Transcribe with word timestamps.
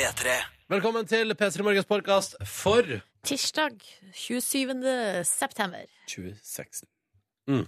P3. 0.00 0.32
Velkommen 0.72 1.04
til 1.04 1.34
P3 1.36 1.60
Morgens 1.66 1.84
podkast 1.84 2.32
for 2.48 2.86
Tirsdag 3.26 3.74
27. 4.16 4.70
september. 5.28 5.82
2016. 6.08 6.88
Mm. 7.50 7.66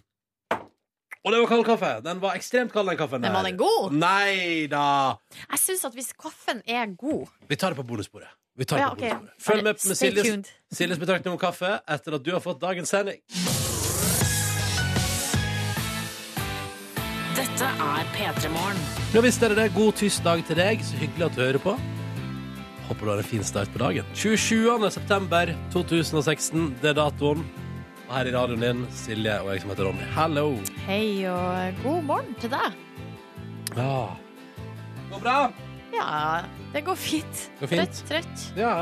Og 1.26 1.28
det 1.34 1.42
var 1.42 1.50
kald 1.50 1.64
kaffe. 1.66 1.90
Den 2.06 2.22
var 2.22 2.38
ekstremt 2.40 2.72
kald, 2.72 2.88
den 2.88 2.96
kaffen. 2.96 3.20
Men 3.20 3.36
var 3.36 3.44
den 3.44 3.58
god? 3.60 3.92
Nei 4.00 4.64
da. 4.72 5.18
Jeg 5.50 5.60
syns 5.60 5.84
at 5.90 5.92
hvis 5.98 6.08
kaffen 6.16 6.62
er 6.64 6.94
god 6.96 7.28
Vi 7.52 7.56
tar 7.60 7.76
det 7.76 7.82
på 7.82 7.84
bonusbordet. 7.92 8.32
Vi 8.56 8.64
tar 8.64 8.80
det 8.80 8.86
Ja, 8.86 8.88
på 8.88 8.96
ok. 8.96 9.04
bonusbordet. 9.10 9.42
Følg 9.50 9.62
med 9.68 9.72
med 9.84 9.96
Stay 10.00 10.10
Siljes. 10.16 10.52
Siljes 10.72 10.98
betraktning 11.04 11.36
om 11.36 11.38
kaffe 11.44 11.74
etter 11.84 12.16
at 12.16 12.24
du 12.24 12.32
har 12.32 12.40
fått 12.40 12.62
dagens 12.64 12.88
sending. 12.88 13.20
Dette 17.36 17.74
er 17.92 18.14
P3 18.16 18.48
Morgen. 18.56 18.86
Ja 19.12 19.20
visst 19.20 19.42
er 19.44 19.52
det 19.52 19.66
det. 19.66 19.74
God 19.76 19.92
tirsdag 20.00 20.46
til 20.48 20.56
deg. 20.56 20.80
Så 20.80 20.96
hyggelig 20.96 21.28
at 21.28 21.36
du 21.36 21.44
hører 21.44 21.60
på. 21.68 21.76
Håper 22.88 23.06
du 23.06 23.10
har 23.12 23.18
en 23.22 23.24
fin 23.24 23.44
start 23.44 23.70
på 23.72 23.78
dagen. 23.82 24.04
27. 24.14 24.90
september 24.90 25.52
2016. 25.72 26.74
Det 26.82 26.90
er 26.92 26.98
datoen. 26.98 27.44
Og 28.08 28.14
her 28.16 28.28
i 28.28 28.32
radioen 28.34 28.60
din, 28.64 28.82
Silje 28.92 29.38
og 29.40 29.52
jeg 29.54 29.62
som 29.62 29.70
heter 29.72 29.86
Ronny. 29.88 30.08
Hallo. 30.16 30.46
Hei 30.86 31.22
og 31.30 31.78
god 31.84 32.02
morgen 32.10 32.34
til 32.42 32.52
deg. 32.52 32.74
Ja. 33.78 33.94
Går 35.12 35.22
bra? 35.22 35.36
Ja, 35.92 36.10
det 36.74 36.82
går 36.86 36.98
fint. 37.00 37.46
Går 37.60 37.70
fint. 37.72 38.02
Trøtt, 38.02 38.26
trøtt. 38.26 38.44
Ja. 38.58 38.74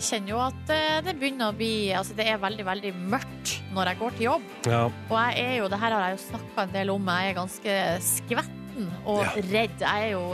Kjenner 0.00 0.32
jo 0.34 0.38
at 0.42 0.70
eh, 0.74 0.96
det 1.06 1.12
begynner 1.20 1.52
å 1.52 1.54
bli 1.56 1.92
Altså, 1.94 2.16
det 2.18 2.24
er 2.26 2.40
veldig, 2.42 2.64
veldig 2.66 2.90
mørkt 3.12 3.52
når 3.76 3.90
jeg 3.92 3.98
går 4.00 4.16
til 4.16 4.26
jobb. 4.30 4.46
ja. 4.66 4.80
Og 5.10 5.14
jeg 5.18 5.44
er 5.44 5.52
jo, 5.60 5.68
det 5.70 5.78
her 5.82 5.94
har 5.94 6.06
jeg 6.08 6.16
jo 6.16 6.22
snakka 6.24 6.64
en 6.64 6.72
del 6.74 6.90
om, 6.94 7.10
jeg 7.12 7.30
er 7.30 7.36
ganske 7.36 7.76
skvetten 8.08 8.88
og 9.04 9.20
Ja. 9.22 9.34
redd. 9.50 9.76
Jeg 9.84 10.08
er 10.08 10.14
jo 10.16 10.24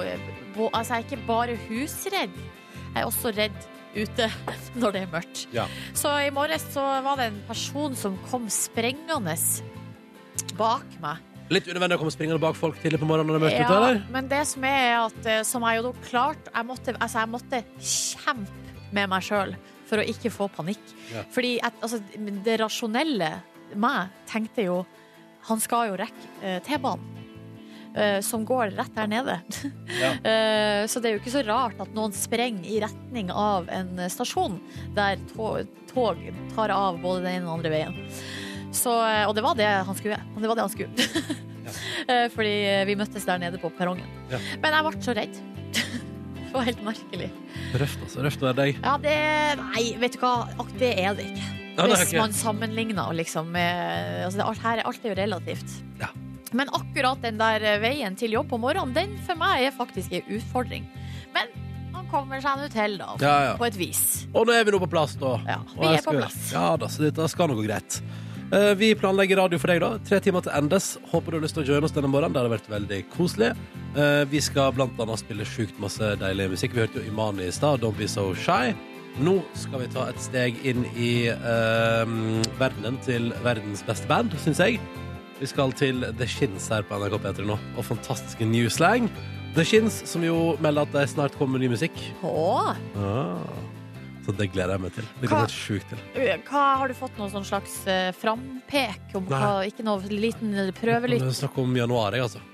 Altså, 0.75 0.95
jeg 0.95 1.05
er 1.05 1.05
ikke 1.07 1.27
bare 1.29 1.55
husredd, 1.69 2.33
jeg 2.91 3.03
er 3.03 3.09
også 3.09 3.33
redd 3.37 3.59
ute 3.95 4.29
når 4.81 4.95
det 4.95 5.03
er 5.05 5.11
mørkt. 5.15 5.43
Ja. 5.55 5.67
Så 5.99 6.13
i 6.25 6.31
morges 6.35 6.65
så 6.75 6.85
var 7.05 7.19
det 7.21 7.31
en 7.31 7.43
person 7.49 7.97
som 7.99 8.19
kom 8.31 8.47
sprengende 8.53 9.37
bak 10.59 10.87
meg. 11.03 11.27
Litt 11.51 11.67
unødvendig 11.67 11.97
å 11.99 12.01
komme 12.05 12.15
springende 12.15 12.43
bak 12.43 12.55
folk 12.59 12.79
tidlig 12.79 13.01
på 13.03 13.09
morgenen 13.11 13.33
når 13.33 13.41
det 13.41 13.41
er 13.41 13.47
mørkt 13.49 13.59
ute, 13.59 13.75
Ja, 13.75 13.79
eller? 13.83 14.03
men 14.15 14.29
det 14.31 14.45
som 14.47 14.67
er 14.69 14.93
at 15.01 15.27
eh, 15.27 15.41
Som 15.43 15.65
jeg 15.67 15.81
jo 15.81 15.89
da 15.89 16.05
klarte 16.07 16.53
jeg 16.55 16.69
måtte, 16.69 16.95
altså 16.95 17.25
jeg 17.25 17.33
måtte 17.33 17.63
kjempe 17.91 18.77
med 18.95 19.11
meg 19.11 19.27
sjøl 19.27 19.57
for 19.91 19.99
å 19.99 20.07
ikke 20.07 20.31
få 20.31 20.47
panikk. 20.55 20.93
Ja. 21.11 21.25
Fordi 21.35 21.57
at, 21.67 21.75
altså, 21.83 21.99
det 22.47 22.61
rasjonelle 22.63 23.33
meg 23.79 24.15
tenkte 24.31 24.67
jo 24.69 24.79
Han 25.49 25.63
skal 25.63 25.91
jo 25.91 25.99
rekke 25.99 26.31
eh, 26.45 26.61
T-banen. 26.63 27.20
Eh, 27.95 28.19
som 28.25 28.45
går 28.49 28.75
rett 28.79 28.95
der 28.97 29.11
nede. 29.11 29.39
Ja. 30.01 30.13
Eh, 30.31 30.87
så 30.89 31.01
det 31.03 31.11
er 31.11 31.17
jo 31.17 31.21
ikke 31.21 31.33
så 31.33 31.43
rart 31.47 31.81
at 31.83 31.91
noen 31.97 32.13
sprenger 32.15 32.65
i 32.69 32.79
retning 32.83 33.31
av 33.35 33.67
en 33.73 33.99
stasjon 34.13 34.59
der 34.97 35.19
tog, 35.33 35.67
tog 35.91 36.21
tar 36.55 36.73
av 36.73 37.01
både 37.03 37.25
den 37.27 37.41
ene 37.41 37.49
og 37.49 37.51
den 37.51 37.55
andre 37.59 37.73
veien. 37.75 37.97
Så, 38.77 38.93
eh, 39.05 39.25
og 39.27 39.35
det 39.37 39.45
var 39.45 39.59
det 39.59 39.69
han 39.89 39.99
skulle. 39.99 40.21
Det 40.37 40.51
var 40.51 40.61
det 40.61 40.67
han 40.69 40.73
skulle. 40.75 41.09
ja. 41.67 41.75
Fordi 42.37 42.55
vi 42.89 42.97
møttes 42.99 43.27
der 43.29 43.43
nede 43.43 43.59
på 43.63 43.71
perrongen. 43.77 44.07
Ja. 44.33 44.39
Men 44.63 44.77
jeg 44.79 44.87
ble 44.89 45.05
så 45.09 45.17
redd. 45.19 45.41
Det 46.51 46.57
var 46.59 46.65
helt 46.67 46.81
merkelig. 46.83 47.29
Røft, 47.79 48.01
altså. 48.03 48.23
Røft 48.27 48.41
å 48.43 48.49
være 48.49 48.57
deg. 48.59 48.79
Ja, 48.83 48.97
det 48.99 49.13
Nei, 49.61 49.85
vet 50.03 50.17
du 50.17 50.19
hva. 50.19 50.33
Ak- 50.59 50.73
Det 50.81 50.89
er 50.99 51.15
det 51.15 51.29
ikke. 51.31 51.45
Hvis 51.79 52.11
man 52.19 52.33
sammenligner 52.35 53.13
liksom 53.15 53.53
med 53.55 54.25
altså 54.27 54.43
alt, 54.49 54.59
her, 54.65 54.83
alt 54.83 55.05
er 55.07 55.13
jo 55.13 55.19
relativt. 55.21 55.77
Ja. 56.01 56.09
Men 56.57 56.71
akkurat 56.75 57.21
den 57.23 57.39
der 57.41 57.63
eh, 57.63 57.81
veien 57.83 58.17
til 58.19 58.35
jobb 58.35 58.49
på 58.51 58.59
morgenen, 58.63 58.95
den 58.97 59.19
for 59.27 59.39
meg 59.39 59.69
er 59.69 59.75
faktisk 59.77 60.13
en 60.19 60.33
utfordring. 60.39 60.89
Men 61.35 61.53
han 61.95 62.09
kommer 62.11 62.43
seg 62.43 62.59
nå 62.59 62.71
til, 62.73 62.97
da. 62.99 63.13
Ja, 63.23 63.37
ja. 63.51 63.53
På 63.61 63.69
et 63.69 63.79
vis. 63.79 64.27
Og 64.35 64.49
nå 64.49 64.57
er 64.57 64.67
vi 64.67 64.75
nå 64.75 64.81
på 64.83 64.91
plass, 64.91 65.15
da. 65.21 65.37
Ja, 65.47 65.61
vi 65.77 65.87
er 65.93 66.03
skal... 66.03 66.11
på 66.11 66.19
plass. 66.25 66.41
Ja 66.55 66.67
da, 66.81 66.91
så 66.91 67.07
dette 67.07 67.31
skal 67.31 67.51
nå 67.51 67.59
gå 67.61 67.67
greit. 67.69 68.01
Eh, 68.51 68.73
Vi 68.75 68.95
planlegger 68.99 69.39
radio 69.45 69.61
for 69.63 69.71
deg, 69.71 69.83
da. 69.85 69.93
Tre 70.09 70.19
timer 70.25 70.43
til 70.43 70.55
endes. 70.59 70.97
Håper 71.13 71.31
du 71.31 71.39
har 71.39 71.45
lyst 71.47 71.55
til 71.59 71.63
å 71.63 71.69
joine 71.71 71.87
oss 71.87 71.95
denne 71.95 72.11
morgenen. 72.11 72.35
Det 72.35 72.43
har 72.43 72.55
vært 72.57 72.71
veldig 72.73 73.03
koselig. 73.15 73.53
Eh, 73.95 74.25
Vi 74.31 74.41
skal 74.43 74.75
blant 74.75 74.99
annet 74.99 75.23
spille 75.23 75.47
sjukt 75.47 75.79
masse 75.83 76.15
deilig 76.19 76.51
musikk. 76.57 76.75
Vi 76.75 76.83
hørte 76.83 76.99
jo 77.03 77.11
Imani 77.13 77.47
i 77.47 77.55
stad, 77.55 77.85
Don't 77.85 77.99
Be 77.99 78.11
So 78.11 78.33
Shy. 78.35 78.75
Nå 79.23 79.41
skal 79.59 79.83
vi 79.83 79.89
ta 79.91 80.09
et 80.09 80.21
steg 80.23 80.59
inn 80.71 80.85
i 80.95 81.27
uh, 81.35 82.07
verdenen 82.61 82.95
til 83.03 83.33
verdens 83.43 83.83
beste 83.83 84.07
band, 84.07 84.37
syns 84.39 84.61
jeg. 84.63 84.79
Vi 85.41 85.49
skal 85.49 85.73
til 85.73 86.03
The 86.19 86.27
Shins 86.29 86.67
her 86.69 86.85
på 86.85 86.99
NRK 87.01 87.17
P3 87.25 87.47
nå, 87.49 87.57
og 87.81 87.85
fantastiske 87.87 88.45
New 88.45 88.69
Slang. 88.73 89.07
The 89.57 89.65
Shins, 89.67 90.03
som 90.07 90.23
jo 90.23 90.55
melder 90.63 90.85
at 90.85 90.93
de 90.95 91.05
snart 91.11 91.37
kommer 91.41 91.57
med 91.59 91.65
ny 91.65 91.71
musikk. 91.73 91.97
Åh, 92.23 92.75
Ah, 93.01 93.41
så 94.27 94.35
det 94.37 94.51
gleder 94.53 94.77
jeg 94.77 94.83
meg 94.85 94.93
til. 94.95 95.09
Det 95.17 95.31
gleder 95.31 95.49
jeg 95.49 95.49
meg 95.49 95.57
sjukt 95.57 95.89
til. 95.89 96.03
hva 96.51 96.65
Har 96.83 96.93
du 96.93 96.95
fått 96.95 97.17
noen 97.19 97.33
sånn 97.33 97.49
slags 97.49 97.79
eh, 97.89 98.11
frampek 98.13 99.17
om 99.17 99.25
Nei. 99.33 99.41
hva 99.41 99.67
Ikke 99.67 99.87
noe 99.87 100.13
liten 100.13 100.53
prøvelytt? 100.77 101.25
Det 101.25 101.33
er 101.33 101.39
Snakk 101.41 101.57
om 101.59 101.75
januar, 101.75 102.13
jeg, 102.13 102.29
altså. 102.29 102.45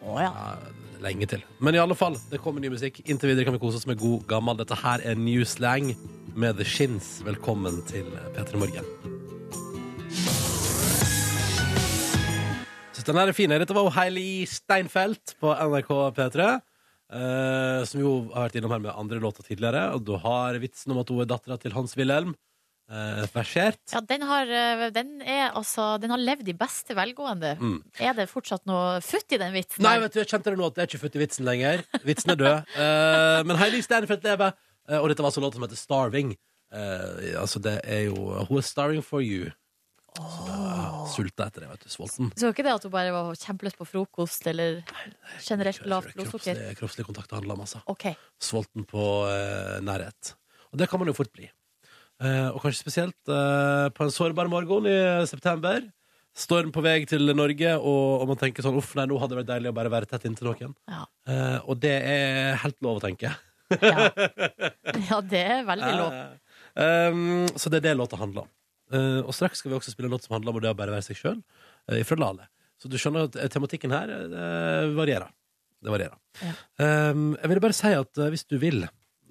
Å 0.00 0.20
ja. 0.22 0.30
Ja, 0.30 0.56
lenge 1.02 1.26
til. 1.28 1.42
Men 1.58 1.74
i 1.74 1.82
alle 1.82 1.98
fall, 1.98 2.16
det 2.30 2.40
kommer 2.40 2.62
ny 2.62 2.70
musikk. 2.70 3.02
Inntil 3.10 3.34
videre 3.34 3.50
kan 3.50 3.58
vi 3.58 3.60
kose 3.66 3.82
oss 3.82 3.88
med 3.90 3.98
god 4.00 4.22
gammel. 4.30 4.56
Dette 4.62 4.78
her 4.78 5.02
er 5.02 5.18
New 5.18 5.42
Slang 5.44 5.96
med 6.38 6.56
The 6.62 6.64
Shins. 6.64 7.18
Velkommen 7.26 7.82
til 7.90 8.06
P3 8.38 8.54
Morgen. 8.62 9.19
Den 13.10 13.20
her 13.20 13.30
er 13.32 13.36
fin. 13.36 13.52
Dette 13.62 13.76
var 13.76 13.90
Heili 13.98 14.44
Steinfeld 14.48 15.34
på 15.42 15.54
NRK 15.54 15.90
P3. 16.16 16.50
eh, 17.10 17.80
som 17.90 18.00
jo 18.02 18.12
har 18.34 18.46
vært 18.46 18.60
innom 18.60 18.70
her 18.74 18.84
med 18.84 18.94
andre 18.94 19.18
låter 19.22 19.42
tidligere. 19.46 19.88
Og 19.96 20.04
du 20.06 20.14
har 20.22 20.58
vitsen 20.62 20.94
om 20.94 21.00
at 21.02 21.10
hun 21.10 21.20
er 21.24 21.28
dattera 21.30 21.58
til 21.58 21.74
Hans 21.74 21.96
Wilhelm. 21.98 22.36
Uh, 22.90 23.22
versert. 23.30 23.78
Ja, 23.92 24.00
den 24.02 24.24
har, 24.26 24.48
eh, 24.50 24.88
den 24.90 25.20
er 25.22 25.52
altså 25.54 25.92
Den 26.02 26.10
har 26.10 26.18
levd 26.18 26.48
i 26.50 26.56
beste 26.58 26.96
velgående. 26.98 27.52
Mm. 27.60 27.76
Er 28.02 28.16
det 28.18 28.24
fortsatt 28.26 28.64
noe 28.66 28.96
futt 28.98 29.30
i 29.30 29.38
den 29.38 29.52
vitsen? 29.54 29.84
Nei, 29.86 29.92
vet 30.02 30.16
du, 30.16 30.18
jeg 30.18 30.26
kjente 30.32 30.50
det 30.50 30.58
nå 30.58 30.66
at 30.66 30.74
det 30.74 30.82
er 30.82 30.88
ikke 30.90 31.02
futt 31.04 31.14
i 31.14 31.22
vitsen 31.22 31.46
lenger. 31.46 31.84
Vitsen 32.02 32.34
er 32.34 32.40
død. 32.40 32.72
Eh, 32.82 33.44
men 33.46 33.60
Heili 33.62 33.78
Steinfeld 33.86 34.26
lever, 34.26 34.56
eh, 34.90 34.98
og 34.98 35.06
dette 35.06 35.22
var 35.22 35.30
altså 35.30 35.44
låt 35.44 35.54
som 35.54 35.62
heter 35.68 35.78
Starving. 35.78 36.34
Eh, 36.74 37.38
altså, 37.38 37.62
det 37.62 37.76
er 37.84 38.08
jo 38.08 38.16
Who 38.48 38.58
is 38.58 38.66
starving 38.66 39.06
for 39.06 39.22
you. 39.22 39.52
Så 40.16 40.46
da 40.46 40.56
Sulta 41.10 41.46
etter 41.46 41.64
det, 41.64 41.70
vet 41.70 41.84
du. 41.84 41.92
Sulten. 41.92 42.32
Så 42.38 42.50
ikke 42.52 42.64
det 42.66 42.74
at 42.74 42.84
hun 42.86 42.92
bare 42.92 43.12
var 43.14 43.30
kjempeløs 43.38 43.76
på 43.78 43.86
frokost, 43.88 44.46
eller 44.50 44.80
generelt 45.44 45.86
lavt 45.90 46.12
blodsukker? 46.16 46.58
Kroppslig, 46.58 46.76
kroppslig 46.80 47.06
kontakt 47.08 47.34
handla 47.34 47.56
om, 47.56 47.64
altså. 47.66 47.82
OK. 47.90 48.10
Sulten 48.42 48.86
på 48.90 49.06
eh, 49.30 49.78
nærhet. 49.86 50.34
Og 50.70 50.82
det 50.82 50.90
kan 50.90 51.02
man 51.02 51.10
jo 51.10 51.16
fort 51.16 51.32
bli. 51.34 51.48
Eh, 52.20 52.48
og 52.50 52.60
kanskje 52.62 52.82
spesielt 52.82 53.32
eh, 53.32 53.86
på 53.96 54.06
en 54.06 54.12
sårbar 54.14 54.50
morgen 54.52 54.88
i 54.90 54.98
september. 55.30 55.86
Storm 56.36 56.70
på 56.70 56.82
vei 56.84 57.00
til 57.10 57.32
Norge, 57.34 57.72
og, 57.76 58.22
og 58.22 58.28
man 58.30 58.38
tenker 58.38 58.64
sånn 58.64 58.78
Uff, 58.78 58.92
nei, 58.96 59.06
nå 59.10 59.18
hadde 59.18 59.34
det 59.34 59.40
vært 59.40 59.50
deilig 59.50 59.72
å 59.72 59.76
bare 59.76 59.92
være 59.92 60.10
tett 60.10 60.28
inntil 60.28 60.50
noen. 60.50 60.76
Ja. 60.90 61.04
Eh, 61.26 61.58
og 61.64 61.80
det 61.82 61.96
er 62.06 62.60
helt 62.62 62.78
lov 62.86 63.00
å 63.00 63.04
tenke. 63.04 63.32
Ja, 63.70 64.06
ja 65.10 65.18
det 65.22 65.42
er 65.56 65.66
veldig 65.68 65.96
lov. 65.98 66.14
Eh, 66.80 67.10
um, 67.10 67.48
så 67.58 67.66
det 67.66 67.80
er 67.80 67.88
det 67.88 67.92
låta 67.98 68.14
handler 68.14 68.44
om. 68.44 68.50
Eh, 68.92 69.20
og 69.22 69.34
straks 69.36 69.62
skal 69.62 69.72
vi 69.72 69.78
også 69.78 69.92
spille 69.94 70.10
en 70.10 70.14
låt 70.16 70.26
som 70.26 70.34
handler 70.36 70.56
om 70.56 70.62
det 70.64 70.72
å 70.72 70.78
bare 70.78 70.94
være 70.94 71.06
seg 71.06 71.18
sjøl, 71.20 71.42
uh, 71.90 72.00
fra 72.06 72.18
Lale. 72.18 72.48
Så 72.80 72.88
du 72.90 72.96
skjønner 72.98 73.28
at 73.28 73.36
eh, 73.36 73.50
tematikken 73.52 73.92
her 73.94 74.10
uh, 74.32 74.90
varierer. 74.96 75.30
Det 75.80 75.92
varierer. 75.92 76.16
Ja. 76.44 76.52
Um, 77.12 77.30
jeg 77.40 77.50
vil 77.54 77.62
bare 77.64 77.76
si 77.76 77.92
at 77.96 78.20
eh, 78.20 78.30
hvis 78.32 78.44
du 78.48 78.56
vil, 78.60 78.82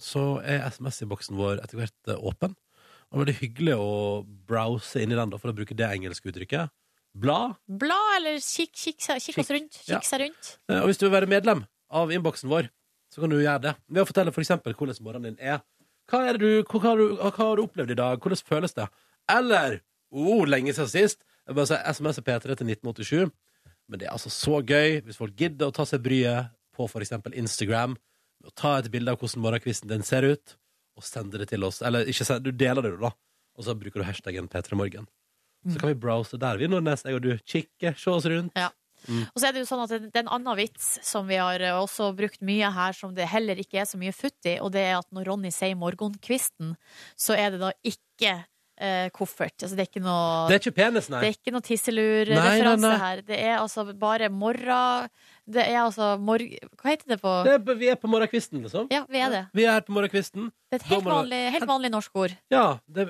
så 0.02 0.24
er 0.42 0.64
SMS-innboksen 0.70 1.38
vår 1.38 1.62
etter 1.64 1.78
hvert 1.81 2.09
eh, 2.09 2.22
åpen. 2.25 2.56
Og 3.09 3.12
det 3.12 3.18
er 3.18 3.22
veldig 3.24 3.38
hyggelig 3.40 3.75
å 3.81 3.90
browse 4.50 5.02
inn 5.02 5.14
i 5.14 5.18
den, 5.18 5.34
da, 5.34 5.40
for 5.42 5.52
å 5.52 5.58
bruke 5.58 5.78
det 5.78 5.90
engelske 5.90 6.30
uttrykket. 6.31 6.74
Bla. 7.20 7.40
Bla, 7.66 7.97
eller 8.18 8.38
kikk, 8.41 8.74
kik, 8.78 9.02
kik, 9.02 9.40
oss 9.41 9.50
rundt. 9.53 9.80
Ja. 9.86 9.97
Kikk 9.97 10.09
seg 10.09 10.24
rundt. 10.26 10.52
Eh, 10.70 10.81
Og 10.81 10.90
hvis 10.91 11.02
du 11.02 11.08
vil 11.08 11.16
være 11.18 11.30
medlem 11.30 11.66
av 11.90 12.14
innboksen 12.14 12.50
vår, 12.50 12.70
så 13.09 13.22
kan 13.24 13.34
du 13.34 13.40
gjøre 13.41 13.64
det. 13.66 13.76
Ved 13.90 14.06
å 14.06 14.09
fortelle 14.09 14.34
for 14.34 14.46
eksempel 14.46 14.78
hvordan 14.78 15.02
morgenen 15.06 15.34
din 15.34 15.46
er. 15.53 15.61
Hva, 16.09 16.23
er 16.29 16.38
du, 16.41 16.50
hva, 16.66 16.82
har 16.85 16.97
du, 17.02 17.16
hva 17.17 17.32
har 17.38 17.58
du 17.58 17.66
opplevd 17.66 17.94
i 17.94 17.97
dag? 17.97 18.22
Hvordan 18.22 18.46
føles 18.46 18.73
det? 18.78 18.85
Eller 19.29 19.79
oh, 20.11 20.46
lenge 20.47 20.73
siden 20.76 20.91
sist. 20.91 21.23
Jeg 21.47 21.58
bare 21.58 21.70
sier 21.72 21.85
SMS 21.90 22.22
er 22.22 22.26
P3 22.28 22.58
til 22.59 22.72
1987. 22.76 23.31
Men 23.90 24.02
det 24.02 24.08
er 24.08 24.14
altså 24.14 24.31
så 24.34 24.61
gøy 24.61 24.99
hvis 25.05 25.17
folk 25.17 25.35
gidder 25.37 25.70
å 25.70 25.76
ta 25.76 25.85
seg 25.90 26.03
bryet 26.05 26.53
på 26.78 26.87
eksempel 27.02 27.34
Instagram 27.35 27.97
med 28.40 28.52
å 28.52 28.55
ta 28.55 28.78
et 28.79 28.90
bilde 28.93 29.11
av 29.11 29.20
hvordan 29.20 29.43
morgenkvisten 29.43 29.90
din 29.91 30.05
ser 30.05 30.23
ut, 30.23 30.53
og 30.96 31.03
sende 31.03 31.41
det 31.41 31.49
til 31.52 31.66
oss. 31.67 31.81
Eller 31.84 32.08
ikke 32.08 32.28
send, 32.28 32.46
du 32.46 32.55
deler 32.55 32.85
det, 32.85 32.93
da. 33.02 33.11
Og 33.59 33.66
så 33.67 33.76
bruker 33.76 33.99
du 33.99 34.08
hashtaggen 34.08 34.47
P3morgen. 34.52 35.09
Så 35.67 35.79
kan 35.82 35.91
vi 35.91 35.97
browse 35.99 36.40
der, 36.40 36.59
vi, 36.59 36.70
Nordnes, 36.72 37.03
jeg 37.03 37.17
og 37.17 37.25
du. 37.25 37.34
Kikke, 37.43 37.91
se 37.99 38.14
oss 38.14 38.28
rundt. 38.32 38.55
Ja. 38.55 38.70
Og 39.08 39.40
så 39.40 39.47
er 39.47 39.55
det 39.55 39.64
jo 39.64 39.67
sånn 39.70 39.84
at 39.84 39.91
det 39.93 39.99
det 40.11 40.20
er 40.20 40.25
en 40.25 40.32
annen 40.40 40.58
vits 40.59 40.87
som 41.08 41.28
vi 41.29 41.37
har 41.40 41.64
eh, 41.64 41.75
også 41.75 42.09
brukt 42.17 42.41
mye 42.46 42.67
her, 42.75 42.96
som 42.96 43.14
det 43.16 43.29
heller 43.32 43.59
ikke 43.61 43.79
er 43.82 43.87
så 43.87 43.99
mye 43.99 44.16
futt 44.16 44.47
i, 44.49 44.58
og 44.59 44.73
det 44.75 44.84
er 44.90 44.97
at 44.97 45.08
når 45.16 45.29
Ronny 45.32 45.52
sier 45.55 45.78
morgenkvisten, 45.79 46.73
så 47.20 47.37
er 47.40 47.53
det 47.55 47.61
da 47.64 47.72
ikke 47.87 48.34
eh, 48.79 49.09
koffert. 49.16 49.55
Altså 49.61 49.76
det 49.78 49.85
er 49.85 49.90
ikke 49.90 50.03
noe 50.03 50.47
Det 50.49 50.55
er 50.58 50.64
ikke 50.64 50.76
penis, 50.78 51.09
nei. 51.11 51.22
Det 51.23 51.29
er 51.29 51.35
ikke 51.37 51.53
noe 51.55 51.66
tisselur-referanse 51.66 52.93
her. 53.03 53.22
Det 53.28 53.40
er 53.40 53.58
altså 53.59 53.85
bare 53.99 54.29
morra... 54.31 55.08
Det 55.49 55.64
er 55.66 55.79
altså 55.81 56.11
mor... 56.22 56.37
Hva 56.78 56.91
heter 56.91 57.16
det 57.16 57.20
på 57.23 57.31
Det 57.47 57.55
er, 57.58 57.76
vi 57.79 57.90
er 57.90 57.97
på 57.97 58.09
morgenkvisten, 58.11 58.61
liksom. 58.61 58.87
Ja, 58.93 59.03
vi 59.09 59.17
er 59.26 59.34
det. 59.34 59.43
Vi 59.58 59.66
er 59.66 59.81
på 59.85 59.96
morgenkvisten. 59.96 60.52
Det 60.70 60.78
er 60.78 60.84
et 60.84 60.90
helt 60.93 61.09
vanlig, 61.09 61.41
helt 61.58 61.70
vanlig 61.70 61.90
norsk 61.96 62.20
ord. 62.22 62.35
Ja, 62.53 62.66
det, 62.85 63.08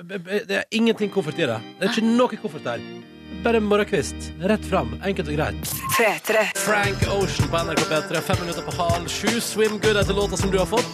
det 0.48 0.62
er 0.62 0.68
ingenting 0.72 1.12
koffert 1.12 1.38
i 1.40 1.48
det. 1.50 1.60
Det 1.78 1.88
er 1.88 1.92
ikke 1.92 2.06
noe 2.08 2.40
koffert 2.40 2.64
der. 2.64 2.84
Bare 3.44 3.60
morgenkvist. 3.64 4.32
Rett 4.40 4.64
fram. 4.68 4.94
Enkelt 5.04 5.28
og 5.28 5.36
greit. 5.36 5.64
Frank 6.60 7.04
Ocean 7.14 7.48
på 7.52 7.62
NRK 7.68 7.84
P3. 7.92 8.20
Fem 8.24 8.40
minutter 8.44 8.64
på 8.66 8.72
halv 8.76 9.08
sju. 9.08 9.40
Swim 9.40 9.78
Good 9.80 9.96
etter 10.00 10.16
låta 10.16 10.36
som 10.36 10.50
du 10.52 10.58
har 10.60 10.68
fått. 10.68 10.92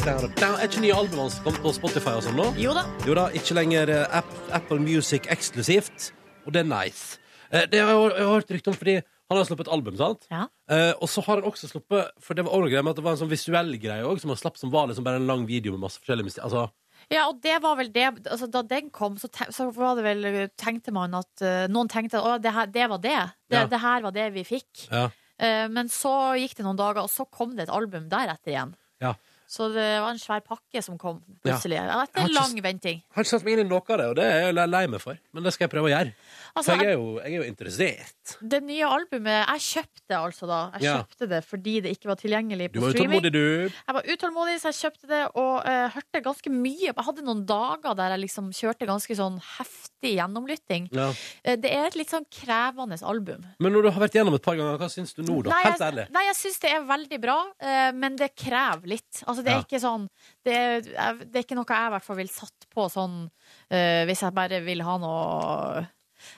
Er 0.00 0.62
ikke 0.64 0.80
nye 0.80 0.94
album 0.96 1.18
hans 1.20 1.34
kommet 1.44 1.60
på 1.60 1.70
Spotify 1.76 2.14
og 2.16 2.22
sånn 2.24 2.38
nå? 2.38 2.46
Jo 2.56 2.72
da. 2.72 2.86
Jo 3.04 3.12
da, 3.18 3.26
ikke 3.36 3.52
lenger 3.58 3.90
eh, 3.92 4.14
App, 4.20 4.30
Apple 4.56 4.78
Music 4.80 5.26
eksklusivt. 5.28 6.06
Og 6.48 6.54
det 6.54 6.62
er 6.62 6.68
nice. 6.70 7.18
Eh, 7.52 7.66
Det 7.68 7.82
har 7.82 7.90
jeg, 7.92 8.14
jeg 8.16 8.24
har 8.24 8.32
hørt 8.38 8.52
rykte 8.54 8.72
om 8.72 8.78
fordi 8.80 8.94
han 9.02 9.36
har 9.38 9.44
sluppet 9.46 9.68
et 9.68 9.72
album, 9.76 9.98
sant? 10.00 10.24
Ja. 10.32 10.46
Eh, 10.72 10.94
og 10.96 11.10
så 11.12 11.20
har 11.26 11.42
han 11.42 11.46
også 11.50 11.68
sluppet 11.70 12.08
For 12.24 12.34
det 12.38 12.46
var 12.46 12.56
også 12.56 12.72
greia 12.72 12.82
med 12.86 12.94
at 12.94 13.00
det 13.02 13.04
var 13.04 13.14
en 13.18 13.20
sånn 13.20 13.30
visuell 13.30 13.76
greie 13.82 14.06
også, 14.08 14.24
som 14.24 14.32
han 14.32 14.40
slapp 14.40 14.56
som 14.62 14.72
var 14.72 14.88
liksom 14.88 15.04
bare 15.06 15.20
en 15.20 15.28
lang 15.28 15.44
video 15.48 15.76
med 15.76 15.84
masse 15.84 16.00
forskjellige 16.00 16.30
mysterier. 16.30 16.48
Altså, 16.48 16.64
Ja, 17.12 17.26
og 17.28 17.40
det 17.44 17.58
var 17.62 17.76
vel 17.76 17.92
det 17.92 18.08
altså, 18.24 18.48
Da 18.56 18.62
den 18.72 18.88
kom, 18.90 19.18
så, 19.20 19.28
te 19.28 19.50
så 19.52 19.68
var 19.76 20.00
det 20.00 20.04
vel 20.08 20.48
tenkte 20.56 20.96
man 20.96 21.12
at 21.20 21.44
uh, 21.44 21.66
Noen 21.68 21.92
tenkte 21.92 22.24
at 22.24 22.40
det, 22.44 22.54
her, 22.56 22.72
det 22.72 22.88
var 22.88 23.04
det. 23.04 23.18
Det, 23.52 23.58
Ja. 23.60 23.66
det 23.68 23.84
her 23.84 24.00
var 24.08 24.16
det 24.16 24.30
vi 24.32 24.48
fikk. 24.48 24.86
ja. 24.88 25.10
Uh, 25.40 25.68
men 25.72 25.88
så 25.92 26.36
gikk 26.40 26.56
det 26.58 26.64
noen 26.66 26.76
dager, 26.76 27.04
og 27.04 27.08
så 27.12 27.24
kom 27.32 27.52
det 27.56 27.68
et 27.68 27.70
album 27.72 28.08
deretter 28.12 28.52
igjen. 28.52 28.74
Ja. 29.00 29.14
Så 29.50 29.66
det 29.74 29.86
var 29.98 30.12
en 30.12 30.20
svær 30.22 30.44
pakke 30.46 30.78
som 30.84 30.98
kom 30.98 31.16
plutselig. 31.42 31.80
Ja. 31.80 31.96
Etter 32.04 32.30
lang 32.30 32.52
venting. 32.62 33.00
Jeg 33.02 33.16
har 33.16 33.26
ikke 33.26 33.32
satt 33.32 33.46
meg 33.46 33.56
inn 33.56 33.64
i 33.64 33.70
noe 33.70 33.82
av 33.82 33.98
det, 33.98 34.06
og 34.12 34.14
det 34.20 34.26
er 34.30 34.44
jeg 34.46 34.70
lei 34.70 34.82
meg 34.92 35.02
for. 35.02 35.18
Men 35.34 35.46
det 35.46 35.52
skal 35.56 35.66
jeg 35.66 35.72
prøve 35.72 35.90
å 35.90 35.90
gjøre. 35.90 36.12
Altså, 36.56 36.72
For 36.74 36.82
jeg 36.82 36.90
er 36.90 36.96
jo, 36.98 37.18
jeg 37.20 37.32
er 37.32 37.36
jo 37.36 37.46
interessert. 37.46 38.36
det 38.50 38.58
nye 38.66 38.86
albumet 38.86 39.46
Jeg 39.46 39.60
kjøpte 39.66 40.16
altså 40.18 40.46
da. 40.50 40.58
Jeg 40.74 40.82
Ja. 40.82 40.94
kjøpte 41.02 41.28
det 41.30 41.40
fordi 41.46 41.74
det 41.84 41.92
ikke 41.96 42.08
var 42.10 42.16
tilgjengelig 42.16 42.72
Du 42.72 42.80
var 42.80 42.90
utålmodig, 42.94 43.32
du. 43.32 43.68
Jeg 43.70 43.94
var 43.94 44.02
utålmodig, 44.02 44.56
så 44.60 44.72
jeg 44.72 44.78
kjøpte 44.80 45.06
det 45.08 45.20
og 45.36 45.62
uh, 45.66 45.88
hørte 45.94 46.22
ganske 46.24 46.50
mye. 46.50 46.90
Jeg 46.90 46.94
hadde 47.06 47.22
noen 47.24 47.44
dager 47.46 47.94
der 47.94 48.10
jeg 48.16 48.20
liksom 48.26 48.50
kjørte 48.52 48.86
ganske 48.90 49.14
sånn 49.16 49.38
heftig 49.58 50.14
gjennomlytting. 50.18 50.88
Ja. 50.92 51.10
Uh, 51.46 51.54
det 51.56 51.70
er 51.70 51.86
et 51.86 51.96
litt 52.00 52.10
sånn 52.10 52.26
krevende 52.30 52.98
album. 53.02 53.44
Men 53.60 53.72
når 53.72 53.82
du 53.82 53.90
har 53.90 54.00
vært 54.08 54.18
gjennom 54.18 54.34
et 54.34 54.42
par 54.42 54.56
ganger, 54.58 54.76
hva 54.80 54.90
syns 54.90 55.14
du 55.14 55.22
nå, 55.22 55.42
da? 55.44 55.50
Nei, 55.54 55.62
Helt 55.70 55.86
ærlig. 55.86 56.08
nei, 56.10 56.24
jeg 56.26 56.36
syns 56.42 56.58
det 56.60 56.72
er 56.74 56.82
veldig 56.90 57.20
bra, 57.22 57.38
uh, 57.62 57.92
men 57.92 58.16
det 58.16 58.32
krever 58.34 58.86
litt. 58.96 59.22
Altså, 59.26 59.44
det 59.44 59.52
er 59.54 59.60
Ja. 59.60 59.62
ikke 59.62 59.80
sånn 59.80 60.08
det 60.44 60.54
er, 60.56 60.80
det 60.80 61.36
er 61.36 61.42
ikke 61.44 61.54
noe 61.58 61.64
jeg 61.68 61.86
i 61.86 61.90
hvert 61.94 62.02
fall 62.04 62.16
vil 62.16 62.28
satt 62.28 62.66
på 62.74 62.88
sånn 62.90 63.30
hvis 63.70 64.20
jeg 64.24 64.32
bare 64.34 64.60
vil 64.64 64.80
ha 64.82 64.96
noe 64.98 65.88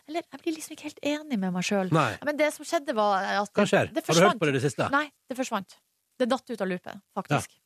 Eller 0.08 0.22
jeg 0.24 0.42
blir 0.42 0.56
liksom 0.56 0.76
ikke 0.76 0.88
helt 0.90 1.02
enig 1.12 1.38
med 1.38 1.54
meg 1.54 1.66
sjøl. 1.66 1.92
Men 1.92 2.38
det 2.38 2.52
som 2.56 2.66
skjedde, 2.68 2.94
var 2.96 3.24
at 3.42 3.52
Hva 3.56 3.66
skjer? 3.68 3.92
det 3.92 4.04
Har 4.06 4.18
du 4.18 4.26
hørt 4.26 4.40
på 4.42 4.48
det 4.48 4.54
i 4.54 4.58
det 4.58 4.64
siste? 4.66 4.88
Nei, 4.92 5.06
det 5.28 5.38
forsvant. 5.38 5.78
Det 6.18 6.28
datt 6.30 6.52
ut 6.52 6.60
av 6.60 6.70
loopet, 6.70 7.02
faktisk. 7.16 7.58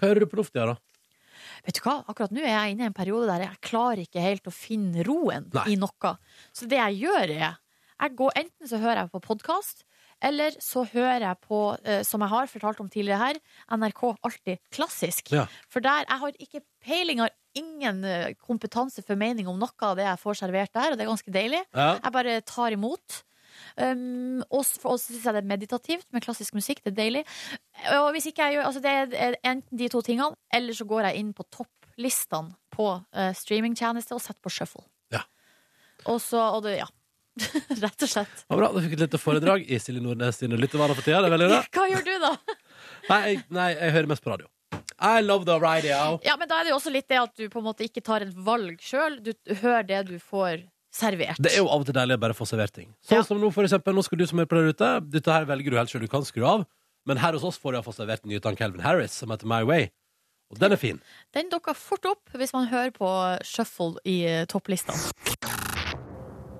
Hva 0.00 0.10
gjør 0.10 0.24
du 0.24 0.30
på 0.30 0.40
lufta, 0.40 0.66
da? 0.72 0.78
Vet 1.64 1.78
du 1.78 1.82
hva, 1.84 1.98
akkurat 2.10 2.32
nå 2.34 2.42
er 2.42 2.52
jeg 2.52 2.74
inne 2.74 2.86
i 2.86 2.90
en 2.90 2.96
periode 2.96 3.28
der 3.30 3.44
jeg 3.46 3.60
klarer 3.64 4.04
ikke 4.04 4.22
helt 4.22 4.48
å 4.48 4.54
finne 4.54 5.04
roen 5.06 5.48
Nei. 5.54 5.66
i 5.74 5.76
noe. 5.80 6.14
Så 6.54 6.68
det 6.70 6.80
jeg 6.80 7.04
gjør 7.04 7.34
er 7.34 7.52
jeg 7.94 8.16
går, 8.18 8.32
Enten 8.40 8.68
så 8.68 8.80
hører 8.82 9.04
jeg 9.04 9.12
på 9.12 9.20
podkast, 9.22 9.84
eller 10.24 10.56
så 10.62 10.82
hører 10.90 11.28
jeg 11.28 11.38
på, 11.46 11.60
eh, 11.86 12.02
som 12.06 12.24
jeg 12.24 12.32
har 12.32 12.50
fortalt 12.50 12.80
om 12.82 12.88
tidligere 12.90 13.20
her, 13.20 13.38
NRK 13.70 14.02
Alltid 14.26 14.58
Klassisk. 14.74 15.30
Ja. 15.32 15.46
For 15.70 15.84
der 15.84 16.04
jeg 16.08 16.20
har 16.24 16.38
ikke 16.42 16.62
peiling, 16.84 17.22
har 17.22 17.30
ingen 17.58 18.02
eh, 18.08 18.32
kompetanse 18.40 19.04
for 19.04 19.18
mening 19.20 19.48
om 19.50 19.60
noe 19.60 19.86
av 19.88 19.98
det 19.98 20.06
jeg 20.06 20.20
får 20.22 20.40
servert 20.42 20.74
der, 20.74 20.92
og 20.92 20.98
det 20.98 21.06
er 21.06 21.12
ganske 21.12 21.34
deilig. 21.34 21.62
Ja. 21.74 21.94
Jeg 22.00 22.14
bare 22.14 22.40
tar 22.48 22.76
imot. 22.76 23.22
Um, 23.78 24.42
og 24.50 24.64
så 24.66 24.90
oss 24.90 25.06
syns 25.08 25.24
jeg 25.26 25.34
det 25.36 25.42
er 25.44 25.50
meditativt 25.50 26.06
med 26.14 26.24
klassisk 26.24 26.56
musikk. 26.58 26.82
Det 26.82 26.92
er 26.92 26.98
deilig. 26.98 27.22
Og 27.98 28.10
hvis 28.14 28.28
ikke 28.30 28.48
jeg 28.48 28.56
gjør 28.56 28.68
altså 28.68 28.82
Det 28.82 28.94
er 29.14 29.38
enten 29.46 29.78
de 29.78 29.88
to 29.90 30.02
tingene, 30.06 30.34
eller 30.54 30.76
så 30.76 30.86
går 30.90 31.08
jeg 31.08 31.22
inn 31.22 31.30
på 31.36 31.46
topplistene 31.54 32.54
på 32.74 32.90
uh, 32.98 33.30
streamingtjeneste 33.38 34.16
og 34.16 34.22
setter 34.22 34.42
på 34.44 34.52
shuffle. 34.52 34.84
Ja. 35.14 35.22
Og 36.10 36.20
så 36.22 36.42
Og 36.56 36.64
det, 36.66 36.78
ja. 36.82 36.90
Rett 37.84 38.06
og 38.06 38.10
slett. 38.10 38.44
Ja, 38.46 38.58
bra, 38.58 38.70
Du 38.74 38.82
fikk 38.82 38.98
et 38.98 39.06
lite 39.08 39.18
foredrag 39.18 39.64
i 39.66 39.78
Silje 39.82 40.02
Nordnes 40.02 40.38
sine 40.38 40.58
lyttevaner 40.58 40.94
for 40.94 41.06
tida. 41.06 41.22
Det 41.22 41.30
er 41.30 41.36
veldig 41.38 41.50
bra. 41.50 41.62
Hva 41.74 41.88
gjør 41.90 42.04
du, 42.06 42.12
da? 42.22 42.34
Nei, 43.10 43.22
jeg, 43.26 43.40
nei, 43.54 43.70
jeg 43.74 43.96
hører 43.98 44.12
mest 44.14 44.24
på 44.24 44.34
radio. 44.34 44.50
I 45.00 45.20
love 45.22 45.44
the 45.44 45.58
radio. 45.60 46.18
Ja, 46.24 46.36
men 46.40 46.48
da 46.48 46.60
er 46.60 46.64
det 46.68 46.70
jo 46.72 46.76
også 46.78 46.92
litt 46.94 47.08
det 47.10 47.18
at 47.20 47.34
du 47.36 47.48
på 47.52 47.60
en 47.60 47.66
måte 47.66 47.84
ikke 47.86 48.02
tar 48.04 48.24
et 48.24 48.32
valg 48.46 48.78
sjøl. 48.80 49.18
Du 49.24 49.32
hører 49.62 49.82
det 49.88 50.02
du 50.08 50.14
får 50.22 50.62
servert. 50.94 51.40
Det 51.42 51.52
er 51.52 51.58
jo 51.60 51.68
av 51.68 51.82
og 51.82 51.88
til 51.88 51.96
deilig 51.96 52.16
å 52.16 52.22
bare 52.22 52.36
få 52.38 52.46
servert 52.48 52.72
ting. 52.76 52.92
Sånn 53.04 53.18
Ja. 53.18 53.22
som 53.26 53.40
nå, 53.42 53.50
for 53.52 53.64
eksempel. 53.66 53.94
Nå 53.94 54.04
skal 54.06 54.18
du 54.18 54.26
som 54.26 54.38
er 54.40 54.46
på 54.46 54.56
der 54.56 54.70
ute. 54.72 54.92
Dette 55.10 55.32
her 55.34 55.44
velger 55.44 55.70
du 55.70 55.76
helt 55.76 55.90
selv. 55.90 56.02
Du 56.06 56.08
kan 56.08 56.22
skru 56.22 56.44
av. 56.46 56.64
Men 57.06 57.18
her 57.18 57.32
hos 57.36 57.42
oss 57.44 57.58
får 57.58 57.72
du 57.72 57.76
iallfall 57.78 57.94
servert 57.98 58.24
en 58.24 58.30
ny 58.30 58.38
av 58.40 58.56
Calvin 58.56 58.80
Harris, 58.80 59.12
som 59.12 59.28
heter 59.30 59.46
My 59.46 59.62
Way. 59.64 59.90
Og 60.52 60.58
den 60.58 60.72
er 60.72 60.76
fin. 60.76 61.00
Den 61.34 61.50
dukker 61.50 61.74
fort 61.74 62.04
opp 62.06 62.30
hvis 62.32 62.52
man 62.54 62.68
hører 62.68 62.92
på 62.92 63.10
shuffle 63.44 63.96
i 64.06 64.44
topplistene. 64.46 64.96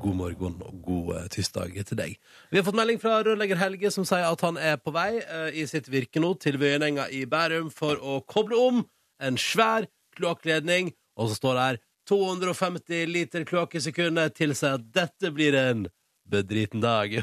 God 0.05 0.17
morgen 0.19 0.59
og 0.61 0.81
god 0.85 1.07
eh, 1.17 1.29
tirsdag 1.33 1.79
til 1.89 1.97
deg. 1.97 2.19
Vi 2.53 2.59
har 2.59 2.65
fått 2.67 2.77
melding 2.77 2.99
fra 3.01 3.23
rørlegger 3.25 3.57
Helge 3.57 3.89
som 3.95 4.05
sier 4.05 4.27
at 4.29 4.43
han 4.45 4.59
er 4.61 4.77
på 4.77 4.93
vei 4.93 5.23
eh, 5.23 5.57
i 5.57 5.65
sitt 5.71 5.89
virke 5.89 6.21
nå 6.21 6.35
til 6.43 6.59
Vøyenenga 6.61 7.07
i 7.09 7.23
Bærum 7.31 7.71
for 7.73 7.97
å 7.97 8.19
koble 8.29 8.59
om 8.61 8.83
en 9.25 9.39
svær 9.41 9.87
kloakkledning, 10.19 10.93
og 11.17 11.31
så 11.31 11.39
står 11.39 11.57
det 11.57 11.65
her 11.65 11.81
250 12.11 13.09
liter 13.15 13.47
kloakk 13.49 13.79
i 13.79 13.85
sekundet 13.87 14.37
tilsier 14.37 14.77
at 14.77 14.85
dette 14.93 15.33
blir 15.33 15.57
en 15.57 15.87
bedriten 16.29 16.85
dag. 16.85 17.09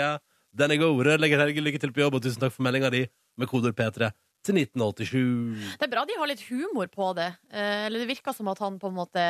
ja, 0.00 0.10
den 0.50 0.74
er 0.74 0.82
god. 0.82 1.06
Rørlegger 1.12 1.44
Helge, 1.44 1.62
lykke 1.62 1.84
til 1.84 1.94
på 1.94 2.02
jobb, 2.02 2.18
og 2.18 2.26
tusen 2.26 2.42
takk 2.42 2.56
for 2.56 2.66
meldinga 2.66 2.90
di 2.90 3.06
med 3.38 3.50
kodeord 3.50 3.78
P3 3.78 4.10
til 4.42 4.64
1987. 4.66 5.78
Det 5.78 5.86
er 5.86 5.94
bra 5.94 6.02
de 6.08 6.18
har 6.18 6.34
litt 6.34 6.42
humor 6.50 6.90
på 6.90 7.14
det. 7.22 7.30
Eh, 7.54 7.86
eller 7.86 8.02
det 8.02 8.16
virker 8.16 8.34
som 8.34 8.50
at 8.50 8.66
han 8.66 8.82
på 8.82 8.90
en 8.90 8.98
måte 8.98 9.22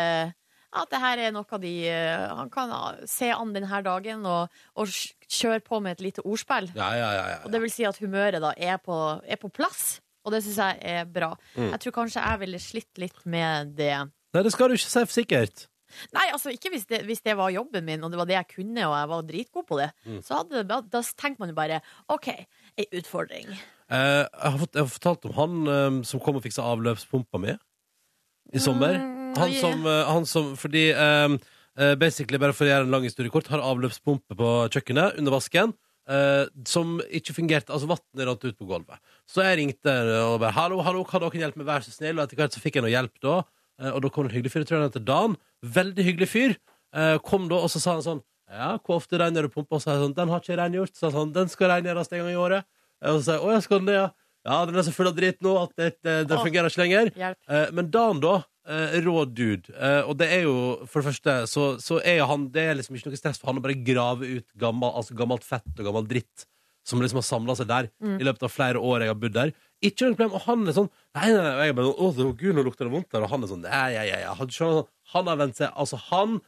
At 0.70 0.90
det 0.92 1.00
her 1.02 1.18
er 1.18 1.32
noe 1.34 1.58
de 1.58 1.72
eh, 1.90 2.26
Han 2.38 2.50
kan 2.52 2.70
ah, 2.70 3.00
se 3.10 3.32
an 3.34 3.54
denne 3.56 3.80
dagen 3.82 4.22
og, 4.28 4.52
og 4.78 4.92
kjøre 5.26 5.62
på 5.66 5.80
med 5.82 5.98
et 5.98 6.04
lite 6.06 6.22
ordspill. 6.22 6.70
Ja, 6.76 6.92
ja, 6.94 7.10
ja, 7.16 7.24
ja. 7.34 7.40
Og 7.44 7.50
det 7.54 7.62
vil 7.64 7.72
si 7.74 7.86
at 7.88 7.98
humøret 8.02 8.42
da 8.42 8.52
er 8.56 8.78
på, 8.82 8.94
er 9.24 9.40
på 9.40 9.50
plass. 9.50 9.98
Og 10.26 10.34
det 10.34 10.42
syns 10.44 10.60
jeg 10.60 10.78
er 10.84 11.08
bra. 11.08 11.32
Mm. 11.56 11.72
Jeg 11.72 11.82
tror 11.82 11.96
kanskje 12.02 12.22
jeg 12.22 12.42
ville 12.42 12.62
slitt 12.62 13.02
litt 13.02 13.20
med 13.24 13.74
det. 13.78 13.94
Nei, 14.34 14.44
det 14.46 14.52
skal 14.54 14.70
du 14.70 14.76
ikke 14.76 14.92
si 14.92 15.04
for 15.06 15.16
sikkert. 15.16 15.66
Nei, 16.14 16.26
altså 16.30 16.52
ikke 16.54 16.70
hvis 16.70 16.86
det, 16.90 17.00
hvis 17.08 17.22
det 17.26 17.34
var 17.38 17.50
jobben 17.50 17.84
min, 17.86 18.04
og 18.04 18.12
det 18.12 18.20
var 18.20 18.28
det 18.28 18.36
jeg 18.36 18.50
kunne, 18.54 18.84
og 18.86 18.94
jeg 18.94 19.10
var 19.10 19.24
dritgod 19.26 19.66
på 19.66 19.78
det. 19.80 19.88
Mm. 20.06 20.20
Så 20.26 20.38
hadde, 20.38 20.62
da, 20.68 20.80
da 20.86 21.02
tenker 21.02 21.42
man 21.42 21.50
jo 21.50 21.56
bare 21.58 21.80
OK, 22.14 22.28
ei 22.78 22.86
utfordring. 23.00 23.50
Eh, 23.50 24.22
jeg, 24.22 24.52
har 24.52 24.60
fått, 24.60 24.76
jeg 24.76 24.86
har 24.86 24.92
fortalt 24.92 25.26
om 25.26 25.34
han 25.38 25.72
eh, 25.74 25.88
som 26.06 26.22
kom 26.22 26.38
og 26.38 26.46
fiksa 26.46 26.66
avløpspumpa 26.70 27.42
mi 27.42 27.56
i 28.54 28.62
sommer. 28.62 28.98
Mm, 28.98 29.19
Han 29.36 29.52
som, 29.60 29.86
eh, 29.86 30.04
han 30.10 30.26
som 30.26 30.56
Fordi 30.56 30.90
eh, 30.90 31.94
basically, 31.96 32.38
bare 32.38 32.52
for 32.56 32.66
å 32.66 32.72
gjøre 32.72 32.88
en 32.88 32.90
lang 32.96 33.06
historie 33.06 33.32
kort, 33.32 33.48
har 33.48 33.62
avløpspumpe 33.62 34.36
på 34.36 34.50
kjøkkenet 34.74 35.20
under 35.20 35.38
vasken. 35.38 35.76
Uh, 36.10 36.48
som 36.66 36.96
ikke 37.14 37.34
fungerte. 37.36 37.70
Altså 37.70 37.86
vannet 37.86 38.26
rant 38.26 38.42
ut 38.42 38.56
på 38.58 38.66
gulvet. 38.66 38.98
Så 39.30 39.44
jeg 39.46 39.60
ringte 39.60 39.92
og 40.24 40.40
bare 40.42 40.50
'Hallo, 40.56 40.80
hallo, 40.82 41.04
kan 41.04 41.22
dere 41.22 41.38
hjelpe 41.38 41.60
meg, 41.60 41.68
vær 41.68 41.84
så 41.86 41.92
snill?' 41.94 42.18
Og 42.18 42.24
etter 42.24 42.40
hvert 42.40 42.56
så 42.56 42.58
fikk 42.58 42.80
jeg 42.80 42.82
noe 42.82 42.90
hjelp 42.90 43.14
da. 43.22 43.36
Uh, 43.78 43.90
og 43.94 44.02
da 44.02 44.08
kom 44.08 44.26
det 44.26 44.32
en 44.32 44.36
hyggelig 44.40 44.50
fyr. 44.50 44.64
Jeg 44.64 44.68
tror 44.72 44.80
han 44.80 44.90
heter 44.90 45.04
Dan. 45.06 45.36
Veldig 45.62 46.04
hyggelig 46.08 46.28
fyr. 46.32 46.56
Uh, 46.90 47.18
kom 47.22 47.46
da, 47.46 47.62
og 47.62 47.70
så 47.70 47.78
sa 47.78 47.94
han 47.94 48.02
sånn 48.02 48.22
'Ja, 48.50 48.78
hvor 48.82 48.98
ofte 48.98 49.20
rengjør 49.22 49.46
du 49.46 49.54
pumpa?' 49.54 49.78
Og 49.78 49.80
så 49.80 49.86
sa 49.86 49.94
jeg 49.94 50.02
sånn 50.02 50.16
'Den 50.16 50.28
har 50.34 50.40
ikke 50.40 50.58
rengjort.' 50.58 50.96
Så 50.96 50.98
sa 50.98 51.06
han 51.10 51.18
sånn 51.20 51.32
'Den 51.32 51.48
skal 51.48 51.70
rengjøres 51.70 52.10
en 52.10 52.18
gang 52.18 52.32
i 52.34 52.42
året.' 52.42 52.64
Og 53.06 53.14
så 53.20 53.22
sa 53.22 53.32
jeg 53.38 53.42
'Å 53.46 53.52
ja, 53.52 53.60
skal 53.60 53.78
den 53.78 53.86
det, 53.86 53.94
ja?' 53.94 54.12
Ja, 54.40 54.64
den 54.64 54.74
er 54.74 54.82
så 54.82 54.92
full 54.96 55.06
av 55.06 55.14
dritt 55.14 55.38
nå 55.44 55.52
at 55.62 55.76
det, 55.76 56.00
fungerer 56.02 56.66
ikke 56.66 56.80
lenger. 56.80 57.10
Hjelp. 57.12 57.72
Men 57.76 57.90
Dan, 57.90 58.20
da, 58.20 58.42
rå 59.04 59.24
dude. 59.26 59.72
Eh, 59.74 60.02
og 60.04 60.16
det 60.20 60.30
er 60.34 60.44
jo, 60.46 60.54
for 60.86 61.00
det 61.00 61.10
første, 61.10 61.34
så, 61.50 61.66
så 61.82 61.98
er 62.06 62.22
han 62.28 62.48
Det 62.54 62.62
er 62.62 62.78
liksom 62.78 62.96
ikke 62.96 63.10
noe 63.10 63.20
stress 63.20 63.40
for 63.40 63.50
han 63.50 63.60
å 63.60 63.64
bare 63.64 63.78
grave 63.86 64.38
ut 64.38 64.48
gammel, 64.60 64.92
altså 64.94 65.16
gammelt 65.18 65.46
fett 65.46 65.70
og 65.76 65.86
gammel 65.88 66.08
dritt 66.10 66.46
som 66.86 67.02
liksom 67.02 67.20
har 67.20 67.26
samla 67.26 67.54
seg 67.58 67.68
der 67.68 67.90
i 68.00 68.24
løpet 68.24 68.46
av 68.46 68.52
flere 68.52 68.80
år 68.80 69.04
jeg 69.04 69.12
har 69.12 69.18
bodd 69.20 69.34
der. 69.36 69.50
Ikke 69.84 70.06
noe 70.08 70.16
problem. 70.16 70.36
Og 70.38 70.46
han 70.46 70.64
er 70.68 70.76
sånn 70.76 70.88
Nei, 71.16 71.26
nei, 71.28 71.42
nei. 71.44 71.66
Jeg 71.68 71.76
bare, 71.76 71.90
å, 71.92 72.30
gud, 72.40 72.54
nå 72.56 72.64
lukter 72.66 72.88
det 72.88 72.94
vondt 72.94 73.10
der. 73.12 73.26
Og 73.26 73.32
han 73.32 73.44
er 73.44 73.50
sånn 73.52 73.66
Nei, 73.66 73.84
ja, 73.94 74.06
ja, 74.08 74.22
ja. 74.24 74.32
Han, 74.38 74.50
han 75.14 75.30
har 75.30 75.38
vent 75.40 75.60
seg 75.60 75.76
Altså, 75.76 76.00
han 76.08 76.40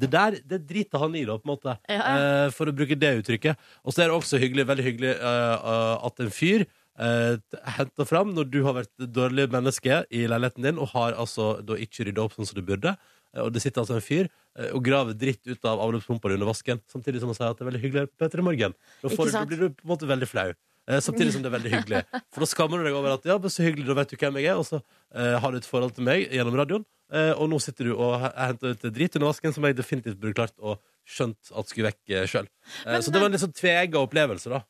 det 0.00 0.08
der 0.12 0.36
det 0.46 0.60
driter 0.68 1.02
han 1.02 1.16
i, 1.18 1.24
da, 1.28 1.36
på 1.36 1.48
en 1.48 1.52
måte. 1.52 1.74
Ja. 1.90 2.04
Eh, 2.14 2.48
for 2.54 2.70
å 2.70 2.74
bruke 2.74 2.96
det 2.96 3.10
uttrykket. 3.20 3.58
Og 3.84 3.92
så 3.92 4.04
er 4.04 4.08
det 4.08 4.16
også 4.16 4.38
hyggelig, 4.40 4.64
veldig 4.70 4.86
hyggelig 4.86 5.14
uh, 5.18 5.56
uh, 5.58 6.06
at 6.08 6.22
en 6.22 6.30
fyr 6.32 6.64
eh, 7.00 7.36
henter 7.76 8.06
fram 8.08 8.34
når 8.36 8.50
du 8.52 8.60
har 8.66 8.76
vært 8.80 8.92
et 9.00 9.12
dårlig 9.16 9.48
menneske 9.52 10.02
i 10.10 10.26
leiligheten 10.30 10.66
din 10.68 10.78
og 10.80 10.92
har 10.94 11.16
altså 11.18 11.56
da 11.66 11.78
ikke 11.80 12.06
rydda 12.08 12.26
opp 12.28 12.36
sånn 12.36 12.48
som 12.50 12.58
du 12.60 12.62
burde. 12.66 12.94
Eh, 13.34 13.42
Og 13.44 13.52
det 13.54 13.62
sitter 13.64 13.82
altså 13.84 13.96
en 13.98 14.04
fyr 14.04 14.26
eh, 14.28 14.70
og 14.74 14.82
graver 14.86 15.14
dritt 15.18 15.42
ut 15.48 15.64
av 15.70 15.80
avløpspumpa 15.86 16.32
under 16.34 16.50
vasken, 16.50 16.80
samtidig 16.90 17.20
som 17.22 17.32
han 17.32 17.38
sier 17.38 17.50
at 17.52 17.58
det 17.60 17.66
er 17.66 17.70
veldig 17.72 17.84
hyggelig 17.86 18.08
Petter 18.20 18.42
i 18.42 18.46
morgen. 18.50 18.74
Da, 19.02 19.08
får, 19.08 19.30
du- 19.32 19.46
blir 19.54 19.64
du 19.64 19.68
på 19.74 19.86
en 19.88 19.94
måte 19.96 20.10
veldig 20.10 20.28
flau. 20.30 20.50
Samtidig 20.90 21.30
som 21.36 21.42
det 21.44 21.50
er 21.52 21.54
veldig 21.54 21.70
hyggelig. 21.70 21.98
For 22.34 22.42
da 22.42 22.46
skammer 22.50 22.80
du 22.80 22.86
deg 22.88 22.96
over 22.98 23.12
at 23.14 23.26
ja, 23.28 23.36
så 23.46 23.62
hyggelig, 23.62 23.84
da 23.86 23.94
vet 23.94 24.10
du 24.10 24.16
hvem 24.18 24.38
jeg 24.40 24.48
er, 24.50 24.56
og 24.58 24.64
så 24.66 24.80
uh, 24.80 25.36
har 25.38 25.52
du 25.52 25.58
et 25.60 25.68
forhold 25.68 25.92
til 25.94 26.02
meg 26.08 26.24
gjennom 26.34 26.56
radioen. 26.58 26.82
Uh, 27.12 27.30
og 27.36 27.46
nå 27.52 27.60
sitter 27.62 27.90
du 27.90 27.92
og 27.94 28.16
henter 28.34 28.72
ut 28.74 28.86
dritt 28.96 29.14
under 29.18 29.28
vasken 29.30 29.54
som 29.54 29.66
jeg 29.68 29.76
definitivt 29.78 30.18
burde 30.18 30.34
klart 30.40 30.56
å 30.58 30.74
skjønt 31.10 31.50
at 31.56 31.70
skulle 31.70 31.90
vekk 31.90 32.28
sjøl. 32.30 32.50
Men, 32.86 33.02
Så 33.02 33.12
det 33.12 33.22
var 33.22 33.30
en 33.30 33.34
litt 33.34 33.42
sånn 33.42 33.56
tvega 33.56 34.04
opplevelse, 34.04 34.52
da. 34.52 34.62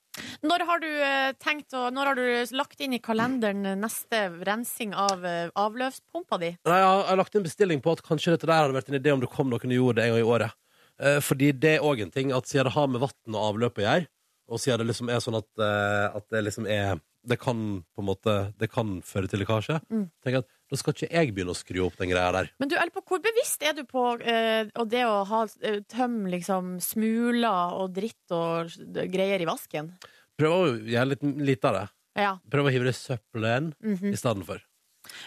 Når 0.44 0.64
har 0.66 0.80
du 0.82 0.88
eh, 0.90 1.32
tenkt 1.40 1.72
Når 1.72 2.08
har 2.10 2.18
du 2.18 2.56
lagt 2.58 2.80
inn 2.82 2.96
i 2.96 3.00
kalenderen 3.02 3.62
neste 3.80 4.24
rensing 4.46 4.94
av 4.96 5.24
eh, 5.26 5.52
avløpspumpa 5.54 6.40
di? 6.42 6.50
Nei, 6.66 6.78
jeg 6.80 6.88
har, 6.88 7.20
lagt 7.20 7.36
inn 7.38 7.46
bestilling 7.46 7.82
på 7.84 7.94
at 7.94 8.02
kanskje 8.06 8.34
dette 8.34 8.48
der 8.50 8.64
hadde 8.64 8.76
vært 8.76 8.90
en 8.90 8.98
idé 8.98 9.14
om 9.14 9.22
det 9.22 9.30
kom 9.32 9.52
noen 9.52 9.70
og 9.70 9.78
gjorde 9.78 10.00
det 10.00 10.08
en 10.08 10.16
gang 10.16 10.24
i 10.24 10.32
året. 10.34 10.56
Eh, 11.00 11.20
fordi 11.24 11.52
det 11.56 11.76
er 11.78 11.86
òg 11.86 12.02
en 12.04 12.12
ting 12.12 12.34
at 12.36 12.48
siden 12.50 12.68
det 12.68 12.74
har 12.76 12.90
med 12.90 13.04
vann 13.04 13.36
og 13.36 13.46
avløp 13.52 13.80
å 13.80 13.86
gjøre, 13.86 14.10
og 14.50 14.60
siden 14.60 14.82
det 14.82 14.90
liksom 14.90 15.12
er 15.12 15.22
sånn 15.24 15.38
at, 15.38 15.48
eh, 15.62 16.18
at 16.18 16.26
det 16.34 16.44
liksom 16.48 16.68
er 16.68 17.00
Det 17.26 17.36
kan 17.40 17.82
på 17.84 18.00
en 18.00 18.08
måte 18.08 18.34
Det 18.56 18.70
kan 18.72 18.98
føre 19.04 19.28
til 19.28 19.42
lekkasje. 19.42 19.80
Mm. 19.92 20.06
Tenk 20.24 20.40
at 20.40 20.48
Da 20.70 20.78
skal 20.78 20.94
ikke 20.94 21.10
jeg 21.10 21.34
begynne 21.34 21.52
å 21.52 21.58
skru 21.58 21.82
opp 21.84 21.98
den 22.00 22.12
greia 22.12 22.30
der. 22.34 22.50
Men 22.62 22.70
du, 22.70 22.76
eller 22.78 22.94
hvor 22.94 23.20
bevisst 23.22 23.62
er 23.66 23.74
du 23.76 23.82
på 23.88 24.04
eh, 24.22 24.70
og 24.78 24.90
det 24.92 25.04
å 25.08 25.20
ha 25.28 25.44
eh, 25.66 25.80
tømme 25.90 26.30
liksom 26.32 26.76
smuler 26.84 27.76
og 27.76 27.94
dritt 27.96 28.34
og 28.34 28.70
greier 29.10 29.42
i 29.42 29.48
vasken? 29.48 29.92
Prøv 30.38 30.56
å 30.56 30.62
gjøre 30.78 31.10
litt 31.12 31.26
lite 31.50 31.72
av 31.72 31.76
det. 31.76 31.86
Ja. 32.20 32.34
Prøv 32.50 32.68
å 32.68 32.74
hive 32.74 32.88
det 32.88 32.94
i 32.94 33.00
søppelen 33.00 33.72
mhm. 33.78 34.12
i 34.14 34.18
stedet 34.18 34.46
for. 34.46 34.62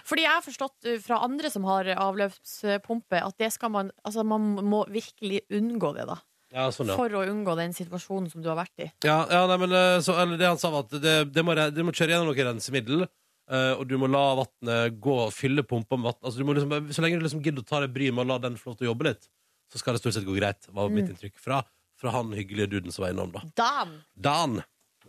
Fordi 0.08 0.24
jeg 0.24 0.32
har 0.32 0.46
forstått 0.46 0.90
eh, 0.90 1.00
fra 1.04 1.22
andre 1.26 1.52
som 1.52 1.68
har 1.68 1.90
avløpspumpe, 1.96 3.20
at 3.20 3.40
det 3.42 3.52
skal 3.56 3.74
man 3.74 3.92
Altså, 4.04 4.24
man 4.28 4.56
må 4.64 4.84
virkelig 4.92 5.44
unngå 5.54 5.94
det, 5.98 6.08
da. 6.10 6.22
Ja, 6.54 6.68
sånn, 6.72 6.92
ja. 6.92 6.96
For 7.00 7.10
å 7.18 7.24
unngå 7.26 7.56
den 7.58 7.74
situasjonen 7.74 8.30
som 8.30 8.44
du 8.46 8.48
har 8.52 8.60
vært 8.60 8.78
i. 8.86 8.92
Ja, 9.08 9.24
ja 9.32 9.44
nei, 9.50 9.58
men 9.64 9.72
eh, 9.74 9.98
så, 10.06 10.14
eller 10.22 10.38
det 10.38 10.46
han 10.52 10.60
sa 10.62 10.70
var 10.74 10.86
at 10.86 10.94
det, 11.02 11.16
det, 11.34 11.44
må, 11.46 11.56
det 11.58 11.86
må 11.86 11.92
kjøre 11.96 12.14
gjennom 12.16 12.30
noe 12.32 12.48
rensemiddel, 12.52 13.06
Uh, 13.52 13.74
og 13.76 13.82
du 13.90 13.98
må 14.00 14.08
la 14.08 14.22
vannet 14.40 14.94
gå 15.04 15.14
og 15.26 15.34
fylle 15.36 15.66
pumpa 15.68 15.98
med 16.00 16.08
vann. 16.08 16.20
Altså, 16.24 16.46
liksom, 16.48 16.86
så 16.96 17.04
lenge 17.04 17.18
du 17.20 17.26
liksom 17.26 17.42
gidder 17.44 17.60
å 17.60 17.68
ta 17.68 17.82
deg 17.84 17.92
bryet 17.92 18.16
med 18.16 18.24
å 18.24 18.30
la 18.30 18.38
den 18.40 18.56
få 18.56 18.70
lov 18.72 18.78
til 18.80 18.88
å 18.88 18.94
jobbe 18.94 19.10
litt, 19.10 19.28
så 19.68 19.82
skal 19.82 19.98
det 19.98 20.00
stort 20.00 20.16
sett 20.16 20.24
gå 20.24 20.38
greit, 20.38 20.64
var 20.72 20.88
mitt 20.88 21.10
Mm. 21.10 21.12
inntrykk 21.12 21.42
fra, 21.44 21.58
fra 22.00 22.14
han 22.16 22.32
hyggelige 22.32 22.70
duden 22.72 22.96
som 22.96 23.04
var 23.04 23.12
innom, 23.12 23.34
da. 23.36 23.42
Dan! 23.60 23.92
Dan. 24.16 24.56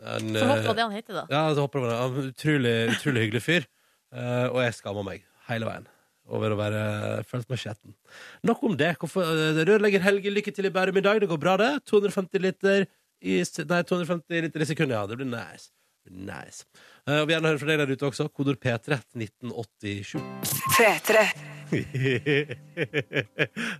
En, 0.03 0.35
så 0.35 0.49
håper 0.51 0.65
det 0.65 0.67
var 0.67 0.79
det 0.81 0.87
han 0.89 0.97
heter, 0.99 1.15
da. 1.21 1.25
ja, 1.31 1.45
så 1.55 1.63
håper 1.69 1.79
det 1.79 1.87
var 1.87 1.95
det. 1.95 2.03
En 2.27 2.33
Utrolig, 2.35 2.75
utrolig 2.97 3.23
hyggelig 3.29 3.45
fyr. 3.47 3.69
Uh, 4.11 4.47
og 4.51 4.59
jeg 4.67 4.75
skammer 4.83 5.07
meg 5.07 5.23
hele 5.47 5.71
veien 5.71 5.87
over 6.33 6.55
å 6.55 6.59
være 6.59 6.83
følt 7.29 7.49
meg 7.53 7.61
skjetten. 7.61 7.95
Nok 8.49 8.63
om 8.65 8.77
det. 8.81 8.95
Hvorfor, 9.01 9.23
eh, 9.29 9.65
rørlegger 9.69 10.05
Helge, 10.05 10.33
lykke 10.33 10.55
til 10.55 10.67
i 10.67 10.73
Bærum 10.73 10.97
i 10.97 11.05
dag. 11.05 11.21
Det 11.21 11.29
går 11.29 11.41
bra, 11.41 11.57
det. 11.61 11.85
250 11.91 12.41
liter 12.41 12.87
i, 13.21 13.41
nei, 13.43 13.83
250 13.83 14.45
liter 14.47 14.61
i 14.61 14.69
sekundet, 14.69 14.97
ja. 14.97 15.07
Det 15.07 15.19
blir 15.21 15.29
nice. 15.29 15.71
Det 16.05 16.13
blir 16.13 16.25
nice. 16.29 16.65
Uh, 17.09 17.21
og 17.21 17.29
vi 17.29 17.35
gjerne 17.35 17.51
hører 17.51 17.61
fra 17.61 17.71
deg 17.73 17.81
der 17.83 17.93
ute 17.93 18.09
også. 18.09 18.29
Kodord 18.33 18.61
P3 18.61 19.01
1987. 19.17 20.21
P3. 20.79 21.25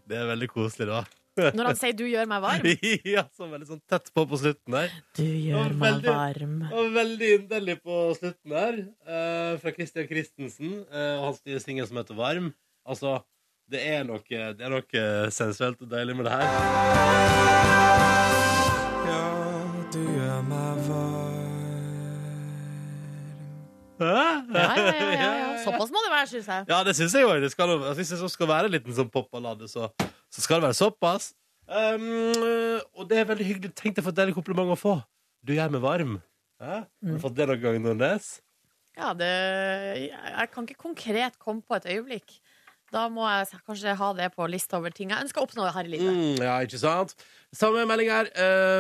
det 0.09 0.17
er 0.19 0.33
veldig 0.33 0.49
koselig, 0.53 0.89
da. 0.91 1.05
Når 1.57 1.71
han 1.71 1.79
sier 1.79 1.95
'du 1.97 2.05
gjør 2.07 2.29
meg 2.31 2.43
varm'. 2.45 2.69
ja, 3.17 3.25
så 3.35 3.49
veldig 3.51 3.69
sånn 3.73 3.83
tett 3.91 4.11
på 4.15 4.25
på 4.31 4.39
slutten 4.39 4.77
der. 4.77 4.95
Du 5.19 5.25
gjør 5.27 5.75
Og 5.75 5.79
meg 5.81 6.07
varm. 6.07 6.57
Og 6.71 6.91
veldig 6.95 7.31
inderlig 7.41 7.79
på 7.83 8.01
slutten 8.19 8.55
der, 8.55 8.83
uh, 9.09 9.55
fra 9.63 9.75
Christian 9.75 10.11
Christensen 10.11 10.83
uh, 10.93 11.15
og 11.19 11.31
hans 11.31 11.45
nye 11.47 11.63
singel 11.63 11.89
som 11.91 11.99
heter 12.01 12.19
Varm. 12.19 12.53
Altså, 12.87 13.19
det 13.71 13.81
er 13.81 14.05
noe, 14.07 14.21
det 14.29 14.61
er 14.61 14.71
noe 14.71 15.07
sensuelt 15.33 15.81
og 15.83 15.91
deilig 15.91 16.19
med 16.19 16.29
det 16.29 16.37
her. 16.37 18.24
Ja, 24.05 24.27
ja, 24.55 24.67
ja, 24.77 25.09
ja, 25.15 25.31
ja. 25.41 25.49
Såpass 25.65 25.93
må 25.95 26.03
det 26.05 26.13
være, 26.13 26.29
syns 26.33 26.51
jeg. 26.51 26.67
Ja, 26.71 26.83
det 26.87 26.95
syns 26.99 27.17
jeg 27.17 27.29
òg. 27.29 27.47
Hvis 27.97 28.13
det 28.13 28.31
skal 28.33 28.51
være 28.51 28.71
en 28.71 28.77
liten 28.77 28.97
sånn 28.97 29.11
popballade, 29.13 29.69
så, 29.71 29.91
så 30.29 30.45
skal 30.45 30.61
det 30.61 30.69
være 30.69 30.79
såpass. 30.79 31.33
Um, 31.65 32.37
og 32.93 33.09
det 33.09 33.23
er 33.23 33.29
veldig 33.31 33.47
hyggelig. 33.49 33.73
Tenk 33.79 33.97
deg 33.97 34.05
for 34.05 34.13
et 34.13 34.21
deilig 34.21 34.37
kompliment 34.37 34.75
å 34.75 34.79
få. 34.79 34.99
Du 35.45 35.55
gjør 35.57 35.73
meg 35.73 35.85
varm. 35.85 36.19
Hæ? 36.61 36.83
Har 36.85 37.15
du 37.17 37.23
fått 37.23 37.37
det 37.39 37.49
noen 37.51 37.63
gang, 37.63 37.79
Nordnes? 37.85 38.35
Ja, 38.95 39.11
det 39.19 39.27
Jeg 39.27 40.11
jeg 40.13 40.51
kan 40.53 40.69
ikke 40.69 40.83
konkret 40.85 41.39
komme 41.43 41.65
på 41.67 41.77
et 41.77 41.89
øyeblikk. 41.91 42.37
Da 42.95 43.09
må 43.11 43.25
jeg 43.27 43.59
kanskje 43.67 43.95
ha 43.99 44.09
det 44.15 44.29
på 44.37 44.47
lista 44.47 44.79
over 44.79 44.93
ting 44.95 45.11
jeg 45.11 45.25
ønsker 45.25 45.43
å 45.43 45.47
oppnå 45.49 45.67
her 45.75 45.89
i 45.89 45.95
livet. 45.97 46.15
Mm, 46.15 46.45
ja, 46.45 46.59
ikke 46.63 46.79
sant? 46.79 47.17
Samme 47.55 47.83
melding 47.91 48.13
her, 48.13 48.29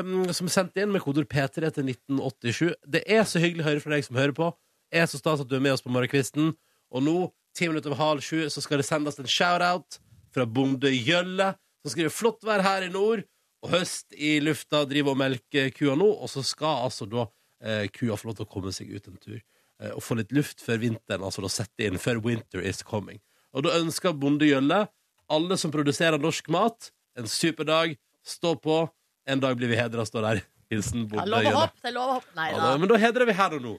um, 0.04 0.28
som 0.30 0.46
er 0.46 0.54
sendt 0.54 0.78
inn 0.78 0.92
med 0.94 1.02
kodord 1.02 1.26
P3 1.30 1.72
til 1.74 1.88
1987. 1.90 2.76
Det 2.94 3.02
er 3.10 3.24
så 3.26 3.42
hyggelig 3.42 3.64
å 3.64 3.68
høre 3.72 3.82
fra 3.82 3.96
deg 3.96 4.06
som 4.06 4.20
hører 4.20 4.36
på. 4.36 4.52
Er 4.94 5.08
så 5.10 5.18
stas 5.18 5.42
at 5.42 5.50
du 5.50 5.56
er 5.58 5.62
med 5.64 5.74
oss 5.74 5.82
på 5.84 5.90
morgenkvisten. 5.92 6.52
Og 6.94 7.02
nå, 7.02 7.16
ti 7.56 7.66
minutter 7.70 7.90
over 7.92 8.00
halv 8.02 8.24
sju, 8.24 8.44
så 8.52 8.62
skal 8.62 8.78
det 8.80 8.86
sendes 8.86 9.18
en 9.18 9.26
shout-out 9.30 9.98
fra 10.34 10.46
bonde 10.46 10.90
Gjølle, 10.94 11.52
som 11.82 11.92
skriver 11.92 12.12
flott 12.14 12.44
vær 12.46 12.62
her 12.64 12.86
i 12.86 12.92
nord, 12.92 13.24
og 13.64 13.72
høst 13.74 14.14
i 14.14 14.36
lufta, 14.44 14.84
driver 14.88 15.14
og 15.14 15.20
melker 15.20 15.70
kua 15.74 15.94
nå, 15.98 16.06
og 16.06 16.30
så 16.30 16.42
skal 16.46 16.84
altså 16.86 17.06
da 17.10 17.26
eh, 17.64 17.86
kua 17.94 18.16
få 18.20 18.28
lov 18.30 18.38
til 18.38 18.46
å 18.46 18.50
komme 18.54 18.72
seg 18.76 18.90
ut 18.94 19.08
en 19.10 19.18
tur. 19.22 19.38
Eh, 19.82 19.92
og 19.94 20.02
få 20.04 20.18
litt 20.20 20.34
luft 20.36 20.62
før 20.62 20.82
vinteren, 20.82 21.24
altså 21.26 21.42
da 21.44 21.50
sette 21.52 21.86
inn, 21.88 21.98
før 22.02 22.20
winter 22.24 22.62
is 22.62 22.82
coming. 22.86 23.18
Og 23.54 23.64
da 23.66 23.76
ønsker 23.80 24.14
bonde 24.18 24.46
Gjølle 24.48 24.84
alle 25.32 25.56
som 25.58 25.72
produserer 25.72 26.20
norsk 26.20 26.50
mat, 26.52 26.90
en 27.18 27.30
super 27.30 27.64
dag. 27.68 27.94
Stå 28.24 28.54
på. 28.60 28.82
En 29.28 29.40
dag 29.40 29.56
blir 29.56 29.70
vi 29.70 29.76
hedra, 29.78 30.04
står 30.04 30.24
der. 30.28 30.42
Hilsen 30.72 31.06
bonde 31.08 31.24
lov 31.30 31.40
å 31.40 31.44
Jølle. 31.46 31.58
hoppe, 31.62 31.80
det 31.84 31.90
er 31.90 31.94
lov 31.96 32.10
å 32.10 32.16
hoppe. 32.18 32.32
Nei 32.36 32.50
Ja, 32.50 32.58
da. 32.58 32.70
da, 32.72 32.78
men 32.82 32.90
da 32.90 32.98
hedrer 33.00 33.28
vi 33.28 33.36
her 33.38 33.56
og 33.56 33.62
nå. 33.64 33.74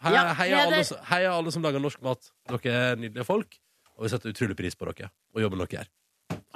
Heia, 0.00 0.20
heia, 0.38 0.60
alle, 0.64 0.84
heia 1.10 1.32
alle 1.36 1.52
som 1.52 1.64
lager 1.64 1.82
norsk 1.82 2.00
mat. 2.04 2.30
Dere 2.48 2.76
er 2.92 3.00
nydelige 3.00 3.26
folk, 3.28 3.58
og 3.96 4.06
vi 4.06 4.12
setter 4.12 4.32
utrolig 4.32 4.56
pris 4.56 4.78
på 4.78 4.88
dere 4.88 5.10
og 5.34 5.42
jobben 5.44 5.60
dere 5.60 5.76
gjør. 5.76 5.90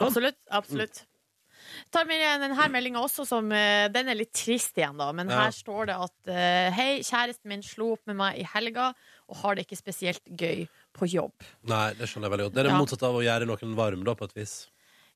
Absolutt. 0.05 0.39
absolutt. 0.49 1.03
Tar 1.95 2.07
med 2.09 2.21
denne 2.43 2.67
meldinga 2.71 3.01
også 3.03 3.25
som 3.27 3.49
eh, 3.55 3.87
Den 3.93 4.11
er 4.13 4.19
litt 4.19 4.35
trist 4.37 4.77
igjen, 4.79 4.99
da. 5.01 5.09
Men 5.17 5.31
her 5.33 5.53
står 5.55 5.89
det 5.91 5.97
at 6.07 6.31
eh, 6.31 6.69
Hei, 6.77 6.89
kjæresten 7.07 7.51
min 7.51 7.65
slo 7.65 7.95
opp 7.97 8.05
med 8.11 8.19
meg 8.21 8.41
i 8.43 8.45
helga 8.55 8.91
og 9.25 9.39
har 9.41 9.57
det 9.57 9.65
ikke 9.65 9.79
spesielt 9.81 10.23
gøy 10.29 10.67
på 10.95 11.09
jobb. 11.09 11.47
Nei, 11.71 11.89
det 11.99 12.11
skjønner 12.11 12.29
jeg 12.29 12.35
veldig 12.35 12.47
godt. 12.49 12.57
Det 12.57 12.63
er 12.63 12.69
det 12.69 12.77
motsatte 12.77 13.09
av 13.09 13.17
å 13.17 13.25
gjøre 13.25 13.49
noen 13.49 13.77
varm, 13.79 14.05
da, 14.07 14.15
på 14.19 14.29
et 14.29 14.37
vis. 14.37 14.55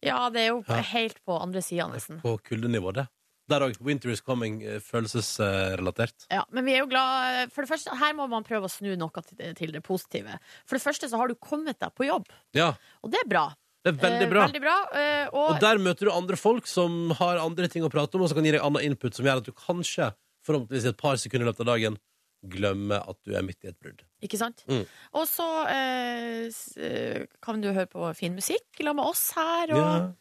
Ja, 0.05 0.23
det 0.33 0.47
er 0.47 0.53
jo 0.55 0.63
helt 0.95 1.21
på 1.27 1.37
andre 1.37 1.63
sida, 1.65 1.89
nesten. 1.93 2.23
På 2.23 2.39
kuldenivå, 2.41 2.95
det. 2.97 3.05
Der 3.49 3.61
òg. 3.65 3.79
Winter 3.81 4.11
is 4.13 4.21
coming, 4.21 4.63
eh, 4.63 4.79
følelsesrelatert. 4.85 6.27
Ja, 6.31 6.43
men 6.53 6.65
vi 6.67 6.75
er 6.77 6.83
jo 6.83 6.89
glad 6.91 7.51
For 7.53 7.65
det 7.65 7.71
første, 7.71 7.95
her 7.97 8.13
må 8.19 8.27
man 8.29 8.45
prøve 8.45 8.69
å 8.69 8.73
snu 8.73 8.95
noe 9.01 9.23
til, 9.25 9.55
til 9.57 9.73
det 9.73 9.83
positive. 9.87 10.39
For 10.67 10.77
det 10.79 10.85
første 10.85 11.09
så 11.11 11.17
har 11.21 11.29
du 11.29 11.35
kommet 11.35 11.79
deg 11.81 11.95
på 11.97 12.07
jobb, 12.09 12.27
Ja, 12.57 12.75
og 13.03 13.11
det 13.15 13.21
er 13.25 13.29
bra. 13.29 13.47
det 13.85 13.95
er 13.95 13.99
veldig 14.03 14.27
Eh, 14.27 14.31
bra. 14.31 14.47
veldig 14.49 14.61
bra 14.61 14.77
eh, 14.93 15.27
og, 15.33 15.55
Og 15.55 15.61
der 15.61 15.79
møter 15.79 16.09
du 16.09 16.13
andre 16.13 16.37
folk 16.37 16.67
som 16.67 17.11
har 17.19 17.39
andre 17.39 17.69
ting 17.69 17.83
å 17.87 17.91
prate 17.91 18.15
om, 18.17 18.23
og 18.23 18.29
som 18.29 18.37
kan 18.37 18.45
gi 18.45 18.53
deg 18.53 18.61
annen 18.65 18.83
input 18.85 19.15
som 19.15 19.25
gjør 19.25 19.39
at 19.41 19.45
du 19.49 19.53
kanskje, 19.53 20.13
forhåpentligvis 20.45 20.85
i 20.85 20.89
et 20.93 20.97
par 21.01 21.17
sekunder 21.17 21.47
i 21.47 21.51
løpet 21.53 21.61
av 21.65 21.73
dagen, 21.75 21.99
glemmer 22.47 23.03
at 23.09 23.17
du 23.27 23.33
er 23.35 23.43
midt 23.43 23.65
i 23.65 23.69
et 23.73 23.79
brudd. 23.83 24.05
Ikke 24.23 24.39
sant? 24.39 24.63
Mm. 24.69 24.85
Og 25.15 25.25
så 25.27 25.47
eh, 25.69 26.47
s- 26.53 26.77
eh, 26.79 27.25
kan 27.43 27.61
du 27.61 27.73
høre 27.73 27.89
på 27.91 28.15
fin 28.15 28.37
musikk 28.37 28.63
sammen 28.79 28.97
med 29.01 29.07
oss 29.11 29.33
her. 29.35 29.73
Og 29.73 29.79
Ja. 29.81 30.13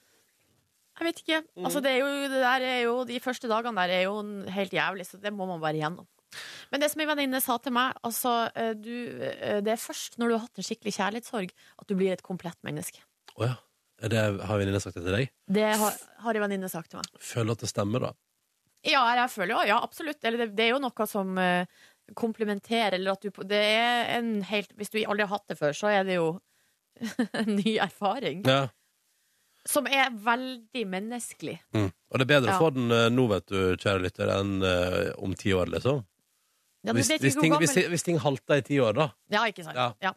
Jeg 0.97 1.05
vet 1.05 1.23
ikke. 1.23 1.41
Mm. 1.55 1.65
Altså, 1.67 1.81
det 1.85 1.93
er 1.93 1.99
jo, 2.01 2.11
det 2.31 2.41
der 2.41 2.67
er 2.67 2.79
jo, 2.81 2.93
de 3.07 3.19
første 3.21 3.49
dagene 3.51 3.83
der 3.83 3.93
er 3.99 4.05
jo 4.07 4.15
helt 4.53 4.73
jævlig, 4.73 5.05
så 5.05 5.19
det 5.21 5.33
må 5.33 5.45
man 5.49 5.61
bare 5.61 5.77
igjennom. 5.77 6.07
Men 6.71 6.83
det 6.83 6.89
som 6.91 7.01
ei 7.01 7.07
venninne 7.07 7.39
sa 7.43 7.55
til 7.63 7.73
meg, 7.77 7.95
altså, 8.05 8.33
eh, 8.57 8.73
du, 8.75 8.93
eh, 9.23 9.59
det 9.63 9.73
er 9.73 9.81
først 9.81 10.17
når 10.19 10.27
du 10.27 10.35
har 10.35 10.43
hatt 10.47 10.59
en 10.59 10.67
skikkelig 10.67 10.95
kjærlighetssorg, 10.97 11.53
at 11.53 11.87
du 11.87 11.95
blir 11.95 12.15
et 12.15 12.25
komplett 12.25 12.59
menneske. 12.67 13.05
Å 13.37 13.47
ja. 13.47 13.55
Det, 13.97 14.19
har 14.45 14.59
venninne 14.59 14.79
sagt 14.81 14.99
det 14.99 15.07
til 15.07 15.15
deg? 15.15 15.29
Det 15.49 15.69
har, 15.81 16.01
har 16.21 16.37
en 16.37 16.43
venninne 16.43 16.69
sagt 16.69 16.91
til 16.91 17.01
meg. 17.01 17.21
Føler 17.23 17.49
du 17.49 17.55
at 17.55 17.63
det 17.65 17.69
stemmer, 17.71 18.03
da. 18.05 18.11
Ja, 18.85 19.01
jeg 19.17 19.31
føler 19.33 19.55
jo, 19.55 19.61
ja, 19.71 19.77
absolutt. 19.81 20.19
Eller 20.21 20.43
det, 20.43 20.51
det 20.57 20.67
er 20.67 20.75
jo 20.75 20.81
noe 20.83 21.07
som 21.09 21.31
uh, 21.41 21.65
komplementerer, 22.17 22.99
eller 22.99 23.17
at 23.17 23.25
du 23.25 23.41
Det 23.49 23.57
er 23.57 24.11
en 24.19 24.43
helt 24.45 24.69
Hvis 24.77 24.93
du 24.93 24.99
aldri 25.01 25.25
har 25.25 25.33
hatt 25.33 25.49
det 25.49 25.57
før, 25.57 25.73
så 25.73 25.89
er 25.89 26.05
det 26.05 26.19
jo 26.19 26.27
en 27.41 27.55
ny 27.57 27.77
erfaring. 27.81 28.45
Ja. 28.45 28.67
Som 29.67 29.87
er 29.91 30.13
veldig 30.23 30.83
menneskelig. 30.87 31.57
Mm. 31.75 31.89
Og 31.91 32.19
det 32.19 32.25
er 32.27 32.29
bedre 32.33 32.53
Ja. 32.53 32.57
å 32.57 32.61
få 32.61 32.69
den 32.75 32.91
eh, 32.95 33.09
nå, 33.11 33.25
vet 33.31 33.47
du, 33.51 33.57
kjære 33.75 34.03
lytter, 34.05 34.31
enn 34.31 34.61
uh, 34.63 35.11
om 35.23 35.33
ti 35.35 35.51
år, 35.55 35.67
liksom. 35.73 36.05
Ja, 36.87 36.93
Hvis, 36.95 37.09
hvis, 37.19 37.35
ting, 37.35 37.51
hvis, 37.59 37.73
hvis 37.91 38.05
ting 38.05 38.19
halter 38.23 38.61
i 38.61 38.63
ti 38.63 38.77
år, 38.79 38.95
da. 38.95 39.09
Ja, 39.33 39.43
ikke 39.49 39.65
sant. 39.65 39.75
Ja. 39.75 39.91
Ja. 40.01 40.13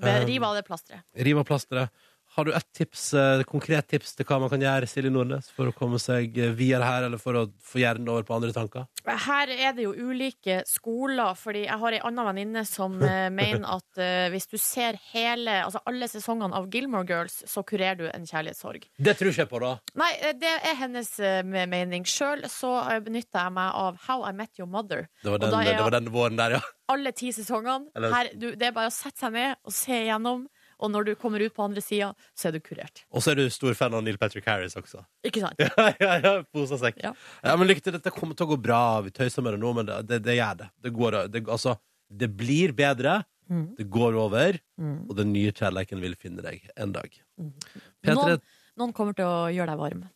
Um, 0.00 0.26
Riv 0.28 0.44
av 0.44 0.54
det 0.56 0.62
plasteret. 0.64 1.04
Riv 1.26 1.38
av 1.40 1.44
plasteret. 1.48 1.92
Har 2.36 2.44
du 2.44 2.52
et 2.52 2.66
tips, 2.76 3.14
eh, 3.16 3.42
konkret 3.48 3.86
tips 3.88 4.10
til 4.12 4.26
hva 4.28 4.36
man 4.42 4.50
kan 4.52 4.60
gjøre 4.60 4.84
Silje 4.90 5.08
Nordnes, 5.08 5.46
for 5.56 5.70
å 5.70 5.72
komme 5.72 5.96
seg 5.96 6.34
eh, 6.36 6.50
videre 6.52 6.84
her, 6.84 7.06
eller 7.06 7.20
for 7.20 7.38
å 7.40 7.44
få 7.64 7.80
hjernen 7.80 8.10
over 8.12 8.26
på 8.28 8.34
andre 8.36 8.52
tanker? 8.52 8.84
Her 9.06 9.48
er 9.54 9.72
det 9.72 9.86
jo 9.86 9.94
ulike 9.96 10.58
skoler, 10.68 11.32
fordi 11.40 11.62
jeg 11.64 11.80
har 11.80 11.96
ei 11.96 12.02
anna 12.04 12.26
venninne 12.28 12.66
som 12.68 12.98
eh, 13.00 13.30
mener 13.40 13.64
at 13.78 14.02
uh, 14.02 14.26
hvis 14.34 14.50
du 14.52 14.58
ser 14.60 14.98
hele, 15.14 15.62
altså 15.64 15.80
alle 15.88 16.10
sesongene 16.12 16.58
av 16.58 16.68
Gilmore 16.68 17.08
Girls, 17.08 17.38
så 17.48 17.64
kurerer 17.64 18.02
du 18.02 18.04
en 18.10 18.28
kjærlighetssorg. 18.28 18.84
Det 19.00 19.16
tror 19.16 19.32
ikke 19.32 19.46
jeg 19.46 19.50
på, 19.54 19.62
da. 19.64 19.72
Nei, 19.96 20.10
det 20.36 20.52
er 20.60 20.76
hennes 20.82 21.14
mening. 21.48 22.04
Sjøl 22.04 22.44
så 22.52 22.74
benytter 23.06 23.46
jeg 23.46 23.54
meg 23.56 23.80
av 23.80 24.02
How 24.04 24.26
I 24.28 24.34
Met 24.36 24.60
Your 24.60 24.68
Mother. 24.68 25.06
Det 25.24 25.32
var 25.32 25.40
den, 25.40 25.56
det 25.70 25.78
var 25.80 25.96
den 25.96 26.12
våren 26.12 26.36
der, 26.36 26.58
ja. 26.58 26.62
Alle 26.92 27.16
ti 27.16 27.32
sesongene. 27.34 27.88
Her, 27.96 28.28
du, 28.36 28.50
det 28.52 28.68
er 28.68 28.76
bare 28.76 28.92
å 28.92 28.94
sette 28.94 29.24
seg 29.24 29.32
ned 29.34 29.56
og 29.64 29.74
se 29.74 30.04
igjennom. 30.04 30.44
Og 30.82 30.90
når 30.92 31.06
du 31.08 31.12
kommer 31.16 31.40
ut 31.40 31.54
på 31.56 31.64
andre 31.64 31.80
sida, 31.84 32.10
så 32.36 32.50
er 32.50 32.56
du 32.56 32.60
kurert. 32.64 33.04
Og 33.08 33.24
så 33.24 33.32
er 33.32 33.40
du 33.40 33.46
stor 33.52 33.76
fan 33.78 33.94
av 33.96 34.02
Neil 34.04 34.18
Patrick 34.20 34.46
Harris 34.48 34.76
også. 34.76 35.04
Ikke 35.26 35.44
sant? 35.44 35.60
Ja, 35.66 35.86
ja, 36.00 36.16
ja, 36.20 36.32
posa 36.52 36.78
sekk. 36.80 36.98
Ja. 37.02 37.14
Ja. 37.42 37.54
men 37.56 37.70
lykke 37.70 37.84
til. 37.84 37.96
Dette 37.96 38.12
kommer 38.14 38.36
til 38.36 38.48
å 38.48 38.52
gå 38.52 38.58
bra. 38.60 38.82
Vi 39.06 39.14
tøyser 39.16 39.44
med 39.44 39.56
det 39.56 39.62
nå, 39.62 39.72
men 39.78 39.88
det, 39.88 40.02
det, 40.10 40.20
det 40.26 40.36
gjør 40.36 40.60
det. 40.60 40.68
Det, 40.84 40.92
går, 40.98 41.18
det, 41.32 41.42
altså, 41.48 41.76
det 42.10 42.28
blir 42.36 42.76
bedre. 42.76 43.22
Mm. 43.48 43.66
Det 43.78 43.88
går 43.96 44.18
over. 44.20 44.60
Mm. 44.76 44.98
Og 45.06 45.16
den 45.16 45.32
nye 45.32 45.54
kjærleiken 45.56 46.02
vil 46.02 46.18
finne 46.20 46.44
deg 46.44 46.68
en 46.76 46.92
dag. 46.96 47.18
P3 47.40 48.18
Noen, 48.18 48.44
noen 48.76 48.94
kommer 48.96 49.16
til 49.16 49.28
å 49.30 49.46
gjøre 49.54 49.72
deg 49.72 49.82
varm. 49.86 50.06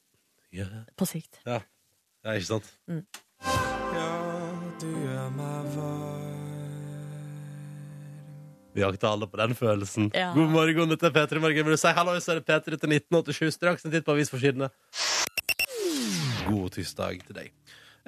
Yeah. 0.50 0.80
På 0.98 1.06
sikt. 1.06 1.40
ja, 1.46 1.62
ikke 2.26 2.48
sant? 2.48 2.72
Ja, 2.90 4.08
du 4.82 4.88
gjør 4.90 5.36
meg 5.38 5.76
varm. 5.78 6.09
Vi 8.80 8.84
jakter 8.86 9.10
alle 9.12 9.26
på 9.28 9.36
den 9.36 9.52
følelsen. 9.52 10.06
Ja. 10.16 10.30
God 10.32 10.48
morgen, 10.54 10.88
dette 10.88 11.10
er 11.10 11.12
P3 11.12 11.40
Morgen. 11.42 11.66
Vil 11.66 11.76
du 11.76 11.80
si 11.80 11.90
hallo, 11.92 12.14
så 12.16 12.32
er 12.32 12.38
det 12.40 12.46
P3 12.48 12.78
til 12.80 12.92
1987. 12.96 13.50
Straks 13.58 13.84
en 13.84 13.92
titt 13.92 14.06
på 14.06 14.14
avisforsidene. 14.14 14.70
God 16.46 16.70
tirsdag 16.72 17.20
til 17.26 17.36
deg. 17.36 17.50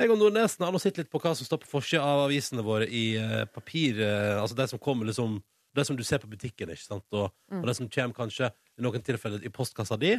Jeg 0.00 0.08
og 0.08 0.16
Nordnesen 0.16 0.64
har 0.64 0.72
nå 0.72 0.80
sett 0.80 0.96
litt 0.96 1.10
på 1.12 1.20
hva 1.20 1.34
som 1.36 1.44
står 1.44 1.60
på 1.60 1.68
forsida 1.74 2.00
av 2.08 2.22
avisene 2.24 2.64
våre 2.64 2.86
i 2.88 3.02
eh, 3.20 3.42
papir. 3.52 4.00
eh, 4.00 4.40
altså 4.40 4.56
det 4.56 4.70
som 4.72 4.80
kommer 4.80 5.10
liksom 5.10 5.42
Det 5.74 5.86
som 5.88 5.96
du 5.96 6.02
ser 6.04 6.18
på 6.20 6.28
butikken, 6.28 6.68
ikke 6.68 6.84
sant? 6.84 7.04
Og, 7.16 7.30
og 7.48 7.62
det 7.68 7.72
som 7.76 7.86
kommer 7.88 8.12
kanskje 8.16 8.50
i 8.76 8.82
noen 8.84 9.00
tilfeller 9.00 9.40
i 9.44 9.48
postkassa 9.48 9.96
di. 9.96 10.10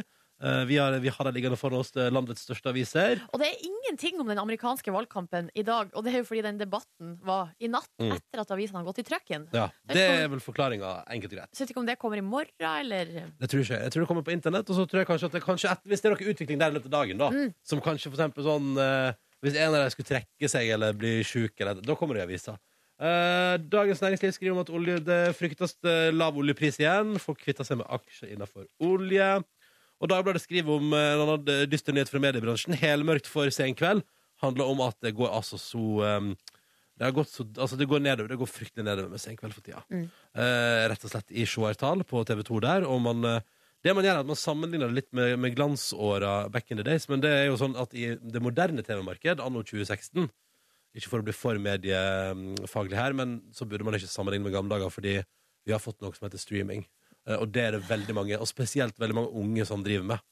Eh, 0.44 0.64
vi, 0.68 0.76
har, 0.76 0.92
vi 1.00 1.08
har 1.08 1.24
det 1.24 1.32
liggende 1.38 1.56
foran 1.56 1.78
oss, 1.80 1.90
det 1.94 2.02
er 2.04 2.10
landets 2.12 2.42
største 2.44 2.68
aviser. 2.68 3.22
Og 3.32 3.40
det 3.40 3.46
er 3.48 3.62
ingenting 3.64 4.18
om 4.20 4.28
den 4.28 4.36
amerikanske 4.42 4.92
valgkampen 4.92 5.48
i 5.56 5.62
dag. 5.64 5.88
Og 5.96 6.04
det 6.04 6.12
er 6.12 6.18
jo 6.20 6.26
fordi 6.28 6.42
den 6.44 6.58
debatten 6.60 7.14
var 7.24 7.54
i 7.64 7.70
natt, 7.72 7.88
Mm. 7.98 8.12
etter 8.16 8.40
at 8.42 8.50
avisene 8.50 8.80
har 8.82 8.84
gått 8.84 8.98
i 9.00 9.06
trøkken. 9.08 9.46
Ja, 9.54 9.70
Det 9.88 9.96
er 10.02 10.28
vel 10.28 10.40
forklaringa, 10.44 11.04
enkelt 11.08 11.32
og 11.32 11.38
greit. 11.38 11.50
Så 11.56 11.64
vet 11.64 11.70
ikke 11.72 11.80
om 11.80 11.86
det 11.88 11.98
kommer 11.98 12.18
i 12.18 12.26
morgen, 12.26 12.50
eller 12.60 13.04
Det 13.40 13.48
tror 13.48 13.62
jeg 13.62 13.70
ikke. 13.70 13.82
Jeg 13.82 13.92
tror 13.92 14.00
det 14.04 14.08
kommer 14.08 14.22
på 14.28 14.32
internett, 14.36 14.68
og 14.68 14.76
så 14.76 14.86
tror 14.90 15.00
jeg 15.00 15.06
kanskje 15.08 15.26
at 15.30 15.32
det 15.32 15.42
kanskje 15.42 15.70
et, 15.72 15.82
hvis 15.88 16.00
det 16.02 16.10
er 16.10 16.14
noe 16.16 16.34
utvikling 16.34 16.58
der 16.58 16.70
i 16.70 16.74
løpet 16.76 16.90
av 16.92 16.96
dagen, 17.00 17.18
da, 17.18 17.30
Mm. 17.30 17.54
som 17.64 17.80
kanskje 17.80 18.10
for 18.12 18.18
eksempel 18.20 18.44
sånn 18.44 18.76
eh, 18.78 19.12
Hvis 19.44 19.56
en 19.56 19.74
av 19.74 19.80
dem 19.84 19.90
skulle 19.90 20.08
trekke 20.08 20.48
seg 20.48 20.68
eller 20.72 20.92
bli 20.96 21.22
sjuk, 21.22 21.52
eller, 21.60 21.74
da 21.80 21.94
kommer 21.94 22.14
det 22.16 22.22
i 22.24 22.26
avisa. 22.32 22.58
Eh, 23.00 23.56
Dagens 23.58 24.00
Næringsliv 24.00 24.32
skriver 24.32 24.52
om 24.54 24.60
at 24.62 24.70
olje, 24.70 25.00
det 25.04 25.34
fryktes 25.36 25.74
eh, 25.84 26.10
lav 26.14 26.36
oljepris 26.38 26.78
igjen. 26.80 27.18
Folk 27.20 27.40
kvitter 27.42 27.64
seg 27.66 27.76
med 27.80 27.86
aksjer 27.92 28.30
innafor 28.32 28.64
olje. 28.80 29.42
Og 30.04 30.10
Dagbladet 30.12 30.42
skriver 30.44 30.76
om 30.76 30.92
eh, 30.92 31.12
en 31.14 31.24
annen 31.24 31.70
dyster 31.72 31.96
nyhet 31.96 32.12
fra 32.12 32.20
mediebransjen. 32.20 32.76
Helmørkt 32.76 33.30
for 33.30 33.48
sen 33.54 33.76
kveld. 33.78 34.04
Handler 34.44 34.68
om 34.68 34.82
at 34.84 34.98
det 35.00 35.14
går 35.16 35.30
altså 35.32 35.56
så 35.56 35.80
um, 36.18 36.34
det, 36.98 37.06
har 37.06 37.14
gått 37.14 37.30
så, 37.32 37.46
altså 37.56 37.78
det 37.78 37.88
går 37.90 38.02
nedover, 38.04 38.30
det 38.30 38.38
går 38.38 38.50
fryktelig 38.50 38.84
nedover 38.86 39.10
med 39.14 39.22
Senkveld 39.22 39.54
for 39.56 39.66
tida. 39.66 39.82
Mm. 39.90 40.04
Eh, 40.38 40.82
rett 40.92 41.06
og 41.06 41.10
slett 41.10 41.32
i 41.34 41.46
seertall 41.48 42.04
på 42.06 42.22
TV2 42.28 42.60
der. 42.62 42.86
Og 42.86 43.00
man, 43.02 43.24
eh, 43.26 43.40
det 43.82 43.94
man 43.96 44.06
gjør, 44.06 44.20
er 44.20 44.22
at 44.22 44.30
man 44.30 44.38
sammenligner 44.38 44.92
det 44.92 45.00
litt 45.00 45.10
med, 45.16 45.34
med 45.42 45.56
glansåra 45.56 46.34
back 46.54 46.70
in 46.70 46.78
the 46.78 46.86
days. 46.86 47.08
Men 47.10 47.24
det 47.24 47.32
er 47.34 47.48
jo 47.48 47.58
sånn 47.58 47.74
at 47.80 47.96
i 47.98 48.12
det 48.14 48.42
moderne 48.42 48.84
TV-marked, 48.86 49.42
anno 49.42 49.64
2016 49.66 50.28
Ikke 50.94 51.10
for 51.10 51.24
å 51.24 51.26
bli 51.26 51.34
for 51.34 51.58
mediefaglig 51.58 52.94
her, 52.94 53.16
men 53.18 53.40
så 53.50 53.66
burde 53.66 53.86
man 53.86 53.96
ikke 53.98 54.12
sammenligne 54.12 54.46
med 54.46 54.54
gamle 54.54 54.76
dager, 54.76 54.92
fordi 54.94 55.16
vi 55.66 55.72
har 55.74 55.82
fått 55.82 55.98
noe 56.04 56.14
som 56.14 56.28
heter 56.28 56.38
streaming. 56.38 56.84
Eh, 57.28 57.36
og 57.38 57.50
det 57.54 57.66
er 57.66 57.76
det 57.76 57.84
veldig 57.88 58.16
mange, 58.16 58.38
og 58.40 58.50
spesielt 58.50 58.98
veldig 59.00 59.18
mange 59.20 59.34
unge 59.42 59.66
som 59.68 59.84
driver 59.84 60.08
med. 60.14 60.24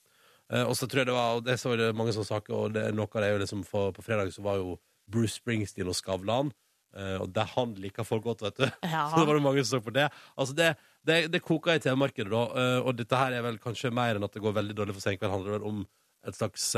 Eh, 0.53 0.65
og 0.65 0.75
så 0.79 0.89
tror 0.89 1.03
jeg 1.03 1.11
det 1.11 1.17
var, 1.19 1.39
og 1.39 1.47
det 1.47 1.59
så 1.61 1.77
det 1.79 1.93
mange 1.99 2.15
sånne 2.17 2.31
saker, 2.31 2.57
og 2.57 2.75
det, 2.77 2.89
noe 2.97 3.09
av 3.09 3.23
det 3.23 3.31
er 3.31 3.37
jo 3.37 3.45
liksom 3.45 3.65
for, 3.69 3.95
På 3.97 4.05
fredag 4.05 4.33
så 4.35 4.45
var 4.45 4.61
jo 4.61 4.77
Bruce 5.11 5.39
Springsteen 5.41 5.91
og 5.91 5.99
Skavlan. 5.99 6.53
eh, 6.97 7.17
og 7.23 7.31
det 7.33 7.47
han 7.55 7.75
liker 7.81 8.05
folk 8.05 8.25
godt, 8.25 8.43
vet 8.43 8.61
du. 8.61 8.67
Ja. 8.95 9.09
Så 9.11 9.21
det 9.21 9.27
var 9.29 9.35
det 9.39 9.47
mange 9.47 9.65
som 9.65 9.79
så 9.81 9.85
på 9.85 9.95
det. 9.97 10.11
Altså 10.37 10.55
det, 10.55 10.75
det, 11.09 11.33
det 11.33 11.43
koker 11.43 11.77
i 11.77 11.83
TV-markedet, 11.83 12.31
da. 12.31 12.81
og 12.85 12.95
dette 12.97 13.17
her 13.17 13.33
er 13.33 13.43
vel 13.43 13.59
kanskje 13.59 13.91
mer 13.95 14.17
enn 14.17 14.25
at 14.27 14.33
det 14.35 14.43
går 14.45 14.59
veldig 14.61 14.77
dårlig 14.77 14.99
for 14.99 15.05
Senkveld. 15.07 15.33
handler 15.33 15.59
vel 15.59 15.71
om 15.71 15.87
et 16.27 16.37
slags 16.37 16.69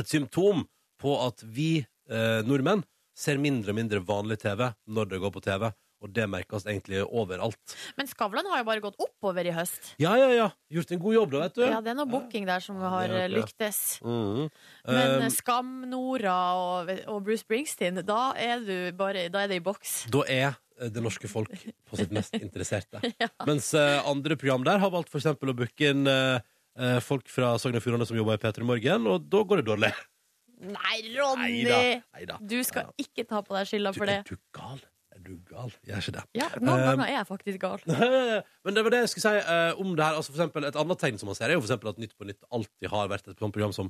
Et 0.00 0.08
symptom 0.08 0.64
på 0.98 1.14
at 1.22 1.42
vi 1.44 1.84
eh, 2.10 2.40
nordmenn 2.46 2.82
ser 3.14 3.38
mindre 3.38 3.70
og 3.72 3.78
mindre 3.78 4.00
vanlig 4.02 4.40
TV 4.42 4.66
når 4.90 5.10
det 5.12 5.20
går 5.22 5.34
på 5.34 5.42
TV. 5.44 5.68
Og 6.04 6.10
det 6.12 6.26
merkes 6.28 6.66
egentlig 6.68 7.00
overalt. 7.06 7.74
Men 7.96 8.08
Skavlan 8.10 8.44
har 8.52 8.60
jo 8.60 8.66
bare 8.68 8.82
gått 8.84 8.98
oppover 9.00 9.46
i 9.48 9.54
høst. 9.56 9.94
Ja, 10.02 10.12
ja, 10.20 10.26
ja. 10.36 10.48
Gjort 10.74 10.92
en 10.92 11.00
god 11.00 11.14
jobb, 11.16 11.30
da, 11.32 11.40
vet 11.46 11.56
du. 11.56 11.62
Ja, 11.64 11.78
det 11.80 11.94
er 11.94 11.96
noe 11.96 12.10
booking 12.10 12.44
der 12.48 12.60
som 12.64 12.76
har 12.82 13.08
ja, 13.08 13.24
lyktes. 13.32 13.80
Mhm. 14.04 14.50
Men 14.84 15.14
Um, 15.14 15.22
eh, 15.24 15.30
Skam-Nora 15.32 16.36
og, 16.60 16.90
og 17.08 17.22
Bruce 17.24 17.40
Springsteen, 17.44 18.02
da 18.04 18.34
er, 18.36 18.60
du 18.60 18.92
bare, 18.98 19.28
da 19.32 19.44
er 19.44 19.52
det 19.52 19.62
i 19.62 19.64
boks. 19.64 19.94
da 20.12 20.24
er 20.28 20.50
eh, 20.52 20.90
det 20.92 21.00
norske 21.04 21.30
folk 21.30 21.52
på 21.88 22.00
sitt 22.00 22.12
mest 22.12 22.36
interesserte. 22.44 23.00
Mens 23.48 23.72
eh, 23.78 23.96
andre 24.04 24.36
program 24.40 24.66
der 24.68 24.82
har 24.82 24.92
valgt 24.92 25.12
for 25.12 25.22
eksempel 25.22 25.54
å 25.54 25.56
booke 25.56 25.88
inn 25.94 26.04
eh, 26.10 26.98
folk 27.04 27.30
fra 27.32 27.54
Sogn 27.62 27.78
og 27.80 27.84
Fjordane 27.84 28.08
som 28.08 28.18
jobber 28.18 28.36
i 28.36 28.42
P3 28.44 28.66
Morgen, 28.68 29.08
og 29.08 29.24
da 29.32 29.40
går 29.40 29.62
det 29.62 29.70
dårlig. 29.72 29.94
Nei, 30.64 30.98
Ronny! 31.16 31.62
Neida, 31.64 31.78
neida. 32.14 32.36
Du 32.40 32.58
skal 32.64 32.92
ikke 33.00 33.24
ta 33.28 33.40
på 33.44 33.56
deg 33.56 33.68
skylda 33.72 33.94
for 33.96 34.10
det. 34.10 34.20
Du, 34.28 34.36
er 34.36 34.38
du 34.38 34.60
gal? 34.60 34.84
Er 35.24 35.28
du 35.30 35.36
gal? 35.48 35.70
Gjør 35.88 36.02
ikke 36.02 36.16
det. 36.18 36.24
Ja, 36.36 36.48
Noen 36.60 36.74
Um, 36.74 36.86
ganger 36.90 37.04
er 37.06 37.14
jeg 37.16 37.28
faktisk 37.28 37.60
gal. 37.62 37.84
Men 38.64 38.76
det 38.76 38.82
var 38.84 38.92
det 38.92 39.04
jeg 39.04 39.12
skulle 39.14 39.30
si 39.30 39.52
eh, 39.54 39.80
om 39.80 39.94
det 39.96 40.04
her. 40.04 40.18
Altså, 40.18 40.34
for 40.34 40.40
eksempel, 40.42 40.66
et 40.68 40.76
annet 40.80 41.00
tegn 41.00 41.20
som 41.20 41.30
man 41.30 41.38
ser, 41.38 41.48
er 41.48 41.56
jo 41.56 41.62
for 41.62 41.70
eksempel 41.70 41.92
at 41.94 42.02
Nytt 42.02 42.12
på 42.18 42.28
Nytt 42.28 42.44
alltid 42.52 42.90
har 42.92 43.08
vært 43.12 43.30
et 43.32 43.40
sånt 43.40 43.56
program 43.56 43.72
som 43.76 43.88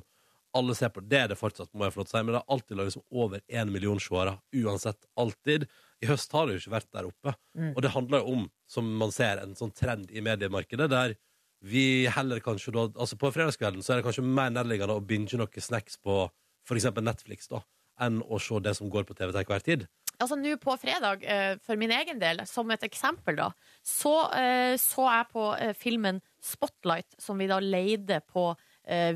alle 0.55 0.75
ser 0.79 0.93
på. 0.95 1.03
Det 1.03 1.19
er 1.19 1.27
det 1.33 1.39
fortsatt, 1.39 1.73
må 1.75 1.83
jeg 1.87 1.95
få 1.95 2.01
lov 2.01 2.07
til 2.07 2.15
å 2.15 2.17
si, 2.17 2.23
men 2.23 2.31
det 2.31 2.39
har 2.39 2.55
alltid 2.55 2.79
laget 2.79 2.93
liksom 2.93 3.23
over 3.25 3.43
én 3.59 3.73
million 3.73 3.99
seere. 3.99 4.37
Uansett. 4.55 5.01
Alltid. 5.19 5.67
I 5.99 6.09
høst 6.09 6.31
har 6.37 6.47
det 6.47 6.55
jo 6.55 6.63
ikke 6.63 6.75
vært 6.77 6.91
der 6.95 7.09
oppe. 7.09 7.35
Mm. 7.57 7.73
Og 7.73 7.83
det 7.83 7.91
handler 7.91 8.23
jo 8.23 8.37
om, 8.37 8.47
som 8.71 8.87
man 9.03 9.11
ser, 9.15 9.43
en 9.43 9.55
sånn 9.59 9.75
trend 9.75 10.15
i 10.15 10.23
mediemarkedet 10.23 10.87
der 10.91 11.17
vi 11.65 12.05
heller 12.11 12.41
kanskje 12.43 12.73
da 12.75 12.81
Altså 12.93 13.17
på 13.17 13.31
fredagskvelden 13.33 13.81
så 13.81 13.93
er 13.93 13.99
det 13.99 14.05
kanskje 14.05 14.25
mer 14.27 14.51
nærliggende 14.53 14.97
å 14.99 15.03
binge 15.03 15.39
noen 15.39 15.63
snacks 15.63 15.97
på 15.97 16.27
eksempel 16.75 17.05
Netflix, 17.05 17.49
da, 17.49 17.61
enn 18.01 18.21
å 18.21 18.39
se 18.41 18.59
det 18.63 18.75
som 18.77 18.89
går 18.91 19.05
på 19.07 19.15
TV 19.17 19.31
til 19.33 19.47
hver 19.49 19.65
tid. 19.65 19.87
Altså 20.19 20.37
Nå 20.39 20.55
på 20.61 20.75
fredag, 20.79 21.23
eh, 21.23 21.57
for 21.65 21.75
min 21.79 21.91
egen 21.91 22.19
del, 22.21 22.41
som 22.47 22.69
et 22.71 22.83
eksempel, 22.87 23.35
da, 23.39 23.49
så 23.85 24.13
eh, 24.35 24.75
så 24.81 25.07
jeg 25.09 25.27
på 25.33 25.45
eh, 25.59 25.73
filmen 25.77 26.21
Spotlight, 26.43 27.17
som 27.21 27.37
vi 27.41 27.47
da 27.51 27.59
leide 27.63 28.21
på 28.31 28.53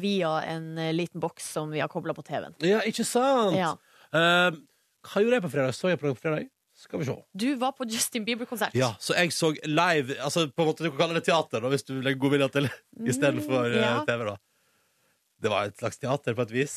via 0.01 0.29
en 0.49 0.79
liten 0.97 1.21
boks 1.21 1.45
som 1.53 1.69
vi 1.69 1.77
har 1.77 1.87
kobla 1.93 2.09
på 2.17 2.23
TV-en. 2.25 2.55
Ja, 2.65 2.79
ikke 2.89 3.03
sant? 3.05 3.53
Ja. 3.53 3.75
Uh, 4.09 4.55
hva 5.05 5.21
gjorde 5.21 5.37
jeg 5.37 5.43
på 5.43 5.51
fredag? 5.53 5.75
Så 5.77 5.91
jeg 5.91 5.99
på 6.01 6.09
fredag? 6.17 6.47
Skal 6.73 7.03
vi 7.03 7.05
se. 7.05 7.13
Du 7.37 7.45
var 7.61 7.75
på 7.77 7.85
Justin 7.85 8.25
Bieber-konsert. 8.25 8.73
Ja, 8.73 8.95
så 8.97 9.13
jeg 9.13 9.29
så 9.35 9.51
live 9.67 10.15
Altså 10.23 10.47
på 10.49 10.63
en 10.63 10.69
måte 10.71 10.87
du 10.87 10.89
kan 10.89 11.03
kalle 11.03 11.19
det 11.19 11.27
teater, 11.27 11.61
da, 11.61 11.69
hvis 11.69 11.85
du 11.85 11.99
legger 12.01 12.17
godvilje 12.23 12.47
til 12.55 12.69
istedenfor 13.11 13.67
Mm, 13.69 13.77
ja. 13.77 13.93
TV. 14.09 14.25
da 14.31 14.37
Det 15.39 15.47
var 15.51 15.69
et 15.69 15.77
slags 15.79 15.97
teater 16.01 16.35
på 16.35 16.43
et 16.43 16.51
vis. 16.51 16.73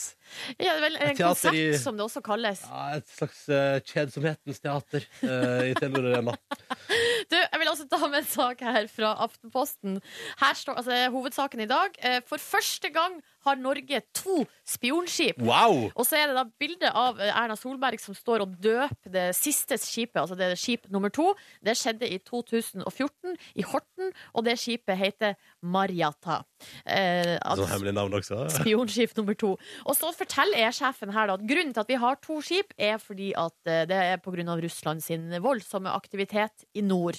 Ja, 0.63 0.77
vel 0.79 0.95
en 1.03 1.17
konsert, 1.19 1.55
i- 1.59 1.79
som 1.83 1.97
det 1.99 2.05
også 2.05 2.23
kalles. 2.23 2.61
Ja, 2.69 2.97
Et 3.01 3.09
slags 3.11 3.41
uh, 3.51 3.81
kjedsomhetens 3.83 4.61
teater 4.63 5.03
uh, 5.25 5.65
i 5.67 5.75
Telenor 5.81 6.13
Arena. 6.13 6.37
Du, 7.31 7.37
jeg 7.37 7.61
vil 7.61 7.69
også 7.71 7.87
ta 7.91 7.99
med 8.09 8.23
en 8.23 8.29
sak 8.29 8.61
her 8.65 8.87
fra 8.91 9.13
Aftenposten. 9.25 10.01
Her 10.41 10.55
står 10.59 10.81
altså, 10.81 10.99
hovedsaken 11.15 11.61
i 11.65 11.69
dag. 11.71 11.95
Eh, 12.03 12.21
For 12.27 12.41
første 12.43 12.91
gang 12.95 13.21
har 13.47 13.57
Norge 13.59 14.01
to 14.15 14.45
spionskip. 14.69 15.41
Wow! 15.43 15.89
Og 15.99 16.07
så 16.07 16.17
er 16.21 16.31
det 16.31 16.37
da 16.39 16.45
bilde 16.63 16.91
av 16.95 17.19
eh, 17.21 17.33
Erna 17.35 17.57
Solberg 17.59 17.99
som 18.03 18.15
står 18.15 18.45
og 18.47 18.57
døper 18.63 19.11
det 19.13 19.25
siste 19.37 19.79
skipet, 19.83 20.21
altså 20.23 20.37
det 20.39 20.51
er 20.53 20.59
skip 20.61 20.87
nummer 20.95 21.11
to. 21.15 21.33
Det 21.65 21.75
skjedde 21.79 22.07
i 22.11 22.19
2014 22.23 23.37
i 23.59 23.65
Horten, 23.67 24.13
og 24.35 24.47
det 24.47 24.57
skipet 24.63 24.99
heter 25.01 25.35
Marjata. 25.63 26.41
Eh, 26.87 27.35
Sånn 27.43 27.71
hemmelig 27.73 27.95
navn 27.99 28.15
også. 28.19 28.45
Spionskip 28.61 29.17
nummer 29.19 29.37
to. 29.39 29.55
Og 29.87 29.99
så 29.99 30.13
forteller 30.17 30.63
E-sjefen 30.67 31.13
her 31.15 31.31
da 31.31 31.39
at 31.39 31.47
grunnen 31.49 31.75
til 31.75 31.83
at 31.85 31.91
vi 31.91 31.99
har 32.03 32.19
to 32.23 32.39
skip, 32.45 32.75
er 32.79 32.99
fordi 33.03 33.33
at 33.39 33.71
eh, 33.71 33.85
det 33.91 33.99
er 34.13 34.23
pga. 34.23 34.31
Russland 34.63 35.03
sin 35.05 35.29
voldsomme 35.43 35.91
aktivitet 35.93 36.65
i 36.79 36.83
nord. 36.85 37.12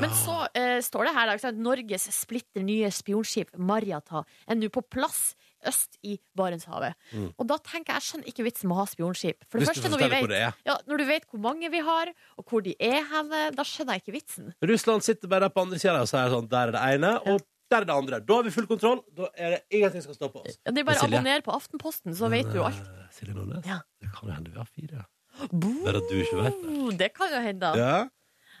Men 0.00 0.12
så 0.16 0.36
eh, 0.54 0.78
står 0.84 1.08
det 1.08 1.14
her 1.16 1.32
da, 1.32 1.52
Norges 1.56 2.08
splitter 2.14 2.64
nye 2.66 2.90
spionskip 2.94 3.52
Marjata 3.56 4.24
er 4.46 4.58
nå 4.58 4.70
på 4.72 4.82
plass 4.82 5.34
øst 5.66 5.96
i 6.06 6.16
Barentshavet. 6.36 6.94
Og 7.38 7.48
da 7.48 7.56
tenker 7.58 7.94
jeg, 7.94 8.00
jeg 8.00 8.06
skjønner 8.10 8.30
ikke 8.30 8.46
vitsen 8.46 8.70
med 8.70 8.76
å 8.76 8.80
ha 8.82 8.86
spionskip. 8.90 9.42
For 9.50 9.58
det 9.58 9.66
Mm. 9.66 9.72
Hvis 9.72 9.82
første, 9.82 9.90
når, 9.90 10.10
vet, 10.12 10.28
det 10.30 10.40
ja, 10.68 10.76
når 10.86 11.00
du 11.00 11.04
vet 11.08 11.24
hvor 11.30 11.40
mange 11.42 11.70
vi 11.72 11.80
har, 11.82 12.12
og 12.38 12.44
hvor 12.46 12.62
de 12.62 12.74
er 12.78 13.02
henne, 13.10 13.40
da 13.56 13.64
skjønner 13.66 13.96
jeg 13.96 14.04
ikke 14.04 14.16
vitsen. 14.20 14.54
Russland 14.62 15.02
sitter 15.02 15.28
bare 15.32 15.50
på 15.50 15.64
andre 15.66 15.78
sida 15.82 16.00
og 16.04 16.10
sier 16.10 16.30
sånn 16.30 16.48
Der 16.52 16.68
er 16.70 16.76
det 16.76 16.84
ene, 16.94 17.12
og 17.26 17.42
der 17.70 17.82
er 17.82 17.88
det 17.88 17.96
andre. 17.96 18.20
Da 18.22 18.38
har 18.38 18.46
vi 18.46 18.52
full 18.54 18.68
kontroll. 18.70 19.02
Da 19.16 19.28
er 19.34 19.56
det 19.56 19.60
ingenting 19.74 20.04
som 20.04 20.14
skal 20.14 20.20
stoppe 20.20 20.44
oss. 20.44 20.58
Ja, 20.62 20.70
det 20.70 20.84
er 20.84 20.86
bare 20.86 21.02
å 21.02 21.08
abonnere 21.08 21.42
på 21.42 21.54
Aftenposten, 21.56 22.14
så 22.14 22.30
vet 22.30 22.52
du 22.54 22.62
alt. 22.62 22.78
Eh, 22.78 23.08
Silje 23.16 23.34
Nordnes, 23.34 23.66
Ja. 23.66 23.80
det 24.00 24.12
kan 24.14 24.28
jo 24.28 24.34
hende 24.36 24.52
vi 24.52 24.58
har 24.58 24.70
fire. 24.70 25.06
Bo, 25.52 25.72
at 25.84 25.98
det. 26.08 26.98
det 26.98 27.10
kan 27.12 27.32
jo 27.32 27.40
hende. 27.44 27.72
Ja. 27.76 28.08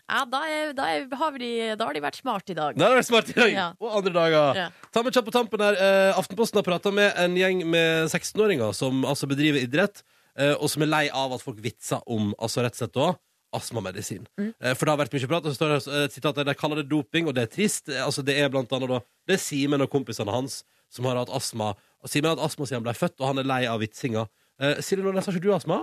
Ja, 0.06 0.20
da, 0.30 0.40
er, 0.46 0.72
da, 0.78 0.84
er, 0.94 1.06
har 1.18 1.32
vi, 1.34 1.48
da 1.74 1.86
har 1.88 1.96
de 1.96 2.00
vært 2.04 2.18
smarte 2.20 2.52
i 2.54 2.56
dag. 2.58 2.76
Da 2.78 2.86
har 2.86 2.94
de 2.94 3.00
vært 3.00 3.08
smart 3.08 3.30
i 3.32 3.34
dag. 3.34 3.50
Ja. 3.50 3.66
Og 3.82 3.96
andre 3.98 4.12
dager. 4.14 4.58
Ja. 4.60 4.66
Ta 4.94 5.02
med 5.02 5.16
kjapt 5.16 5.26
på 5.26 5.34
tampen 5.34 5.64
her. 5.64 5.78
Eh, 5.82 6.18
Aftenposten 6.20 6.60
har 6.60 6.66
prata 6.66 6.92
med 6.94 7.10
en 7.18 7.34
gjeng 7.38 7.64
med 7.66 8.06
16-åringer 8.12 8.70
som 8.78 9.02
altså 9.08 9.26
bedriver 9.30 9.64
idrett, 9.66 10.04
eh, 10.38 10.52
og 10.54 10.70
som 10.70 10.84
er 10.86 10.92
lei 10.92 11.04
av 11.10 11.34
at 11.34 11.42
folk 11.42 11.58
vitser 11.64 12.04
om 12.06 12.30
altså 12.38 12.62
rett 12.62 12.78
og 12.78 12.84
slett 12.84 12.94
da, 12.94 13.08
astmamedisin. 13.58 14.28
Mm. 14.38 14.52
Eh, 14.60 14.74
For 14.78 14.86
det 14.86 14.94
har 14.94 15.02
vært 15.02 15.16
mye 15.18 15.30
prat, 15.32 15.42
og 15.48 15.50
så 15.54 15.58
står 15.58 15.74
det 15.74 15.80
eh, 15.90 16.04
et 16.06 16.16
sitat 16.20 16.38
der 16.38 16.48
de 16.52 16.56
kaller 16.62 16.82
det 16.84 16.88
doping, 16.92 17.26
og 17.26 17.34
det 17.34 17.46
er 17.48 17.52
trist. 17.58 17.88
Eh, 17.90 18.04
Altså, 18.06 18.22
det 18.26 18.38
er 18.38 18.50
blant 18.52 18.70
annet 18.78 18.92
da 18.94 19.02
Det 19.26 19.38
er 19.40 19.42
Simen 19.42 19.82
og 19.82 19.90
kompisene 19.90 20.30
hans 20.34 20.60
som 20.92 21.08
har 21.10 21.18
hatt 21.18 21.32
astma. 21.34 21.72
Simen 22.06 22.30
har 22.30 22.36
hatt 22.38 22.46
astma 22.52 22.66
siden 22.68 22.78
han 22.78 22.86
ble 22.86 22.94
født, 22.94 23.18
og 23.18 23.26
han 23.32 23.42
er 23.42 23.48
lei 23.50 23.62
av 23.66 23.82
vitsinga. 23.82 24.28
Eh, 24.62 24.78
Silje 24.86 25.02
Nordnes, 25.02 25.26
har 25.26 25.34
ikke 25.34 25.48
du 25.50 25.54
astma? 25.56 25.82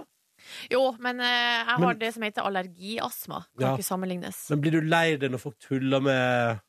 Jo, 0.71 0.83
men 0.99 1.19
eh, 1.19 1.63
jeg 1.63 1.79
Men- 1.79 1.87
har 1.87 1.93
det 2.01 2.13
som 2.13 2.23
heter 2.23 2.43
allergiastma. 2.47 3.45
Kan 3.57 3.67
Ja. 3.67 3.73
ikke 3.77 3.85
sammenlignes. 3.87 4.49
Men 4.49 4.61
blir 4.61 4.71
du 4.71 4.81
lei 4.81 5.15
deg 5.17 5.31
når 5.31 5.39
folk 5.39 5.59
tuller 5.59 6.01
med 6.01 6.59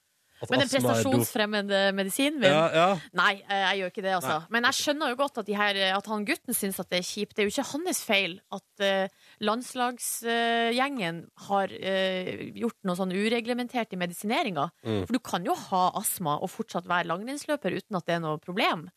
at 0.42 0.50
Men 0.50 0.60
en 0.60 0.66
astma 0.66 0.76
er 0.76 0.82
dop? 0.82 0.90
prestasjonsfremmende 0.90 1.94
medisin 1.94 2.34
min? 2.40 2.50
Ja, 2.50 2.68
ja. 2.74 2.98
Nei, 3.14 3.42
eh, 3.48 3.62
jeg 3.74 3.78
gjør 3.80 3.90
ikke 3.92 4.02
det, 4.02 4.14
altså. 4.18 4.46
Men 4.50 4.64
jeg 4.64 4.72
skjønner 4.74 5.08
jo 5.08 5.16
godt 5.16 5.38
at, 5.38 5.46
de 5.46 5.54
her, 5.56 5.78
at 5.96 6.06
han 6.10 6.24
gutten 6.26 6.52
syns 6.54 6.80
at 6.80 6.88
det 6.90 6.98
er 6.98 7.06
kjipt. 7.08 7.34
Det 7.34 7.44
er 7.44 7.48
jo 7.48 7.54
ikke 7.54 7.72
hans 7.72 8.02
feil 8.04 8.40
at 8.52 8.82
uh, 8.84 9.08
landslagsgjengen 9.40 11.22
har 11.48 11.72
eh, 11.72 12.50
gjort 12.58 12.76
noe 12.84 12.96
sånn 12.98 13.12
ureglementert 13.14 13.92
i 13.94 14.00
medisineringa. 14.00 14.68
Mm. 14.84 15.06
For 15.06 15.12
du 15.16 15.20
kan 15.24 15.44
jo 15.46 15.54
ha 15.70 15.84
astma 16.00 16.36
og 16.42 16.50
fortsatt 16.52 16.86
være 16.90 17.08
langrennsløper 17.10 17.74
uten 17.78 17.96
at 17.98 18.06
det 18.08 18.16
er 18.18 18.24
noe 18.24 18.38
problem. 18.42 18.88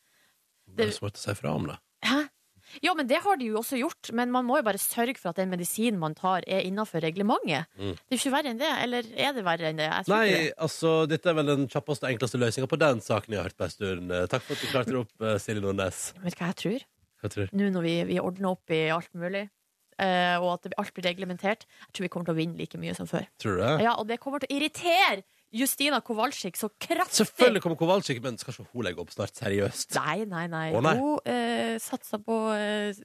Det 0.67 0.87
er 0.89 0.91
smart 0.97 1.15
å 1.19 1.23
si 1.23 1.33
fra 1.37 1.53
om 1.55 1.67
det. 1.69 1.77
Hæ? 2.05 2.25
Ja, 2.83 2.93
men 2.97 3.07
det 3.09 3.21
har 3.23 3.39
de 3.39 3.49
jo 3.51 3.59
også 3.61 3.79
gjort. 3.79 4.11
Men 4.17 4.31
man 4.33 4.45
må 4.47 4.59
jo 4.59 4.65
bare 4.67 4.81
sørge 4.81 5.17
for 5.19 5.31
at 5.31 5.39
den 5.41 5.51
medisinen 5.53 5.99
man 6.01 6.15
tar, 6.17 6.45
er 6.47 6.65
innafor 6.67 7.03
reglementet. 7.03 7.69
Mm. 7.79 7.95
Det 7.95 8.11
er 8.11 8.17
jo 8.17 8.21
ikke 8.21 8.33
verre 8.35 8.53
enn 8.53 8.61
det. 8.61 8.73
Eller 8.83 9.09
er 9.15 9.33
det 9.37 9.45
verre 9.47 9.71
enn 9.71 9.81
det? 9.81 9.89
Nei, 10.11 10.23
det. 10.31 10.43
altså, 10.67 10.93
dette 11.09 11.31
er 11.31 11.37
vel 11.39 11.53
den 11.53 11.67
kjappeste 11.71 12.07
og 12.07 12.13
enkleste 12.13 12.41
løsninga 12.41 12.69
på 12.71 12.81
den 12.81 13.03
saken 13.03 13.33
jeg 13.35 13.41
har 13.41 13.49
hørt 13.49 13.59
på 13.59 13.67
en 13.67 13.75
stund. 13.75 14.15
Takk 14.33 14.45
for 14.47 14.57
at 14.57 14.63
du 14.63 14.71
klarte 14.71 14.93
det 14.93 15.01
opp, 15.03 15.13
eh, 15.23 15.37
Silje 15.41 15.63
Nordnes. 15.63 16.01
Vet 16.23 16.37
du 16.37 16.41
hva 16.43 16.51
jeg 16.51 16.59
tror? 16.63 16.87
Hva 17.21 17.31
tror? 17.33 17.53
Nå 17.57 17.69
når 17.73 17.87
vi, 17.87 17.95
vi 18.11 18.19
ordner 18.21 18.51
opp 18.53 18.73
i 18.75 18.81
alt 18.93 19.09
mulig, 19.17 19.47
eh, 19.97 20.35
og 20.37 20.51
at 20.57 20.69
alt 20.77 20.93
blir 20.93 21.07
reglementert, 21.09 21.65
jeg 21.87 21.95
tror 21.95 22.05
vi 22.05 22.11
kommer 22.13 22.29
til 22.29 22.35
å 22.35 22.39
vinne 22.41 22.59
like 22.59 22.77
mye 22.81 22.93
som 22.97 23.09
før. 23.09 23.25
Tror 23.41 23.57
du 23.57 23.63
det? 23.63 23.73
Ja, 23.87 23.95
Og 23.97 24.05
det 24.09 24.19
kommer 24.21 24.43
til 24.43 24.51
å 24.51 24.57
irritere 24.59 25.23
Justina 25.55 26.01
Kowalczyk 26.03 26.57
så 26.59 26.69
kraftig. 26.79 27.21
Selvfølgelig 27.21 27.61
kommer 27.63 27.77
Kowalczyk, 27.79 28.21
men 28.23 28.37
skal 28.37 28.53
ikke 28.53 28.69
hun 28.73 28.87
legge 28.87 29.03
opp 29.03 29.11
snart? 29.13 29.35
Seriøst? 29.37 29.95
Nei, 29.95 30.25
nei, 30.27 30.47
nei. 30.51 30.65
Å, 30.75 30.81
nei. 30.83 30.95
Hun 30.99 31.29
eh, 31.31 31.75
satsa 31.83 32.19
på 32.19 32.39
eh, 32.55 32.97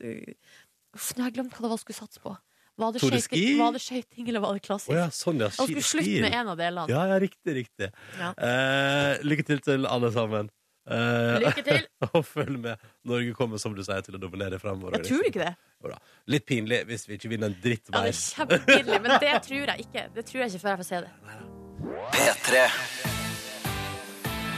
Uff, 0.92 1.12
nå 1.16 1.22
har 1.24 1.30
jeg 1.30 1.38
glemt 1.38 1.54
hva 1.54 1.62
det 1.62 1.70
var 1.70 1.78
hun 1.78 1.82
skulle 1.84 2.00
satse 2.02 2.22
på. 2.22 2.34
Var 2.82 2.94
det, 2.94 3.02
skøyting, 3.02 3.22
ski? 3.26 3.44
var 3.60 3.74
det 3.76 3.82
skøyting, 3.84 4.28
eller 4.32 4.42
var 4.42 4.56
det 4.56 4.64
klassisk? 4.64 4.90
Oh, 4.94 4.96
ja, 4.96 5.06
sånn, 5.12 5.42
ja. 5.44 5.50
Hun 5.52 5.68
skulle 5.68 5.84
slutte 5.84 6.24
med 6.24 6.34
en 6.40 6.50
av 6.54 6.58
delene. 6.58 6.88
Ja, 6.90 7.04
ja, 7.10 7.20
riktig, 7.20 7.54
riktig. 7.60 7.92
Ja. 8.18 8.32
Eh, 8.32 9.22
lykke 9.28 9.46
til 9.46 9.62
til 9.64 9.88
alle 9.88 10.10
sammen. 10.14 10.50
Eh, 10.88 11.38
Lykke 11.44 11.62
til. 11.68 11.86
og 12.16 12.24
følg 12.26 12.58
med. 12.64 12.80
Norge 13.06 13.36
kommer, 13.38 13.60
som 13.62 13.76
du 13.76 13.84
sier, 13.86 14.02
til 14.02 14.18
å 14.18 14.22
dominere 14.22 14.58
fremover. 14.58 14.98
Jeg 14.98 15.12
tror 15.12 15.28
ikke 15.30 15.44
det. 15.44 15.96
Litt 16.32 16.46
pinlig 16.48 16.82
hvis 16.90 17.06
vi 17.08 17.20
ikke 17.20 17.32
vinner 17.32 17.52
en 17.52 17.58
dritt 17.62 17.90
Ja, 17.92 18.02
det 18.02 18.14
er 18.14 18.20
kjempepinlig, 18.20 19.02
men 19.04 19.18
det 19.22 19.34
tror 19.46 19.74
jeg 19.74 19.88
ikke. 19.88 20.06
Det 20.16 20.30
tror 20.30 20.44
jeg 20.44 20.54
ikke 20.54 20.64
før 20.66 20.74
jeg 20.74 20.84
får 20.84 20.90
se 20.94 21.04
det. 21.06 21.51
P3. 21.82 22.58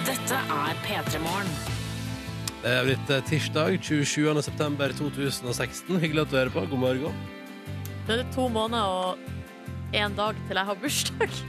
Dette 0.05 0.37
er 0.37 0.81
P3 0.85 1.21
Morgen. 1.25 1.53
Det 2.61 2.73
er 2.73 2.85
blitt 2.85 3.13
eh, 3.13 3.23
tirsdag 3.25 3.79
27. 3.81 4.43
september 4.45 4.93
2016. 4.99 5.97
Hyggelig 6.03 6.27
at 6.27 6.35
du 6.35 6.37
hører 6.37 6.53
på. 6.53 6.65
God 6.69 6.83
morgen. 6.83 7.17
Det 8.05 8.19
er 8.19 8.29
to 8.35 8.45
måneder 8.53 8.85
og 8.85 9.97
én 9.97 10.13
dag 10.19 10.37
til 10.45 10.61
jeg 10.61 10.69
har 10.69 10.81
bursdag. 10.83 11.41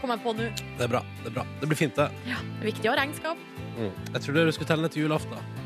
Kom 0.00 0.14
jeg 0.16 0.22
på 0.26 0.34
nå. 0.34 0.48
Det 0.80 0.88
er 0.88 0.92
bra. 0.96 1.04
Det 1.20 1.30
er 1.30 1.36
bra. 1.38 1.46
Det 1.62 1.70
blir 1.70 1.82
fint, 1.84 1.94
det. 1.94 2.10
Det 2.26 2.64
er 2.64 2.70
viktig 2.72 2.90
å 2.90 2.96
ha 2.96 2.98
regnskap. 3.04 3.46
Mm. 3.78 3.94
Jeg 4.16 4.26
trodde 4.26 4.46
du 4.50 4.54
skulle 4.56 4.72
telle 4.72 4.88
ned 4.88 4.96
til 4.96 5.06
julaften. 5.06 5.62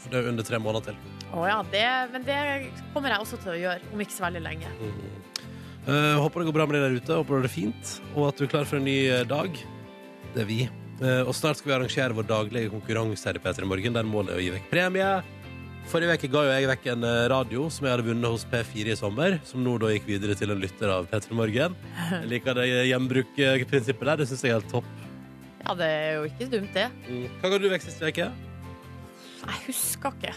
For 0.00 0.12
det 0.12 0.20
er 0.20 0.32
under 0.34 0.44
tre 0.44 0.60
måneder 0.60 0.92
til. 0.92 1.00
Å 1.32 1.48
ja, 1.48 1.58
det, 1.72 1.88
men 2.12 2.28
det 2.28 2.40
kommer 2.92 3.14
jeg 3.14 3.24
også 3.24 3.40
til 3.40 3.56
å 3.56 3.60
gjøre 3.64 3.94
om 3.94 4.04
ikke 4.04 4.18
så 4.18 4.28
veldig 4.28 4.44
lenge. 4.44 4.76
Eh, 5.90 6.16
håper 6.22 6.40
det 6.40 6.50
går 6.50 6.54
bra 6.54 6.66
med 6.68 6.76
deg 6.76 6.84
der 6.84 7.00
ute, 7.00 7.18
håper 7.18 7.34
du 7.34 7.38
har 7.40 7.46
det 7.48 7.50
fint, 7.50 7.92
og 8.14 8.28
at 8.28 8.38
du 8.38 8.44
er 8.46 8.52
klar 8.52 8.68
for 8.68 8.78
en 8.78 8.86
ny 8.86 8.98
eh, 9.10 9.26
dag. 9.26 9.56
Det 10.36 10.44
er 10.44 10.46
vi. 10.46 10.62
Uh, 11.00 11.24
og 11.24 11.32
snart 11.32 11.56
skal 11.56 11.70
vi 11.70 11.74
arrangere 11.78 12.12
vår 12.12 12.26
daglige 12.28 12.68
konkurranse 12.68 13.24
her 13.24 13.38
i 13.38 13.40
P3 13.40 13.64
Morgen, 13.64 13.94
der 13.96 14.04
målet 14.04 14.34
er 14.34 14.36
å 14.36 14.42
gi 14.44 14.50
vekk 14.52 14.66
premie. 14.68 15.06
Forrige 15.88 16.18
uke 16.20 16.28
ga 16.28 16.42
jo 16.44 16.50
jeg 16.52 16.68
vekk 16.68 16.88
en 16.92 17.06
radio 17.32 17.64
som 17.72 17.88
jeg 17.88 17.94
hadde 17.94 18.04
vunnet 18.10 18.34
hos 18.34 18.44
P4 18.52 18.92
i 18.92 18.98
sommer, 19.00 19.38
som 19.48 19.64
nå 19.64 19.78
da 19.80 19.94
gikk 19.94 20.10
videre 20.10 20.36
til 20.36 20.52
en 20.52 20.60
lytter 20.60 20.92
av 20.92 21.08
P3 21.08 21.40
Morgen. 21.40 21.78
Jeg 22.12 22.30
liker 22.34 22.60
det 22.60 22.68
gjenbrukprinsippet 22.92 24.12
der, 24.12 24.20
det 24.20 24.28
syns 24.28 24.44
jeg 24.44 24.52
er 24.52 24.60
helt 24.60 24.70
topp. 24.76 24.92
Ja, 25.64 25.78
det 25.80 25.90
er 25.96 26.14
jo 26.18 26.28
ikke 26.28 26.52
dumt, 26.52 26.70
det. 26.76 26.86
Mm. 27.08 27.26
Hva 27.40 27.54
ga 27.54 27.64
du 27.64 27.68
vekk 27.72 27.88
sist 27.88 28.04
uke? 28.04 28.30
Jeg 29.40 29.60
husker 29.70 30.20
ikke. 30.20 30.36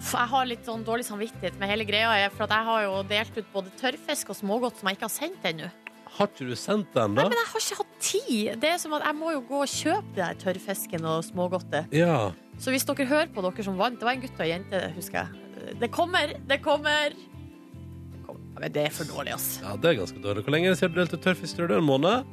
Jeg 0.00 0.28
har 0.32 0.46
litt 0.48 0.64
sånn 0.66 0.82
dårlig 0.86 1.04
samvittighet 1.06 1.58
med 1.60 1.68
hele 1.70 1.84
greia. 1.88 2.30
For 2.32 2.48
jeg 2.48 2.66
har 2.70 2.82
jo 2.86 2.94
delt 3.10 3.36
ut 3.36 3.48
både 3.52 3.72
tørrfisk 3.80 4.32
og 4.32 4.38
smågodt 4.38 4.80
som 4.80 4.88
jeg 4.90 4.96
ikke 4.98 5.06
har 5.08 5.14
sendt 5.14 5.48
ennå. 5.50 5.68
Har 6.10 6.26
ikke 6.26 6.46
du 6.48 6.56
sendt 6.58 6.88
den, 6.96 7.14
da? 7.14 7.22
Nei, 7.22 7.28
Men 7.30 7.38
jeg 7.38 7.48
har 7.52 7.62
ikke 7.64 7.76
hatt 7.78 7.92
tid. 8.02 8.46
Det 8.62 8.70
er 8.72 8.78
som 8.82 8.94
at 8.96 9.04
Jeg 9.06 9.14
må 9.14 9.30
jo 9.36 9.42
gå 9.46 9.60
og 9.62 9.70
kjøpe 9.70 10.14
det 10.16 10.24
der 10.24 10.40
tørrfisken 10.40 11.04
og 11.06 11.20
smågodtet. 11.28 11.92
Ja. 11.94 12.32
Så 12.58 12.72
hvis 12.74 12.84
dere 12.88 13.06
hører 13.06 13.30
på 13.32 13.44
dere 13.44 13.64
som 13.64 13.78
vant 13.78 14.00
Det 14.00 14.08
var 14.08 14.16
en 14.18 14.24
gutt 14.24 14.34
og 14.40 14.44
en 14.46 14.50
jente, 14.54 14.80
husker 14.96 15.20
jeg. 15.20 15.76
Det 15.80 15.90
kommer! 15.94 16.34
Det 16.48 16.58
kommer! 16.64 17.14
Det 17.14 18.24
kommer. 18.26 18.40
Ja, 18.60 18.64
men 18.66 18.72
det 18.74 18.82
er 18.88 18.92
for 18.92 19.08
dårlig, 19.08 19.32
ass. 19.36 19.60
ja, 19.62 19.76
det 19.80 19.88
er 19.92 19.94
ganske 20.02 20.20
dårlig. 20.20 20.42
Hvor 20.44 20.52
lenge 20.52 20.74
siden 20.76 20.92
du 20.92 20.98
delte 21.00 21.16
tørrfisk? 21.16 21.56
Tror 21.56 21.70
du? 21.70 21.76
En 21.78 21.86
måned? 21.86 22.26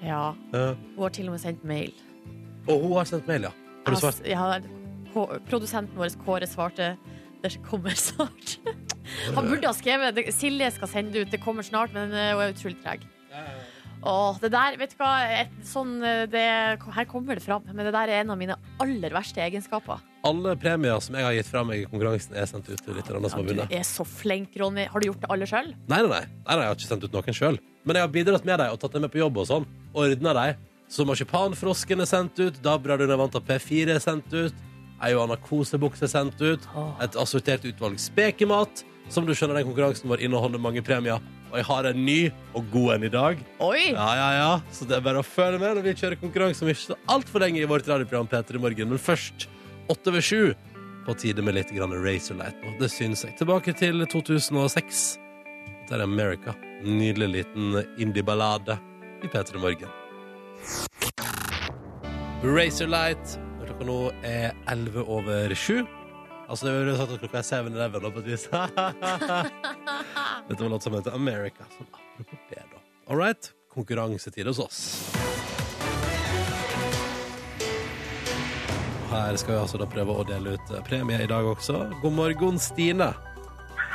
Ja. 0.00 0.22
Ja. 0.54 0.62
Hun 0.94 1.02
har 1.02 1.12
til 1.12 1.26
og 1.28 1.34
med 1.34 1.42
sendt 1.42 1.64
mail. 1.64 1.92
Og 2.68 2.78
hun 2.86 2.94
har 2.96 3.10
sendt 3.10 3.26
mail, 3.28 3.48
ja. 3.48 3.52
Har 3.84 3.92
du 3.96 4.00
svart? 4.00 4.22
Ja, 4.24 4.46
produsenten 5.48 5.98
vår, 5.98 6.14
Kåre, 6.24 6.48
svarte 6.50 6.94
det 7.42 7.56
kommer 7.66 7.90
snart. 8.08 8.56
Han 9.34 9.48
burde 9.50 9.66
ha 9.66 9.74
skrevet 9.74 10.20
Silje 10.34 10.70
skal 10.76 10.90
sende 10.90 11.22
ut, 11.24 11.30
det 11.32 11.42
kommer 11.42 11.66
snart, 11.66 11.94
men 11.94 12.14
eh, 12.14 12.32
hun 12.34 12.44
er 12.44 12.54
utrolig 12.54 12.78
treg. 12.84 13.06
Åh, 14.02 14.38
det 14.42 14.50
der, 14.50 14.76
vet 14.80 14.94
du 14.94 14.98
hva 14.98 15.10
et, 15.30 15.52
sånn, 15.66 15.92
eh, 16.02 16.24
det, 16.30 16.42
Her 16.96 17.06
kommer 17.10 17.38
det 17.38 17.44
fram, 17.44 17.62
men 17.70 17.86
det 17.86 17.92
der 17.94 18.10
er 18.10 18.24
en 18.24 18.32
av 18.34 18.38
mine 18.40 18.56
aller 18.82 19.14
verste 19.14 19.42
egenskaper. 19.44 20.02
Alle 20.26 20.56
premier 20.58 20.98
som 21.02 21.18
jeg 21.18 21.26
har 21.26 21.36
gitt 21.36 21.50
fra 21.50 21.62
meg 21.66 21.84
i 21.84 21.86
konkurransen, 21.90 22.34
er 22.38 22.48
sendt 22.50 22.70
ut 22.70 22.82
til 22.82 22.98
litt 22.98 23.10
andre 23.10 23.30
som 23.30 23.42
har 23.42 23.48
vunnet. 23.50 23.70
du 23.70 23.78
er 23.78 23.86
så 23.86 24.06
flink, 24.06 24.58
Ronny. 24.58 24.88
Har 24.90 25.02
du 25.02 25.08
gjort 25.10 25.22
det 25.22 25.30
alle 25.34 25.48
sjøl? 25.50 25.70
Nei, 25.90 26.02
nei, 26.02 26.08
nei, 26.10 26.24
nei, 26.24 26.58
jeg 26.58 26.72
har 26.72 26.78
ikke 26.78 26.90
sendt 26.90 27.06
ut 27.06 27.14
noen 27.14 27.38
sjøl. 27.38 27.62
Men 27.86 27.98
jeg 27.98 28.06
har 28.06 28.12
bidratt 28.14 28.46
med 28.46 28.62
dem 28.62 28.74
og 28.74 28.82
tatt 28.82 28.94
dem 28.94 29.06
med 29.06 29.14
på 29.14 29.22
jobb 29.22 29.42
og 29.42 29.48
sånn. 29.50 29.70
Ordna 29.98 30.34
dem. 30.38 30.68
Så 30.92 31.06
marsipanfrosken 31.08 32.04
er 32.04 32.10
sendt 32.10 32.38
ut, 32.42 32.58
Dabradun 32.62 33.10
er 33.10 33.18
vant 33.18 33.38
P4 33.48 33.94
er 33.96 34.02
sendt 34.02 34.34
ut, 34.34 34.58
ei 35.02 35.12
og 35.16 35.26
anna 35.26 35.36
kosebukse 35.40 36.08
sendt 36.10 36.40
ut, 36.42 36.64
et 37.02 37.18
assortert 37.18 37.66
utvalg 37.68 38.00
spekemat. 38.00 38.84
Som 39.12 39.26
du 39.26 39.34
skjønner, 39.34 39.58
den 39.58 39.66
konkurransen 39.66 40.08
vår 40.08 40.22
inneholder 40.24 40.62
mange 40.62 40.80
premier. 40.86 41.20
Og 41.50 41.58
jeg 41.58 41.66
har 41.68 41.88
en 41.90 42.04
ny 42.06 42.18
og 42.56 42.68
god 42.72 42.94
en 42.94 43.02
i 43.04 43.10
dag. 43.12 43.40
Oi! 43.60 43.90
Ja, 43.90 44.08
ja, 44.16 44.28
ja. 44.38 44.52
Så 44.72 44.86
det 44.88 44.96
er 44.96 45.04
bare 45.04 45.20
å 45.20 45.26
følge 45.26 45.60
med 45.60 45.76
når 45.76 45.84
vi 45.84 45.96
kjører 46.00 46.20
konkurranse 46.20 46.64
om 46.64 46.70
ikke 46.72 46.86
så 46.94 46.96
altfor 47.12 47.44
lenge 47.44 47.60
i 47.60 47.68
vårt 47.68 47.90
radioprogram 47.90 48.30
P3 48.30 48.62
Morgen. 48.62 48.94
Men 48.94 49.02
først, 49.02 49.48
åtte 49.92 50.14
over 50.14 50.24
sju, 50.24 50.54
på 51.04 51.16
tide 51.18 51.44
med 51.44 51.58
litt 51.58 51.74
Razorlight. 51.74 52.56
Og 52.64 52.80
det 52.80 52.88
syns 52.94 53.26
jeg. 53.26 53.36
Tilbake 53.36 53.74
til 53.76 54.06
2006. 54.06 55.04
Dette 55.66 55.98
er 55.98 56.06
America. 56.06 56.54
Nydelig 56.86 57.28
liten 57.28 57.82
indie-ballade 57.98 58.78
i 59.22 59.28
P3 59.28 59.60
Morgen. 59.60 59.90
Razorlight. 62.42 63.38
Klokka 63.82 63.90
nå 63.90 64.12
er 64.22 64.52
11 64.70 65.02
over 65.10 65.50
7. 65.54 65.86
Altså, 66.48 66.66
det 66.66 66.72
ville 66.74 66.96
sagt 66.96 67.12
at 67.12 67.20
klokka 67.22 67.38
er 67.38 67.42
7-11 67.42 68.10
på 68.12 68.18
et 68.20 68.26
vis. 68.26 68.48
Dette 70.48 70.62
var 70.62 70.68
låt 70.70 70.82
som 70.84 70.94
heter 70.94 71.10
America. 71.16 71.64
Sånn 71.74 71.86
apropos 71.90 72.38
det, 72.50 72.62
da. 72.70 72.78
All 73.10 73.16
right. 73.18 73.48
Konkurransetid 73.74 74.46
hos 74.46 74.58
oss. 74.62 74.78
Her 79.10 79.36
skal 79.40 79.54
vi 79.56 79.60
altså 79.64 79.78
da 79.82 79.86
prøve 79.90 80.14
å 80.14 80.22
dele 80.30 80.54
ut 80.54 80.66
premie 80.86 81.18
i 81.18 81.26
dag 81.30 81.44
også. 81.50 81.82
God 82.04 82.12
morgen, 82.20 82.58
Stine. 82.62 83.10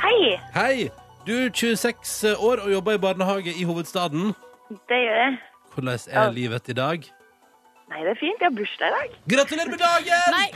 Hei, 0.04 0.36
Hei! 0.54 0.90
Du 1.26 1.32
er 1.34 1.48
26 1.52 2.34
år 2.36 2.60
og 2.66 2.72
jobber 2.76 2.92
i 2.98 3.02
barnehage 3.08 3.52
i 3.56 3.64
hovedstaden. 3.68 4.34
det 4.88 5.00
gjør 5.06 5.18
jeg. 5.24 5.32
Hvordan 5.74 5.98
Ja. 6.12 6.26
er 6.26 6.30
livet 6.32 6.68
i 6.68 6.72
dag? 6.76 7.00
Nei, 7.88 8.02
det 8.04 8.10
er 8.12 8.18
fint. 8.20 8.40
Jeg 8.42 8.50
har 8.50 8.54
bursdag 8.56 8.90
i 8.90 8.94
dag. 8.98 9.14
Gratulerer 9.32 9.70
med 9.72 9.80
dagen! 9.80 10.34
Nei, 10.34 10.48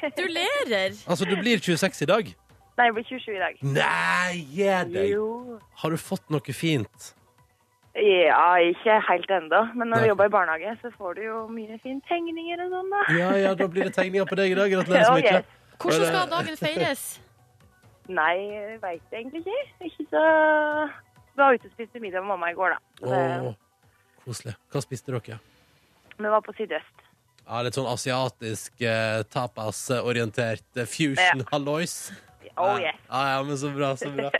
gratulerer! 0.00 0.96
Altså, 1.10 1.24
du 1.28 1.34
blir 1.36 1.60
26 1.60 2.02
i 2.06 2.08
dag? 2.08 2.30
Nei, 2.78 2.86
jeg 2.88 2.94
blir 2.96 3.06
27 3.10 3.34
i 3.34 3.40
dag. 3.42 3.60
Nei, 3.76 4.34
gi 4.54 4.68
deg! 4.94 5.12
Jo. 5.12 5.58
Har 5.82 5.92
du 5.94 5.98
fått 6.00 6.24
noe 6.32 6.54
fint? 6.56 7.12
Ja, 7.98 8.54
ikke 8.62 8.96
helt 9.08 9.30
ennå. 9.34 9.60
Men 9.74 9.90
når 9.90 10.04
du 10.04 10.08
jobber 10.12 10.28
i 10.30 10.32
barnehage, 10.32 10.74
så 10.82 10.92
får 10.94 11.16
du 11.18 11.22
jo 11.26 11.38
mye 11.50 11.78
fine 11.82 11.98
tegninger 12.06 12.60
og 12.64 12.74
sånn, 12.76 12.92
da. 12.94 13.00
Ja, 13.16 13.30
ja, 13.42 13.54
da 13.58 13.66
blir 13.66 13.88
det 13.88 13.94
tegninger 13.96 14.28
på 14.30 14.38
deg 14.38 14.54
i 14.54 14.58
dag. 14.60 14.70
Gratulerer 14.76 15.08
så 15.08 15.16
mye. 15.18 15.40
Okay. 15.40 15.78
Hvordan 15.82 16.06
skal 16.12 16.30
dagen 16.32 16.58
feires? 16.60 17.04
Nei, 18.08 18.34
jeg 18.54 18.78
veit 18.82 19.18
egentlig 19.18 19.42
ikke. 19.44 19.88
Ikke 19.90 20.06
så 20.14 20.22
Vi 21.34 21.42
var 21.42 21.58
ute 21.58 21.68
og 21.68 21.74
spiste 21.74 22.00
middag 22.02 22.22
med 22.24 22.30
mamma 22.32 22.48
i 22.54 22.56
går, 22.56 22.76
da. 22.78 22.78
Åh, 23.04 23.52
koselig. 24.24 24.54
Hva 24.72 24.82
spiste 24.86 25.12
dere? 25.12 25.36
Vi 26.18 26.28
var 26.32 26.42
på 26.42 26.52
Sydøst. 26.58 27.04
Ja, 27.48 27.62
litt 27.64 27.76
sånn 27.78 27.86
asiatisk 27.88 28.82
eh, 28.84 29.22
tapas-orientert 29.32 30.76
eh, 30.82 30.88
fusion 30.90 31.44
hallois. 31.52 32.10
Oh 32.58 32.74
Ja. 32.74 32.88
yes. 32.90 32.96
Ja, 33.08 33.20
ja, 33.36 33.42
men 33.46 33.56
så 33.60 33.70
bra, 33.74 33.92
så 33.96 34.10
bra. 34.12 34.30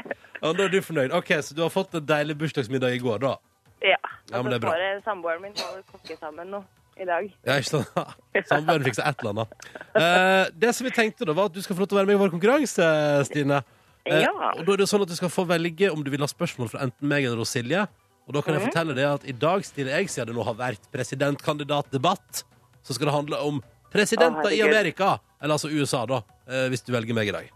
Ja, 0.42 0.50
da 0.52 0.64
er 0.64 0.68
du 0.72 0.80
fornøyd. 0.82 1.12
Ok, 1.14 1.30
Så 1.42 1.54
du 1.54 1.62
har 1.62 1.70
fått 1.70 1.94
en 1.94 2.04
deilig 2.06 2.36
bursdagsmiddag 2.40 2.96
i 2.96 2.98
går, 3.02 3.18
da? 3.22 3.36
Ja. 3.82 3.96
Ja, 4.32 4.42
men 4.42 4.50
det 4.52 4.58
er 4.58 4.58
Og 4.58 4.60
så 4.60 4.64
bra. 4.66 4.72
får 4.74 4.82
jeg 4.84 5.02
samboeren 5.06 5.42
min 5.42 5.54
å 5.54 5.68
kokke 5.92 6.18
sammen 6.18 6.50
nå 6.50 6.60
i 6.98 7.06
dag. 7.06 7.30
Ja, 7.46 7.56
ikke 7.62 7.70
sant? 7.70 8.14
Samboeren 8.50 8.84
fiksa 8.84 9.06
et 9.08 9.22
eller 9.22 9.30
annet. 9.36 9.68
Eh, 9.94 10.44
det 10.66 10.74
som 10.74 10.84
vi 10.88 10.92
tenkte 10.98 11.24
da, 11.30 11.32
var 11.38 11.46
at 11.48 11.54
du 11.56 11.62
skal 11.62 11.78
få 11.78 11.84
lov 11.86 11.88
til 11.92 11.96
å 11.96 12.00
være 12.02 12.10
med 12.10 12.18
i 12.18 12.22
vår 12.24 12.34
konkurranse, 12.34 12.90
Stine. 13.30 13.62
Eh, 14.04 14.20
Ja. 14.26 14.32
Og 14.56 14.64
da 14.66 14.72
er 14.74 14.82
det 14.82 14.88
sånn 14.90 15.02
at 15.06 15.08
du 15.10 15.16
skal 15.16 15.30
få 15.32 15.46
velge 15.46 15.90
om 15.94 16.02
du 16.04 16.10
vil 16.10 16.20
ha 16.26 16.28
spørsmål 16.30 16.70
fra 16.74 16.80
enten 16.86 17.06
meg 17.08 17.24
eller 17.24 17.38
hos 17.44 17.54
Silje. 17.54 17.86
Og 18.28 18.36
da 18.36 18.44
kan 18.44 18.58
jeg 18.58 18.66
fortelle 18.68 18.94
deg 18.96 19.08
at 19.08 19.22
i 19.24 19.32
dag 19.32 19.64
stiller 19.64 19.96
jeg, 19.96 20.10
siden 20.12 20.30
det 20.30 20.36
nå 20.36 20.44
har 20.44 20.56
vært 20.58 20.88
presidentkandidatdebatt, 20.92 22.42
så 22.84 22.96
skal 22.96 23.08
det 23.08 23.14
handle 23.14 23.38
om 23.40 23.62
presidenter 23.92 24.52
i. 24.52 24.60
Amerika. 24.66 25.16
Eller 25.40 25.56
altså 25.56 25.70
USA, 25.72 26.02
da, 26.06 26.20
eh, 26.48 26.66
hvis 26.68 26.84
du 26.84 26.92
velger 26.92 27.16
meg 27.16 27.30
i 27.30 27.34
dag. 27.38 27.48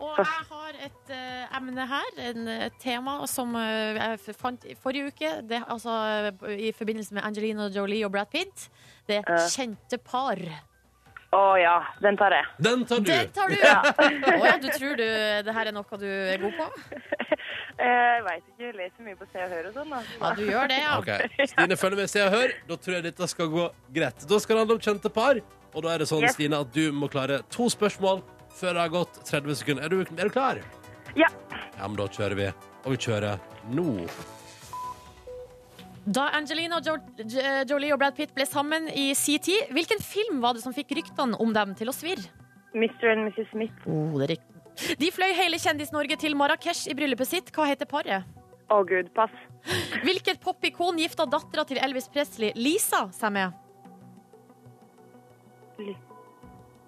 Og 0.00 0.14
jeg 0.16 0.46
har 0.48 0.78
et 0.86 1.10
uh, 1.12 1.56
emne 1.58 1.84
her, 1.90 2.08
en, 2.30 2.48
et 2.48 2.78
tema 2.80 3.18
som 3.28 3.52
uh, 3.56 3.96
jeg 3.96 4.36
fant 4.38 4.64
i 4.64 4.76
forrige 4.80 5.10
uke. 5.12 5.32
Det, 5.50 5.60
altså, 5.68 5.92
I 6.48 6.72
forbindelse 6.76 7.16
med 7.16 7.26
Angelina 7.26 7.68
Jolie 7.72 8.06
og 8.06 8.14
Brad 8.14 8.32
Pitt. 8.32 8.70
Det 9.08 9.20
kjente 9.52 10.00
par. 10.00 10.40
Å 11.36 11.42
ja, 11.60 11.76
den 12.00 12.16
tar 12.16 12.32
jeg. 12.32 12.48
Den 12.64 12.84
tar 12.88 13.04
du. 13.04 13.10
Den 13.10 13.32
tar 13.36 13.52
du! 13.52 13.56
ja. 13.60 13.80
Å 14.32 14.46
ja, 14.46 14.56
du 14.62 14.68
tror 14.72 14.96
du 14.96 15.04
det 15.44 15.56
her 15.58 15.68
er 15.68 15.76
noe 15.76 16.00
du 16.00 16.08
er 16.08 16.40
god 16.40 16.56
på? 16.56 16.70
Jeg 17.78 18.22
veit 18.24 18.44
ikke, 18.48 18.62
jeg 18.64 18.74
leser 18.78 19.04
mye 19.04 19.16
på 19.20 19.26
Se 19.32 19.42
og 19.44 19.50
Hør 19.52 19.66
og 19.68 19.74
sånn. 19.76 19.90
da. 19.90 19.98
Ja, 20.20 20.30
du 20.34 20.42
gjør 20.46 20.68
det, 20.70 20.78
ja. 20.80 20.92
Ok, 20.98 21.10
Stine 21.50 21.76
følger 21.76 21.96
med, 22.00 22.08
se 22.10 22.22
og 22.24 22.32
hør. 22.32 22.54
Da 22.70 22.76
tror 22.76 22.94
jeg 22.96 23.02
dette 23.04 23.28
skal 23.28 23.50
gå 23.52 23.66
greit. 23.92 24.24
Da 24.30 24.38
skal 24.40 24.56
det 24.56 24.60
handle 24.64 24.76
om 24.78 24.84
kjente 24.86 25.12
par. 25.12 25.40
Og 25.76 25.82
da 25.84 25.92
er 25.92 25.98
det 25.98 26.08
sånn, 26.08 26.22
Yes. 26.24 26.32
Stine, 26.38 26.60
at 26.64 26.72
du 26.72 26.86
må 26.96 27.10
klare 27.12 27.42
to 27.52 27.68
spørsmål 27.68 28.22
før 28.56 28.72
det 28.72 28.80
har 28.80 28.88
gått 28.94 29.20
30 29.28 29.54
sekunder. 29.60 29.84
Er 29.84 29.88
du, 29.92 30.00
er 30.00 30.24
du 30.24 30.30
klar? 30.32 30.62
Ja. 31.14 31.28
Ja, 31.76 31.86
men 31.86 31.96
da 32.00 32.06
kjører 32.08 32.34
vi. 32.40 32.46
Og 32.86 32.94
vi 32.94 32.96
kjører 32.96 33.38
nå. 33.68 34.08
Da 36.06 36.28
Angelina 36.38 36.78
jo 36.80 36.96
Jo- 37.18 37.64
Jolie 37.68 37.92
og 37.92 37.98
Brad 37.98 38.14
Pitt 38.16 38.32
ble 38.34 38.46
sammen 38.46 38.88
i 38.94 39.12
sin 39.14 39.38
tid, 39.42 39.68
hvilken 39.74 40.00
film 40.00 40.40
var 40.40 40.54
det 40.54 40.62
som 40.62 40.72
fikk 40.72 40.94
ryktene 40.96 41.36
om 41.40 41.52
dem 41.52 41.74
til 41.74 41.88
å 41.88 41.92
svirre? 41.92 42.24
Mr. 42.74 43.10
and 43.10 43.28
Mrs. 43.28 43.50
Smith. 43.50 43.72
Oh, 43.86 44.16
det 44.18 44.30
er 44.30 44.34
riktig. 44.36 44.55
De 45.00 45.10
fløy 45.12 45.32
hele 45.36 45.58
Kjendis-Norge 45.60 46.18
til 46.20 46.36
Marrakech 46.36 46.86
i 46.90 46.96
bryllupet 46.96 47.30
sitt. 47.30 47.52
Hva 47.54 47.68
heter 47.70 47.88
paret? 47.88 48.26
Å 48.72 48.82
gud, 48.86 49.12
pass. 49.14 49.32
Hvilket 50.02 50.40
popikon 50.42 50.98
gifta 50.98 51.26
dattera 51.30 51.64
til 51.68 51.78
Elvis 51.82 52.08
Presley, 52.12 52.52
Lisa, 52.58 53.06
seg 53.14 53.32
med? 53.36 53.54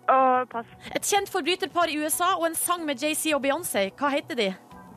Oh, 0.09 0.45
pass. 0.51 0.67
Et 0.97 1.05
kjent 1.05 1.29
forbryterpar 1.31 1.93
i 1.93 1.99
USA 2.01 2.35
og 2.39 2.49
en 2.49 2.57
sang 2.59 2.85
med 2.89 3.03
JC 3.03 3.35
og 3.37 3.43
Beyoncé. 3.45 3.89
Hva 3.99 4.09
heter 4.15 4.39
de? 4.39 4.49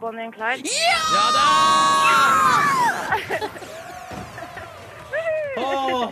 Bonnie 0.01 0.25
and 0.25 0.33
Clyde. 0.33 0.69
Ja 1.13 1.25
da! 1.35 1.47
Åh, 5.61 6.09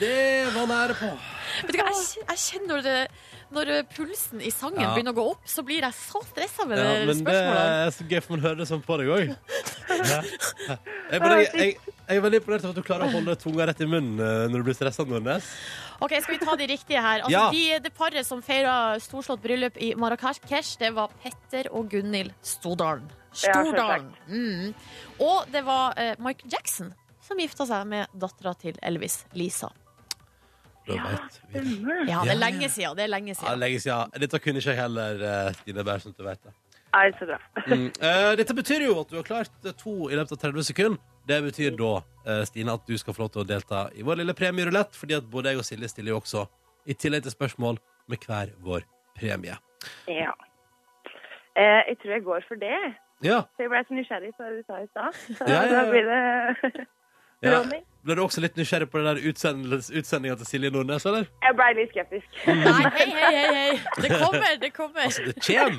det 0.00 0.46
var 0.54 0.66
nære 0.66 0.94
på. 0.96 1.10
Vet 1.66 1.76
du 1.76 1.78
hva, 1.82 1.92
jeg, 1.92 2.24
jeg 2.24 2.38
kjenner 2.46 2.82
det, 2.82 2.96
når 3.54 3.70
pulsen 3.94 4.40
i 4.44 4.50
sangen 4.50 4.80
Ja. 4.80 4.94
begynner 4.94 5.12
å 5.12 5.18
gå 5.20 5.24
opp, 5.32 5.44
så 5.48 5.62
blir 5.66 5.80
jeg 5.84 5.92
så 5.94 6.20
stressa 6.26 6.66
med 6.68 6.78
Ja, 6.78 6.84
det 6.84 7.06
men 7.06 7.06
det 7.08 7.16
spørsmålet. 7.24 7.86
er 7.86 7.90
så 7.96 8.08
gøy, 8.08 8.20
for 8.22 8.32
man 8.36 8.40
hører 8.46 8.56
det 8.62 8.68
sånn 8.68 8.82
på 8.86 8.98
deg 8.98 9.06
òg. 9.12 9.36
Jeg, 9.92 11.20
jeg, 11.20 11.48
jeg, 11.54 11.76
jeg 12.08 12.16
er 12.16 12.20
veldig 12.24 12.38
imponert 12.40 12.64
over 12.64 12.72
at 12.72 12.78
du 12.80 12.82
klarer 12.86 13.06
å 13.08 13.12
holde 13.12 13.34
tunga 13.40 13.66
rett 13.68 13.80
i 13.84 13.88
munnen 13.88 14.20
eh, 14.20 14.44
når 14.50 14.62
du 14.62 14.68
blir 14.68 14.76
stressa, 14.78 15.04
Nordnes. 15.08 15.48
Ok, 16.02 16.14
Skal 16.24 16.34
vi 16.38 16.40
ta 16.44 16.56
de 16.58 16.66
riktige 16.66 17.02
her? 17.04 17.22
Altså, 17.26 17.30
Ja. 17.30 17.50
de, 17.52 17.78
det 17.84 17.92
paret 17.94 18.26
som 18.26 18.40
feira 18.42 18.98
storslått 19.02 19.42
bryllup 19.44 19.76
i 19.78 19.92
Marrakech, 19.94 20.72
det 20.80 20.92
var 20.96 21.12
Petter 21.22 21.68
og 21.70 21.90
Gunhild 21.92 22.32
Stordalen. 22.42 23.06
Ja, 23.42 23.52
Stordalen. 23.62 24.10
Mm. 24.28 24.74
Og 25.20 25.46
det 25.52 25.62
var 25.64 25.94
eh, 25.96 26.14
Michael 26.18 26.50
Jackson 26.52 26.90
som 27.22 27.38
gifta 27.38 27.64
seg 27.68 27.86
med 27.88 28.06
dattera 28.18 28.52
til 28.58 28.76
Elvis, 28.82 29.22
Lisa. 29.38 29.70
Da 30.86 30.96
vet 30.98 31.38
vi. 31.52 31.60
Ja, 32.10 32.22
det 32.24 32.32
er 32.34 32.38
lenge 32.40 32.66
ja. 32.66 32.68
siden. 32.68 32.96
Det 32.98 33.04
er 33.04 33.08
lenge 33.12 33.28
Ja, 33.32 33.38
siden. 33.38 33.58
lenge 33.62 33.80
siden. 33.80 34.10
Dette 34.20 34.38
kunne 34.42 34.58
ikke 34.62 34.72
jeg 34.74 34.80
heller, 34.82 35.22
eh, 35.30 35.52
Stine, 35.60 35.84
bare 35.86 36.00
sånn 36.02 36.14
du 36.18 36.24
vet 36.26 36.42
det. 36.42 36.52
Nei, 36.92 37.06
så 37.18 37.26
bra. 37.30 37.38
Mm. 37.72 37.86
Eh, 38.02 38.32
dette 38.36 38.54
betyr 38.54 38.82
jo 38.88 39.00
at 39.00 39.08
du 39.08 39.16
har 39.16 39.24
klart 39.24 39.52
eh, 39.64 39.72
to 39.78 40.10
i 40.10 40.16
løpet 40.18 40.32
av 40.36 40.40
30 40.52 40.66
sekunder. 40.72 40.98
Det 41.26 41.38
betyr 41.44 41.76
da, 41.78 41.92
eh, 42.26 42.42
Stine, 42.44 42.74
at 42.74 42.86
du 42.86 42.96
skal 42.98 43.14
få 43.14 43.22
lov 43.24 43.30
til 43.32 43.44
å 43.44 43.46
delta 43.48 43.84
i 43.94 44.02
vår 44.02 44.18
lille 44.20 44.34
premierulett, 44.34 44.92
fordi 44.98 45.14
at 45.16 45.28
både 45.30 45.52
jeg 45.54 45.62
og 45.62 45.64
Silje 45.64 45.88
stiller 45.88 46.12
jo 46.16 46.20
også, 46.20 46.46
i 46.90 46.94
tillegg 46.98 47.22
til 47.22 47.32
spørsmål, 47.36 47.78
med 48.10 48.18
hver 48.26 48.50
vår 48.60 48.82
premie. 49.16 49.54
Ja. 50.10 50.32
Eh, 51.56 51.80
jeg 51.92 51.98
tror 52.02 52.12
jeg 52.16 52.24
går 52.26 52.44
for 52.48 52.56
det. 52.60 52.76
Ja, 53.22 53.38
Så 53.54 53.62
jeg 53.62 53.70
ble 53.70 53.84
så 53.86 53.94
nysgjerrig 53.94 54.32
på 54.34 54.42
det 54.48 54.58
du 54.58 54.62
sa 54.66 54.80
i 54.82 54.86
stad. 54.90 55.14
Så 55.38 55.46
Ja, 55.52 55.62
ja, 55.62 55.62
ja. 55.62 55.72
da 55.84 55.90
blir 55.90 56.08
det 56.10 56.86
ja. 57.42 57.50
Ronny. 57.54 57.80
Ble 58.02 58.16
du 58.18 58.22
også 58.24 58.42
litt 58.42 58.56
nysgjerrig 58.58 58.88
på 58.90 58.98
den 58.98 59.06
der 59.06 59.20
utsendinga 59.30 60.34
til 60.40 60.48
Silje 60.48 60.70
Nordnes, 60.74 61.04
eller? 61.06 61.28
Jeg 61.44 61.54
ble 61.54 61.66
litt 61.78 61.92
skeptisk. 61.94 62.40
Nei, 62.48 62.72
hei, 62.96 63.04
hei, 63.14 63.28
hei, 63.36 63.52
hei. 63.56 63.76
Det 64.02 64.08
kommer, 64.18 64.56
det 64.58 64.70
kommer. 64.74 65.04
Altså, 65.06 65.26
det 65.28 65.34
kjem! 65.46 65.76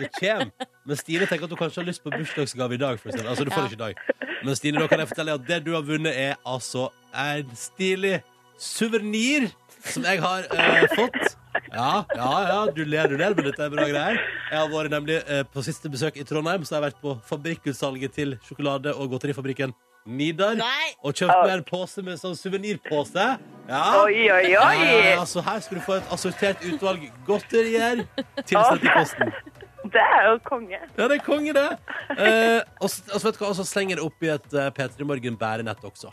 Det 0.00 0.08
kjem. 0.16 0.52
Men 0.88 1.00
Stine 1.00 1.26
tenker 1.28 1.44
at 1.44 1.52
du 1.52 1.58
kanskje 1.60 1.82
har 1.82 1.88
lyst 1.90 2.00
på 2.04 2.12
bursdagsgave 2.14 2.78
i 2.78 2.80
dag. 2.80 3.02
For 3.02 3.12
altså, 3.12 3.44
du 3.44 3.52
får 3.52 3.66
det 3.66 3.72
ikke 3.74 3.76
i 3.76 3.82
dag. 3.82 4.00
Men 4.46 4.56
Stine, 4.56 4.80
da 4.80 4.88
kan 4.88 5.02
jeg 5.02 5.10
fortelle 5.10 5.34
deg 5.34 5.42
at 5.44 5.50
det 5.50 5.58
du 5.66 5.74
har 5.76 5.84
vunnet, 5.84 6.16
er 6.16 6.38
altså 6.48 6.86
en 7.12 7.50
stilig 7.58 8.14
suvenir 8.56 9.50
som 9.84 10.06
jeg 10.08 10.22
har 10.24 10.48
eh, 10.48 10.86
fått. 10.96 11.36
Ja, 11.68 11.90
ja, 12.16 12.30
ja, 12.48 12.56
du 12.72 12.80
ler, 12.88 13.10
du 13.12 13.18
ler, 13.20 13.36
men 13.36 13.44
dette 13.44 13.66
er 13.66 13.74
bra 13.74 13.84
greier. 13.90 14.22
Jeg 14.48 14.56
har 14.56 14.72
vært 14.72 14.94
nemlig 14.94 15.18
eh, 15.20 15.44
på 15.52 15.66
siste 15.66 15.92
besøk 15.92 16.16
i 16.16 16.24
Trondheim, 16.24 16.64
så 16.64 16.78
jeg 16.78 16.80
har 16.80 16.88
vært 16.88 17.04
på 17.04 17.14
fabrikkutsalget 17.28 18.16
til 18.16 18.38
sjokolade- 18.48 18.96
og 18.96 19.12
godterifabrikken 19.12 19.76
Nidar. 20.08 20.56
Nei. 20.56 20.94
Og 21.04 21.12
kjøpt 21.12 21.44
med 21.44 21.54
en 21.58 21.64
pose 21.68 22.02
med 22.04 22.16
sånn 22.20 22.36
suvenirpose. 22.38 23.26
Ja. 23.68 23.82
Oi, 24.00 24.24
oi, 24.32 24.44
oi! 24.56 24.56
ja, 24.56 25.00
ja, 25.12 25.24
så 25.28 25.42
her 25.44 25.60
skal 25.60 25.76
du 25.76 25.84
få 25.84 25.98
et 25.98 26.12
assortert 26.14 26.64
utvalg 26.64 27.04
godterier 27.26 28.06
tilsendt 28.48 28.86
i 28.88 28.94
posten. 28.94 29.34
Det 29.88 30.02
er 30.02 30.24
jo 30.26 30.38
konge. 30.44 30.76
Ja, 30.98 31.06
det 31.06 31.16
er 31.16 31.22
konge, 31.24 31.52
det. 31.54 31.68
Eh, 32.12 32.58
og 32.82 32.90
så 32.92 33.06
og 33.14 33.22
så 33.22 33.28
vet 33.28 33.36
du 33.38 33.40
hva, 33.40 33.50
og 33.54 33.56
så 33.56 33.64
slenger 33.64 33.96
det 33.96 34.04
oppi 34.04 34.28
et 34.28 34.48
uh, 34.52 34.66
P3 34.74 35.06
Morgen 35.06 35.38
bærenett 35.38 35.86
også. 35.86 36.10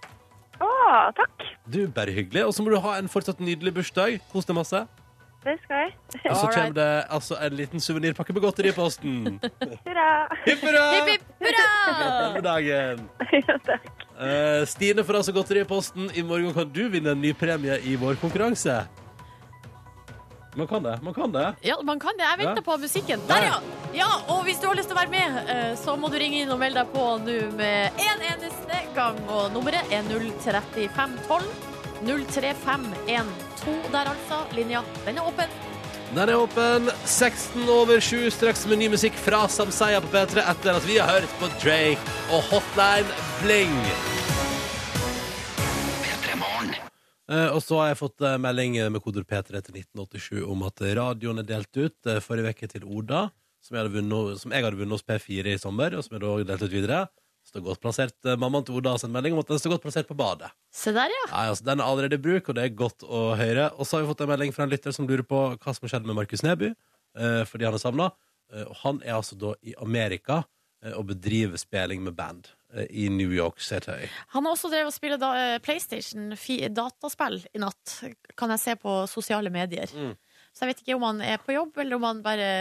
Å, 0.64 0.70
takk. 1.18 1.44
Du, 1.68 1.82
bare 1.92 2.14
hyggelig. 2.16 2.46
Og 2.46 2.54
så 2.56 2.64
må 2.64 2.72
du 2.72 2.78
ha 2.80 2.94
en 3.02 3.10
fortsatt 3.12 3.42
nydelig 3.44 3.74
bursdag. 3.76 4.22
Kos 4.32 4.48
deg 4.48 4.56
masse. 4.56 4.86
Det 5.46 5.54
skal 5.62 5.84
jeg. 5.84 5.92
Og 6.32 6.36
så 6.40 6.48
kommer 6.50 6.74
det 6.74 6.88
altså 7.14 7.38
en 7.46 7.54
liten 7.60 7.84
suvenirpakke 7.84 8.34
med 8.34 8.42
godteri 8.48 8.72
i 8.72 8.76
posten. 8.76 9.40
Hurra. 9.86 10.08
Hipp 10.48 10.64
hurra! 10.66 10.84
Hipp, 10.96 11.12
hipp, 11.14 11.28
hurra! 11.46 11.66
Gratulerer 11.86 12.34
med 12.34 12.46
dagen. 12.50 13.06
Ja, 13.36 13.58
takk. 13.70 13.90
Eh, 14.16 14.62
Stine 14.72 15.04
får 15.06 15.20
altså 15.22 15.34
godteri 15.36 15.62
i 15.62 15.68
posten. 15.70 16.10
I 16.18 16.24
morgen 16.26 16.54
kan 16.56 16.70
du 16.74 16.86
vinne 16.90 17.14
en 17.14 17.22
ny 17.22 17.34
premie 17.38 17.78
i 17.86 17.94
vår 18.02 18.18
konkurranse. 18.22 18.80
Man 20.56 20.68
kan 20.72 20.84
det. 20.88 20.96
Man 21.04 21.14
kan 21.14 21.32
det. 21.36 21.46
Ja, 21.68 21.76
man 21.84 22.00
kan 22.00 22.16
det. 22.18 22.24
Jeg 22.30 22.38
venter 22.40 22.62
Ja. 22.64 22.66
på 22.72 22.78
musikken. 22.80 23.20
Der, 23.28 23.44
ja! 23.44 23.58
ja! 23.94 24.10
Og 24.32 24.46
hvis 24.48 24.58
du 24.64 24.70
har 24.70 24.78
lyst 24.80 24.88
til 24.88 24.96
å 24.96 25.02
være 25.02 25.12
med, 25.12 25.50
eh, 25.52 25.74
så 25.76 25.98
må 26.00 26.08
du 26.10 26.16
ringe 26.18 26.42
inn 26.46 26.52
og 26.56 26.62
melde 26.62 26.80
deg 26.80 26.94
på 26.96 27.06
nå 27.26 27.36
med 27.60 28.02
en 28.08 28.24
eneste 28.32 28.80
gang. 28.96 29.20
Og 29.28 29.52
nummeret 29.54 29.92
er 29.92 30.08
03512. 30.08 31.75
03512 32.06 33.92
der, 33.92 34.12
altså. 34.14 34.44
Linja, 34.56 34.82
den 35.06 35.18
er 35.18 35.28
åpen. 35.28 35.50
Den 36.16 36.30
er 36.30 36.38
åpen. 36.38 36.90
16 37.06 37.70
over 37.70 38.00
7 38.00 38.30
straks 38.32 38.66
med 38.70 38.80
ny 38.80 38.90
musikk 38.94 39.18
fra 39.20 39.48
Samseia 39.50 40.02
på 40.04 40.12
P3 40.14 40.44
etter 40.46 40.78
at 40.78 40.86
vi 40.86 41.00
har 41.02 41.10
hørt 41.18 41.34
på 41.42 41.50
Drake 41.64 42.14
og 42.30 42.46
Hotline 42.52 43.10
Bling. 43.42 43.80
Uh, 47.26 47.50
og 47.56 47.62
så 47.66 47.80
har 47.82 47.88
jeg 47.90 47.98
fått 48.04 48.22
uh, 48.22 48.36
melding 48.38 48.78
med 48.94 49.02
koder 49.02 49.26
P3 49.26 49.58
til 49.66 49.80
1987 49.82 50.44
om 50.46 50.60
at 50.68 50.84
radioen 51.00 51.42
er 51.42 51.48
delt 51.50 51.74
ut 51.74 52.10
uh, 52.12 52.20
forrige 52.22 52.54
uke 52.54 52.70
til 52.70 52.86
Oda, 52.86 53.24
som 53.66 53.74
jeg, 53.74 53.82
hadde 53.82 53.96
vunnet, 53.98 54.38
som 54.44 54.54
jeg 54.54 54.62
hadde 54.62 54.78
vunnet 54.78 54.94
hos 54.94 55.08
P4 55.10 55.56
i 55.56 55.58
sommer, 55.58 55.98
og 55.98 56.06
som 56.06 56.14
jeg 56.14 56.22
da 56.22 56.36
delt 56.52 56.68
ut 56.68 56.76
videre. 56.76 57.00
Står 57.56 57.64
godt 57.64 57.80
plassert. 57.80 58.16
Eh, 58.28 58.36
Mammaen 58.36 58.66
til 58.68 58.76
Oda 58.76 58.92
har 58.92 59.00
sendt 59.00 59.16
melding 59.16 59.32
om 59.32 59.40
at 59.40 59.48
den 59.48 59.60
står 59.62 59.78
godt 59.78 59.86
plassert 59.86 60.10
på 60.10 60.18
badet. 60.20 60.50
Se 60.76 60.92
der, 60.92 61.08
ja. 61.08 61.28
Nei, 61.32 61.44
altså, 61.54 61.64
Den 61.64 61.80
er 61.80 61.88
allerede 61.88 62.18
i 62.18 62.24
bruk, 62.26 62.50
og 62.52 62.58
det 62.58 62.66
er 62.66 62.74
godt 62.76 63.06
å 63.08 63.22
høre. 63.40 63.70
Og 63.80 63.88
så 63.88 63.96
har 63.96 64.04
vi 64.04 64.10
fått 64.10 64.24
en 64.26 64.32
melding 64.34 64.52
fra 64.52 64.66
en 64.66 64.74
lytter 64.74 64.92
som 64.92 65.08
lurer 65.08 65.24
på 65.24 65.40
hva 65.56 65.76
som 65.76 65.86
har 65.88 65.94
skjedd 65.94 66.10
med 66.10 66.18
Markus 66.18 66.44
Neby, 66.44 66.74
eh, 67.16 67.44
fordi 67.48 67.64
han 67.64 67.78
er 67.78 67.80
savna. 67.80 68.10
Eh, 68.52 68.66
og 68.66 68.76
han 68.82 69.00
er 69.06 69.16
altså 69.16 69.40
da 69.40 69.54
i 69.64 69.76
Amerika 69.80 70.44
og 70.86 71.08
bedriver 71.08 71.58
spilling 71.58 72.04
med 72.06 72.14
band 72.14 72.52
i 72.94 73.08
New 73.10 73.32
York 73.34 73.58
City. 73.64 74.06
Han 74.36 74.46
har 74.46 74.54
også 74.54 74.70
drevet 74.70 74.92
og 74.92 74.94
spilt 74.94 75.18
da, 75.18 75.32
PlayStation, 75.64 76.36
dataspill, 76.76 77.40
i 77.56 77.62
natt. 77.64 77.94
Kan 78.38 78.54
jeg 78.54 78.62
se 78.62 78.76
på 78.84 78.98
sosiale 79.10 79.50
medier. 79.50 79.90
Mm. 79.90 80.12
Så 80.54 80.62
jeg 80.62 80.74
vet 80.74 80.84
ikke 80.84 81.00
om 81.00 81.08
han 81.08 81.24
er 81.26 81.42
på 81.42 81.56
jobb, 81.56 81.80
eller 81.82 81.98
om 81.98 82.06
han 82.06 82.22
bare 82.22 82.52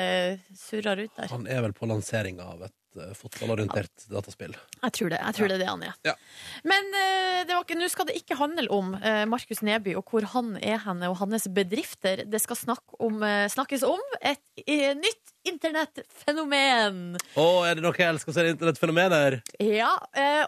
surrer 0.57 1.04
ut 1.04 1.12
der. 1.18 1.28
Han 1.35 1.44
er 1.50 1.66
vel 1.66 1.76
på 1.76 1.90
lansering 1.90 2.40
av 2.40 2.64
et 2.70 2.72
eh, 2.96 3.12
fotballorientert 3.18 4.07
dataspill. 4.11 4.54
Jeg 4.83 4.92
tror 4.98 5.11
det, 5.14 5.18
jeg 5.20 5.35
tror 5.38 5.48
det 5.50 5.57
er 5.57 5.62
det 5.64 5.68
han 5.70 5.83
er. 5.88 5.94
Ja. 6.07 6.14
Men 6.64 6.90
eh, 7.00 7.40
det 7.44 7.54
var 7.57 7.64
ikke- 7.64 7.78
nå 7.80 7.88
skal 7.90 8.07
det 8.11 8.16
ikke 8.20 8.38
handle 8.38 8.68
om 8.70 8.94
eh, 9.00 9.24
Markus 9.26 9.62
Neby 9.62 9.94
og 9.98 10.04
hvor 10.11 10.26
han 10.35 10.57
er 10.62 10.78
henne 10.85 11.11
og 11.11 11.16
hans 11.22 11.48
bedrifter. 11.48 12.24
Det 12.28 12.40
skal 12.40 12.57
snakke 12.57 12.98
om, 13.00 13.20
snakkes 13.50 13.83
om 13.87 14.00
et 14.22 14.40
nytt 14.98 15.33
internettfenomen. 15.44 17.16
Å, 17.37 17.44
er 17.68 17.76
det 17.78 17.85
noe 17.85 17.96
jeg 17.98 18.09
elsker 18.14 18.33
å 18.33 18.37
se 18.37 18.44
internettfenomener? 18.54 19.40
Ja, 19.61 19.90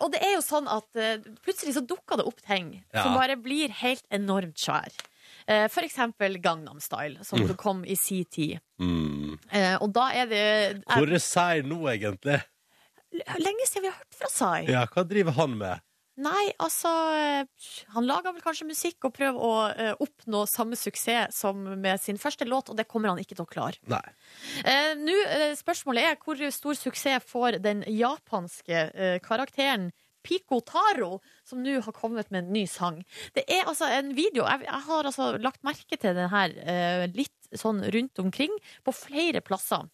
og 0.01 0.13
det 0.15 0.23
er 0.25 0.37
jo 0.37 0.45
sånn 0.45 0.69
at 0.71 0.89
plutselig 1.45 1.75
så 1.77 1.83
dukker 1.85 2.21
det 2.21 2.27
opp 2.29 2.41
ting 2.47 2.83
Ja. 2.95 3.03
som 3.05 3.15
bare 3.19 3.37
blir 3.37 3.69
helt 3.83 4.05
enormt 4.11 4.57
svær. 4.59 4.89
Eh, 5.47 5.69
for 5.71 5.87
eksempel 5.87 6.39
Gangnam 6.43 6.81
Style, 6.81 7.25
som 7.25 7.39
Mm. 7.41 7.57
kom 7.57 7.85
i 7.85 7.95
si 7.97 8.25
tid. 8.25 8.59
Mm. 8.81 9.39
Eh, 9.53 9.77
og 9.81 9.93
da 9.93 10.11
er 10.13 10.27
det 10.27 10.83
Hvor 10.87 11.13
er 11.13 11.19
Sai 11.19 11.63
nå, 11.63 11.83
egentlig? 11.87 12.43
Lenge 13.15 13.67
siden 13.67 13.83
vi 13.83 13.89
har 13.89 13.97
hørt 14.01 14.15
fra 14.19 14.29
Sai. 14.29 14.65
Ja, 14.67 14.87
hva 14.87 15.05
driver 15.07 15.33
han 15.33 15.57
med? 15.59 15.81
Nei, 16.19 16.51
altså 16.59 16.89
eh, 17.13 17.45
Han 17.93 18.07
lager 18.07 18.33
vel 18.33 18.41
kanskje 18.41 18.67
musikk 18.67 19.05
og 19.05 19.13
prøver 19.13 19.37
å 19.37 19.51
uh, 19.69 19.95
oppnå 20.01 20.47
samme 20.49 20.75
suksess 20.75 21.37
som 21.37 21.61
med 21.79 22.01
sin 22.01 22.17
første 22.17 22.47
låt, 22.49 22.71
og 22.71 22.77
det 22.77 22.89
kommer 22.89 23.13
han 23.13 23.19
ikke 23.21 23.37
til 23.37 23.45
å 23.45 23.51
klare. 23.51 23.77
Nei. 23.87 24.01
Uh, 24.65 24.95
nå, 24.97 25.13
uh, 25.13 25.53
spørsmålet 25.55 26.09
er 26.09 26.17
hvor 26.17 26.41
stor 26.51 26.75
suksess 26.75 27.29
får 27.29 27.61
den 27.61 27.85
japanske 27.87 29.21
karakteren 29.23 29.93
Pico 30.27 30.61
Taro, 30.67 31.21
som 31.47 31.63
nå 31.65 31.79
har 31.85 31.97
kommet 31.97 32.31
med 32.35 32.45
en 32.45 32.53
ny 32.57 32.65
sang. 32.71 33.01
Det 33.37 33.47
er 33.47 33.69
altså 33.71 33.89
en 33.95 34.13
video 34.17 34.45
Jeg, 34.47 34.67
jeg 34.67 34.85
har 34.89 35.11
altså 35.11 35.33
lagt 35.43 35.63
merke 35.67 35.99
til 35.99 36.17
den 36.19 36.31
her 36.33 36.55
eh, 36.67 37.07
litt 37.15 37.51
sånn 37.57 37.85
rundt 37.95 38.19
omkring, 38.23 38.53
på 38.85 38.95
flere 38.95 39.43
plasser. 39.45 39.87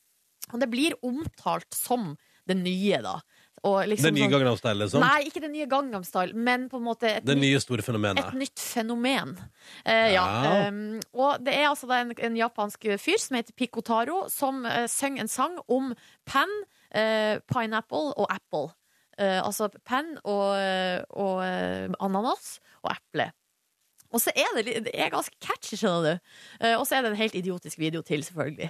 Og 0.53 0.61
det 0.61 0.69
blir 0.73 0.97
omtalt 1.07 1.71
som 1.77 2.15
det 2.49 2.57
nye, 2.59 2.99
da. 3.05 3.21
Liksom 3.63 4.03
Det 4.03 4.13
nye 4.17 4.25
sånn- 4.25 4.31
Gangnam 4.33 4.57
Style, 4.59 4.75
liksom? 4.75 5.01
Nei, 5.01 5.29
ikke 5.29 5.41
det 5.41 5.51
nye 5.53 5.67
Gangnam 5.71 6.05
Style, 6.05 6.35
men 6.35 6.69
på 6.69 6.79
en 6.79 6.83
måte 6.83 7.07
et 7.07 7.25
Det 7.25 7.37
nye 7.39 7.61
store 7.61 7.79
et 7.79 8.35
nytt 8.35 8.59
fenomen. 8.59 9.39
Eh, 9.85 10.15
ja. 10.15 10.25
Ja. 10.43 10.69
Um, 10.69 11.01
og 11.15 11.45
det 11.45 11.55
er 11.55 11.69
altså 11.69 11.87
en, 11.91 12.13
en 12.19 12.37
japansk 12.37 12.81
fyr 12.99 13.19
som 13.19 13.37
heter 13.37 13.53
Pico 13.55 13.81
Taro, 13.81 14.29
som 14.29 14.65
uh, 14.65 14.87
synger 14.89 15.21
en 15.21 15.29
sang 15.29 15.59
om 15.69 15.95
Pan, 16.27 16.49
uh, 16.97 17.39
pineapple 17.47 18.13
og 18.17 18.27
apple. 18.29 18.75
Eh, 19.19 19.39
altså 19.45 19.69
penn 19.85 20.15
og, 20.25 20.57
og 21.11 21.43
eh, 21.45 21.89
ananas 22.01 22.59
og 22.83 22.93
eple. 22.95 23.31
Og 24.13 24.21
så 24.21 24.29
er 24.37 24.51
det, 24.59 24.65
det 24.85 24.91
er 24.93 25.09
ganske 25.09 25.33
catchy, 25.41 25.77
skjønner 25.81 26.03
du. 26.05 26.33
Eh, 26.61 26.75
og 26.77 26.85
så 26.87 26.99
er 26.99 27.03
det 27.07 27.11
en 27.15 27.17
helt 27.17 27.35
idiotisk 27.39 27.79
video 27.81 28.03
til, 28.05 28.21
selvfølgelig. 28.25 28.69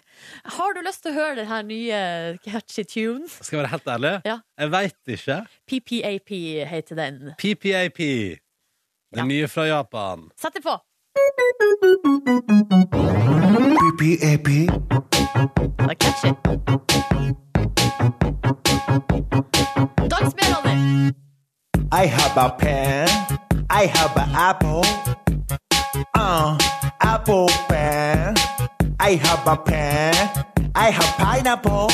Har 0.55 0.77
du 0.77 0.81
lyst 0.87 1.03
til 1.03 1.11
å 1.11 1.17
høre 1.17 1.35
den 1.41 1.49
her 1.51 1.63
nye 1.67 1.99
catchy 2.47 2.85
tunes? 2.87 3.39
Skal 3.43 3.59
jeg 3.59 3.65
være 3.65 3.73
helt 3.75 3.91
ærlig? 3.97 4.13
Ja. 4.29 4.37
Jeg 4.63 4.71
veit 4.71 5.15
ikke. 5.17 5.41
PPAP 5.67 6.31
heter 6.71 6.95
den. 7.03 7.21
PPAP. 7.43 7.99
Det 9.13 9.19
Ja. 9.19 9.25
nye 9.29 9.49
fra 9.49 9.67
Japan. 9.67 10.29
Sett 10.41 10.55
det 10.55 10.63
på! 10.65 10.79
PPAP. 13.99 14.49
Det 15.83 15.91
er 15.91 15.95
catchy. 16.01 16.33
Dans 20.11 20.35
med, 20.35 20.49
Ronny! 20.55 21.13
I 21.93 22.07
have 22.07 22.37
a 22.37 22.49
pen. 22.59 23.09
I 23.71 23.87
have 23.87 24.17
an 24.17 24.35
apple. 24.35 24.85
Uh, 26.15 26.59
apple 27.01 27.49
pen. 27.69 28.35
I 28.99 29.15
have 29.15 29.47
a 29.47 29.57
pen. 29.57 30.15
I 30.75 30.91
have 30.91 31.17
pineapple. 31.17 31.91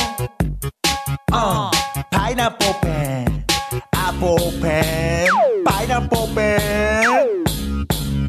Uh, 1.31 1.71
pineapple 2.11 2.73
pen. 2.81 3.45
Apple 3.93 4.51
pen. 4.61 5.27
Pineapple 5.65 6.27
pen. 6.33 7.45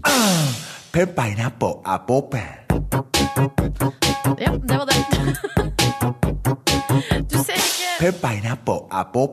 Uh, 0.04 0.52
pen, 0.92 1.06
pineapple, 1.14 1.80
apple 1.86 2.22
pen. 2.22 2.58
Ja, 4.38 4.52
det 4.68 4.78
var 4.78 4.84
det. 4.84 4.96
Du 7.30 7.36
ser 7.38 7.69
pineapple, 8.00 8.86
apple 8.90 9.28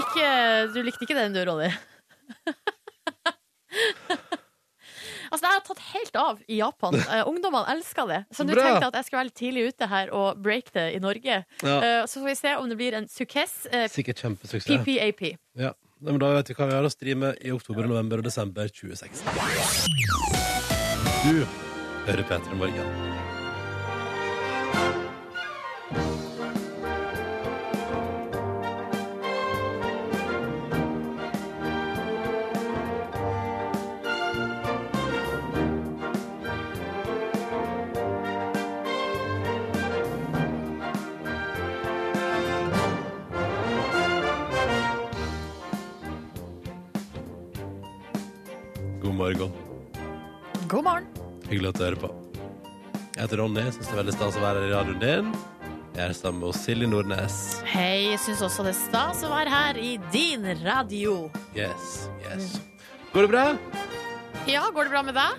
ikke 0.00 0.28
Du 0.72 0.78
likte 0.80 1.04
ikke 1.04 1.16
den, 1.16 1.34
du, 1.34 1.42
Ronny? 1.44 1.68
Altså, 5.32 5.44
Det 5.44 5.50
har 5.50 5.60
tatt 5.64 5.82
helt 5.94 6.16
av 6.20 6.40
i 6.44 6.58
Japan. 6.58 6.96
Uh, 7.08 7.22
ungdommene 7.28 7.64
elsker 7.72 8.08
det. 8.08 8.18
Så 8.36 8.44
nå 8.44 8.52
tenkte 8.52 8.82
jeg 8.82 8.90
at 8.90 8.98
jeg 8.98 9.06
skulle 9.06 9.20
være 9.22 9.28
litt 9.30 9.38
tidlig 9.40 9.62
ute 9.72 9.88
her 9.88 10.12
og 10.12 10.42
break 10.44 10.68
det 10.76 10.84
i 10.92 11.00
Norge. 11.00 11.38
Ja. 11.64 11.76
Uh, 11.80 12.02
så 12.04 12.20
får 12.20 12.28
vi 12.28 12.34
se 12.36 12.52
om 12.60 12.68
det 12.68 12.76
blir 12.76 12.96
en 12.98 13.08
sukkess. 13.08 13.54
Uh, 13.72 13.86
Sikkert 13.92 14.20
kjempesuksess. 14.20 14.84
PPAP. 14.84 15.22
Ja. 15.56 15.72
Men 16.04 16.20
da 16.20 16.34
vet 16.36 16.52
vi 16.52 16.58
hva 16.58 16.68
vi 16.68 16.76
har 16.76 16.84
å 16.84 16.92
streame 16.92 17.32
i 17.40 17.52
oktober, 17.54 17.88
november 17.88 18.20
og 18.20 18.28
desember 18.28 18.68
2016. 18.68 19.24
Du 21.22 21.44
hører 22.10 22.24
P3 22.28 22.60
Morgen. 22.60 23.31
Hyggelig 51.72 51.80
å 51.80 51.88
høre 51.88 51.96
på. 52.02 52.08
Jeg 53.12 53.20
heter 53.22 53.38
Ronny. 53.40 53.62
Syns 53.72 53.86
det 53.86 53.92
er 53.94 53.98
veldig 54.02 54.12
stas 54.12 54.34
å 54.36 54.40
være 54.42 54.60
her 54.60 54.66
i 54.66 54.72
radioen 54.72 54.98
din. 55.00 55.28
Jeg 55.92 56.02
er 56.04 56.12
sammen 56.16 56.40
med 56.42 56.56
Silje 56.56 56.88
Nordnes. 56.88 57.36
Hei, 57.68 58.10
jeg 58.10 58.18
syns 58.26 58.42
også 58.44 58.60
det 58.66 58.72
er 58.74 58.80
stas 58.80 59.22
å 59.24 59.28
være 59.32 59.50
her 59.52 59.74
i 59.80 59.92
din 60.12 60.44
radio. 60.60 61.30
Yes, 61.56 62.10
yes. 62.26 62.58
Går 63.14 63.22
det 63.24 63.30
bra? 63.32 63.44
Ja, 64.48 64.66
går 64.68 64.82
det 64.88 64.92
bra 64.92 65.02
med 65.06 65.14
deg? 65.16 65.32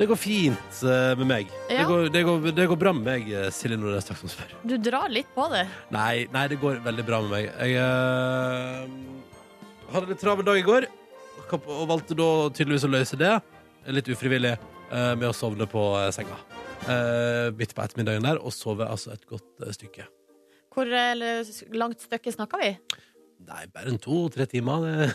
Det 0.00 0.08
går 0.08 0.16
fint 0.20 0.80
eh, 0.88 1.12
med 1.20 1.26
meg. 1.28 1.44
Det, 1.68 1.84
går, 1.88 2.08
det, 2.14 2.22
går, 2.24 2.36
det 2.56 2.66
går 2.72 2.78
bra 2.80 2.92
med 2.96 3.04
meg, 3.10 3.22
eh, 3.28 3.52
Silje 3.52 3.76
Nordnes, 3.80 4.08
takk 4.08 4.18
som 4.22 4.28
spør. 4.32 4.50
Du 4.64 4.78
drar 4.80 5.08
litt 5.12 5.28
på 5.36 5.44
det. 5.52 5.66
Nei, 5.92 6.24
nei, 6.32 6.46
det 6.48 6.56
går 6.62 6.80
veldig 6.88 7.04
bra 7.08 7.20
med 7.26 7.30
meg. 7.36 7.44
Jeg 7.60 7.72
eh, 7.84 8.88
hadde 9.92 10.08
litt 10.14 10.24
travel 10.24 10.44
dag 10.48 10.56
i 10.60 10.64
går, 10.64 10.88
og 11.60 11.88
valgte 11.90 12.16
da 12.16 12.30
tydeligvis 12.48 12.88
å 12.88 12.94
løse 12.96 13.16
det, 13.20 13.34
litt 13.92 14.08
ufrivillig, 14.12 14.56
med 14.90 15.28
å 15.30 15.36
sovne 15.36 15.68
på 15.70 15.84
eh, 16.00 16.10
senga. 16.14 16.38
Eh, 16.88 17.50
midt 17.56 17.74
på 17.76 17.84
ettermiddagen 17.84 18.24
der, 18.24 18.40
og 18.40 18.54
sove 18.56 18.88
altså 18.88 19.14
et 19.14 19.26
godt 19.28 19.64
eh, 19.64 19.72
stykke. 19.76 20.06
Hvor 20.74 20.88
eh, 20.88 21.50
langt 21.76 22.02
stykke 22.06 22.32
snakker 22.34 22.62
vi? 22.62 22.70
Nei, 23.48 23.64
bare 23.72 23.92
en 23.92 24.00
to-tre 24.00 24.46
timer. 24.48 24.86
Det. 24.86 25.10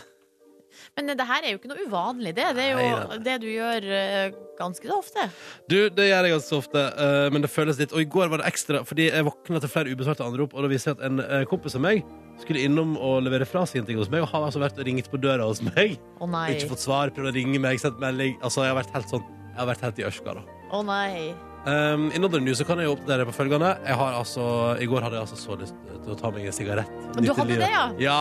Men 0.96 1.12
det 1.16 1.26
her 1.26 1.44
er 1.44 1.54
jo 1.54 1.60
ikke 1.60 1.70
noe 1.70 1.86
uvanlig. 1.88 2.32
Det, 2.36 2.44
det 2.56 2.64
er 2.66 2.72
jo 2.74 2.80
Nei, 2.82 3.06
nei, 3.10 3.18
det 3.24 3.36
du 3.42 3.46
gjør 3.48 3.86
eh, 3.96 4.36
ganske 4.58 4.90
så 4.90 4.98
ofte. 4.98 5.26
Du, 5.70 5.76
det 5.92 6.08
gjør 6.08 6.28
jeg 6.28 6.34
ganske 6.34 6.58
ofte, 6.58 6.84
eh, 7.06 7.28
men 7.32 7.44
det 7.44 7.52
føles 7.52 7.80
litt 7.80 7.94
Og 7.96 8.02
i 8.02 8.08
går 8.16 8.30
var 8.32 8.42
det 8.42 8.50
ekstra, 8.50 8.82
fordi 8.88 9.08
jeg 9.08 9.26
våkna 9.28 9.62
til 9.62 9.72
flere 9.72 9.94
ubesvarte 9.94 10.26
anrop, 10.26 10.54
og 10.54 10.66
da 10.66 10.72
viste 10.72 10.92
jeg 10.92 10.98
at 10.98 11.06
en 11.08 11.22
eh, 11.24 11.46
kompis 11.48 11.78
av 11.78 11.84
meg 11.86 12.04
skulle 12.42 12.66
innom 12.68 12.98
og 13.00 13.22
levere 13.24 13.48
fra 13.48 13.62
seg 13.68 13.80
en 13.80 13.88
ting 13.88 13.96
hos 14.00 14.10
meg, 14.12 14.26
og 14.26 14.28
har 14.34 14.44
altså 14.44 14.60
vært 14.60 14.76
og 14.76 14.84
ringt 14.88 15.08
på 15.12 15.20
døra 15.22 15.46
hos 15.48 15.62
meg. 15.64 15.96
Å 16.20 16.28
nei. 16.28 16.50
Ikke 16.52 16.74
fått 16.74 16.84
svar, 16.84 17.12
prøvd 17.16 17.32
å 17.32 17.36
ringe 17.38 17.62
meg, 17.62 17.80
sendt 17.80 18.02
melding. 18.02 18.36
Altså, 18.42 18.66
jeg 18.66 18.74
har 18.74 18.80
vært 18.82 18.92
helt 18.98 19.14
sånn 19.14 19.24
Jeg 19.56 19.62
har 19.62 19.68
vært 19.70 19.84
helt 19.86 20.00
i 20.02 20.04
ørska, 20.04 20.32
da. 20.36 20.42
Å 20.76 20.78
nei. 20.84 21.32
Um, 21.64 22.10
I 22.12 22.18
Northern 22.20 22.44
News 22.44 22.58
så 22.60 22.66
kan 22.68 22.76
jeg 22.76 22.90
jo 22.90 22.92
oppdatere 22.92 23.24
på 23.24 23.32
følgende. 23.38 23.70
Jeg 23.88 23.96
har 23.96 24.16
altså, 24.18 24.44
I 24.76 24.84
går 24.90 25.06
hadde 25.06 25.16
jeg 25.16 25.24
altså 25.24 25.38
så 25.40 25.56
lyst 25.56 25.78
til 26.04 26.12
å 26.12 26.16
ta 26.20 26.28
meg 26.34 26.44
en 26.50 26.52
sigarett. 26.52 26.90
Du 27.16 27.30
hadde 27.32 27.56
det, 27.62 27.70
ja? 27.72 27.86
Ja. 28.04 28.18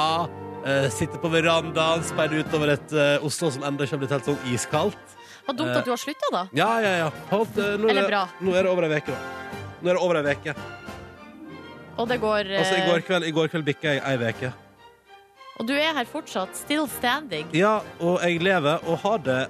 Uh, 0.64 0.88
sitte 0.96 1.20
på 1.20 1.28
verandaen, 1.34 2.06
speide 2.08 2.40
utover 2.40 2.72
et 2.78 2.96
uh, 2.96 3.28
Oslo 3.28 3.52
som 3.52 3.68
ennå 3.68 3.84
ikke 3.84 3.98
har 3.98 4.02
blitt 4.06 4.16
helt 4.16 4.30
sånn 4.32 4.48
iskaldt. 4.56 5.18
Var 5.50 5.58
dumt 5.60 5.76
at 5.76 5.84
du 5.84 5.92
har 5.92 6.00
slutta, 6.02 6.32
da. 6.38 6.46
Ja, 6.56 6.70
ja, 6.86 6.94
ja. 7.04 7.12
Holdt, 7.34 7.60
uh, 7.60 7.76
nå, 7.76 7.92
er 7.92 7.98
Eller 7.98 8.10
bra. 8.14 8.24
nå 8.40 8.56
er 8.56 8.64
det 8.64 8.72
over 8.72 8.88
ei 8.88 9.02
uke, 9.04 9.12
da. 9.12 9.60
Nå 9.76 9.92
er 9.92 10.00
det 10.00 10.06
over 10.08 10.22
ei 10.22 10.38
uke. 10.40 10.56
Og 12.00 12.10
det 12.14 12.22
går 12.24 12.54
uh... 12.54 12.62
Altså, 12.64 12.80
i 12.80 12.88
går 12.88 13.06
kveld, 13.12 13.28
i 13.28 13.36
går 13.36 13.52
kveld 13.52 13.68
bikka 13.68 13.98
jeg 13.98 14.06
ei 14.08 14.32
uke. 14.32 14.56
Og 15.60 15.68
du 15.68 15.76
er 15.76 15.92
her 16.00 16.08
fortsatt. 16.08 16.56
Still 16.58 16.88
standing. 16.96 17.52
Ja, 17.56 17.78
og 18.00 18.24
jeg 18.24 18.42
lever 18.48 18.88
og 18.88 19.04
har 19.04 19.22
det 19.28 19.42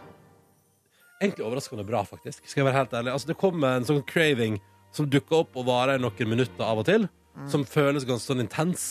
egentlig 1.22 1.46
overraskende 1.46 1.86
bra, 1.88 2.04
faktisk. 2.08 2.44
Skal 2.46 2.62
jeg 2.64 2.70
være 2.70 2.82
helt 2.82 2.94
ærlig. 2.94 3.14
Altså, 3.14 3.32
det 3.32 3.40
kommer 3.40 3.78
en 3.78 3.88
sånn 3.88 4.04
craving 4.08 4.60
som 4.96 5.10
dukker 5.12 5.44
opp 5.44 5.58
og 5.60 5.68
varer 5.68 6.00
i 6.00 6.04
noen 6.04 6.32
minutter 6.32 6.64
av 6.66 6.82
og 6.82 6.88
til, 6.88 7.08
som 7.52 7.66
føles 7.68 8.08
ganske 8.08 8.28
sånn 8.32 8.44
intens. 8.44 8.86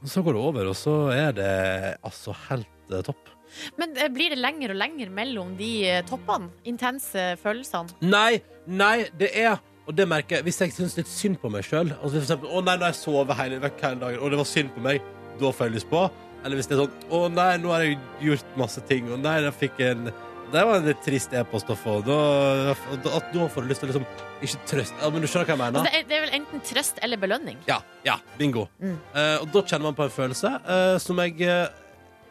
Og 0.00 0.08
så 0.08 0.22
går 0.24 0.36
det 0.36 0.44
over, 0.50 0.70
og 0.70 0.76
så 0.78 0.94
er 1.12 1.34
det 1.36 1.50
altså 2.06 2.34
helt 2.48 2.92
eh, 2.94 3.02
topp. 3.04 3.32
Men 3.80 3.92
eh, 3.98 4.08
blir 4.12 4.32
det 4.32 4.38
lenger 4.40 4.72
og 4.72 4.78
lenger 4.80 5.10
mellom 5.12 5.56
de 5.58 5.72
eh, 5.90 6.04
toppene? 6.08 6.48
Intense 6.70 7.34
følelsene? 7.42 7.98
Nei, 8.06 8.40
nei, 8.70 9.10
det 9.18 9.32
er 9.34 9.58
Og 9.90 9.96
det 9.98 10.06
merker 10.06 10.36
jeg, 10.36 10.46
Hvis 10.46 10.60
jeg 10.62 10.72
syns 10.76 10.94
litt 10.94 11.10
synd 11.10 11.40
på 11.42 11.50
meg 11.50 11.64
sjøl 11.66 11.88
altså 11.96 12.12
for 12.12 12.22
eksempel, 12.22 12.52
Å 12.52 12.60
nei, 12.62 12.76
nå 12.78 12.86
har 12.86 12.92
jeg 12.92 13.00
sovet 13.00 13.38
hele, 13.40 13.58
vekk 13.64 13.82
hele 13.82 14.00
dagen, 14.04 14.20
og 14.22 14.30
det 14.30 14.38
var 14.38 14.46
synd 14.46 14.70
på 14.76 14.84
meg, 14.84 15.02
da 15.40 15.50
får 15.50 15.66
jeg 15.66 15.74
lyst 15.80 15.90
på. 15.90 16.04
Eller 16.44 16.60
hvis 16.60 16.70
det 16.70 16.76
er 16.76 16.84
sånn 16.84 17.10
Å 17.10 17.22
nei, 17.34 17.50
nå 17.60 17.74
har 17.74 17.84
jeg 17.84 17.98
gjort 18.28 18.58
masse 18.62 18.84
ting, 18.86 19.10
og 19.10 19.18
nei, 19.24 19.36
da 19.42 19.50
fikk 19.50 19.82
jeg 19.82 19.98
en 19.98 20.12
Det 20.50 20.62
var 20.66 20.80
en 20.80 20.86
litt 20.88 21.02
trist 21.04 21.34
e-post 21.36 21.68
å 21.70 21.76
få. 21.78 21.98
Da, 22.06 22.16
at 23.16 23.34
nå 23.36 23.46
får 23.52 23.66
du 23.66 23.70
lyst 23.70 23.84
til 23.84 23.90
å 23.90 23.92
liksom 23.92 24.06
Ikke 24.40 24.62
trøst 24.70 24.96
ja, 24.96 25.10
Men 25.12 25.22
du 25.22 25.28
skjønner 25.30 25.46
hva 25.46 25.54
jeg 25.54 25.60
mener? 25.60 25.82
Altså, 25.82 25.92
det, 25.92 26.00
er, 26.00 26.08
det 26.08 26.16
er 26.16 26.24
vel 26.24 26.32
enten 26.40 26.64
trøst 26.66 26.98
eller 27.06 27.20
belønning. 27.22 27.60
Ja, 27.68 27.78
ja, 28.06 28.16
bingo. 28.38 28.66
Mm. 28.82 28.96
Uh, 29.14 29.36
og 29.42 29.52
da 29.54 29.62
kjenner 29.62 29.86
man 29.90 29.98
på 29.98 30.06
en 30.08 30.14
følelse 30.14 30.54
uh, 30.64 30.96
som 31.02 31.22
jeg 31.22 31.36
uh, 31.46 31.68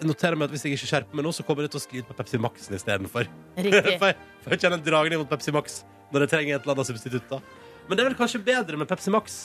noterer 0.06 0.40
meg 0.40 0.50
at 0.50 0.56
hvis 0.56 0.66
jeg 0.68 0.76
ikke 0.80 0.90
skjerper 0.92 1.20
meg 1.20 1.28
nå, 1.28 1.34
så 1.36 1.46
kommer 1.48 1.66
det 1.66 1.72
til 1.76 1.82
å 1.82 1.86
skli 1.86 2.04
ut 2.04 2.10
på 2.10 2.18
Pepsi 2.18 2.42
Max-en 2.42 2.76
istedenfor. 2.80 3.30
For, 4.00 4.12
for 4.44 4.56
jeg 4.56 4.64
kjenner 4.64 4.80
en 4.80 4.86
dragning 4.86 5.20
mot 5.22 5.30
Pepsi 5.30 5.52
Max 5.56 5.82
når 6.14 6.26
jeg 6.26 6.32
trenger 6.32 6.58
et 6.58 6.64
eller 6.64 6.78
annet 6.78 6.90
substitutt. 6.90 7.26
da. 7.30 7.40
Men 7.88 7.98
det 7.98 8.04
er 8.04 8.12
vel 8.12 8.20
kanskje 8.20 8.42
bedre 8.44 8.80
med 8.80 8.90
Pepsi 8.90 9.12
Max? 9.14 9.40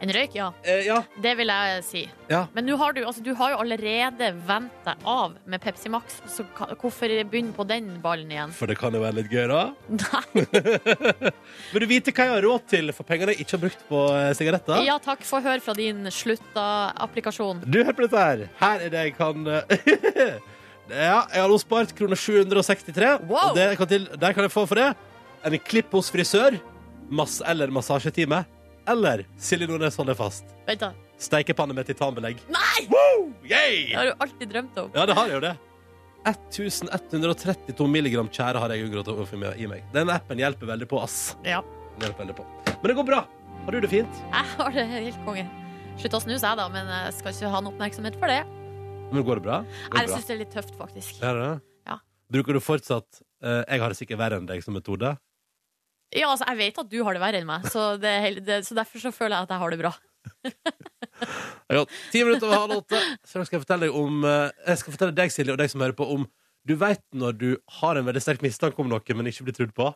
En 0.00 0.12
røyk, 0.14 0.34
ja. 0.38 0.48
Eh, 0.62 0.84
ja. 0.86 1.00
Det 1.18 1.32
vil 1.40 1.50
jeg 1.50 1.82
si. 1.82 2.02
Ja. 2.30 2.44
Men 2.54 2.68
har 2.78 2.92
du, 2.94 3.00
altså, 3.02 3.22
du 3.24 3.32
har 3.34 3.50
jo 3.50 3.56
allerede 3.64 4.28
vent 4.46 4.76
deg 4.86 5.06
av 5.10 5.32
med 5.50 5.60
Pepsi 5.64 5.90
Max, 5.90 6.20
så 6.30 6.44
ka- 6.54 6.68
hvorfor 6.78 7.10
begynne 7.30 7.50
på 7.56 7.66
den 7.66 7.88
ballen 8.04 8.30
igjen? 8.30 8.52
For 8.54 8.70
det 8.70 8.76
kan 8.78 8.94
jo 8.94 9.00
være 9.02 9.18
litt 9.18 9.32
gøy, 9.32 9.48
da. 9.50 9.64
Nei. 9.98 10.44
Vil 11.72 11.82
du 11.82 11.88
vite 11.90 12.14
hva 12.14 12.28
jeg 12.28 12.34
har 12.36 12.46
råd 12.46 12.68
til 12.70 12.92
for 12.94 13.08
pengene 13.08 13.34
jeg 13.34 13.42
ikke 13.42 13.56
har 13.56 13.64
brukt 13.64 13.82
på 13.88 14.04
eh, 14.14 14.30
sigaretter? 14.38 14.84
Ja 14.86 14.98
takk, 15.02 15.24
få 15.26 15.42
høre 15.42 15.58
fra 15.64 15.74
din 15.78 16.06
slutta-applikasjon. 16.14 17.64
Du, 17.66 17.80
hør 17.82 17.96
på 17.98 18.06
dette 18.06 18.22
her. 18.22 18.46
Her 18.62 18.86
er 18.86 18.94
det 18.94 19.04
jeg 19.08 19.16
kan 19.18 19.50
eh, 19.50 20.38
Ja, 20.88 21.24
jeg 21.34 21.42
har 21.42 21.50
nå 21.52 21.58
spart 21.60 21.90
kroner 21.98 22.16
763. 22.16 23.10
Wow. 23.28 23.50
Og 23.50 23.58
det 23.58 23.66
kan 23.76 23.90
til, 23.90 24.06
der 24.14 24.32
kan 24.36 24.46
jeg 24.46 24.54
få 24.54 24.62
for 24.70 24.78
det 24.80 24.92
en 25.46 25.58
klipp 25.62 25.92
hos 25.94 26.08
frisør, 26.10 26.56
mass 27.14 27.38
eller 27.46 27.70
massasjetime, 27.72 28.40
eller 28.88 29.24
Silje 29.38 29.68
Nordnes 29.70 29.96
holder 30.00 30.16
fast. 30.18 30.44
Vent, 30.66 30.82
da. 30.82 30.92
Steikepanne 31.18 31.74
med 31.76 31.88
titanbelegg. 31.88 32.42
Nei! 32.52 32.86
Woo! 32.90 33.32
Yay! 33.48 33.88
Det 33.90 33.96
har 33.98 34.10
du 34.10 34.26
alltid 34.26 34.52
drømt 34.52 34.78
om. 34.84 34.92
Ja, 34.94 35.06
det 35.08 35.16
har 35.18 35.30
jeg 35.30 35.40
jo 35.40 35.44
det. 35.44 35.54
1132 36.28 37.88
milligram 37.88 38.28
tjære 38.32 38.60
har 38.60 38.74
jeg 38.74 38.88
unngått 38.88 39.08
å 39.12 39.24
få 39.26 39.38
i 39.54 39.68
meg. 39.70 39.86
Den 39.94 40.10
appen 40.12 40.40
hjelper 40.40 40.70
veldig 40.74 40.88
på, 40.90 41.00
ass. 41.00 41.36
Ja. 41.46 41.62
Den 41.96 42.08
hjelper 42.08 42.24
veldig 42.26 42.36
på. 42.40 42.46
Men 42.68 42.90
det 42.90 42.96
går 42.98 43.08
bra. 43.08 43.22
Har 43.64 43.74
du 43.74 43.80
det 43.84 43.90
fint? 43.92 44.20
Jeg 44.32 44.52
har 44.56 44.74
det 44.74 44.84
helt 44.92 45.24
konge. 45.26 45.46
Slutt 45.98 46.14
å 46.14 46.20
snuse, 46.22 46.44
jeg, 46.46 46.58
da, 46.60 46.68
men 46.72 46.90
jeg 46.94 47.14
skal 47.18 47.34
ikke 47.34 47.52
ha 47.54 47.62
noe 47.64 47.74
oppmerksomhet 47.74 48.18
for 48.20 48.30
det. 48.30 48.42
Men 49.10 49.24
går 49.24 49.40
det 49.40 49.46
bra? 49.48 49.62
Går 49.88 49.98
det 49.98 50.04
jeg 50.04 50.14
syns 50.14 50.28
det 50.28 50.34
er 50.34 50.40
litt 50.44 50.52
tøft, 50.54 50.76
faktisk. 50.78 51.22
Er 51.24 51.40
det? 51.40 51.48
Ja. 51.88 51.96
Bruker 52.30 52.58
du 52.58 52.60
fortsatt 52.62 53.22
eh, 53.42 53.64
'jeg 53.64 53.80
har 53.82 53.88
det 53.88 53.98
sikkert 53.98 54.20
verre 54.20 54.38
enn 54.38 54.46
deg' 54.46 54.62
som 54.64 54.76
metode? 54.76 55.16
Ja, 56.16 56.30
altså, 56.32 56.46
jeg 56.48 56.56
vet 56.62 56.78
at 56.80 56.88
du 56.88 56.98
har 57.04 57.16
det 57.16 57.20
verre 57.20 57.40
enn 57.42 57.48
meg, 57.48 57.66
så, 57.68 57.90
det 58.00 58.12
det, 58.46 58.62
så 58.64 58.76
derfor 58.78 59.02
så 59.02 59.12
føler 59.12 59.36
jeg 59.36 59.48
at 59.48 59.52
jeg 59.52 59.62
har 59.62 59.74
det 59.74 59.80
bra. 59.82 59.94
Har 61.68 61.84
ti 62.12 62.20
minutter 62.24 62.46
over 62.46 62.60
halv 62.62 62.76
åtte. 62.78 62.98
Så 63.26 63.42
skal 63.44 63.58
jeg 63.58 63.62
fortelle 63.64 63.88
deg 63.88 63.96
om 63.96 64.22
eh, 64.28 64.50
Jeg 64.68 64.80
skal 64.80 64.94
fortelle 64.94 65.14
deg, 65.16 65.32
Silje, 65.32 65.54
og 65.54 65.58
deg 65.60 65.70
som 65.72 65.82
hører 65.82 65.96
på, 65.98 66.06
om 66.14 66.26
Du 66.68 66.74
vet 66.78 67.02
når 67.16 67.34
du 67.38 67.48
har 67.80 67.98
en 67.98 68.06
veldig 68.06 68.22
sterk 68.22 68.44
mistanke 68.44 68.78
om 68.82 68.90
noe, 68.90 69.16
men 69.18 69.30
ikke 69.30 69.48
blir 69.48 69.56
trodd 69.56 69.72
på? 69.76 69.88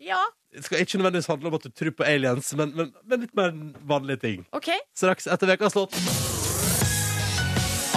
Ja, 0.00 0.20
Det 0.54 0.64
skal 0.64 0.84
ikke 0.84 1.00
nødvendigvis 1.00 1.28
handle 1.28 1.50
om 1.50 1.58
at 1.58 1.66
du 1.66 1.74
tror 1.76 1.92
på 1.96 2.06
aliens, 2.08 2.52
men, 2.56 2.72
men, 2.76 2.92
men 3.04 3.26
litt 3.26 3.34
mer 3.36 3.52
vanlige 3.90 4.22
ting. 4.22 4.46
OK. 4.56 4.70
Straks 4.96 5.28
etter 5.30 5.52
ukas 5.56 5.76
låt. 5.76 5.98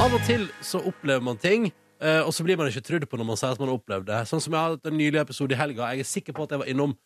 Av 0.04 0.12
og 0.18 0.26
til 0.28 0.50
så 0.66 0.82
opplever 0.84 1.24
man 1.24 1.40
ting, 1.40 1.70
eh, 2.04 2.20
og 2.26 2.34
så 2.36 2.44
blir 2.44 2.60
man 2.60 2.68
ikke 2.68 2.84
trodd 2.90 3.08
på 3.08 3.20
når 3.22 3.30
man 3.30 3.40
sier 3.40 3.56
at 3.56 3.62
man 3.62 3.72
har 3.72 3.80
opplevd 3.80 4.10
det. 4.10 4.20
Sånn 4.30 4.44
som 4.44 4.56
jeg 4.56 4.68
hadde 4.74 4.92
en 4.92 5.00
nylig 5.00 5.22
episode 5.22 5.56
i 5.56 5.60
helga. 5.62 5.94
Jeg 5.94 6.04
er 6.04 6.12
sikker 6.16 6.36
på 6.36 6.48
at 6.48 6.56
jeg 6.56 6.64
var 6.66 6.72
innom 6.74 6.98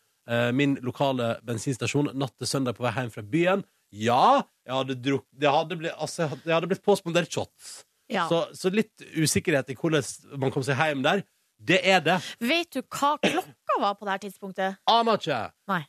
min 0.52 0.74
lokale 0.84 1.38
bensinstasjon 1.46 2.10
natt 2.18 2.34
til 2.38 2.50
søndag 2.50 2.76
på 2.76 2.84
vei 2.84 2.92
hjem 2.98 3.12
fra 3.14 3.22
byen. 3.22 3.62
Ja, 3.96 4.42
jeg 4.66 4.74
hadde 4.74 4.96
druk, 5.00 5.24
Det 5.32 5.48
hadde 5.48 5.78
blitt, 5.80 5.94
altså, 5.96 6.26
jeg 6.44 6.52
hadde- 6.52 6.68
blitt 6.68 6.84
påspondert 6.84 7.30
shots. 7.32 7.84
Ja. 8.08 8.26
Så, 8.28 8.42
så 8.56 8.70
litt 8.72 8.92
usikkerhet 9.16 9.70
i 9.72 9.76
hvordan 9.76 10.04
man 10.40 10.52
kom 10.52 10.62
seg 10.64 10.76
hjem 10.76 11.02
der. 11.04 11.22
Det 11.58 11.80
er 11.82 12.00
det. 12.00 12.18
Vet 12.40 12.70
du 12.76 12.82
hva 12.82 13.16
klokka 13.18 13.78
var 13.82 13.94
på 13.98 14.06
det 14.06 14.12
her 14.14 14.22
tidspunktet? 14.22 14.76
Aner 14.88 15.18
ikke. 15.18 15.38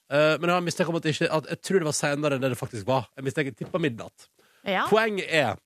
Eh, 0.09 0.37
men 0.41 0.49
jeg 0.49 0.87
om 0.89 0.95
at, 0.97 1.05
ikke, 1.11 1.29
at 1.29 1.49
jeg 1.51 1.61
tror 1.61 1.79
det 1.83 1.89
var 1.89 1.97
senere 1.99 2.35
enn 2.37 2.41
det 2.41 2.49
det 2.55 2.57
faktisk 2.59 2.87
var. 2.87 3.05
Jeg 3.15 3.27
mistenker 3.27 3.55
tippa 3.59 3.81
midnatt. 3.81 4.25
Ja. 4.65 4.87
Poenget 4.89 5.27
er 5.29 5.57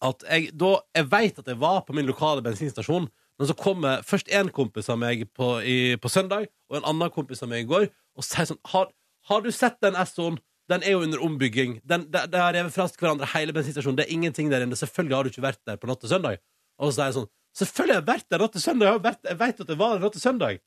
at 0.00 0.24
jeg 0.30 0.50
da 0.56 0.78
Jeg 0.96 1.10
vet 1.12 1.38
at 1.42 1.46
jeg 1.46 1.58
var 1.60 1.82
på 1.84 1.94
min 1.96 2.08
lokale 2.08 2.42
bensinstasjon, 2.42 3.08
men 3.40 3.48
så 3.48 3.56
kommer 3.56 4.02
først 4.04 4.28
en 4.36 4.50
kompis 4.52 4.90
av 4.92 4.98
meg 5.00 5.24
på, 5.32 5.46
i, 5.64 5.96
på 5.96 6.12
søndag, 6.12 6.50
og 6.68 6.76
en 6.76 6.86
annen 6.92 7.12
kompis 7.14 7.40
av 7.40 7.48
meg 7.48 7.64
i 7.64 7.68
går, 7.70 7.86
og 8.18 8.26
sier 8.26 8.50
sånn 8.50 8.60
Har, 8.68 8.90
har 9.30 9.40
du 9.40 9.48
sett 9.54 9.78
den 9.80 9.96
Essoen? 9.96 10.36
Den 10.70 10.84
er 10.86 10.92
jo 10.92 11.02
under 11.02 11.22
ombygging. 11.24 11.78
Den, 11.88 12.04
det 12.12 12.36
har 12.36 12.52
revet 12.54 12.74
fra 12.74 12.84
hverandre 12.86 13.26
hele 13.32 13.54
bensinstasjonen. 13.56 13.96
Det 13.98 14.04
er 14.04 14.12
ingenting 14.14 14.52
der 14.52 14.62
inne. 14.62 14.76
Selvfølgelig 14.78 15.16
har 15.16 15.26
du 15.26 15.30
ikke 15.32 15.42
vært 15.42 15.58
der 15.66 15.80
på 15.80 15.88
natt 15.90 15.98
til 16.04 16.12
søndag. 16.12 16.38
Og 16.78 16.90
så 16.90 16.98
sier 16.98 17.08
jeg 17.08 17.16
sånn 17.16 17.30
Selvfølgelig 17.58 17.96
har 17.96 18.02
jeg 18.04 18.08
vært 18.12 18.28
der 18.30 18.44
natt 18.44 18.54
til 18.54 18.62
søndag. 18.62 18.92
Jeg, 18.92 19.02
vært, 19.08 19.22
jeg 19.26 19.38
vet 19.40 19.64
at 19.64 19.70
det 19.72 19.78
var 19.80 19.96
der 19.96 20.04
natt 20.04 20.14
til 20.14 20.22
søndag. 20.22 20.60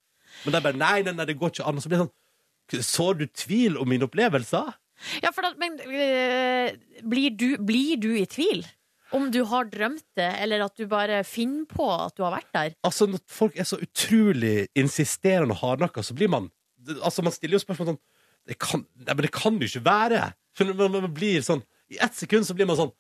Men 0.44 0.56
de 0.58 0.62
bare 0.66 0.80
nei, 0.82 0.98
nei, 1.06 1.14
nei, 1.16 1.28
det 1.30 1.38
går 1.40 1.54
ikke 1.54 1.70
an. 1.70 1.80
Og 1.80 1.86
så 1.86 1.92
blir 1.92 2.02
det 2.02 2.08
sånn 2.10 2.88
Så 2.90 3.08
du 3.16 3.24
tvil 3.32 3.80
om 3.80 3.88
mine 3.94 4.10
opplevelser? 4.10 4.74
Ja, 5.24 5.32
for 5.36 5.46
da, 5.46 5.54
men 5.62 5.80
øh, 5.80 7.00
blir, 7.08 7.38
du, 7.40 7.48
blir 7.64 8.02
du 8.04 8.12
i 8.18 8.28
tvil? 8.30 8.66
Om 9.14 9.30
du 9.34 9.44
har 9.50 9.70
drømt 9.70 10.06
det, 10.18 10.30
eller 10.42 10.66
at 10.66 10.76
du 10.80 10.88
bare 10.90 11.22
finner 11.28 11.68
på 11.70 11.86
at 11.94 12.16
du 12.18 12.24
har 12.26 12.34
vært 12.34 12.50
der? 12.56 12.76
Altså, 12.88 13.08
når 13.10 13.22
folk 13.30 13.60
er 13.60 13.68
så 13.70 13.78
utrolig 13.84 14.68
insisterende 14.80 15.54
og 15.54 15.62
hardnakka, 15.62 16.06
så 16.06 16.18
blir 16.18 16.32
man 16.34 16.52
Altså, 17.00 17.24
man 17.24 17.32
stiller 17.32 17.56
jo 17.56 17.62
spørsmål 17.64 17.94
sånn 17.94 18.02
det 18.44 18.58
kan, 18.60 18.82
nei, 19.00 19.14
men 19.14 19.24
det 19.24 19.30
kan 19.32 19.56
jo 19.56 19.68
ikke 19.70 19.86
være! 19.86 20.24
Man, 20.76 20.82
man 20.92 21.14
blir 21.16 21.40
sånn 21.46 21.62
I 21.94 22.02
ett 22.04 22.18
sekund 22.18 22.44
så 22.44 22.56
blir 22.58 22.68
man 22.68 22.76
sånn 22.76 22.92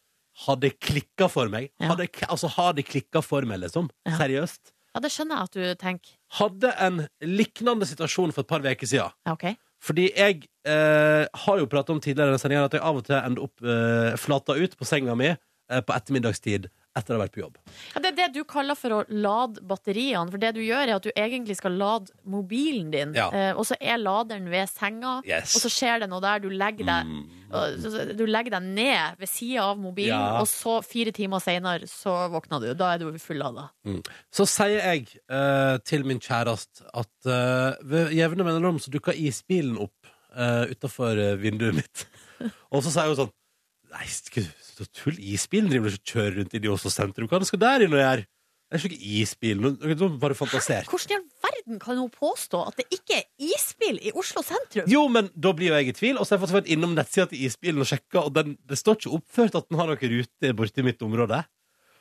Har 0.45 0.55
det 0.61 0.77
klikka 0.79 1.27
for 1.27 1.51
meg? 1.51 1.67
Ja. 1.81 1.91
Hadde, 1.91 2.07
altså, 2.29 2.49
har 2.55 2.77
det 2.77 2.87
klikka 2.87 3.21
for 3.25 3.45
meg, 3.49 3.59
liksom? 3.65 3.89
Ja. 4.07 4.15
Seriøst? 4.21 4.71
Ja, 4.93 5.01
det 5.01 5.09
skjønner 5.09 5.39
jeg 5.39 5.49
at 5.49 5.57
du 5.57 5.81
tenker. 5.81 6.15
Hadde 6.37 6.71
en 6.85 7.03
lignende 7.25 7.85
situasjon 7.89 8.33
for 8.33 8.45
et 8.45 8.49
par 8.49 8.61
uker 8.61 8.89
siden. 8.89 9.13
Ja, 9.25 9.33
ok. 9.33 9.55
Fordi 9.83 10.05
jeg 10.13 10.45
eh, 10.69 11.23
har 11.43 11.59
jo 11.59 11.69
pratet 11.69 11.91
om 11.95 12.01
tidligere 12.01 12.37
at 12.37 12.75
jeg 12.77 12.81
av 12.81 12.99
og 12.99 13.07
til 13.07 13.17
ender 13.17 13.43
opp 13.43 13.65
eh, 13.65 14.13
flata 14.21 14.55
ut 14.55 14.77
på 14.79 14.87
senga 14.87 15.15
mi 15.19 15.33
på 15.81 15.93
ettermiddagstid 15.95 16.69
etter 16.95 17.15
å 17.15 17.17
ha 17.17 17.23
vært 17.25 17.33
på 17.33 17.41
jobb. 17.41 17.55
Ja, 17.95 17.99
det 18.03 18.09
er 18.11 18.15
det 18.19 18.25
du 18.35 18.43
kaller 18.45 18.75
for 18.77 18.93
å 18.93 19.05
lade 19.09 19.63
batteriene. 19.65 20.29
For 20.29 20.37
det 20.37 20.51
du 20.53 20.59
gjør, 20.61 20.83
er 20.91 20.95
at 20.99 21.01
du 21.07 21.09
egentlig 21.17 21.55
skal 21.57 21.73
lade 21.73 22.11
mobilen 22.29 22.91
din, 22.93 23.15
Ja. 23.17 23.31
eh, 23.33 23.53
og 23.57 23.65
så 23.65 23.73
er 23.81 23.97
laderen 23.97 24.45
ved 24.51 24.69
senga, 24.69 25.23
Yes. 25.25 25.55
og 25.55 25.61
så 25.65 25.69
skjer 25.73 25.99
det 26.01 26.09
noe 26.11 26.21
der. 26.21 26.37
Du 26.39 26.49
legger 26.51 26.85
deg, 26.85 27.07
så- 27.81 28.15
du 28.15 28.25
legger 28.27 28.51
deg 28.51 28.61
ned 28.63 29.17
ved 29.17 29.27
sida 29.27 29.63
av 29.71 29.79
mobilen, 29.79 30.09
Ja. 30.19 30.39
og 30.41 30.45
så 30.45 30.83
fire 30.85 31.11
timer 31.11 31.39
seinere 31.39 31.87
så 31.89 32.29
våkner 32.29 32.61
du. 32.61 32.73
Da 32.75 32.93
er 32.93 32.97
du 32.99 33.11
fullada. 33.17 33.71
Så 34.31 34.45
sier 34.45 34.77
jeg 34.83 35.07
eh, 35.29 35.77
til 35.79 36.03
min 36.05 36.19
kjæreste 36.19 36.83
at 36.93 37.09
eh, 37.25 37.73
ved 37.81 38.11
jevne 38.13 38.43
mellomrom 38.45 38.77
så 38.79 38.91
dukker 38.91 39.13
isbilen 39.17 39.79
opp 39.79 39.93
uh, 40.37 40.65
utafor 40.69 41.15
vinduet 41.41 41.73
mitt. 41.75 42.05
Og 42.71 42.83
så 42.83 42.89
sier 42.91 43.07
hun 43.07 43.15
sånn 43.15 43.31
Nei, 43.93 44.05
så 44.75 44.87
tull? 44.89 45.17
Isbilen 45.19 45.71
driver 45.71 45.93
og 45.93 46.05
kjører 46.07 46.39
rundt 46.39 46.55
i 46.57 46.61
i 46.63 46.71
Oslo 46.71 46.91
sentrum. 46.93 47.29
Hva 47.29 47.41
skal 47.47 47.61
der 47.61 47.85
inn 47.85 47.95
og 47.95 48.01
gjøre? 48.01 48.25
Det 48.73 48.79
er 48.79 48.85
ikke 48.89 49.11
isbil. 49.21 49.59
Nå 49.61 50.07
bare 50.17 50.33
fantasert. 50.33 50.87
Hvordan 50.89 51.11
i 51.11 51.17
all 51.19 51.25
verden 51.45 51.79
kan 51.81 51.99
hun 51.99 52.09
påstå 52.09 52.61
at 52.71 52.79
det 52.79 52.87
ikke 52.95 53.19
er 53.19 53.51
isbil 53.53 53.99
i 54.01 54.13
Oslo 54.17 54.41
sentrum? 54.41 54.87
Jo, 54.89 55.03
men 55.13 55.29
da 55.37 55.51
blir 55.53 55.69
jo 55.69 55.75
jeg 55.77 55.91
i 55.91 55.97
tvil. 55.99 56.17
Og 56.17 56.25
så 56.25 56.33
har 56.33 56.41
jeg 56.47 56.55
vært 56.55 56.71
innom 56.73 56.95
nettsida 56.97 57.27
til 57.29 57.43
isbilen 57.45 57.83
og 57.85 57.89
sjekka, 57.91 58.23
og 58.23 58.33
den, 58.33 58.55
det 58.65 58.79
står 58.81 58.97
ikke 58.97 59.13
oppført 59.19 59.59
at 59.59 59.67
den 59.69 59.77
har 59.77 59.91
noen 59.91 60.15
rute 60.15 60.53
borti 60.57 60.85
mitt 60.87 61.05
område. 61.05 61.43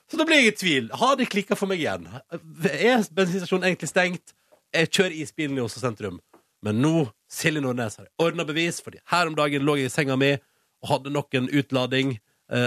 Så 0.09 0.17
da 0.17 0.25
blir 0.29 0.41
jeg 0.41 0.55
i 0.55 0.57
tvil. 0.63 0.89
Har 0.97 1.19
det 1.21 1.29
klikka 1.33 1.59
for 1.61 1.69
meg 1.69 1.83
igjen? 1.85 2.09
Er 2.09 3.05
bensinstasjonen 3.13 3.69
egentlig 3.69 3.93
stengt? 3.93 4.33
Jeg 4.73 4.89
kjører 4.97 5.19
isbilen 5.21 5.61
i 5.61 5.67
Oslo 5.67 5.85
sentrum. 5.85 6.23
Men 6.65 6.81
nå, 6.81 7.07
Silje 7.29 7.61
Nordnes, 7.61 7.99
har 8.01 8.09
jeg 8.09 8.15
ordna 8.23 8.49
bevis, 8.49 8.81
fordi 8.81 9.03
her 9.13 9.29
om 9.29 9.37
dagen 9.37 9.65
lå 9.67 9.77
jeg 9.81 9.91
i 9.91 9.93
senga 9.93 10.17
mi 10.17 10.35
og 10.83 10.89
hadde 10.89 11.13
nok 11.15 11.37
en 11.37 11.49
utlading, 11.53 12.17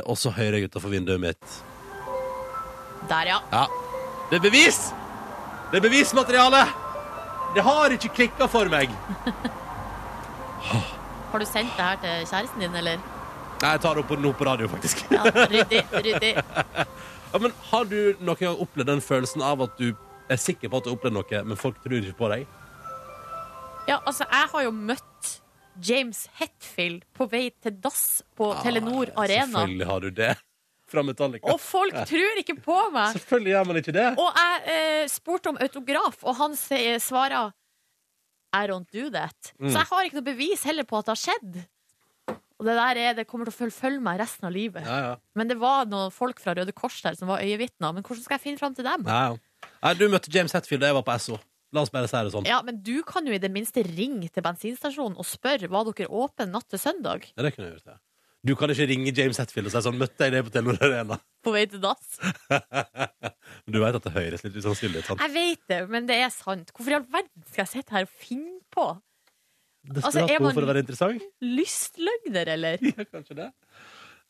og 0.06 0.18
så 0.18 0.32
hører 0.34 0.60
jeg 0.60 0.70
utafor 0.72 0.90
vinduet 0.94 1.22
mitt. 1.22 1.58
Der, 3.10 3.28
ja. 3.30 3.40
Ja. 3.54 3.66
Det 4.32 4.40
er 4.40 4.46
bevis! 4.48 4.80
Det 5.72 5.78
er 5.80 5.86
bevismateriale! 5.86 6.64
Det 7.56 7.64
har 7.64 7.94
ikke 7.96 8.10
klikka 8.18 8.48
for 8.52 8.68
meg. 8.72 8.90
Har 11.32 11.40
du 11.40 11.46
sendt 11.46 11.76
det 11.78 11.84
her 11.86 11.98
til 12.02 12.26
kjæresten 12.32 12.64
din, 12.64 12.76
eller? 12.80 13.02
Nei, 13.62 13.70
jeg 13.76 13.82
tar 13.84 13.96
det 13.96 14.04
opp 14.04 14.10
på- 14.12 14.18
nå 14.20 14.32
på 14.36 14.46
radio, 14.48 14.68
faktisk. 14.72 15.06
Ja, 15.12 15.24
ryddig, 15.26 15.84
ryddig. 15.94 16.34
Ja, 17.36 17.40
men 17.44 17.52
Har 17.72 17.84
du 17.84 18.16
noen 18.24 18.38
gang 18.40 18.60
opplevd 18.64 18.88
den 18.88 19.02
følelsen 19.04 19.42
av 19.44 19.60
at 19.66 19.74
du 19.78 19.90
er 20.32 20.38
sikker 20.40 20.70
på 20.72 20.78
at 20.80 20.86
du 20.86 20.90
har 20.90 20.96
opplevd 20.96 21.16
noe, 21.18 21.40
men 21.44 21.58
folk 21.60 21.76
tror 21.84 21.98
ikke 22.00 22.16
på 22.16 22.30
deg? 22.32 22.46
Ja, 23.90 23.98
altså, 24.08 24.24
jeg 24.32 24.48
har 24.54 24.64
jo 24.64 24.72
møtt 24.72 25.04
James 25.84 26.26
Hetfield 26.40 27.04
på 27.16 27.28
vei 27.32 27.50
til 27.64 27.78
dass 27.84 28.24
på 28.38 28.52
Telenor 28.64 29.12
Arena. 29.16 29.52
Selvfølgelig 29.52 29.90
har 29.92 30.06
du 30.06 30.10
det. 30.22 30.34
Fra 30.86 31.02
Metallica. 31.02 31.50
Og 31.50 31.58
folk 31.60 31.96
tror 32.06 32.40
ikke 32.40 32.54
på 32.62 32.76
meg! 32.94 33.16
Selvfølgelig 33.16 33.52
gjør 33.56 33.64
man 33.66 33.80
ikke 33.82 33.94
det. 33.96 34.10
Og 34.22 34.36
jeg 34.38 34.76
eh, 34.76 35.06
spurte 35.10 35.50
om 35.50 35.58
autograf, 35.66 36.20
og 36.22 36.36
han 36.38 36.54
svarer 36.56 37.50
I 38.54 38.68
don't 38.70 38.86
do 38.94 39.10
that. 39.10 39.54
Mm. 39.58 39.72
Så 39.72 39.80
jeg 39.80 39.90
har 39.90 40.06
ikke 40.06 40.20
noe 40.20 40.28
bevis 40.28 40.68
heller 40.70 40.86
på 40.88 41.00
at 41.02 41.10
det 41.10 41.16
har 41.16 41.24
skjedd. 41.24 41.58
Og 42.56 42.70
det 42.70 42.76
der 42.78 43.02
er, 43.02 43.18
det 43.18 43.26
kommer 43.28 43.50
til 43.50 43.66
å 43.68 43.74
følge, 43.74 44.00
meg 44.04 44.22
resten 44.22 44.48
av 44.48 44.54
livet. 44.56 44.86
Ja, 44.86 45.00
ja. 45.10 45.18
Men 45.36 45.50
det 45.50 45.58
var 45.60 45.90
noen 45.90 46.14
folk 46.14 46.40
fra 46.40 46.54
Røde 46.56 46.72
Kors 46.78 47.02
der 47.04 47.18
som 47.18 47.34
var 47.34 47.44
øyevitner. 47.44 47.92
Men 47.98 48.06
hvordan 48.06 48.24
skal 48.24 48.38
jeg 48.38 48.46
finne 48.46 48.62
fram 48.62 48.78
til 48.78 48.88
dem? 48.88 49.10
ja, 49.10 49.34
ja. 49.34 49.42
Nei, 49.82 49.92
du 49.98 50.06
møtte 50.10 50.32
James 50.34 50.54
Hetfield 50.54 50.84
da 50.84 50.90
jeg 50.92 50.98
var 50.98 51.04
på 51.06 51.18
SO. 51.22 51.40
La 51.76 51.84
oss 51.84 51.92
bare 51.92 52.08
si 52.08 52.16
det 52.24 52.32
sånn. 52.34 52.46
Ja, 52.48 52.62
Men 52.64 52.80
du 52.86 53.02
kan 53.04 53.28
jo 53.28 53.36
i 53.36 53.40
det 53.42 53.52
minste 53.52 53.84
ringe 53.84 54.30
til 54.32 54.44
bensinstasjonen 54.46 55.18
og 55.20 55.28
spørre 55.28 55.68
var 55.72 55.84
dere 55.90 56.08
åpne 56.08 56.48
natt 56.54 56.70
til 56.72 56.80
søndag. 56.80 57.28
Ja, 57.36 57.44
det 57.44 57.52
kunne 57.56 57.68
jeg 57.70 57.80
gjort, 57.80 57.96
ja. 57.96 58.02
Du 58.46 58.54
kan 58.56 58.70
ikke 58.70 58.86
ringe 58.86 59.10
James 59.18 59.40
Hetfield 59.42 59.68
og 59.68 59.74
si 59.74 59.80
sånn 59.82 59.96
'Møtte 59.98 60.22
jeg 60.28 60.32
deg 60.36 60.44
på 60.46 60.52
Telenor 60.54 60.78
Arena?' 60.86 61.18
På 61.46 61.52
vei 61.54 61.66
til 61.66 61.82
dass. 61.82 62.20
Men 62.50 63.74
du 63.74 63.80
vet 63.82 63.98
at 63.98 64.06
det 64.06 64.14
høres 64.14 64.44
litt 64.46 64.56
usannsynlig 64.62 65.02
ut. 65.02 65.10
Jeg 65.20 65.34
vet 65.34 65.64
det, 65.72 65.80
men 65.90 66.06
det 66.10 66.20
er 66.22 66.30
sant. 66.34 66.70
Hvorfor 66.76 66.94
i 66.94 66.98
all 67.00 67.08
verden 67.10 67.44
skal 67.50 67.64
jeg 67.66 67.72
sitte 67.74 67.96
her 67.98 68.06
og 68.06 68.14
finne 68.22 68.60
på? 68.74 68.86
Desperat 69.86 70.06
Altså, 70.06 70.36
er 70.36 70.40
man- 70.42 70.54
for 70.54 70.62
å 70.66 70.70
være 70.70 70.84
interessant? 70.86 71.26
Lystløgner, 71.58 72.48
eller? 72.56 72.78
Ja, 72.86 73.04
kanskje 73.10 73.36
det. 73.42 73.50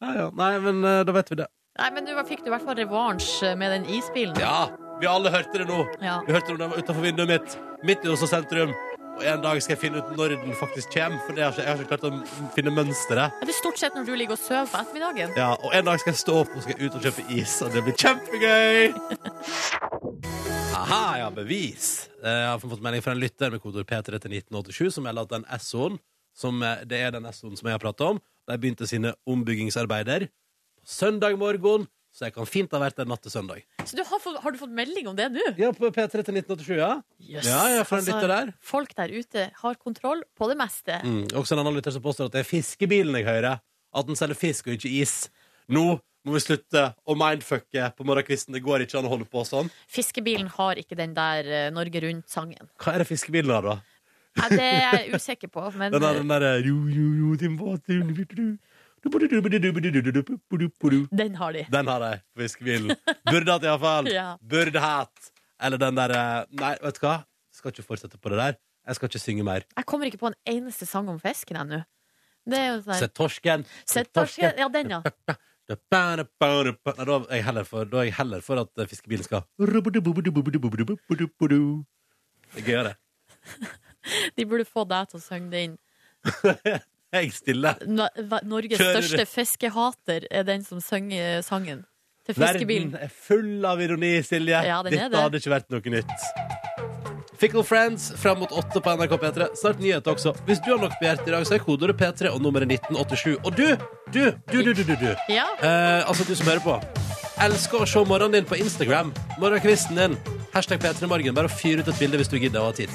Ja, 0.02 0.14
ja. 0.16 0.30
Nei, 0.36 0.52
men 0.64 0.82
eh, 0.84 1.04
da 1.08 1.12
vet 1.16 1.30
vi 1.32 1.36
det. 1.43 1.48
Nei, 1.76 1.89
men 1.91 2.05
du 2.07 2.13
fikk 2.23 2.43
du 2.45 2.47
i 2.47 2.53
hvert 2.53 2.63
fall 2.63 2.78
revansj 2.80 3.32
med 3.59 3.73
den 3.73 3.86
isbilen. 3.97 4.38
Ja, 4.39 4.69
vi 5.01 5.07
alle 5.11 5.32
hørte 5.34 5.59
det 5.59 5.65
nå. 5.67 5.82
Ja. 5.99 6.21
Vi 6.23 6.32
hørte 6.32 6.53
det 6.55 6.61
den 6.61 6.76
utenfor 6.78 7.03
vinduet 7.03 7.28
mitt, 7.34 7.55
midt 7.84 8.05
i 8.07 8.11
Oslo 8.13 8.30
sentrum. 8.32 8.71
Og 9.15 9.23
en 9.23 9.41
dag 9.43 9.59
skal 9.63 9.76
jeg 9.76 9.80
finne 9.82 9.99
ut 10.03 10.09
når 10.15 10.34
den 10.41 10.55
faktisk 10.59 10.91
kommer, 10.91 11.19
for 11.23 11.36
jeg 11.39 11.45
har 11.45 11.53
ikke, 11.53 11.63
jeg 11.63 11.71
har 11.71 11.84
ikke 11.84 11.91
klart 11.91 12.07
å 12.07 12.49
finne 12.55 12.71
mønsteret. 12.76 13.38
Det 13.43 13.51
er 13.53 13.57
stort 13.59 13.80
sett 13.80 13.95
når 13.95 14.07
du 14.07 14.13
ligger 14.19 14.36
og 14.36 14.41
sover 14.41 14.67
på 14.71 14.80
ettermiddagen. 14.82 15.36
Ja, 15.39 15.49
og 15.55 15.76
en 15.76 15.88
dag 15.88 15.99
skal 16.03 16.11
jeg 16.11 16.19
stå 16.19 16.36
opp 16.41 16.55
og 16.55 16.63
skal 16.65 16.80
ut 16.82 16.97
og 16.99 17.05
kjøpe 17.07 17.23
is, 17.36 17.53
og 17.63 17.71
det 17.76 17.84
blir 17.88 17.95
kjempegøy! 17.99 18.80
Aha, 20.80 21.03
ja, 21.21 21.30
bevis. 21.32 22.09
Eh, 22.19 22.28
Jeg 22.30 22.49
har 22.51 22.59
fått 22.63 22.84
melding 22.84 23.03
fra 23.05 23.15
en 23.15 23.21
lytter 23.23 23.51
med 23.55 23.63
kodord 23.63 23.88
P3 23.88 24.19
til 24.19 24.36
1987 24.36 24.95
som 24.97 25.07
melder 25.07 25.28
at 25.28 25.36
den 25.38 25.45
SO-en, 25.63 25.95
som 26.36 26.59
eh, 26.67 26.84
det 26.88 26.99
er 27.07 27.15
den 27.15 27.28
SO-en 27.32 27.55
som 27.59 27.67
jeg 27.71 27.78
har 27.78 27.84
pratet 27.84 28.07
om, 28.15 28.19
de 28.51 28.59
begynte 28.59 28.88
sine 28.89 29.15
ombyggingsarbeider 29.32 30.28
søndag 30.86 31.38
morgen, 31.41 31.88
så 32.15 32.29
jeg 32.29 32.36
kan 32.38 32.47
fint 32.47 32.71
ha 32.71 32.79
vært 32.79 32.95
der 32.95 33.09
natt 33.09 33.25
til 33.25 33.33
søndag. 33.33 33.65
Så 33.83 33.97
du 33.97 34.03
har, 34.07 34.21
fått, 34.23 34.38
har 34.39 34.55
du 34.55 34.59
fått 34.61 34.71
melding 34.71 35.09
om 35.11 35.17
det 35.17 35.27
nå? 35.33 35.43
Ja, 35.59 35.73
på 35.75 35.89
P3 35.91 36.21
til 36.23 36.38
1987, 36.39 36.73
ja. 36.77 36.91
Yes. 37.19 37.49
Ja, 37.49 37.61
ja, 37.73 37.83
for 37.88 37.99
der. 38.05 38.53
Folk 38.63 38.95
der 38.95 39.11
ute 39.11 39.49
har 39.59 39.79
kontroll 39.81 40.23
på 40.38 40.47
det 40.51 40.55
meste. 40.61 41.01
Mm. 41.03 41.25
Også 41.36 41.57
en 41.57 41.65
annen 41.65 41.75
lytter 41.75 41.95
som 41.95 42.03
påstår 42.05 42.29
at 42.29 42.38
det 42.38 42.45
er 42.45 42.47
fiskebilen 42.47 43.19
jeg 43.19 43.27
hører. 43.27 43.59
At 43.95 44.07
den 44.07 44.19
selger 44.19 44.39
fisk 44.39 44.69
og 44.69 44.77
ikke 44.77 44.91
is. 45.01 45.25
Nå 45.71 45.97
må 46.25 46.33
vi 46.33 46.41
slutte 46.41 46.86
å 47.05 47.15
mindfucke 47.19 47.89
på 47.97 48.07
morgenkvisten. 48.07 48.55
Det 48.55 48.63
går 48.65 48.86
ikke 48.86 48.97
an 48.99 49.09
å 49.09 49.11
holde 49.11 49.27
på 49.29 49.43
sånn. 49.47 49.67
Fiskebilen 49.91 50.47
har 50.55 50.79
ikke 50.81 50.97
den 50.97 51.13
der 51.17 51.45
eh, 51.45 51.67
Norge 51.73 52.01
Rundt-sangen. 52.07 52.71
Hva 52.81 52.95
er 52.95 53.03
det 53.03 53.09
fiskebilen 53.11 53.53
har, 53.53 53.67
da? 53.67 53.75
Ja, 54.36 54.47
det 54.51 54.63
er 54.65 54.81
jeg 54.83 55.19
usikker 55.19 55.51
på, 55.51 55.63
men 55.77 55.91
Den 55.93 56.03
der, 56.03 56.17
den 56.19 56.31
derre 56.31 56.55
ro, 56.65 56.79
ro, 56.89 57.05
ro, 57.19 57.36
din 57.39 57.59
båt, 57.59 57.86
du, 57.88 58.01
du, 58.01 58.23
du, 58.23 58.36
du. 58.36 58.74
Den 61.12 61.36
har 61.39 61.53
de. 61.53 61.66
Den 61.72 61.89
har 61.91 62.01
de 62.01 62.12
fiskebilen 62.41 62.91
Fiskebyen. 62.95 63.24
Burde 63.30 63.51
hatt, 63.56 63.68
iallfall. 63.68 64.10
Ja. 64.20 64.28
Burde 64.41 64.82
hatt. 64.82 65.32
Eller 65.62 65.80
den 65.82 65.97
derre 65.97 66.22
eh, 66.41 66.56
Nei, 66.60 66.72
vet 66.84 66.99
du 66.99 67.06
hva? 67.06 67.18
Skal 67.56 67.72
ikke 67.72 67.86
fortsette 67.86 68.20
på 68.20 68.32
det 68.34 68.39
der. 68.41 68.58
Jeg 68.86 68.97
skal 68.97 69.10
ikke 69.10 69.22
synge 69.22 69.45
mer. 69.47 69.66
Jeg 69.78 69.88
kommer 69.89 70.10
ikke 70.10 70.22
på 70.22 70.30
en 70.32 70.39
eneste 70.49 70.88
sang 70.89 71.08
om 71.10 71.20
fisken 71.22 71.58
ennå. 71.62 71.82
Sånn 72.45 72.99
Se 72.99 73.08
torsken. 73.10 73.64
Sett 73.89 74.12
torsken. 74.14 74.58
Ja, 74.60 74.68
den, 74.70 74.91
ja. 74.93 75.01
Da 75.66 76.01
er 76.14 76.22
jeg 77.39 77.45
heller 77.47 77.66
for, 77.66 77.88
da 77.89 78.03
er 78.03 78.10
jeg 78.12 78.18
heller 78.20 78.43
for 78.45 78.62
at 78.62 78.70
eh, 78.78 78.89
fiskebilen 78.89 79.26
skal 79.26 79.45
Det 82.53 82.62
er 82.62 82.68
gøyere. 82.68 82.93
De 84.38 84.45
burde 84.45 84.68
få 84.70 84.86
deg 84.86 85.10
til 85.10 85.18
å 85.18 85.24
synge 85.26 85.49
den. 85.56 85.80
Jeg 87.16 88.30
va- 88.30 88.41
Norges 88.43 88.80
Kjører. 88.80 89.01
største 89.01 89.26
fiskehater 89.32 90.28
er 90.32 90.43
den 90.43 90.63
som 90.63 90.82
synger 90.82 91.41
sangen 91.45 91.84
til 92.26 92.36
fiskebilen. 92.36 92.91
Verden 92.91 93.03
er 93.07 93.09
full 93.09 93.66
av 93.66 93.80
ironi, 93.82 94.18
Silje. 94.26 94.61
Ja, 94.66 94.82
den 94.84 94.93
er 94.93 95.09
Dette 95.09 95.11
det. 95.16 95.22
hadde 95.24 95.41
ikke 95.41 95.53
vært 95.55 95.70
noe 95.72 95.95
nytt. 95.97 96.30
Fickle 97.38 97.63
Friends 97.68 98.13
fram 98.16 98.39
mot 98.39 98.49
åtte 98.55 98.80
på 98.82 98.93
NRK 98.95 99.18
P3. 99.20 99.49
Snart 99.59 99.80
nyheter 99.84 100.13
også. 100.16 100.32
Hvis 100.47 100.61
du 100.63 100.70
har 100.72 100.80
nok 100.80 100.93
på 100.99 101.03
hjertet 101.03 101.28
i 101.28 101.32
dag, 101.36 101.43
så 101.45 101.55
er 101.57 101.59
kodeordet 101.59 101.97
P3 101.99 102.30
og 102.32 102.39
nummeret 102.41 102.70
1987. 102.72 103.36
Og 103.43 103.51
du, 103.57 103.76
du, 104.16 104.32
du, 104.51 104.61
du, 104.63 104.72
du, 104.74 104.84
du, 104.88 104.95
du. 104.95 105.09
Ja, 105.30 105.43
Eh, 105.61 106.07
altså 106.07 106.24
du 106.26 106.34
som 106.36 106.47
hører 106.47 106.63
på. 106.63 106.78
Elsker 107.43 107.84
å 107.84 107.86
se 107.91 107.99
morgenen 108.07 108.32
din 108.39 108.45
på 108.47 108.55
Instagram. 108.55 109.11
Morgenkvisten 109.38 109.99
din. 109.99 110.16
Hashtag 110.55 110.80
P3morgen. 110.80 111.36
Bare 111.36 111.49
fyr 111.51 111.84
ut 111.84 111.88
et 111.91 111.99
bilde 111.99 112.18
hvis 112.24 112.32
du 112.32 112.39
gidder 112.39 112.63
å 112.63 112.72
ha 112.72 112.72
tid. 112.72 112.89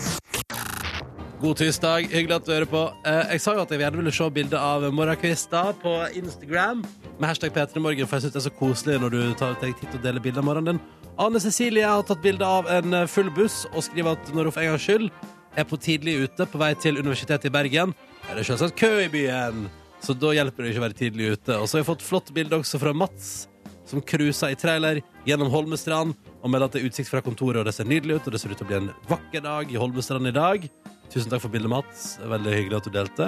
God 1.41 1.57
tirsdag. 1.57 2.11
Hyggelig 2.12 2.34
at 2.36 2.45
du 2.45 2.51
hører 2.53 2.68
på. 2.68 2.80
Eh, 3.09 3.30
jeg 3.32 3.41
sa 3.41 3.55
jo 3.57 3.62
at 3.62 3.70
jeg 3.72 3.80
gjerne 3.80 3.97
ville 3.97 4.12
se 4.12 4.26
bilde 4.36 4.59
av 4.61 4.82
morgenkvister 4.93 5.70
på 5.80 5.93
Instagram 6.20 6.82
med 7.16 7.28
hashtag 7.30 7.55
P3morgen, 7.55 8.05
for 8.09 8.18
jeg 8.18 8.26
syns 8.26 8.34
det 8.34 8.41
er 8.43 8.45
så 8.45 8.53
koselig 8.59 8.99
når 9.01 9.14
du 9.14 9.20
tar 9.41 9.55
deg 9.62 9.72
tid 9.78 9.88
til 9.88 10.03
å 10.03 10.05
dele 10.05 10.20
bilde 10.20 10.43
av 10.43 10.45
morgenen 10.45 10.76
din. 10.76 10.82
Anne 11.20 11.41
Cecilie 11.41 11.88
har 11.88 12.05
tatt 12.05 12.20
bilde 12.20 12.45
av 12.45 12.68
en 12.68 12.99
eh, 12.99 13.09
full 13.09 13.32
buss 13.32 13.62
og 13.70 13.86
skriver 13.88 14.18
at 14.18 14.34
når 14.36 14.51
hun 14.51 14.57
for 14.57 14.66
en 14.66 14.74
gangs 14.74 14.84
skyld 14.84 15.09
er 15.57 15.68
på 15.70 15.80
tidlig 15.80 16.18
ute 16.26 16.45
på 16.45 16.61
vei 16.61 16.70
til 16.76 17.01
Universitetet 17.01 17.49
i 17.49 17.55
Bergen, 17.57 17.97
er 18.28 18.36
det 18.36 18.45
selvsagt 18.51 18.76
kø 18.76 18.93
i 19.07 19.09
byen. 19.16 19.64
Så 20.05 20.12
da 20.20 20.36
hjelper 20.36 20.66
det 20.66 20.74
ikke 20.74 20.84
å 20.84 20.86
være 20.91 21.01
tidlig 21.01 21.32
ute. 21.38 21.57
Og 21.57 21.64
så 21.64 21.78
har 21.78 21.86
jeg 21.86 21.91
fått 21.95 22.05
flott 22.05 22.36
bilde 22.36 22.61
også 22.61 22.84
fra 22.84 22.93
Mats, 22.93 23.49
som 23.88 24.05
cruiser 24.05 24.53
i 24.53 24.61
trailer 24.61 25.01
gjennom 25.24 25.49
Holmestrand 25.57 26.12
og 26.36 26.53
melder 26.53 26.68
at 26.68 26.76
det 26.76 26.84
er 26.84 26.93
utsikt 26.93 27.09
fra 27.09 27.24
kontoret, 27.24 27.62
og 27.62 27.68
det 27.68 27.78
ser 27.80 27.88
nydelig 27.88 28.20
ut, 28.20 28.28
og 28.28 28.36
det 28.36 28.45
ser 28.45 28.53
ut 28.53 28.61
til 28.61 28.68
å 28.68 28.72
bli 28.74 28.82
en 28.84 28.95
vakker 29.09 29.49
dag 29.49 29.72
i 29.72 29.80
Holmestrand 29.80 30.28
i 30.28 30.36
dag. 30.36 30.72
Tusen 31.11 31.31
takk 31.33 31.43
for 31.43 31.51
bildet, 31.53 31.71
Mats. 31.73 32.19
Veldig 32.23 32.53
hyggelig 32.55 32.79
at 32.79 32.87
du 32.87 32.93
delte. 32.95 33.27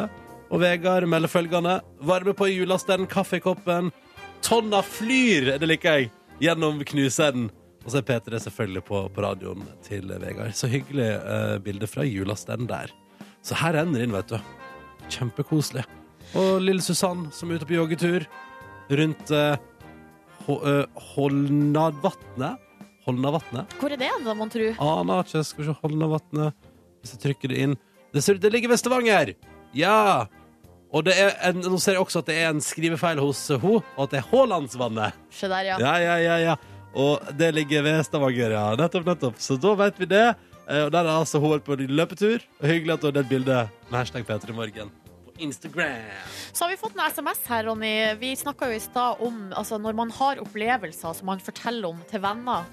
Og 0.53 0.61
Vegard 0.63 1.07
melder 1.11 1.31
følgende. 1.33 1.79
Varme 2.07 2.35
på 2.37 2.47
julasteren, 2.53 3.09
kaffekoppen. 3.11 3.91
Tonna 4.45 4.83
flyr, 4.85 5.55
det 5.59 5.69
liker 5.71 5.99
jeg, 5.99 6.11
gjennom 6.43 6.83
knuseren. 6.87 7.49
Og 7.83 7.91
så 7.91 7.99
er 7.99 8.07
P3 8.07 8.39
selvfølgelig 8.45 8.85
på, 8.87 9.01
på 9.15 9.25
radioen 9.25 9.65
til 9.87 10.07
Vegard. 10.23 10.55
Så 10.55 10.71
hyggelig 10.71 11.09
eh, 11.19 11.57
bilde 11.65 11.89
fra 11.91 12.05
julasteren 12.07 12.69
der. 12.71 12.93
Så 13.43 13.57
her 13.59 13.75
renner 13.81 14.05
inn, 14.05 14.15
vet 14.15 14.31
du. 14.31 14.39
Kjempekoselig. 15.11 15.83
Og 16.39 16.61
lille 16.63 16.83
Susann 16.85 17.27
som 17.35 17.51
er 17.51 17.59
ute 17.59 17.67
på 17.69 17.75
joggetur 17.81 18.29
rundt 18.93 19.33
eh, 19.35 19.57
Ho- 20.47 20.63
eh. 20.69 20.85
Holnavatnet. 21.15 22.61
hvor 23.81 23.91
er 23.91 23.99
det, 23.99 24.09
da, 24.25 24.35
mon 24.39 24.51
tru? 24.53 24.69
Aner 24.79 25.25
ikke. 25.27 25.43
Skal 25.45 25.65
vi 25.65 25.69
se 25.73 25.75
Holnavatnet. 25.83 26.69
Hvis 27.03 27.13
jeg 27.17 27.21
trykker 27.27 27.53
det 27.53 27.59
inn 27.67 27.75
Det, 28.15 28.23
ser, 28.23 28.37
ut- 28.39 28.43
det 28.45 28.51
ligger 28.53 28.69
ved 28.73 28.79
Stavanger! 28.81 29.35
Ja! 29.75 30.27
Og 30.93 31.05
det 31.07 31.15
er 31.17 31.31
en, 31.49 31.63
nå 31.65 31.79
ser 31.81 31.97
jeg 31.97 32.03
også 32.05 32.21
at 32.21 32.27
det 32.29 32.35
er 32.43 32.51
en 32.53 32.61
skrivefeil 32.61 33.17
hos 33.23 33.39
henne, 33.49 33.79
og 33.97 34.03
at 34.05 34.11
det 34.13 34.19
er 34.21 34.27
Haalandsvannet. 34.29 35.15
Se 35.33 35.49
der, 35.49 35.63
ja. 35.71 35.79
Ja, 35.81 35.93
ja, 36.03 36.17
ja, 36.21 36.35
ja. 36.51 36.57
Og 36.93 37.23
det 37.41 37.49
ligger 37.57 37.81
ved 37.87 38.03
Stavanger, 38.05 38.53
ja. 38.53 38.65
Nettopp, 38.77 39.07
nettopp. 39.09 39.39
Så 39.41 39.57
da 39.57 39.73
vet 39.81 39.97
vi 40.03 40.11
det. 40.11 40.27
Eh, 40.69 40.83
Og 40.85 40.91
der 40.93 41.09
er 41.09 41.15
altså 41.23 41.41
hun 41.41 41.57
på 41.65 41.79
løpetur. 41.81 42.45
Og 42.61 42.69
hyggelig 42.69 42.93
at 42.99 43.01
du 43.01 43.07
har 43.09 43.17
delt 43.17 43.31
bilde 43.33 43.57
med 43.89 43.97
hashtag 44.03 44.29
P3morgen 44.29 44.93
på 45.25 45.33
Instagram. 45.41 46.05
Så 46.53 46.67
har 46.67 46.75
vi 46.75 46.77
fått 46.85 46.93
en 47.01 47.07
SMS 47.09 47.41
her, 47.49 47.65
Ronny. 47.71 47.95
Vi 48.21 48.35
snakka 48.37 48.69
jo 48.69 48.77
i 48.77 48.85
stad 48.85 49.25
om 49.25 49.41
altså, 49.57 49.81
når 49.81 49.97
man 49.97 50.13
har 50.13 50.45
opplevelser 50.45 51.17
som 51.17 51.33
man 51.33 51.41
forteller 51.41 51.89
om 51.89 52.05
til 52.13 52.21
venner, 52.21 52.69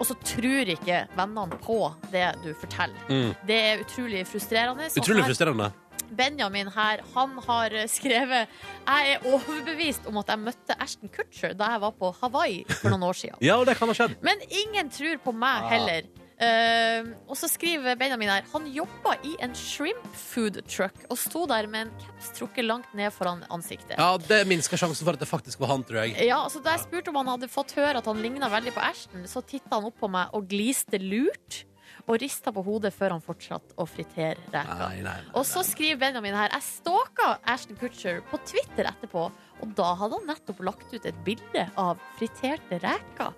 og 0.00 0.08
så 0.08 0.16
tror 0.24 0.72
ikke 0.72 1.02
vennene 1.18 1.58
på 1.60 1.76
det 2.10 2.26
du 2.44 2.50
forteller. 2.56 2.98
Mm. 3.10 3.34
Det 3.46 3.60
er 3.68 3.84
utrolig 3.84 4.24
frustrerende. 4.26 4.88
Utrolig 4.96 5.24
frustrerende. 5.28 5.70
Benjamin 6.10 6.66
her, 6.74 7.04
han 7.14 7.36
har 7.46 7.70
skrevet 7.86 8.48
Jeg 8.88 9.12
er 9.12 9.26
overbevist 9.30 10.08
om 10.10 10.16
at 10.18 10.32
jeg 10.32 10.40
møtte 10.42 10.74
Ashton 10.82 11.12
Kutcher 11.14 11.52
da 11.54 11.68
jeg 11.76 11.82
var 11.84 11.92
på 12.00 12.10
Hawaii 12.22 12.64
for 12.72 12.90
noen 12.90 13.04
år 13.06 13.18
siden. 13.20 13.38
Ja, 13.46 13.60
og 13.60 13.68
det 13.68 13.76
kan 13.78 13.86
ha 13.92 13.94
skjedd. 13.94 14.16
Men 14.26 14.42
ingen 14.48 14.90
tror 14.90 15.20
på 15.22 15.32
meg 15.36 15.62
Ah. 15.62 15.70
heller. 15.70 16.08
Eh, 16.40 17.04
og 17.28 17.36
så 17.36 17.50
skriver 17.52 17.98
Benjamin 18.00 18.30
her 18.32 18.46
Han 18.54 18.64
jobba 18.72 19.12
i 19.28 19.34
en 19.44 19.52
shrimp 19.52 20.06
food 20.16 20.56
truck 20.64 21.02
og 21.12 21.18
sto 21.20 21.42
der 21.50 21.66
med 21.68 21.88
en 21.88 21.90
caps 22.00 22.30
trukket 22.38 22.64
langt 22.64 22.94
ned 22.96 23.12
foran 23.12 23.42
ansiktet. 23.52 23.98
Ja, 24.00 24.14
det 24.16 24.46
minsker 24.48 24.80
sjansen 24.80 25.04
for 25.04 25.18
at 25.18 25.20
det 25.20 25.28
faktisk 25.28 25.60
var 25.60 25.74
han, 25.74 25.84
tror 25.84 26.00
jeg. 26.06 26.16
Ja, 26.24 26.40
altså 26.46 26.62
Da 26.64 26.78
jeg 26.78 26.86
spurte 26.86 27.12
om 27.12 27.20
han 27.20 27.28
hadde 27.34 27.50
fått 27.52 27.74
høre 27.76 28.00
at 28.00 28.08
han 28.08 28.22
ligna 28.24 28.48
veldig 28.52 28.72
på 28.72 28.84
Ashton, 28.84 29.26
så 29.28 29.44
titta 29.44 29.76
han 29.76 29.90
opp 29.90 30.00
på 30.00 30.08
meg 30.12 30.32
og 30.36 30.48
gliste 30.48 31.00
lurt. 31.02 31.66
Og 32.08 32.16
rista 32.22 32.48
på 32.54 32.62
hodet 32.64 32.94
før 32.96 33.12
han 33.18 33.22
fortsatte 33.22 33.76
å 33.78 33.84
fritere 33.86 34.40
nei. 34.80 35.18
Og 35.36 35.44
så 35.46 35.60
skriver 35.66 36.00
Benjamin 36.00 36.34
her 36.38 36.48
Jeg 36.54 36.64
stalka 36.64 37.34
Ashton 37.44 37.76
Kutcher 37.78 38.22
på 38.30 38.40
Twitter 38.48 38.88
etterpå, 38.88 39.28
og 39.60 39.76
da 39.76 39.92
hadde 40.00 40.16
han 40.22 40.30
nettopp 40.32 40.64
lagt 40.64 40.94
ut 40.94 41.04
et 41.04 41.24
bilde 41.26 41.68
av 41.78 42.00
friterte 42.16 42.80
reker. 42.80 43.36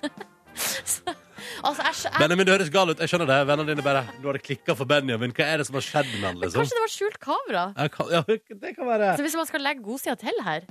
Så, 1.40 1.70
altså, 1.70 1.86
jeg, 1.88 1.96
jeg, 2.10 2.18
Benjamin, 2.24 2.48
det 2.48 2.56
høres 2.58 2.72
gal 2.74 2.92
ut. 2.92 3.00
Jeg 3.00 3.12
skjønner 3.12 3.30
det. 3.30 3.40
Vennene 3.50 3.74
dine 3.74 3.86
bare 3.86 4.04
Nå 4.20 4.30
har 4.30 4.38
det 4.38 4.44
klikka 4.46 4.76
for 4.78 4.90
Benjamin. 4.90 5.34
Hva 5.36 5.48
er 5.48 5.62
det 5.62 5.68
som 5.70 5.78
har 5.78 5.86
skjedd 5.86 6.12
med 6.18 6.28
han, 6.28 6.38
liksom? 6.44 6.60
Kanskje 6.62 6.78
det 6.78 6.84
var 6.84 6.94
skjult 6.96 7.18
kamera? 7.24 7.64
Kan, 7.96 8.14
ja, 8.14 8.22
det 8.28 8.76
kan 8.76 8.86
være. 8.88 9.16
Så 9.18 9.26
hvis 9.26 9.38
man 9.40 9.50
skal 9.50 9.66
legge 9.66 9.84
godsida 9.86 10.18
til 10.20 10.44
her 10.46 10.68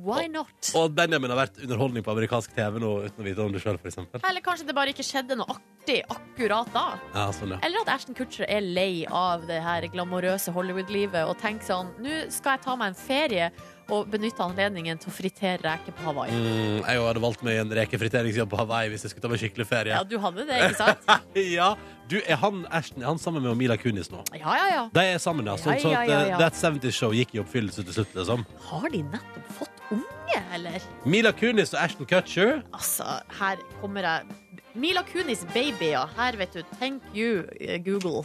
Why 0.00 0.28
not? 0.30 0.70
Og 0.78 0.92
Benjamin 0.96 1.32
har 1.32 1.38
vært 1.42 1.58
underholdning 1.60 2.04
på 2.06 2.12
amerikansk 2.14 2.54
TV 2.56 2.78
nå 2.80 2.92
uten 3.08 3.20
å 3.20 3.26
vite 3.26 3.42
om 3.42 3.52
det 3.52 3.60
sjøl, 3.60 3.76
f.eks. 3.80 3.98
Eller 4.22 4.44
kanskje 4.44 4.68
det 4.68 4.76
bare 4.76 4.94
ikke 4.94 5.04
skjedde 5.04 5.36
noe 5.36 5.56
artig 5.56 5.98
akkurat 6.14 6.70
da. 6.72 6.84
Ja, 7.12 7.26
sånn, 7.36 7.56
ja. 7.56 7.58
Eller 7.66 7.82
at 7.82 7.90
Ashton 7.96 8.16
Kutcher 8.16 8.46
er 8.48 8.64
lei 8.64 9.02
av 9.04 9.44
det 9.50 9.58
her 9.64 9.84
glamorøse 9.92 10.54
Hollywood-livet 10.56 11.28
og 11.28 11.36
tenker 11.42 11.66
sånn 11.72 11.92
Nå 12.00 12.22
skal 12.32 12.56
jeg 12.56 12.64
ta 12.68 12.78
meg 12.80 12.94
en 12.94 13.00
ferie 13.02 13.50
og 13.90 14.08
benytte 14.10 14.42
anledningen 14.44 14.98
til 15.02 15.10
å 15.10 15.14
fritere 15.14 15.58
reker 15.64 15.94
på 15.96 16.04
Hawaii. 16.06 16.32
Mm, 16.34 16.80
jeg 16.86 17.02
hadde 17.04 17.22
valgt 17.22 17.42
meg 17.46 17.60
en 17.62 17.72
rekefriteringsjobb 17.80 18.50
på 18.52 18.60
Hawaii 18.60 18.90
hvis 18.92 19.06
jeg 19.06 19.12
skulle 19.14 19.24
ta 19.26 19.32
meg 19.32 19.42
skikkelig 19.42 19.66
ferie. 19.70 19.94
Ja, 19.96 20.02
du 20.06 20.16
hadde 20.22 20.46
det, 20.48 20.60
ikke 20.68 20.78
sant? 20.78 21.10
Ja, 21.58 21.72
du, 22.10 22.18
Er 22.26 22.38
han 22.42 22.64
Ashton 22.74 23.04
er 23.04 23.10
han 23.12 23.20
sammen 23.22 23.44
med 23.46 23.58
Mila 23.58 23.76
Kunis 23.80 24.10
nå? 24.12 24.22
Ja, 24.34 24.54
ja, 24.58 24.66
ja. 24.74 24.84
De 24.94 25.04
er 25.14 25.20
sammen, 25.22 25.46
ja. 25.46 25.56
Så, 25.60 25.74
Ja, 25.74 25.82
så 25.82 25.92
ja, 25.94 26.02
at, 26.02 26.10
ja, 26.10 26.20
eh. 26.34 26.38
That 26.40 26.58
70 26.58 26.94
Show 26.94 27.14
gikk 27.16 27.34
i 27.36 27.42
oppfyllelse 27.42 27.84
til 27.86 27.98
slutt, 28.00 28.16
liksom. 28.18 28.46
Har 28.70 28.88
de 28.94 29.02
nettopp 29.12 29.54
fått 29.60 29.84
unge, 29.94 30.42
eller? 30.56 30.90
Mila 31.04 31.32
Kunis 31.36 31.74
og 31.74 31.82
Ashton 31.84 32.08
Cutcher. 32.10 32.60
Altså, 32.76 33.06
her 33.40 33.62
kommer 33.80 34.06
jeg 34.06 34.38
Mila 34.74 35.02
Kunis 35.06 35.42
baby, 35.54 35.92
ja. 35.94 36.04
Her, 36.18 36.38
vet 36.38 36.54
du. 36.54 36.62
Thank 36.78 37.02
you, 37.14 37.44
eh, 37.60 37.78
Google. 37.82 38.22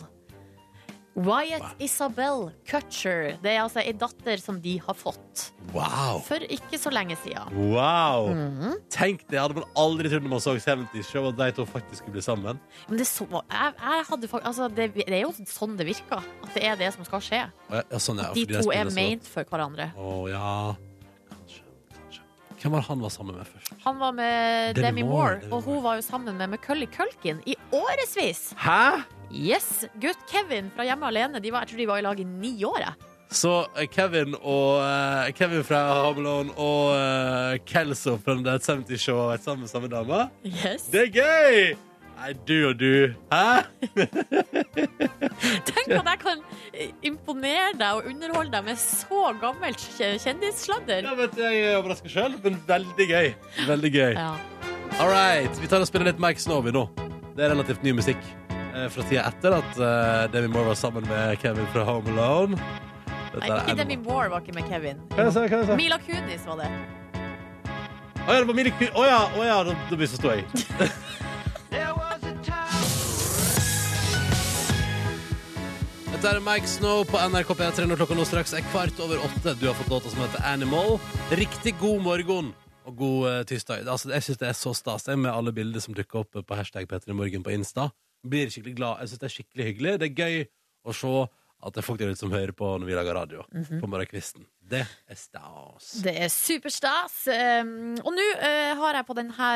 Wyatt 1.16 1.80
Isabel 1.80 2.50
Kutcher. 2.68 3.38
Det 3.40 3.54
er 3.54 3.62
altså 3.64 3.80
ei 3.80 3.94
datter 3.96 4.42
som 4.42 4.58
de 4.60 4.74
har 4.84 4.98
fått 5.00 5.46
Wow! 5.72 6.20
for 6.26 6.44
ikke 6.52 6.76
så 6.80 6.92
lenge 6.92 7.16
siden. 7.24 7.56
Wow! 7.72 8.28
Mhm. 8.36 8.74
Tenk 8.92 9.24
det, 9.32 9.40
hadde 9.40 9.56
man 9.62 9.70
aldri 9.80 10.12
trodd 10.12 10.26
når 10.28 10.34
man 10.36 10.44
så 10.44 10.58
70 10.60 11.08
Show 11.08 11.30
at 11.32 11.40
de 11.40 11.48
to 11.56 11.66
faktisk 11.70 12.04
skulle 12.04 12.18
bli 12.18 12.26
sammen. 12.26 12.60
Men 12.90 13.00
det, 13.00 13.08
så, 13.08 13.28
jeg, 13.32 13.78
jeg 13.80 14.06
hadde, 14.10 14.30
altså, 14.42 14.68
det, 14.76 14.90
det 14.98 15.08
er 15.08 15.24
jo 15.24 15.32
sånn 15.48 15.78
det 15.80 15.88
virker. 15.88 16.20
At 16.44 16.52
det 16.58 16.68
er 16.68 16.76
det 16.84 16.92
som 16.98 17.08
skal 17.08 17.24
skje. 17.24 17.42
Ja, 17.72 17.86
sånn, 18.02 18.20
ja, 18.20 18.30
De 18.36 18.46
to 18.52 18.76
er 18.76 18.92
ment 18.96 19.28
for 19.32 19.48
hverandre. 19.48 19.92
Å 19.96 20.14
ja 20.32 20.52
Kanskje. 21.32 21.64
Kanskje. 21.96 22.24
Hvem 22.60 22.76
var 22.76 22.88
han 22.92 23.04
var 23.08 23.16
sammen 23.16 23.40
med 23.40 23.48
først? 23.48 23.72
Han 23.88 24.04
var 24.04 24.16
med 24.20 24.76
Demi 24.76 24.90
Demi 24.90 25.08
Moore, 25.08 25.40
Moore, 25.48 25.52
og 25.56 25.64
hun 25.72 25.84
var 25.88 26.00
jo 26.02 26.06
sammen 26.12 26.36
med 26.44 26.58
Macaulay 26.58 26.92
Culkin 26.92 27.40
i 27.48 27.56
årevis. 27.72 28.50
Hæ?! 28.60 29.06
Yes, 29.32 29.86
Gutt 30.02 30.22
Kevin 30.32 30.72
fra 30.76 30.86
Hjemme 30.88 31.08
alene. 31.10 31.42
De 31.44 31.52
var, 31.52 31.66
jeg 31.66 31.74
tror 31.74 31.78
de 31.84 31.88
var 31.90 32.02
i 32.02 32.06
lag 32.06 32.20
i 32.20 32.28
ni 32.28 32.54
år. 32.68 32.80
jeg. 32.86 33.12
Så 33.36 33.52
eh, 33.76 33.88
Kevin 33.92 34.36
og 34.38 34.84
eh, 34.86 35.32
Kevin 35.36 35.64
fra 35.66 35.80
Hamelon 36.06 36.52
og 36.62 36.94
uh, 36.94 37.56
Kelso 37.68 38.18
fra 38.22 38.36
The 38.38 38.60
70 38.62 39.02
Show 39.02 39.18
har 39.24 39.34
vært 39.34 39.48
sammen 39.48 39.66
med 39.66 39.72
samme 39.74 39.90
dame? 39.92 40.20
Yes. 40.46 40.86
Det 40.94 41.08
er 41.08 41.12
gøy! 41.18 41.76
Nei, 42.16 42.30
du 42.48 42.54
og 42.70 42.78
du. 42.80 43.12
Hæ? 43.28 43.66
Tenk 45.68 45.90
at 45.98 46.08
jeg 46.08 46.20
kan 46.22 46.40
eh, 46.72 46.94
imponere 47.06 47.74
deg 47.76 47.98
og 48.00 48.08
underholde 48.08 48.54
deg 48.54 48.70
med 48.70 48.80
så 48.80 49.34
gammelt 49.42 49.82
kje- 49.98 50.16
kjendissladder. 50.24 51.04
Ja, 51.10 51.16
vet 51.20 51.36
du, 51.36 51.42
jeg 51.44 51.66
er 51.74 51.78
overraska 51.82 52.12
sjøl, 52.12 52.38
men 52.46 52.56
veldig 52.70 53.08
gøy. 53.12 53.34
Veldig 53.68 53.92
gøy. 53.98 54.14
Ja. 54.16 54.30
All 55.02 55.12
right, 55.12 55.60
vi 55.60 55.68
tar 55.68 55.84
og 55.84 55.90
spiller 55.90 56.08
litt 56.14 56.22
Mike 56.24 56.40
Snowy 56.40 56.72
nå. 56.72 56.86
Det 57.36 57.44
er 57.44 57.52
relativt 57.52 57.84
ny 57.84 57.92
musikk 57.98 58.22
eh, 58.24 58.45
fra 58.92 59.06
tida 59.10 59.26
etter 59.30 59.56
at 59.58 59.78
uh, 59.80 60.26
Demi 60.34 60.50
Moore 60.52 60.74
var 60.74 60.80
sammen 60.80 61.08
med 61.10 61.40
Kevin 61.42 61.68
fra 61.74 61.86
Home 61.88 62.12
Alone. 62.16 62.60
Dette 63.36 63.48
Nei, 63.48 63.60
ikke. 63.62 63.78
Demi 63.82 63.98
Moore 64.04 64.30
var 64.32 64.44
ikke 64.44 64.56
med 64.56 64.70
Kevin. 64.72 65.02
Hva 65.14 65.26
er 65.26 65.32
det, 65.32 65.46
hva 65.52 65.62
er 65.62 65.70
det? 65.72 65.80
Mila 65.80 66.00
Kunis 66.04 66.48
var 66.48 66.64
det. 66.64 66.72
Å 68.26 68.34
ja, 68.34 68.40
det 68.40 68.48
var 68.50 68.58
Mila 68.58 68.76
Kunis. 68.80 68.96
Å 68.96 69.08
ja, 69.08 69.22
oh, 69.36 69.46
ja, 69.46 69.62
da, 69.68 69.78
da 69.92 70.00
misforsto 70.00 70.36
jeg. 70.36 70.46
Dette 76.16 76.30
er 76.32 76.40
Mike 76.42 76.70
Snow 76.72 77.04
på 77.06 77.20
NRK 77.22 77.50
P3 77.60 77.84
når 77.86 78.00
klokka 78.00 78.16
nå 78.18 78.24
straks 78.26 78.56
er 78.56 78.64
kvart 78.72 78.98
over 79.04 79.20
åtte. 79.22 79.52
Du 79.60 79.68
har 79.68 79.76
fått 79.78 79.92
låta 79.92 80.10
som 80.10 80.24
heter 80.24 80.42
Animal. 80.48 80.96
Riktig 81.38 81.76
god 81.82 82.00
morgen 82.02 82.54
og 82.88 82.96
god 82.98 83.28
uh, 83.28 83.42
tirsdag. 83.46 83.84
Altså, 83.84 84.10
jeg 84.14 84.24
syns 84.24 84.40
det 84.42 84.48
er 84.48 84.56
så 84.58 84.72
stas 84.78 85.06
med 85.12 85.30
alle 85.30 85.52
bilder 85.54 85.84
som 85.84 85.94
dukker 85.94 86.24
opp 86.24 86.40
på 86.40 86.58
hashtag 86.58 86.88
P3morgen 86.90 87.44
på 87.46 87.54
Insta. 87.54 87.90
Blir 88.26 88.52
skikkelig 88.52 88.76
glad. 88.78 89.02
Jeg 89.04 89.12
syns 89.12 89.22
det 89.22 89.28
er 89.28 89.36
skikkelig 89.36 89.68
hyggelig. 89.70 89.96
Det 90.02 90.08
er 90.10 90.22
gøy 90.26 90.46
å 90.86 90.96
se 90.96 91.16
at 91.66 91.74
det 91.74 91.82
er 91.82 91.86
folk 91.88 92.02
der 92.02 92.12
ute 92.14 92.22
som 92.22 92.34
hører 92.34 92.54
på 92.58 92.68
når 92.78 92.90
vi 92.90 92.98
lager 92.98 93.18
radio 93.18 93.46
på 93.50 93.90
morgenkvisten. 93.90 94.46
Det 94.62 94.84
er 94.84 95.18
stas. 95.18 95.96
Det 96.06 96.14
er 96.26 96.30
superstas. 96.34 97.24
Um, 97.32 97.96
og 98.04 98.12
nå 98.14 98.26
uh, 98.42 98.74
har 98.82 99.00
jeg 99.00 99.08
på 99.08 99.18
denne 99.18 99.50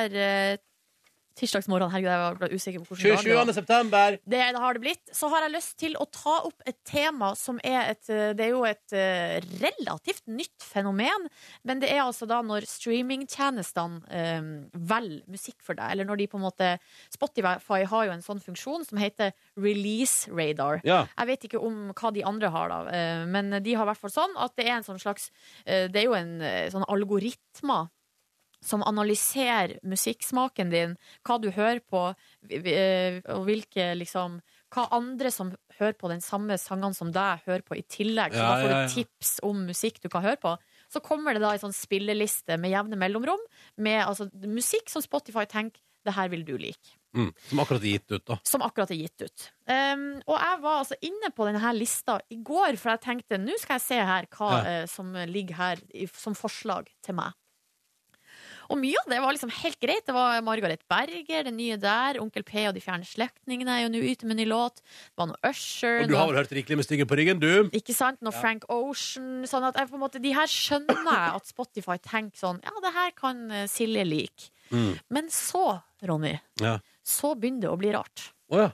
tirsdagsmorgenen 1.39 1.93
Herregud, 1.93 2.09
jeg 2.11 2.21
var 2.21 2.53
usikker 2.53 2.83
på 2.83 2.89
hvordan 2.89 3.03
dag 3.03 3.23
det 3.23 3.35
var. 3.35 3.45
27. 3.45 3.55
september. 3.57 4.17
Det, 4.23 4.39
det 4.39 4.63
har 4.63 4.77
det 4.77 4.83
blitt. 4.83 5.11
Så 5.15 5.29
har 5.31 5.45
jeg 5.45 5.53
lyst 5.53 5.75
til 5.81 5.95
å 5.99 6.05
ta 6.13 6.35
opp 6.49 6.65
et 6.69 6.77
tema 6.87 7.31
som 7.39 7.59
er 7.65 7.93
et 7.93 8.11
eh, 8.11 8.31
Det 8.37 8.45
er 8.45 8.51
jo 8.53 8.63
et 8.67 8.95
eh, 8.95 9.37
relativt 9.61 10.25
nytt 10.29 10.65
fenomen. 10.65 11.27
Men 11.67 11.83
det 11.83 11.91
er 11.93 12.03
altså 12.03 12.27
da 12.29 12.41
når 12.45 12.67
streamingtjenestene 12.69 14.01
um, 14.39 14.49
velger 14.73 15.31
musikk 15.31 15.59
for 15.65 15.77
deg, 15.77 15.93
eller 15.93 16.07
når 16.07 16.21
de 16.21 16.27
på 16.31 16.39
en 16.39 16.45
måte 16.45 16.71
Spotify 17.13 17.83
har 17.89 18.07
jo 18.07 18.13
en 18.13 18.25
sånn 18.25 18.41
funksjon 18.43 18.85
som 18.87 18.99
heter 19.01 19.33
release 19.59 20.29
radar. 20.31 20.83
Ja. 20.87 21.03
Jeg 21.15 21.31
vet 21.31 21.47
ikke 21.49 21.61
om 21.63 21.93
hva 21.93 22.11
de 22.15 22.25
andre 22.27 22.51
har, 22.53 22.71
da, 22.71 22.99
men 23.29 23.51
de 23.63 23.75
har 23.75 23.85
i 23.85 23.89
hvert 23.91 24.01
fall 24.01 24.13
sånn 24.13 24.35
at 24.41 24.55
det 24.59 24.67
er 24.67 24.77
en 24.77 24.85
sånn 24.85 24.99
slags 25.01 25.29
Det 25.65 25.99
er 25.99 26.05
jo 26.05 26.15
en 26.17 26.39
sånn 26.73 26.85
algoritmer 26.89 27.89
som 28.61 28.83
analyserer 28.83 29.77
musikksmaken 29.87 30.71
din, 30.73 30.95
hva 31.27 31.37
du 31.41 31.49
hører 31.55 31.79
på, 31.79 32.09
eh, 32.51 33.21
og 33.31 33.45
hvilke 33.49 33.93
liksom 33.97 34.41
Hva 34.69 34.83
andre 34.93 35.31
som 35.33 35.47
hører 35.79 35.95
på 35.97 36.11
den 36.11 36.19
samme 36.21 36.53
sangene 36.61 36.93
som 36.93 37.09
deg, 37.09 37.39
hører 37.47 37.63
på 37.65 37.73
i 37.73 37.81
tillegg. 37.89 38.35
Så 38.35 38.37
Ja, 38.37 38.49
da 38.51 38.59
får 38.61 38.69
ja, 38.69 38.75
ja. 38.75 38.83
du 38.85 38.93
tips 38.93 39.31
om 39.41 39.63
musikk 39.65 39.97
du 40.03 40.09
kan 40.13 40.21
høre 40.21 40.37
på. 40.37 40.51
Så 40.93 41.01
kommer 41.01 41.33
det 41.33 41.41
da 41.41 41.55
en 41.55 41.63
sånn 41.63 41.73
spilleliste 41.73 42.53
med 42.61 42.69
jevne 42.69 42.99
mellomrom 43.01 43.41
med 43.81 44.03
altså, 44.05 44.29
musikk 44.45 44.93
som 44.93 45.01
Spotify 45.01 45.47
tenker 45.49 45.81
det 46.05 46.13
her 46.13 46.29
vil 46.29 46.45
du 46.45 46.53
like 46.57 46.99
Mm. 47.17 47.31
Som 47.49 47.59
akkurat 47.63 47.81
er 47.81 47.95
gitt 47.95 48.11
ut, 48.11 48.25
da. 48.27 48.35
som 48.45 48.61
akkurat 48.61 48.91
er 48.93 48.99
gitt 48.99 49.23
ut. 49.25 49.45
Um, 49.65 50.21
og 50.27 50.35
jeg 50.37 50.59
var 50.61 50.75
altså 50.83 50.97
inne 51.01 51.31
på 51.33 51.47
denne 51.47 51.71
lista 51.73 52.19
i 52.29 52.37
går, 52.37 52.77
for 52.77 52.93
jeg 52.93 53.01
tenkte 53.01 53.39
nå 53.41 53.55
skal 53.57 53.79
jeg 53.79 53.85
se 53.87 53.97
her 54.11 54.27
hva 54.35 54.49
eh, 54.61 54.83
som 54.85 55.15
ligger 55.25 55.57
her 55.57 55.81
i, 55.89 56.05
som 56.13 56.37
forslag 56.37 56.91
til 57.01 57.17
meg. 57.17 57.33
Og 58.69 58.77
mye 58.77 58.99
av 59.01 59.07
det 59.09 59.17
var 59.23 59.33
liksom 59.33 59.49
helt 59.63 59.79
greit. 59.81 60.03
Det 60.05 60.13
var 60.13 60.41
Margaret 60.45 60.81
Berger, 60.91 61.43
det 61.47 61.53
nye 61.55 61.77
der. 61.81 62.19
Onkel 62.21 62.43
P 62.45 62.67
og 62.69 62.75
De 62.77 62.83
fjerne 62.83 63.07
slektningene 63.07 63.73
er 63.79 63.83
jo 63.87 63.91
nå 63.95 64.01
ute 64.05 64.27
med 64.29 64.37
ny 64.37 64.45
låt. 64.49 64.81
Det 64.83 65.17
var 65.17 65.31
noe 65.31 65.49
Usher. 65.49 66.03
Og 66.03 66.11
du 66.11 66.15
har 66.19 66.29
vel 66.29 66.37
hørt 66.37 66.53
rikelig 66.53 66.77
med 66.77 66.85
styggen 66.85 67.09
på 67.09 67.17
ryggen, 67.17 67.41
du? 67.41 67.69
ikke 67.73 67.95
sant? 67.97 68.21
Noe 68.25 68.35
Frank 68.35 68.67
Ocean. 68.69 69.41
Sånn 69.49 69.65
at 69.65 69.79
jeg 69.81 69.89
på 69.89 69.97
en 69.97 70.03
måte, 70.05 70.21
de 70.21 70.33
her 70.37 70.49
skjønner 70.49 71.01
jeg 71.01 71.37
at 71.39 71.49
Spotify 71.49 71.97
tenker 71.97 72.37
sånn 72.37 72.61
Ja, 72.65 72.75
det 72.85 72.93
her 72.93 73.15
kan 73.17 73.41
eh, 73.51 73.65
Silje 73.71 74.05
like. 74.05 74.51
Mm. 74.69 74.91
Men 75.09 75.31
så, 75.33 75.79
Ronny, 76.05 76.35
Ja. 76.61 76.77
så 77.01 77.33
begynner 77.33 77.65
det 77.65 77.73
å 77.73 77.79
bli 77.81 77.95
rart. 77.97 78.29
Å 78.53 78.61
ja. 78.67 78.69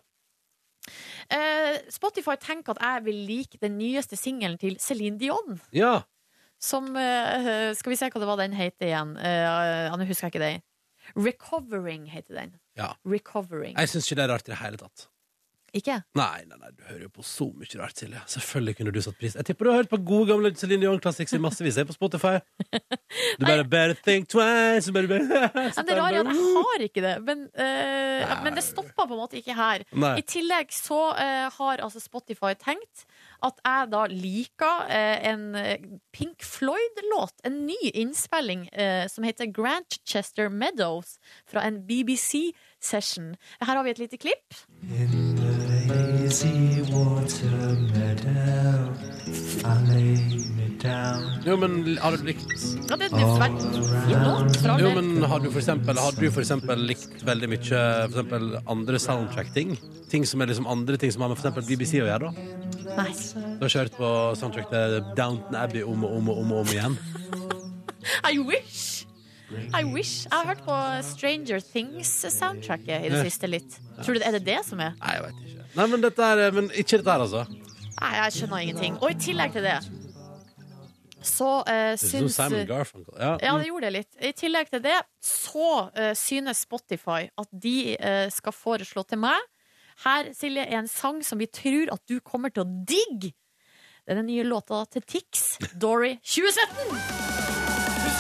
Eh, 1.33 1.79
Spotify 1.89 2.35
tenker 2.37 2.75
at 2.75 2.83
jeg 2.83 3.05
vil 3.07 3.21
like 3.29 3.57
den 3.61 3.77
nyeste 3.79 4.17
singelen 4.19 4.59
til 4.61 4.75
Céline 4.81 5.17
Dion. 5.21 5.55
Ja. 5.73 6.01
Som 6.65 6.95
eh, 6.97 7.73
Skal 7.77 7.93
vi 7.93 7.99
se 7.99 8.09
hva 8.09 8.21
det 8.21 8.29
var 8.29 8.41
den 8.41 8.55
heter 8.57 8.89
igjen. 8.89 9.15
Uh, 9.19 9.93
Nå 9.93 10.07
husker 10.09 10.27
jeg 10.29 10.35
ikke 10.35 10.45
det. 10.45 10.55
Recovering 11.13 12.07
heter 12.09 12.41
den. 12.41 12.55
Ja. 12.79 12.95
Recovering. 13.05 13.75
Jeg 13.77 13.91
syns 13.91 14.07
ikke 14.09 14.21
det 14.21 14.25
er 14.25 14.33
rart 14.33 14.49
i 14.49 14.55
det 14.55 14.63
hele 14.63 14.81
tatt. 14.81 15.09
Ikke? 15.75 15.95
Nei, 16.15 16.45
nei, 16.47 16.55
nei, 16.55 16.69
du 16.71 16.85
hører 16.87 17.01
jo 17.03 17.09
på 17.17 17.23
så 17.27 17.49
mye 17.51 17.79
rart, 17.81 17.97
Silje. 17.99 18.21
Selvfølgelig 18.31 18.77
kunne 18.77 18.93
du 18.95 19.01
satt 19.03 19.17
pris. 19.19 19.33
Jeg 19.35 19.47
tipper 19.49 19.67
du 19.67 19.71
har 19.73 19.81
hørt 19.81 19.91
på 19.91 19.99
gode 20.07 20.29
gamle 20.29 20.53
Celine 20.55 20.85
Dion 20.85 21.01
Classics 21.03 21.35
i 21.35 21.39
massevis 21.43 21.79
på 21.89 21.95
Spotify. 21.97 22.37
Du 23.39 23.43
bare 23.43 23.63
better 23.67 23.95
think 24.03 24.29
twice 24.31 24.91
bare, 24.95 25.07
bare. 25.07 25.49
Men 25.75 25.87
det 25.87 25.95
rare 25.97 26.21
er 26.21 26.23
at 26.23 26.31
jeg 26.31 26.53
har 26.55 26.83
ikke 26.85 27.03
det. 27.03 27.13
Men, 27.27 27.43
uh, 27.51 28.33
men 28.43 28.55
det 28.55 28.63
stoppa 28.63 29.05
på 29.07 29.15
en 29.15 29.19
måte 29.19 29.39
ikke 29.39 29.55
her. 29.55 29.83
Nei. 29.91 30.13
I 30.19 30.23
tillegg 30.27 30.71
så 30.75 30.99
uh, 31.15 31.47
har 31.57 31.83
altså 31.83 31.99
Spotify 32.03 32.53
tenkt 32.59 33.03
at 33.43 33.59
jeg 33.65 33.89
da 33.91 34.05
liker 34.11 34.85
eh, 34.91 35.27
en 35.31 35.55
eh, 35.59 35.87
Pink 36.15 36.43
Floyd-låt. 36.45 37.41
En 37.47 37.65
ny 37.67 37.79
innspilling 37.93 38.67
eh, 38.71 39.05
som 39.11 39.27
heter 39.27 39.51
Grantchester 39.51 40.49
Meadows 40.49 41.17
fra 41.49 41.65
en 41.67 41.81
BBC-session. 42.81 43.35
Her 43.61 43.75
har 43.75 43.83
vi 43.83 43.89
et 43.91 43.99
lite 43.99 44.17
klipp. 44.17 44.53
In 44.83 45.35
the 45.35 45.51
lazy 45.89 46.81
water 46.91 47.75
meadow, 47.93 48.93
I 49.65 49.75
lay 49.89 50.45
me 50.55 50.69
down. 50.81 51.41
Jo, 51.45 51.57
men 51.57 51.97
har 51.97 52.11
du 52.17 52.23
likt 52.25 52.45
Ja, 52.89 52.95
det 52.95 53.11
er 53.11 53.17
en 53.17 53.35
svært 53.37 53.61
fin 53.61 54.23
låt. 54.23 54.57
For 54.61 54.79
Jo, 54.79 54.91
men 54.95 55.23
har 55.23 55.39
du 55.39 55.49
for 55.51 55.59
eksempel, 55.59 55.97
har 55.97 56.11
du 56.11 56.29
for 56.31 56.41
eksempel 56.41 56.85
likt 56.87 57.23
veldig 57.25 57.49
mye 57.49 57.61
for 57.69 58.09
eksempel 58.11 58.57
andre 58.67 58.99
soundtrack-ting? 58.99 59.77
Ting 60.09 60.25
som 60.25 60.41
er 60.41 60.51
liksom 60.51 60.67
andre 60.67 60.97
ting 60.97 61.11
som 61.11 61.21
har 61.25 61.29
med 61.33 61.37
for 61.39 61.47
eksempel 61.47 61.65
BBC 61.69 62.01
å 62.03 62.09
gjøre, 62.09 62.29
da? 62.29 62.31
Nei. 62.95 63.11
Du 63.59 63.65
har 63.65 63.73
kjørt 63.73 63.97
på 63.97 64.09
soundtrack 64.39 64.69
til 64.71 64.99
Downton 65.17 65.55
Abbey 65.59 65.83
om 65.83 66.03
og 66.05 66.17
om 66.19 66.29
og 66.29 66.43
om, 66.43 66.51
og 66.51 66.65
om 66.65 66.75
igjen? 66.75 66.99
I 68.31 68.37
wish! 68.39 68.94
I 69.51 69.83
wish. 69.83 70.25
Jeg 70.25 70.33
har 70.33 70.47
hørt 70.49 70.63
på 70.65 70.77
Stranger 71.05 71.59
Things-soundtracket 71.61 73.05
i 73.05 73.11
det 73.13 73.21
siste 73.27 73.49
litt. 73.49 73.77
Tror 74.01 74.17
du 74.17 74.21
det 74.23 74.27
er 74.27 74.39
det 74.39 74.45
det 74.47 74.57
som 74.65 74.81
er? 74.81 74.95
Nei, 75.01 75.13
jeg 75.17 75.27
vet 75.27 75.43
ikke. 75.43 75.67
Nei, 75.75 75.85
men 75.91 76.03
dette 76.05 76.31
er 76.31 76.55
Men 76.55 76.71
ikke 76.71 76.99
dette 77.01 77.11
her, 77.11 77.25
altså. 77.27 77.45
Nei, 77.99 78.11
jeg 78.15 78.35
skjønner 78.39 78.65
ingenting. 78.65 78.97
Og 79.01 79.13
i 79.13 79.19
tillegg 79.27 79.55
til 79.55 79.65
det 79.67 79.77
så 81.25 81.63
uh, 81.65 81.95
syns 81.97 82.35
Simon 82.37 82.67
Garfunkel. 82.69 83.15
Ja. 83.17 83.31
Ja, 83.41 83.55
det 83.57 83.69
gjorde 83.69 83.87
det 83.87 83.93
litt. 83.95 84.11
I 84.21 84.31
tillegg 84.37 84.69
til 84.69 84.83
det 84.83 84.97
så 85.25 85.69
uh, 85.89 86.11
synes 86.17 86.61
Spotify 86.67 87.25
at 87.25 87.49
de 87.49 87.95
uh, 87.97 88.27
skal 88.33 88.53
foreslå 88.53 89.05
til 89.09 89.23
meg 89.23 89.39
Her, 90.03 90.29
Silje, 90.37 90.67
er 90.67 90.77
en 90.83 90.91
sang 90.91 91.23
som 91.25 91.39
vi 91.39 91.47
tror 91.49 91.93
at 91.95 92.03
du 92.09 92.19
kommer 92.19 92.53
til 92.53 92.65
å 92.65 92.69
digge. 92.69 93.33
Det 94.05 94.13
er 94.13 94.21
den 94.21 94.29
nye 94.29 94.45
låta 94.45 94.83
til 94.91 95.01
Tix, 95.07 95.55
Dory 95.81 96.17
2017. 96.21 96.99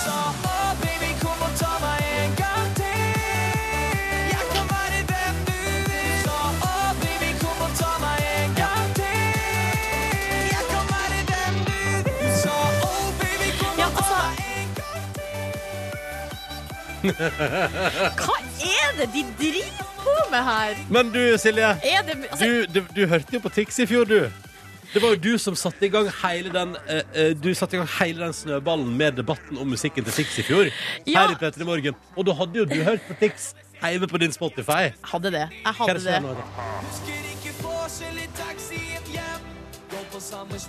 Ja, 0.05 0.54
Hva 18.21 18.37
er 18.65 18.97
det 18.99 19.07
de 19.13 19.23
driver 19.39 19.85
på 20.01 20.15
med 20.31 20.49
her? 20.49 20.81
Men 20.89 21.11
du, 21.13 21.21
Silje. 21.41 21.69
Er 21.83 22.03
det, 22.07 22.17
altså, 22.31 22.45
Du, 22.45 22.79
du, 22.79 22.81
du 22.95 23.05
hørte 23.11 23.37
jo 23.37 23.43
på 23.43 23.51
Tix 23.53 23.79
i 23.79 23.87
fjor, 23.89 24.09
du. 24.09 24.19
Det 24.93 25.01
var 25.03 25.15
jo 25.15 25.19
du 25.19 25.37
som 25.41 25.55
satte 25.59 25.83
i 25.83 25.89
gang 25.91 26.07
hele 26.21 26.51
den 26.53 26.75
eh, 26.87 27.33
Du 27.35 27.49
satte 27.57 27.75
i 27.75 27.79
gang 27.81 27.89
hele 27.97 28.21
den 28.27 28.35
snøballen 28.37 28.93
med 28.95 29.17
debatten 29.19 29.57
om 29.59 29.67
musikken 29.67 30.05
til 30.07 30.21
Tix 30.21 30.39
i 30.39 30.45
fjor. 30.47 30.69
Ja. 31.03 31.25
Her 31.25 31.35
i 31.35 31.39
Petter 31.41 31.65
i 31.65 31.67
Morgen. 31.67 31.97
Og 32.15 32.27
da 32.29 32.35
hadde 32.39 32.61
jo 32.61 32.67
du 32.69 32.77
hørt 32.85 33.03
på 33.09 33.17
Tix 33.19 33.51
hjemme 33.83 34.07
på 34.07 34.17
din 34.17 34.31
Spotify. 34.31 34.93
hadde 35.03 35.31
det. 35.35 35.47
Jeg 35.51 35.73
hadde 35.81 35.99
det. 35.99 36.13
hadde 36.13 36.35
det 40.15 40.21
som 40.23 40.47
det. 40.47 40.59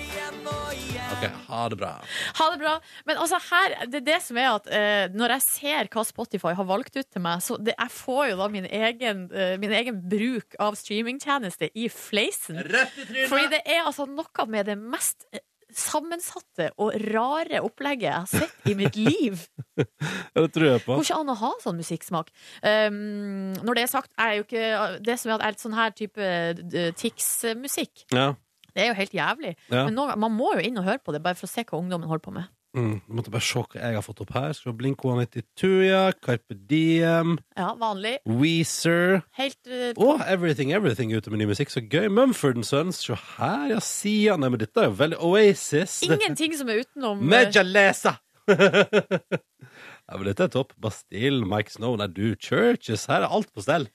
igjen 0.00 0.46
og 0.48 0.70
igjen. 0.72 1.10
OK, 1.12 1.24
ha 1.50 1.64
det 1.68 1.76
bra. 1.76 1.90
Ha 2.38 2.46
det 2.52 2.60
bra. 2.62 2.72
Men 3.08 3.18
altså 3.20 3.40
her, 3.50 3.74
det 3.92 4.00
er 4.00 4.06
det 4.06 4.16
som 4.24 4.38
er 4.40 4.48
at 4.54 4.70
eh, 4.72 5.02
når 5.12 5.34
jeg 5.36 5.44
ser 5.44 5.90
hva 5.92 6.04
Spotify 6.08 6.54
har 6.56 6.68
valgt 6.68 6.96
ut 6.96 7.10
til 7.12 7.24
meg, 7.24 7.42
så 7.44 7.58
det, 7.60 7.74
jeg 7.76 7.92
får 7.92 8.30
jo 8.30 8.40
da 8.40 8.48
min 8.52 8.70
egen, 8.70 9.26
eh, 9.34 9.52
min 9.60 9.74
egen 9.82 10.00
bruk 10.08 10.56
av 10.62 10.80
streamingtjeneste 10.80 11.68
i 11.76 11.90
fleisen. 11.92 12.62
Rett 12.64 12.96
i 12.96 13.04
trynet! 13.04 13.28
Fordi 13.28 13.52
det 13.52 13.62
er 13.66 13.84
altså 13.84 14.08
noe 14.08 14.48
med 14.48 14.70
det 14.72 14.78
mest 14.80 15.28
eh, 15.34 15.44
sammensatte 15.76 16.70
og 16.82 16.94
rare 17.12 17.60
opplegget 17.62 18.08
jeg 18.08 18.16
har 18.16 18.30
sett 18.30 18.70
i 18.70 18.76
mitt 18.78 18.96
liv. 19.10 19.44
Ja, 19.76 20.42
det 20.42 20.50
tror 20.54 20.66
jeg 20.66 20.84
på. 20.86 20.96
Går 20.96 21.06
ikke 21.06 21.20
an 21.22 21.32
å 21.32 21.40
ha 21.40 21.50
sånn 21.62 21.78
musikksmak. 21.78 22.32
Um, 22.64 23.52
når 23.62 23.78
det 23.78 23.84
er 23.84 23.92
sagt, 23.92 24.10
er 24.20 24.38
jo 24.40 24.46
ikke 24.46 24.66
Det 25.04 25.16
som 25.20 25.30
er 25.30 25.36
at 25.36 25.44
jeg 25.44 25.46
er 25.46 25.54
litt 25.54 25.62
sånn 25.64 25.78
her 25.78 25.94
type 25.96 26.30
uh, 26.30 26.88
Tix-musikk, 26.98 28.06
Ja. 28.14 28.32
Det 28.80 28.86
er 28.86 28.94
jo 28.94 28.96
helt 29.02 29.12
jævlig. 29.20 29.52
Ja. 29.68 29.84
Men 29.84 29.98
nå, 29.98 30.08
man 30.24 30.32
må 30.32 30.54
jo 30.56 30.64
inn 30.64 30.80
og 30.80 30.88
høre 30.88 31.02
på 31.04 31.12
det, 31.12 31.20
bare 31.24 31.36
for 31.36 31.44
å 31.44 31.52
se 31.52 31.66
hva 31.68 31.76
ungdommen 31.76 32.08
holder 32.08 32.24
på 32.24 32.32
med. 32.38 32.48
Mm, 32.70 33.00
jeg 33.02 33.16
måtte 33.18 33.32
bare 33.34 33.42
se 33.42 33.58
hva 33.58 33.80
jeg 33.82 33.96
har 33.98 34.04
fått 34.06 34.20
opp 34.22 34.30
her. 34.36 34.52
Skal 34.54 34.74
Blink 34.78 35.02
182, 35.02 35.70
ja. 35.88 36.02
Carpe 36.22 36.54
Diem. 36.70 37.34
Ja, 37.58 37.72
vanlig. 37.80 38.14
Weezer. 38.30 39.24
Helt 39.36 39.58
uh, 39.66 39.90
Og 39.98 40.22
Everything 40.30 40.70
Everything 40.76 41.12
ute 41.12 41.32
med 41.34 41.42
ny 41.42 41.50
musikk. 41.50 41.72
Så 41.74 41.82
gøy. 41.82 42.06
Mumford 42.14 42.62
Sons. 42.64 43.02
Se 43.02 43.18
her, 43.34 43.66
ja. 43.74 43.82
Sia. 43.84 44.38
Nei, 44.38 44.52
men 44.54 44.62
dette 44.62 44.84
er 44.84 44.88
jo 44.88 44.96
veldig 45.02 45.18
Oasis. 45.28 45.98
Ingenting 46.06 46.54
som 46.56 46.70
er 46.70 46.84
utenom 46.86 47.20
uh, 47.20 47.28
Mejalesa! 47.34 48.16
ja, 48.50 50.14
men 50.14 50.24
dette 50.30 50.46
er 50.46 50.54
topp. 50.54 50.72
Bastille, 50.80 51.42
Mike 51.50 51.74
Snow, 51.74 51.98
nei, 51.98 52.08
du, 52.14 52.32
Churches. 52.38 53.08
Her 53.10 53.26
er 53.26 53.34
alt 53.34 53.50
på 53.52 53.66
stell. 53.66 53.90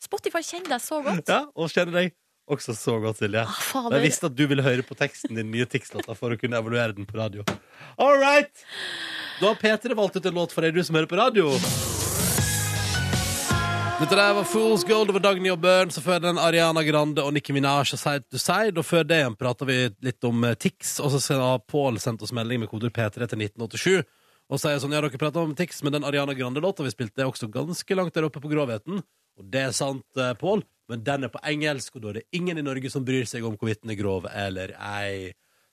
Spotify 0.00 0.40
kjenner 0.46 0.76
deg 0.76 0.86
så 0.86 1.02
godt. 1.04 1.26
Ja, 1.28 1.44
Og 1.58 1.74
kjenner 1.74 1.98
deg 1.98 2.14
også 2.48 2.74
så 2.74 2.96
godt, 3.02 3.18
Silje. 3.20 3.42
Ah, 3.44 3.90
Jeg 3.92 4.02
visste 4.08 4.26
at 4.30 4.36
du 4.36 4.46
ville 4.50 4.62
høre 4.64 4.82
på 4.86 4.96
teksten 4.98 5.36
din 5.36 5.50
nye 5.52 5.66
Tix-låta 5.70 6.16
for 6.18 6.32
å 6.34 6.38
kunne 6.40 6.58
evaluere 6.58 6.94
den 6.96 7.06
på 7.06 7.18
radio. 7.20 7.44
All 7.98 8.16
right! 8.18 8.64
Da 9.40 9.52
har 9.52 9.60
P3 9.60 9.94
valgt 9.96 10.16
ut 10.16 10.26
en 10.26 10.34
låt 10.40 10.52
for 10.52 10.62
deg, 10.66 10.74
du 10.74 10.82
som 10.84 10.96
hører 10.98 11.10
på 11.10 11.18
radio. 11.20 11.52
Dette 14.00 14.16
der 14.16 14.32
var 14.32 14.46
Fool's 14.48 14.80
Gold 14.88 15.10
over 15.12 15.20
Dagny 15.20 15.50
og 15.52 15.58
Børn, 15.60 15.90
så 15.92 16.00
før 16.00 16.22
den 16.24 16.38
Ariana 16.40 16.80
Grande 16.86 17.20
og 17.20 17.34
Nicki 17.36 17.52
Minaj 17.52 17.90
og 17.92 18.00
Side 18.00 18.24
to 18.32 18.38
Side. 18.40 18.72
Og 18.80 18.86
før 18.88 19.04
det 19.04 19.18
igjen 19.20 19.36
prata 19.36 19.66
vi 19.68 19.76
litt 20.06 20.24
om 20.24 20.40
eh, 20.48 20.54
Tix, 20.56 20.94
og 21.04 21.12
så 21.12 21.36
har 21.36 21.60
Pål 21.68 21.98
sendt 22.00 22.24
oss 22.24 22.32
melding 22.32 22.62
med 22.62 22.70
koder 22.72 22.88
P3 22.96 23.28
til 23.28 23.44
1987. 23.44 24.08
Og 24.50 24.58
sier 24.62 24.80
sånn, 24.80 24.96
ja, 24.96 25.02
dere 25.04 25.20
prater 25.20 25.44
om 25.44 25.52
Tix, 25.54 25.82
men 25.84 25.92
den 25.98 26.06
Ariana 26.08 26.32
Grande-låta 26.34 26.82
vi 26.86 26.94
spilte, 26.94 27.20
er 27.20 27.28
også 27.28 27.50
ganske 27.52 27.98
langt 27.98 28.16
der 28.16 28.24
oppe 28.30 28.40
på 28.40 28.48
grovheten. 28.50 29.04
Og 29.36 29.52
det 29.52 29.66
er 29.68 29.76
sant, 29.76 30.06
eh, 30.16 30.32
Pål, 30.40 30.64
men 30.90 31.04
den 31.06 31.26
er 31.28 31.32
på 31.32 31.40
engelsk, 31.46 31.96
og 31.96 32.02
da 32.04 32.10
er 32.12 32.18
det 32.20 32.26
ingen 32.36 32.58
i 32.60 32.64
Norge 32.66 32.90
som 32.92 33.04
bryr 33.06 33.28
seg 33.30 33.46
om 33.46 33.56
hvorvidt 33.56 33.84
den 33.84 33.94
er 33.94 34.00
grov 34.00 34.26
eller 34.30 34.74
ei. 34.76 35.30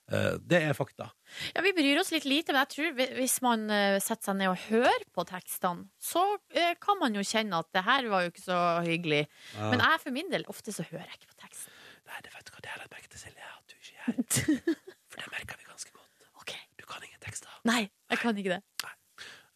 Eh, 0.08 0.38
Det 0.40 0.62
er 0.70 0.76
fakta. 0.78 1.10
Ja, 1.56 1.62
Vi 1.66 1.74
bryr 1.76 2.00
oss 2.00 2.14
litt 2.16 2.24
lite, 2.30 2.54
men 2.56 2.64
jeg 2.64 2.72
tror 2.76 3.16
hvis 3.18 3.42
man 3.44 3.66
eh, 3.70 3.98
setter 4.00 4.30
seg 4.30 4.38
ned 4.40 4.54
og 4.54 4.62
hører 4.70 5.04
på 5.12 5.26
tekstene, 5.28 5.90
så 6.00 6.24
eh, 6.56 6.76
kan 6.80 7.00
man 7.02 7.18
jo 7.18 7.26
kjenne 7.28 7.60
at 7.60 7.68
det 7.76 7.84
her 7.84 8.08
var 8.14 8.24
jo 8.24 8.32
ikke 8.32 8.46
så 8.46 8.60
hyggelig. 8.88 9.26
Ja. 9.58 9.72
Men 9.74 9.84
jeg 9.84 10.04
for 10.06 10.16
min 10.16 10.32
del, 10.32 10.46
ofte 10.48 10.72
så 10.72 10.86
hører 10.88 11.04
jeg 11.10 11.20
ikke 11.20 11.34
på 11.34 11.42
teksten. 11.44 11.74
Nei, 12.08 12.22
det 12.24 12.32
vet 12.38 12.48
du 12.48 12.54
hva 12.56 12.64
det 12.64 12.72
er 12.72 12.80
jeg 12.86 12.94
merket 12.94 13.12
til, 13.12 13.20
Silje, 13.26 13.52
at 13.52 13.68
du 13.68 13.76
ikke 13.76 13.98
gjør. 13.98 14.80
For 15.12 15.20
det 15.26 15.32
merker 15.34 15.60
vi 15.60 15.68
ganske 15.68 15.92
godt. 15.92 16.28
Ok. 16.40 16.54
Du 16.80 16.86
kan 16.88 17.04
ingen 17.04 17.20
tekster. 17.26 17.52
Nei, 17.68 17.82
jeg 18.14 18.22
kan 18.22 18.38
ikke 18.40 18.56
det. 18.56 18.62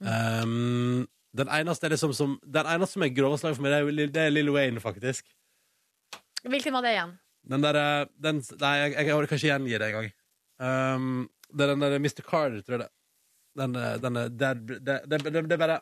Um, 0.01 1.05
den 1.38 1.47
eneste 1.53 1.86
er 1.88 1.93
liksom 1.93 2.14
som 2.18 2.32
Den 2.43 2.66
eneste 2.68 2.97
som 2.97 3.03
er 3.05 3.12
grovest 3.16 3.45
lag 3.45 3.53
for 3.55 3.64
meg, 3.64 3.72
det 3.72 3.80
er, 4.07 4.12
det 4.16 4.24
er 4.26 4.34
Lil 4.34 4.49
Wayne, 4.51 4.82
faktisk. 4.84 5.28
Hvilken 6.47 6.73
var 6.73 6.85
det 6.85 6.95
igjen? 6.95 7.13
Den 7.51 7.63
der 7.65 7.77
eh, 7.79 8.07
den, 8.21 8.41
Nei, 8.61 8.73
jeg, 8.79 8.95
jeg 9.07 9.15
orker 9.17 9.37
ikke 9.37 9.51
gjengi 9.51 9.77
det 9.77 9.87
engang. 9.91 10.09
Um, 10.61 11.29
det 11.51 11.65
er 11.65 11.73
den 11.73 11.85
der 11.85 11.97
Mr. 11.99 12.21
Carter, 12.21 12.61
tror 12.61 12.77
jeg 12.77 12.83
det. 12.85 12.91
Den, 13.59 13.75
eh, 13.75 13.95
den 13.99 14.17
er 14.17 14.29
det, 14.31 15.51
er 15.51 15.59
bare 15.59 15.81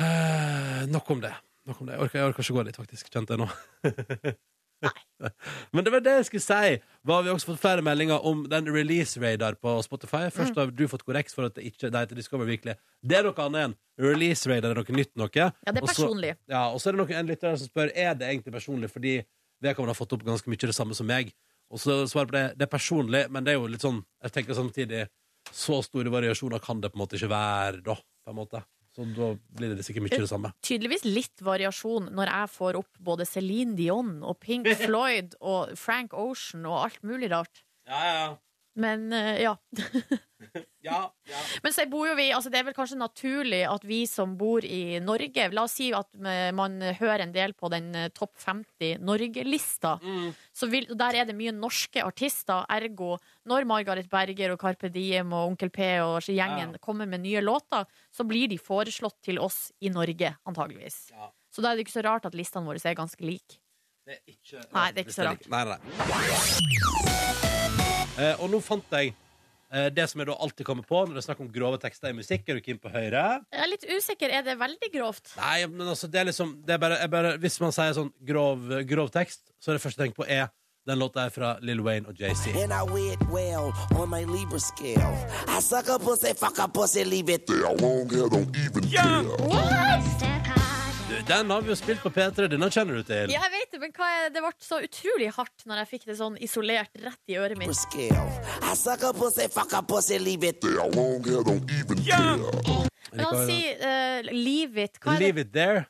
uh, 0.00 0.82
Nok 0.88 1.10
om 1.10 1.20
det. 1.20 1.34
Nok 1.66 1.80
om 1.80 1.88
det. 1.88 1.96
Jeg 1.96 2.06
orker, 2.06 2.18
jeg 2.18 2.28
orker 2.30 2.44
ikke 2.44 2.58
gå 2.58 2.66
dit, 2.68 2.76
faktisk. 2.76 3.10
Kjente 3.12 3.34
jeg 3.34 3.42
nå. 3.42 3.48
Men 5.72 5.84
det 5.84 5.90
var 5.92 6.02
det 6.04 6.14
jeg 6.18 6.26
skulle 6.28 6.44
si. 6.44 6.76
Vi 6.78 7.12
har 7.12 7.24
vi 7.24 7.32
også 7.32 7.50
fått 7.50 7.62
flere 7.62 7.84
meldinger 7.84 8.24
om 8.28 8.44
den 8.50 8.68
release 8.72 9.20
radar 9.20 9.56
på 9.60 9.72
Spotify. 9.82 10.26
Først 10.32 10.58
har 10.58 10.70
du 10.70 10.84
fått 10.90 11.04
korrekt 11.06 11.34
for 11.34 11.48
at 11.48 11.56
det 11.56 11.64
ikke 11.70 11.88
det 11.88 12.02
heter 12.04 12.20
Discover 12.20 12.48
Weekly. 12.48 12.76
Det 13.02 13.18
er 13.18 13.26
noe 13.26 13.46
annet 13.46 13.70
enn 13.70 13.76
Release 13.96 14.48
radar 14.50 14.74
er 14.74 14.82
noe 14.82 14.98
nytt 14.98 15.14
noe. 15.16 15.32
Ja, 15.32 15.48
det 15.64 15.80
er 15.80 15.88
personlig. 15.88 16.34
Også, 16.36 16.52
ja, 16.52 16.62
og 16.68 16.82
så 16.82 16.90
er 16.90 16.96
det 16.96 17.00
noen, 17.00 17.14
en 17.16 17.30
lytter 17.32 17.56
som 17.56 17.70
spør 17.70 17.92
Er 17.94 18.18
det 18.20 18.28
egentlig 18.28 18.52
personlig, 18.52 18.92
fordi 18.92 19.14
vedkommende 19.64 19.94
har 19.94 19.98
fått 19.98 20.14
opp 20.16 20.24
ganske 20.26 20.50
mye 20.50 20.68
det 20.68 20.76
samme 20.76 20.96
som 20.96 21.08
meg. 21.08 21.32
Og 21.72 21.82
så 21.82 22.02
svarer 22.10 22.30
på 22.30 22.36
det, 22.36 22.46
det 22.60 22.66
er 22.66 22.72
personlig, 22.72 23.24
men 23.32 23.46
det 23.46 23.54
er 23.54 23.58
jo 23.58 23.66
litt 23.66 23.82
sånn 23.82 23.96
Jeg 24.22 24.30
tenker 24.36 24.54
samtidig 24.54 25.00
Så 25.50 25.80
store 25.82 26.12
variasjoner 26.14 26.62
kan 26.62 26.78
det 26.78 26.92
på 26.92 26.98
en 27.00 27.02
måte 27.02 27.18
ikke 27.18 27.30
være, 27.32 27.80
da. 27.88 27.96
På 28.22 28.30
en 28.30 28.38
måte. 28.38 28.62
Så 28.96 29.04
da 29.12 29.32
blir 29.58 29.74
det 29.76 29.84
sikkert 29.84 30.06
mye 30.06 30.18
det 30.22 30.30
samme. 30.30 30.50
Tydeligvis 30.64 31.04
litt 31.04 31.42
variasjon 31.44 32.08
når 32.16 32.30
jeg 32.32 32.52
får 32.54 32.78
opp 32.80 33.02
både 33.08 33.26
Celine 33.28 33.76
Dion 33.76 34.22
og 34.24 34.38
Pink 34.40 34.70
Floyd 34.86 35.36
og 35.42 35.74
Frank 35.76 36.16
Ocean 36.16 36.64
og 36.64 36.78
alt 36.86 37.02
mulig 37.04 37.28
rart. 37.34 37.60
Ja, 37.86 38.00
ja, 38.06 38.26
Men 38.76 39.12
eh, 39.12 39.42
ja. 39.42 39.56
ja. 40.84 41.14
ja. 41.24 41.38
Men 41.62 41.72
så 41.72 41.86
bor 41.88 42.08
jo 42.10 42.14
vi, 42.18 42.26
altså 42.36 42.50
det 42.52 42.60
er 42.60 42.66
vel 42.68 42.76
kanskje 42.76 42.98
naturlig 43.00 43.62
at 43.68 43.84
vi 43.88 44.02
som 44.10 44.34
bor 44.36 44.64
i 44.64 44.98
Norge 45.00 45.46
La 45.54 45.64
oss 45.64 45.78
si 45.78 45.88
at 45.96 46.10
eh, 46.20 46.50
man 46.56 46.76
hører 46.84 47.24
en 47.24 47.32
del 47.32 47.54
på 47.56 47.70
den 47.72 47.88
eh, 47.96 48.10
topp 48.16 48.34
50 48.42 49.00
Norge-lista. 49.06 49.96
Mm. 50.02 50.28
Så 50.52 50.68
vil, 50.72 50.88
Der 50.92 51.22
er 51.22 51.28
det 51.28 51.36
mye 51.38 51.54
norske 51.56 52.04
artister. 52.04 52.66
Ergo, 52.76 53.16
når 53.48 53.64
Margaret 53.68 54.10
Berger 54.12 54.52
og 54.52 54.60
Carpe 54.60 54.92
Diem 54.92 55.32
og 55.32 55.54
Onkel 55.54 55.72
P 55.72 55.90
og 56.04 56.20
gjengen 56.28 56.76
Ja. 56.76 56.82
kommer 56.82 57.08
med 57.08 57.24
nye 57.24 57.40
låter, 57.40 57.86
så 58.12 58.24
blir 58.28 58.48
de 58.52 58.58
foreslått 58.60 59.22
til 59.24 59.38
oss 59.40 59.72
i 59.80 59.88
Norge, 59.92 60.36
antageligvis. 60.44 61.06
Så 61.52 61.64
da 61.64 61.72
er 61.72 61.78
det 61.78 61.86
ikke 61.86 61.96
så 61.96 62.04
rart 62.04 62.28
at 62.28 62.36
listene 62.36 62.68
våre 62.68 62.82
er 62.84 62.94
ganske 62.98 63.24
like. 63.24 63.56
Det 64.06 64.20
er 64.20 64.22
ikke 64.30 64.62
Nei, 64.70 64.92
det 64.92 65.00
er 65.00 65.04
ikke 65.08 65.16
så 65.16 65.24
rart. 65.32 65.48
Nei, 65.50 65.64
nei. 65.64 67.55
Eh, 68.16 68.34
og 68.40 68.48
nå 68.52 68.60
fant 68.64 68.96
jeg 68.96 69.12
eh, 69.12 69.88
det 69.92 70.06
som 70.08 70.20
jeg 70.22 70.30
da 70.30 70.36
alltid 70.40 70.64
kommer 70.66 70.86
på 70.88 71.02
når 71.04 71.16
det 71.16 71.22
er 71.22 71.26
snakk 71.28 71.42
om 71.44 71.50
grove 71.52 71.80
tekster 71.82 72.12
i 72.12 72.16
musikk. 72.16 72.46
Er 72.48 72.58
du 72.58 72.64
keen 72.64 72.80
på 72.80 72.92
Høyre? 72.92 73.24
Jeg 73.52 73.64
er 73.64 73.72
litt 73.72 73.88
usikker. 73.88 74.28
Er 74.38 74.46
det 74.46 74.58
veldig 74.60 74.92
grovt? 74.94 75.34
Nei, 75.40 75.58
men 75.72 75.86
altså, 75.86 76.08
det 76.12 76.22
er 76.22 76.30
liksom 76.30 76.54
det 76.66 76.76
er 76.76 76.80
bare, 76.82 77.00
jeg 77.02 77.12
bare, 77.12 77.34
Hvis 77.42 77.60
man 77.60 77.74
sier 77.76 77.96
sånn 77.96 78.12
grov, 78.28 78.70
grov 78.88 79.12
tekst, 79.14 79.42
så 79.60 79.72
er 79.72 79.78
det 79.78 79.84
første 79.84 80.00
jeg 80.02 80.10
tenker 80.10 80.24
på, 80.24 80.28
er 80.28 80.48
den 80.86 81.00
låta 81.02 81.24
er 81.26 81.32
fra 81.34 81.56
Lil 81.66 81.80
Wayne 81.82 82.06
og 82.06 82.14
JC. 82.14 82.54
Well 82.54 83.74
on 83.90 84.06
Du, 91.06 91.14
Den 91.26 91.50
har 91.50 91.60
vi 91.62 91.68
jo 91.70 91.76
spilt 91.78 92.00
på 92.02 92.10
P3, 92.10 92.48
denne 92.50 92.66
kjenner 92.74 92.96
du 92.98 93.04
til. 93.06 93.30
Ja, 93.30 93.38
jeg 93.46 93.52
vet 93.52 93.70
det, 93.76 93.78
men 93.78 93.92
hva 93.94 94.06
er, 94.10 94.24
det 94.34 94.40
ble 94.42 94.50
så 94.58 94.80
utrolig 94.82 95.28
hardt 95.36 95.62
når 95.70 95.78
jeg 95.84 95.88
fikk 95.92 96.02
det 96.08 96.16
sånn 96.18 96.34
isolert 96.42 96.90
rett 96.98 97.22
i 97.30 97.36
øret 97.38 97.54
mitt. 97.60 97.70
Men 103.12 103.20
han 103.22 103.38
sier 103.46 103.78
uh, 103.78 104.26
'leave 104.34 104.82
it'. 104.82 104.98
Hva 104.98 105.14
er 105.14 105.18
Leave 105.22 105.38
det? 105.38 105.46
it 105.46 105.52
there. 105.54 105.86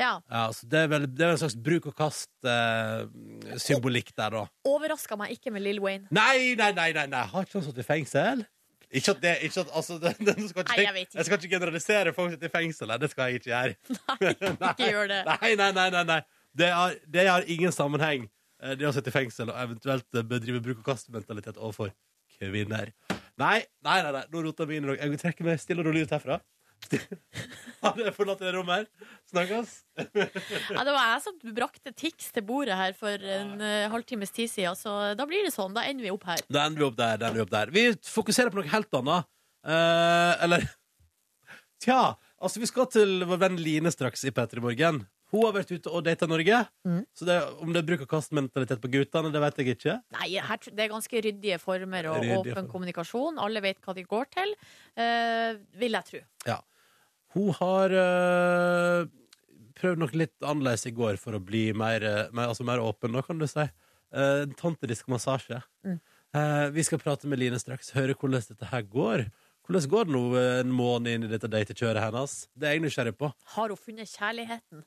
Ja. 0.00 0.22
Ja, 0.26 0.50
så 0.56 0.66
det, 0.66 0.78
er 0.82 0.88
vel, 0.90 1.06
det 1.06 1.22
er 1.26 1.30
en 1.36 1.42
slags 1.44 1.54
bruk 1.60 1.86
og 1.92 1.96
kast-symbolikk 1.98 4.10
der, 4.16 4.30
da. 4.34 4.46
Overraska 4.66 5.14
meg 5.20 5.30
ikke 5.36 5.50
med 5.54 5.62
Lill 5.62 5.80
Wayne. 5.84 6.06
Nei, 6.10 6.54
nei, 6.58 6.72
nei, 6.74 6.90
nei, 6.96 7.06
nei. 7.12 7.24
har 7.30 7.42
ikke 7.46 7.58
han 7.60 7.66
sittet 7.68 7.84
i 7.84 7.86
fengsel? 7.86 8.42
Ikke 8.90 9.12
at 9.14 9.22
det 9.22 9.36
ikke 9.46 9.60
at, 9.60 9.68
altså, 9.74 9.98
det, 10.02 10.16
det, 10.18 10.34
skal 10.50 10.64
ikke, 10.64 10.74
Nei, 10.76 10.84
jeg 10.84 10.94
vet 10.94 11.00
ikke. 11.00 11.16
jeg 11.18 11.24
skal 11.24 11.38
ikke 11.38 11.54
generalisere 11.54 12.12
folk 12.16 12.42
i 12.42 12.50
fengsel. 12.50 12.92
Det 13.00 13.10
skal 13.10 13.30
jeg 13.30 13.40
ikke 13.40 13.50
gjøre. 13.50 13.74
Nei, 14.20 14.74
Ikke 14.74 14.90
gjør 14.90 15.10
det. 15.12 15.20
Nei, 15.30 15.54
nei, 15.54 15.70
nei, 15.78 15.88
nei, 15.94 16.04
nei. 16.10 16.20
Det, 16.58 16.70
har, 16.74 16.94
det 17.14 17.26
har 17.28 17.46
ingen 17.46 17.72
sammenheng, 17.72 18.26
eh, 18.62 18.74
det 18.78 18.88
å 18.88 18.94
sitte 18.96 19.12
i 19.12 19.14
fengsel 19.14 19.52
og 19.52 19.58
eventuelt 19.62 20.18
eh, 20.18 20.26
bedrive 20.26 20.62
bruk 20.64 20.82
og 20.82 20.88
kast-mentalitet 20.90 21.60
overfor 21.60 21.92
kvinner. 22.40 22.90
Nei, 23.38 23.60
nei, 23.86 23.98
nei, 24.02 24.12
nei. 24.16 24.24
nå 24.32 24.42
roter 24.44 24.66
meg 24.66 24.80
inn 24.80 24.88
i 24.88 24.90
noe. 24.90 24.98
Jeg 24.98 25.20
trekker 25.22 25.46
meg 25.46 25.62
stille 25.62 25.84
og 25.84 25.90
rolig 25.90 26.08
ut 26.08 26.16
herfra. 26.16 26.40
Ha 27.80 27.92
jeg 27.96 28.12
forlatt 28.16 28.40
det 28.42 28.52
rommet 28.54 28.82
her. 28.82 29.12
Snakkes. 29.30 29.76
Ja, 30.74 30.82
det 30.86 30.94
var 30.94 31.12
jeg 31.12 31.22
som 31.24 31.36
brakte 31.56 31.92
Tix 31.96 32.30
til 32.34 32.44
bordet 32.46 32.76
her 32.78 32.94
for 32.96 33.30
en 33.36 33.54
uh, 33.60 33.90
halvtimes 33.92 34.32
tid 34.34 34.50
siden, 34.52 34.76
så 34.78 35.12
da 35.18 35.26
blir 35.28 35.46
det 35.46 35.54
sånn. 35.54 35.74
Da 35.76 35.84
ender 35.88 36.06
vi 36.06 36.12
opp 36.14 36.26
her. 36.28 36.42
Da 36.48 36.66
ender 36.66 36.82
vi 36.82 36.88
opp 36.88 36.98
der. 36.98 37.20
Da 37.20 37.30
ender 37.30 37.40
vi, 37.40 37.46
opp 37.46 37.54
der. 37.54 37.72
vi 37.74 37.86
fokuserer 38.08 38.52
på 38.52 38.60
noe 38.60 38.72
helt 38.72 39.00
annet. 39.00 39.30
Uh, 39.60 40.34
eller 40.46 40.64
Tja, 41.84 42.16
altså 42.40 42.60
vi 42.60 42.68
skal 42.68 42.88
til 42.92 43.24
vår 43.28 43.40
venn 43.40 43.60
Line 43.60 43.92
straks 43.92 44.26
i 44.28 44.32
P3 44.36 44.60
Morgen. 44.64 45.02
Hun 45.30 45.46
har 45.46 45.54
vært 45.54 45.70
ute 45.70 45.90
og 45.94 46.02
data 46.04 46.26
Norge. 46.26 46.58
Mm. 46.86 47.02
Så 47.14 47.26
det, 47.28 47.36
om 47.62 47.70
det 47.70 47.80
er 47.80 47.86
bruk 47.86 48.02
og 48.04 48.10
kast-mentalitet 48.10 48.82
på 48.82 48.90
guttene, 48.90 49.30
det 49.30 49.42
vet 49.44 49.60
jeg 49.62 49.76
ikke. 49.76 49.94
Nei, 50.16 50.28
her, 50.42 50.60
det 50.66 50.84
er 50.84 50.90
ganske 50.90 51.22
ryddige 51.26 51.60
former 51.62 52.08
og 52.10 52.18
Ryddige 52.18 52.40
åpen 52.40 52.56
form. 52.56 52.70
kommunikasjon. 52.72 53.38
Alle 53.42 53.62
vet 53.62 53.78
hva 53.84 53.94
de 53.96 54.04
går 54.10 54.26
til, 54.34 54.56
uh, 54.98 55.60
vil 55.78 55.98
jeg 55.98 56.08
tro. 56.10 56.22
Hun 57.36 57.50
har 57.60 57.94
eh, 57.94 59.08
prøvd 59.78 60.02
noe 60.02 60.18
litt 60.18 60.36
annerledes 60.42 60.88
i 60.90 60.94
går 60.94 61.20
for 61.22 61.36
å 61.36 61.42
bli 61.42 61.68
mer, 61.76 62.04
eh, 62.06 62.32
mer, 62.34 62.50
altså 62.50 62.66
mer 62.66 62.82
åpen, 62.82 63.14
da, 63.16 63.22
kan 63.26 63.40
du 63.40 63.46
si. 63.50 63.66
Uh, 64.10 64.42
tantrisk 64.58 65.06
massasje. 65.06 65.60
Mm. 65.86 66.00
Uh, 66.34 66.66
vi 66.74 66.82
skal 66.82 66.98
prate 66.98 67.28
med 67.30 67.38
Line 67.38 67.60
straks, 67.62 67.92
høre 67.94 68.16
hvordan 68.18 68.42
dette 68.42 68.70
her 68.72 68.82
går. 68.90 69.28
Hvordan 69.70 69.90
går 69.90 70.08
det 70.08 70.14
nå 70.16 70.22
eh, 70.34 70.60
en 70.64 70.72
måned 70.74 71.12
inn 71.14 71.24
i 71.28 71.30
dette 71.30 71.46
datekjøret 71.46 72.02
hennes? 72.02 72.32
Det 72.58 72.66
er 72.66 72.72
jeg 72.74 72.82
nysgjerrig 72.82 73.12
på. 73.20 73.30
Har 73.54 73.70
hun 73.70 73.78
funnet 73.78 74.10
kjærligheten? 74.10 74.82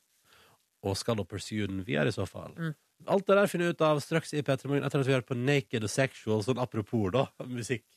Og 0.84 0.98
skal 1.00 1.22
hun 1.22 1.30
pursue 1.30 1.70
den 1.72 1.86
videre, 1.88 2.12
i 2.12 2.16
så 2.16 2.26
fall? 2.28 2.52
Mm. 2.58 2.74
Alt 3.14 3.28
det 3.30 3.38
der 3.40 3.48
finner 3.52 3.70
vi 3.70 3.78
ut 3.78 3.84
av 3.88 4.02
straks 4.04 4.36
i 4.36 4.44
P3 4.44 4.68
Morgen 4.68 4.84
etter 4.84 5.00
at 5.00 5.08
vi 5.08 5.16
hører 5.16 5.28
på 5.28 5.40
Naked 5.40 5.88
og 5.88 5.92
Sexual, 5.92 6.44
sånn 6.44 6.60
apropos, 6.60 7.08
da. 7.16 7.30
Musikk. 7.48 7.88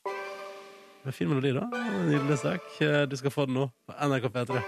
Er 1.06 1.14
fin 1.14 1.28
melodi, 1.30 1.52
da. 1.54 1.62
Nydelig 2.08 2.38
sak. 2.40 2.64
Du 3.10 3.16
skal 3.16 3.30
få 3.30 3.44
den 3.46 3.54
nå 3.54 3.68
på 3.86 3.94
NRK 4.08 4.24
P3. 4.34 4.62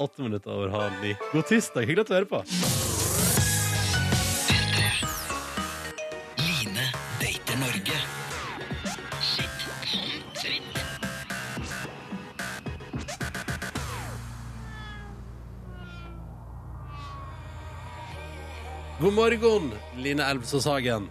Åtte 0.00 0.22
minutter 0.22 0.52
over 0.54 0.70
halv 0.72 1.02
ni. 1.02 1.10
God 1.32 1.44
tirsdag. 1.50 1.84
Hyggelig 1.84 2.06
at 2.06 2.08
du 2.08 2.14
hører 2.14 2.30
på. 2.30 2.40
Line 6.40 6.86
dater 7.20 7.60
Norge. 7.60 7.98
God 18.98 19.12
morgen, 19.12 19.72
Line 20.00 20.24
Elvsås 20.30 20.64
Hagen. 20.64 21.10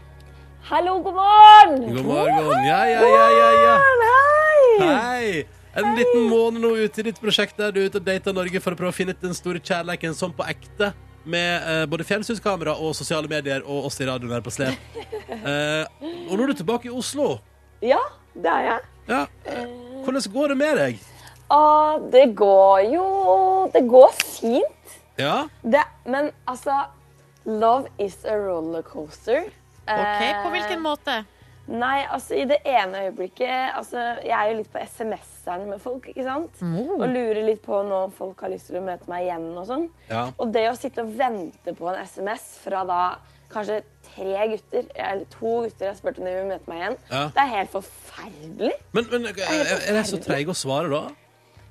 Hallo, 0.68 0.98
god 1.04 1.14
morgen! 1.14 1.96
God 1.96 2.06
morgen. 2.06 2.66
Ja, 2.66 2.86
ja, 2.86 3.02
ja, 3.02 3.30
ja, 3.30 3.52
ja. 3.64 4.17
Hei! 4.78 4.96
Hei! 4.96 5.46
En 5.78 5.92
liten 5.98 6.24
måned 6.32 6.62
nå 6.64 6.72
ute 6.80 7.02
i 7.02 7.06
ditt 7.06 7.20
prosjekt 7.22 7.58
der 7.60 7.74
du 7.74 7.80
er 7.84 7.90
ute 7.92 8.00
og 8.02 8.06
dater 8.08 8.34
Norge 8.34 8.62
for 8.64 8.74
å 8.74 8.78
prøve 8.80 8.94
å 8.94 8.96
finne 8.98 9.14
den 9.22 9.36
store 9.38 9.60
kjærleiken 9.62 10.16
sånn 10.18 10.34
på 10.38 10.46
ekte. 10.50 10.92
Med 11.28 11.66
eh, 11.68 11.84
både 11.92 12.06
fjernsynskamera 12.08 12.74
og 12.82 12.96
sosiale 12.98 13.28
medier 13.30 13.66
og 13.68 13.90
oss 13.90 14.00
i 14.02 14.08
radioen 14.08 14.34
her 14.38 14.46
på 14.46 14.54
slep. 14.54 14.78
Eh, 15.38 15.84
og 16.32 16.34
nå 16.40 16.44
er 16.46 16.50
du 16.54 16.58
tilbake 16.62 16.88
i 16.88 16.92
Oslo. 16.92 17.38
Ja, 17.84 18.00
det 18.34 18.48
er 18.50 18.64
jeg. 18.66 18.86
Ja. 19.10 19.20
Hvordan 20.06 20.26
går 20.34 20.52
det 20.54 20.58
med 20.60 20.78
deg? 20.80 21.02
Ah, 21.54 22.00
det 22.12 22.24
går 22.36 22.88
jo 22.92 23.04
Det 23.74 23.84
går 23.92 24.16
fint. 24.18 24.96
Ja? 25.20 25.46
Det, 25.64 25.84
men 26.08 26.32
altså 26.48 26.80
Love 27.46 27.92
is 28.04 28.18
a 28.26 28.36
rollercoaster. 28.40 29.48
Ok, 29.88 30.24
Eh, 30.24 30.42
På 30.44 30.50
hvilken 30.52 30.82
måte? 30.84 31.22
Nei, 31.68 32.06
altså 32.08 32.38
i 32.40 32.46
det 32.48 32.62
ene 32.66 33.02
øyeblikket 33.10 33.74
altså, 33.76 33.98
Jeg 34.24 34.32
er 34.38 34.52
jo 34.54 34.58
litt 34.62 34.70
på 34.72 34.80
SMS-eren 34.80 35.66
med 35.68 35.82
folk, 35.84 36.06
ikke 36.14 36.24
sant? 36.24 36.62
Og 36.64 37.04
lurer 37.12 37.42
litt 37.44 37.62
på 37.66 37.82
når 37.84 38.14
folk 38.16 38.40
har 38.46 38.54
lyst 38.54 38.70
til 38.72 38.80
å 38.80 38.86
møte 38.86 39.10
meg 39.12 39.26
igjen 39.28 39.50
og 39.60 39.66
sånn. 39.68 39.88
Ja. 40.10 40.30
Og 40.40 40.54
det 40.56 40.64
å 40.72 40.78
sitte 40.80 41.04
og 41.04 41.12
vente 41.20 41.74
på 41.76 41.90
en 41.92 42.00
SMS 42.08 42.46
fra 42.64 42.86
da 42.88 43.02
kanskje 43.52 43.82
tre 44.14 44.48
gutter, 44.54 44.88
eller 44.96 45.26
to 45.32 45.52
gutter 45.66 45.86
jeg 45.88 45.94
har 45.94 46.00
spurt 46.00 46.18
om 46.20 46.26
de 46.28 46.34
vil 46.36 46.50
møte 46.50 46.68
meg 46.72 46.82
igjen, 46.82 46.98
Ja. 47.12 47.22
det 47.36 47.44
er 47.44 47.54
helt 47.58 47.72
forferdelig. 47.76 48.74
Men, 48.96 49.08
men 49.12 49.30
er, 49.32 49.72
er 49.88 50.00
jeg 50.02 50.10
så 50.10 50.20
treig 50.24 50.50
å 50.52 50.56
svare 50.56 50.92
da? 50.92 51.04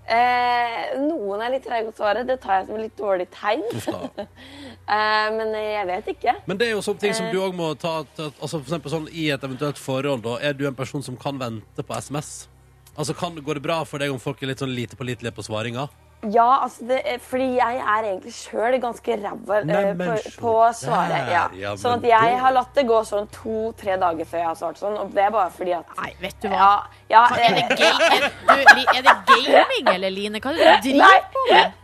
Eh, 0.07 0.83
noen 1.03 1.41
er 1.43 1.57
litt 1.57 1.65
treige 1.67 1.91
å 1.91 1.95
svare. 1.97 2.23
Det 2.27 2.37
tar 2.43 2.61
jeg 2.61 2.69
som 2.69 2.77
et 2.79 2.85
litt 2.87 2.99
dårlig 3.01 3.29
tegn. 3.35 3.67
Eh, 4.87 5.29
men 5.35 5.49
jeg 5.51 5.87
vet 5.89 6.09
ikke. 6.13 6.33
Men 6.47 6.59
det 6.61 6.69
er 6.69 6.77
jo 6.77 6.83
sånne 6.87 7.03
ting 7.03 7.15
som 7.19 7.25
du 7.33 7.41
òg 7.43 7.57
må 7.59 7.73
ta, 7.75 8.05
ta 8.15 8.29
altså 8.29 8.61
For 8.61 8.69
eksempel 8.69 8.93
sånn 8.93 9.09
i 9.11 9.25
et 9.35 9.43
eventuelt 9.43 9.81
forhold, 9.83 10.23
da. 10.23 10.37
Er 10.47 10.55
du 10.55 10.63
en 10.69 10.77
person 10.79 11.03
som 11.03 11.17
kan 11.19 11.41
vente 11.41 11.83
på 11.83 11.97
SMS? 11.99 12.45
Altså, 12.95 13.17
kan, 13.19 13.35
Går 13.35 13.59
det 13.59 13.65
bra 13.65 13.81
for 13.83 13.99
deg 13.99 14.15
om 14.15 14.23
folk 14.23 14.45
er 14.45 14.53
litt 14.53 14.63
sånn 14.63 14.71
lite 14.77 14.95
pålitelige 14.95 15.35
på 15.35 15.43
svaringa? 15.49 15.89
Ja, 16.25 16.63
altså 16.63 16.87
det, 16.89 17.01
fordi 17.23 17.45
jeg 17.59 17.77
er 17.77 18.07
egentlig 18.09 18.33
sjøl 18.35 18.79
ganske 18.83 19.17
ræva 19.21 19.59
eh, 19.61 19.91
på, 20.01 20.15
på 20.41 20.53
å 20.65 20.71
svare. 20.75 21.19
Ja. 21.31 21.43
ja, 21.55 21.75
sånn 21.79 22.01
at 22.01 22.07
jeg 22.09 22.39
har 22.41 22.55
latt 22.57 22.73
det 22.75 22.87
gå 22.89 22.99
sånn 23.07 23.29
to-tre 23.35 23.99
dager 24.01 24.27
før 24.27 24.41
jeg 24.41 24.49
har 24.49 24.57
svart 24.59 24.81
sånn. 24.81 24.97
Og 24.99 25.13
det 25.15 25.27
er 25.27 25.35
bare 25.35 25.53
fordi 25.55 25.77
at 25.77 25.93
Nei, 26.01 26.09
vet 26.23 26.41
du 26.43 26.49
hva? 26.51 26.57
Ja, 26.59 26.71
ja 27.13 27.23
er, 27.37 27.59
det 27.61 27.77
eh, 27.77 28.27
er, 28.57 28.83
er 28.97 29.05
det 29.07 29.15
gaming, 29.29 29.93
eller, 29.93 30.15
Line? 30.17 30.41
Hva 30.43 30.55
er 30.57 30.63
det 30.65 30.79
du 30.89 30.99
Nei. 31.03 31.13
driver 31.13 31.29
på 31.37 31.45
med? 31.53 31.77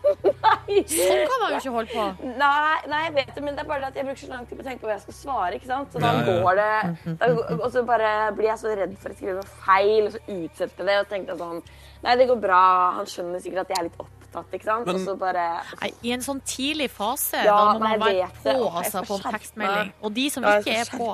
nei. 0.43 0.83
Sånn 0.89 1.23
kan 1.29 1.45
man 1.45 1.55
jo 1.55 1.61
ikke 1.61 1.77
holde 1.77 1.93
på. 1.93 2.33
Nei, 2.41 2.81
nei, 2.91 3.05
jeg 3.07 3.15
vet 3.21 3.31
det, 3.37 3.45
men 3.45 3.55
det 3.55 3.63
er 3.63 3.69
bare 3.69 3.85
det 3.85 3.93
at 3.93 4.01
jeg 4.01 4.09
bruker 4.09 4.23
så 4.25 4.33
lang 4.33 4.49
tid 4.49 4.59
på 4.59 4.65
å 4.65 4.69
tenke 4.71 4.83
på 4.83 4.91
hva 4.91 4.97
jeg 4.97 5.05
skal 5.05 5.19
svare. 5.21 5.53
ikke 5.61 5.71
sant? 5.71 5.93
Så 5.95 6.03
da 6.03 6.17
går 6.27 6.59
det, 6.59 6.73
da, 7.21 7.31
Og 7.61 7.69
så 7.77 7.85
bare 7.87 8.11
blir 8.39 8.51
jeg 8.51 8.59
så 8.65 8.75
redd 8.81 8.99
for 8.99 9.13
å 9.13 9.21
skrive 9.21 9.39
noe 9.39 9.55
feil, 9.69 10.09
og 10.09 10.17
så 10.17 10.25
utsetter 10.41 10.83
jeg 10.83 10.91
det. 10.91 10.99
Og 11.05 11.15
tenker 11.15 11.41
sånn 11.45 11.63
Nei, 12.03 12.17
det 12.19 12.27
går 12.27 12.41
bra. 12.43 12.65
Han 12.99 13.07
skjønner 13.07 13.43
sikkert 13.43 13.63
at 13.63 13.73
jeg 13.73 13.79
er 13.79 13.87
litt 13.87 14.01
opptatt, 14.03 14.22
ikke 14.33 14.65
sant? 14.65 14.87
Men- 14.87 14.95
og 14.97 15.01
så 15.07 15.17
bare 15.19 15.63
Nei, 15.81 15.91
I 16.03 16.13
en 16.13 16.21
sånn 16.21 16.41
tidlig 16.45 16.91
fase, 16.91 17.45
Ja, 17.45 17.57
da 17.57 17.75
må 17.75 17.79
man 17.81 18.01
være 18.01 18.31
på 18.43 18.55
altså, 18.71 19.03
på 19.07 19.19
en 19.19 19.33
tekstmelding. 19.33 19.93
Og 20.03 20.15
de 20.15 20.31
som 20.31 20.43
ikke 20.45 20.79
er 20.81 20.85
på, 20.85 21.11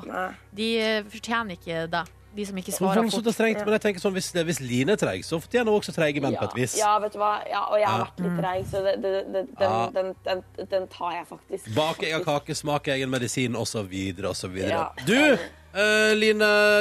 de 0.54 0.78
eh, 0.78 1.02
fortjener 1.02 1.58
ikke 1.58 1.90
det. 1.90 2.04
De 2.36 2.44
som 2.46 2.56
ikke 2.56 2.70
svarer 2.70 3.10
fort. 3.10 3.24
det 3.24 3.32
strengt? 3.34 3.64
Men 3.64 3.74
jeg 3.74 3.80
tenker 3.82 4.00
sånn, 4.00 4.12
hvis, 4.14 4.30
hvis 4.30 4.60
Line 4.60 4.92
er 4.92 4.96
treig, 5.00 5.24
så 5.24 5.40
fortjener 5.40 5.72
hun 5.72 5.80
også 5.80 5.94
treige 5.96 6.20
menn 6.22 6.36
på 6.36 6.44
et 6.44 6.54
vis. 6.54 6.76
Ja, 6.78 6.98
vet 7.02 7.12
du 7.12 7.18
hva? 7.18 7.40
Ja, 7.48 7.64
og 7.72 7.78
jeg 7.80 7.88
har 7.88 8.04
vært 8.04 8.20
litt 8.22 8.36
treig, 8.38 8.66
så 8.70 8.82
det, 8.84 8.92
det, 9.02 9.12
det, 9.32 9.42
den, 9.58 9.70
Ja. 9.72 9.90
den, 9.96 10.14
den, 10.24 10.42
den 10.70 10.86
tar 10.92 11.12
jeg 11.16 11.26
faktisk. 11.26 11.74
Bak 11.74 12.02
egen 12.02 12.22
kake, 12.24 12.54
smake 12.54 12.92
egen 12.94 13.10
medisin, 13.10 13.56
osv., 13.56 13.90
osv. 14.24 14.56
Ja. 14.68 14.90
Du, 15.06 15.38
Uh, 15.68 16.14
Line, 16.16 16.38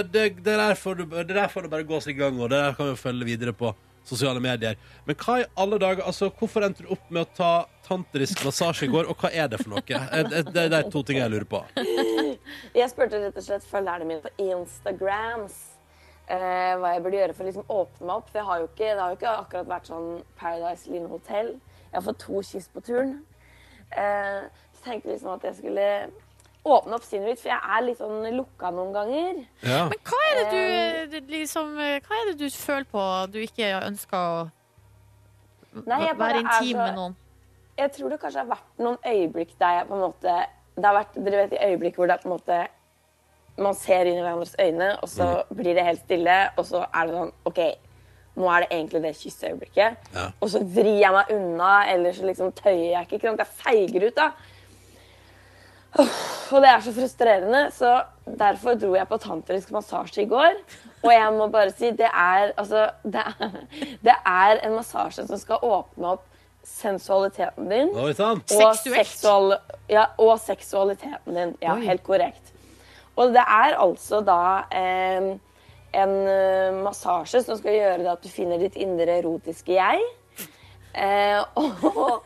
det, 0.07 0.37
det, 0.37 0.53
der 0.57 0.73
får 0.79 0.95
du, 0.95 1.03
det 1.05 1.35
der 1.35 1.49
får 1.51 1.61
du 1.63 1.67
bare 1.69 1.83
gå 1.83 1.97
oss 1.97 2.07
i 2.07 2.13
gang, 2.13 2.39
og 2.39 2.49
det 2.49 2.57
der 2.57 2.73
kan 2.73 2.87
vi 2.87 2.95
følge 2.95 3.25
videre 3.25 3.53
på 3.53 3.73
sosiale 4.07 4.39
medier. 4.43 4.77
Men 5.05 5.15
hva 5.19 5.39
i 5.41 5.45
alle 5.59 5.79
dager, 5.81 6.03
altså, 6.07 6.29
hvorfor 6.39 6.65
endte 6.67 6.85
du 6.85 6.91
opp 6.95 7.09
med 7.13 7.25
å 7.25 7.31
ta 7.37 7.51
tantrisk 7.87 8.43
massasje 8.47 8.87
i 8.87 8.91
går, 8.91 9.07
og 9.11 9.19
hva 9.21 9.31
er 9.31 9.47
det 9.51 9.59
for 9.61 9.73
noe? 9.75 9.83
Eh, 9.87 10.23
Det 10.27 10.43
det 10.55 10.67
er 10.73 10.89
to 10.91 11.03
tingene 11.03 11.27
jeg 11.27 11.33
lurer 11.35 11.49
på. 11.51 11.63
Jeg 12.79 12.89
spurte 12.91 13.19
rett 13.21 13.37
og 13.39 13.43
slett 13.43 13.65
følgerne 13.67 14.05
mine 14.07 14.23
på 14.23 14.31
Instagrams 14.43 15.55
eh, 16.27 16.73
hva 16.79 16.93
jeg 16.93 17.01
burde 17.03 17.17
gjøre 17.19 17.33
for 17.35 17.43
å 17.43 17.47
liksom 17.47 17.71
åpne 17.73 18.05
meg 18.07 18.13
opp. 18.19 18.29
For 18.31 18.39
jeg 18.41 18.47
har 18.49 18.59
jo 18.61 18.67
ikke, 18.69 18.91
det 18.91 19.01
har 19.01 19.09
jo 19.13 19.17
ikke 19.19 19.33
akkurat 19.41 19.69
vært 19.71 19.89
sånn 19.91 20.07
Paradise 20.39 20.91
Line 20.91 21.09
Hotel. 21.11 21.49
Jeg 21.89 21.95
har 21.97 22.05
fått 22.07 22.19
to 22.23 22.41
kyss 22.51 22.67
på 22.73 22.83
turen. 22.87 23.13
Eh, 23.95 24.47
så 24.77 24.83
tenkte 24.85 25.09
jeg 25.09 25.17
liksom 25.17 25.33
at 25.33 25.47
jeg 25.47 25.57
skulle 25.61 25.87
åpne 26.75 26.97
opp 26.97 27.05
sinnet 27.07 27.31
mitt, 27.31 27.39
for 27.41 27.49
jeg 27.51 27.75
er 27.77 27.85
litt 27.85 27.97
sånn 28.01 28.27
lukka 28.35 28.71
noen 28.75 28.93
ganger. 28.95 29.39
Ja. 29.63 29.83
Men 29.91 30.01
hva 30.09 30.19
er 30.31 30.37
det 30.39 30.45
du 30.51 31.17
eh, 31.17 31.31
liksom, 31.39 31.73
Hva 31.77 32.19
er 32.21 32.31
det 32.31 32.37
du 32.39 32.49
føler 32.53 32.87
på 32.91 33.05
du 33.33 33.39
ikke 33.43 33.71
ønsker 33.87 34.17
å 34.17 34.51
Nei, 35.85 35.99
jeg 36.07 36.17
bare 36.17 36.33
være 36.33 36.43
intim 36.43 36.77
så- 36.77 36.83
med 36.85 36.95
noen? 36.95 37.15
Jeg 37.77 37.91
tror 37.93 38.09
det 38.09 38.19
kanskje 38.19 38.41
har 38.41 38.49
vært 38.49 38.79
noen 38.81 38.97
øyeblikk 39.05 39.51
der 39.59 39.73
jeg 39.77 39.87
på 39.87 39.93
en 39.93 40.01
måte 40.01 40.37
Det 40.75 40.85
har 40.85 40.95
vært 40.97 41.13
dere 41.25 41.43
vet, 41.43 41.53
i 41.53 41.65
øyeblikk 41.67 41.95
hvor 41.95 42.07
det 42.07 42.15
er 42.17 42.23
på 42.23 42.29
en 42.31 42.37
måte 42.37 42.67
man 43.57 43.73
ser 43.73 44.05
inn 44.05 44.19
i 44.19 44.21
hverandres 44.21 44.55
øyne, 44.61 44.99
og 45.01 45.09
så 45.09 45.43
blir 45.49 45.73
det 45.73 45.83
helt 45.83 45.99
stille, 46.03 46.49
og 46.57 46.65
så 46.65 46.83
er 46.93 47.07
det 47.07 47.13
sånn 47.15 47.31
OK, 47.49 47.61
nå 48.37 48.49
er 48.53 48.59
det 48.61 48.67
egentlig 48.69 49.01
det 49.01 49.13
kysseøyeblikket. 49.17 49.95
Ja. 50.13 50.25
Og 50.39 50.51
så 50.53 50.61
vrir 50.61 50.99
jeg 51.01 51.11
meg 51.15 51.31
unna, 51.33 51.71
eller 51.89 52.13
så 52.13 52.27
liksom 52.27 52.51
tøyer 52.53 52.91
jeg 52.91 53.07
ikke. 53.07 53.15
ikke 53.15 53.31
sant? 53.31 53.39
Jeg 53.39 53.47
feiger 53.47 54.05
ut, 54.07 54.15
da. 54.19 54.27
Og 55.97 56.61
det 56.63 56.69
er 56.69 56.83
så 56.83 56.93
frustrerende, 56.95 57.61
så 57.75 57.91
derfor 58.39 58.77
dro 58.79 58.93
jeg 58.95 59.07
på 59.09 59.17
tantrisk 59.19 59.71
massasje 59.75 60.23
i 60.23 60.29
går. 60.29 60.55
Og 61.03 61.11
jeg 61.11 61.33
må 61.35 61.47
bare 61.51 61.73
si, 61.75 61.91
det 61.91 62.07
er 62.07 62.53
altså 62.57 62.87
Det 63.03 63.23
er, 63.23 63.57
det 64.07 64.15
er 64.25 64.61
en 64.63 64.77
massasje 64.77 65.27
som 65.27 65.39
skal 65.41 65.63
åpne 65.63 66.15
opp 66.15 66.25
sensualiteten 66.67 67.69
din 67.71 67.93
og, 67.95 68.09
seksual, 68.75 69.53
ja, 69.87 70.09
og 70.19 70.35
seksualiteten 70.43 71.35
din. 71.35 71.53
Ja, 71.63 71.77
Oi. 71.77 71.85
helt 71.87 72.03
korrekt. 72.03 72.53
Og 73.15 73.31
det 73.33 73.43
er 73.43 73.77
altså 73.79 74.19
da 74.21 74.41
eh, 74.75 75.29
en 75.97 76.15
eh, 76.27 76.79
massasje 76.83 77.41
som 77.45 77.57
skal 77.59 77.77
gjøre 77.77 78.01
det 78.03 78.11
at 78.11 78.23
du 78.23 78.29
finner 78.29 78.59
ditt 78.61 78.75
indre 78.79 79.19
erotiske 79.21 79.77
jeg. 79.77 80.03
Eh, 80.93 81.43
og, 81.57 82.23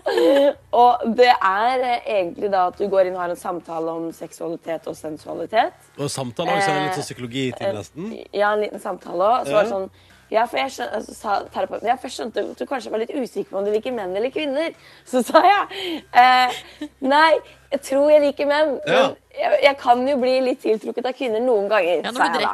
og 0.72 1.16
det 1.18 1.32
er 1.34 1.84
eh, 1.84 2.06
egentlig 2.20 2.52
da 2.54 2.68
at 2.70 2.78
du 2.80 2.86
går 2.92 3.10
inn 3.10 3.18
og 3.18 3.26
har 3.26 3.34
en 3.34 3.40
samtale 3.40 3.92
om 3.92 4.12
seksualitet 4.16 4.88
og 4.88 4.96
sensualitet. 4.96 5.90
Og 5.98 6.12
samtale 6.12 6.56
også 6.56 6.72
det 6.72 6.86
litt 6.86 6.96
sånn 6.96 7.04
Eh, 7.04 7.10
psykologi 7.10 7.46
til, 7.58 7.76
nesten. 7.76 8.14
Ja, 8.32 8.54
en 8.54 8.64
liten 8.64 8.80
samtale 8.80 9.28
òg. 9.28 9.50
Så 9.50 9.58
Ja. 9.58 9.68
sånn 9.70 9.90
ja, 10.32 10.46
for 10.48 10.62
jeg 10.62 10.72
skjønte, 10.72 10.96
altså, 10.96 11.14
sa 11.14 11.32
terapeuten, 11.52 11.88
jeg 11.90 12.00
først 12.00 12.20
skjønte 12.22 12.44
at 12.52 12.60
du 12.62 12.66
kanskje 12.66 12.92
var 12.94 13.02
litt 13.02 13.12
usikker 13.12 13.50
på 13.52 13.58
om 13.60 13.66
du 13.66 13.72
liker 13.74 13.92
menn 13.92 14.16
eller 14.16 14.32
kvinner. 14.32 14.72
Så 15.06 15.20
sa 15.28 15.42
jeg 15.44 16.04
eh, 16.16 16.62
nei, 17.04 17.34
jeg 17.74 17.82
tror 17.90 18.08
jeg 18.14 18.22
liker 18.22 18.48
menn. 18.48 18.78
Ja. 18.88 19.02
Men 19.10 19.18
jeg, 19.36 19.60
jeg 19.66 19.78
kan 19.82 20.08
jo 20.08 20.16
bli 20.22 20.38
litt 20.46 20.62
tiltrukket 20.64 21.10
av 21.12 21.18
kvinner 21.20 21.44
noen 21.44 21.68
ganger. 21.68 22.06
Ja, 22.06 22.14
når 22.16 22.22
sa 22.24 22.30
jeg 22.32 22.46
da. 22.48 22.54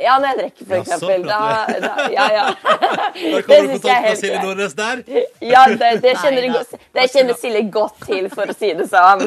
Ja, 0.00 0.18
når 0.20 0.26
jeg 0.28 0.38
drikker, 0.38 0.66
for 0.66 0.76
eksempel. 0.76 1.22
Da, 1.28 1.38
da, 1.82 2.08
ja, 2.12 2.26
ja. 2.34 2.44
Da 3.34 3.42
kommer 3.42 3.72
du 3.72 3.78
på 3.80 3.88
av 3.88 4.04
helt 4.04 4.20
Silje. 4.20 4.42
Nordnes 4.44 4.74
der. 4.78 5.02
Ja, 5.40 5.64
det, 5.68 5.90
det, 6.04 6.14
kjenner, 6.20 6.46
Nei 6.46 6.52
godt- 6.54 6.78
det 6.98 7.06
kjenner 7.14 7.38
Silje 7.40 7.62
godt 7.72 8.06
til, 8.06 8.28
for 8.32 8.52
å 8.52 8.56
si 8.56 8.72
det 8.76 8.86
sånn. 8.92 9.26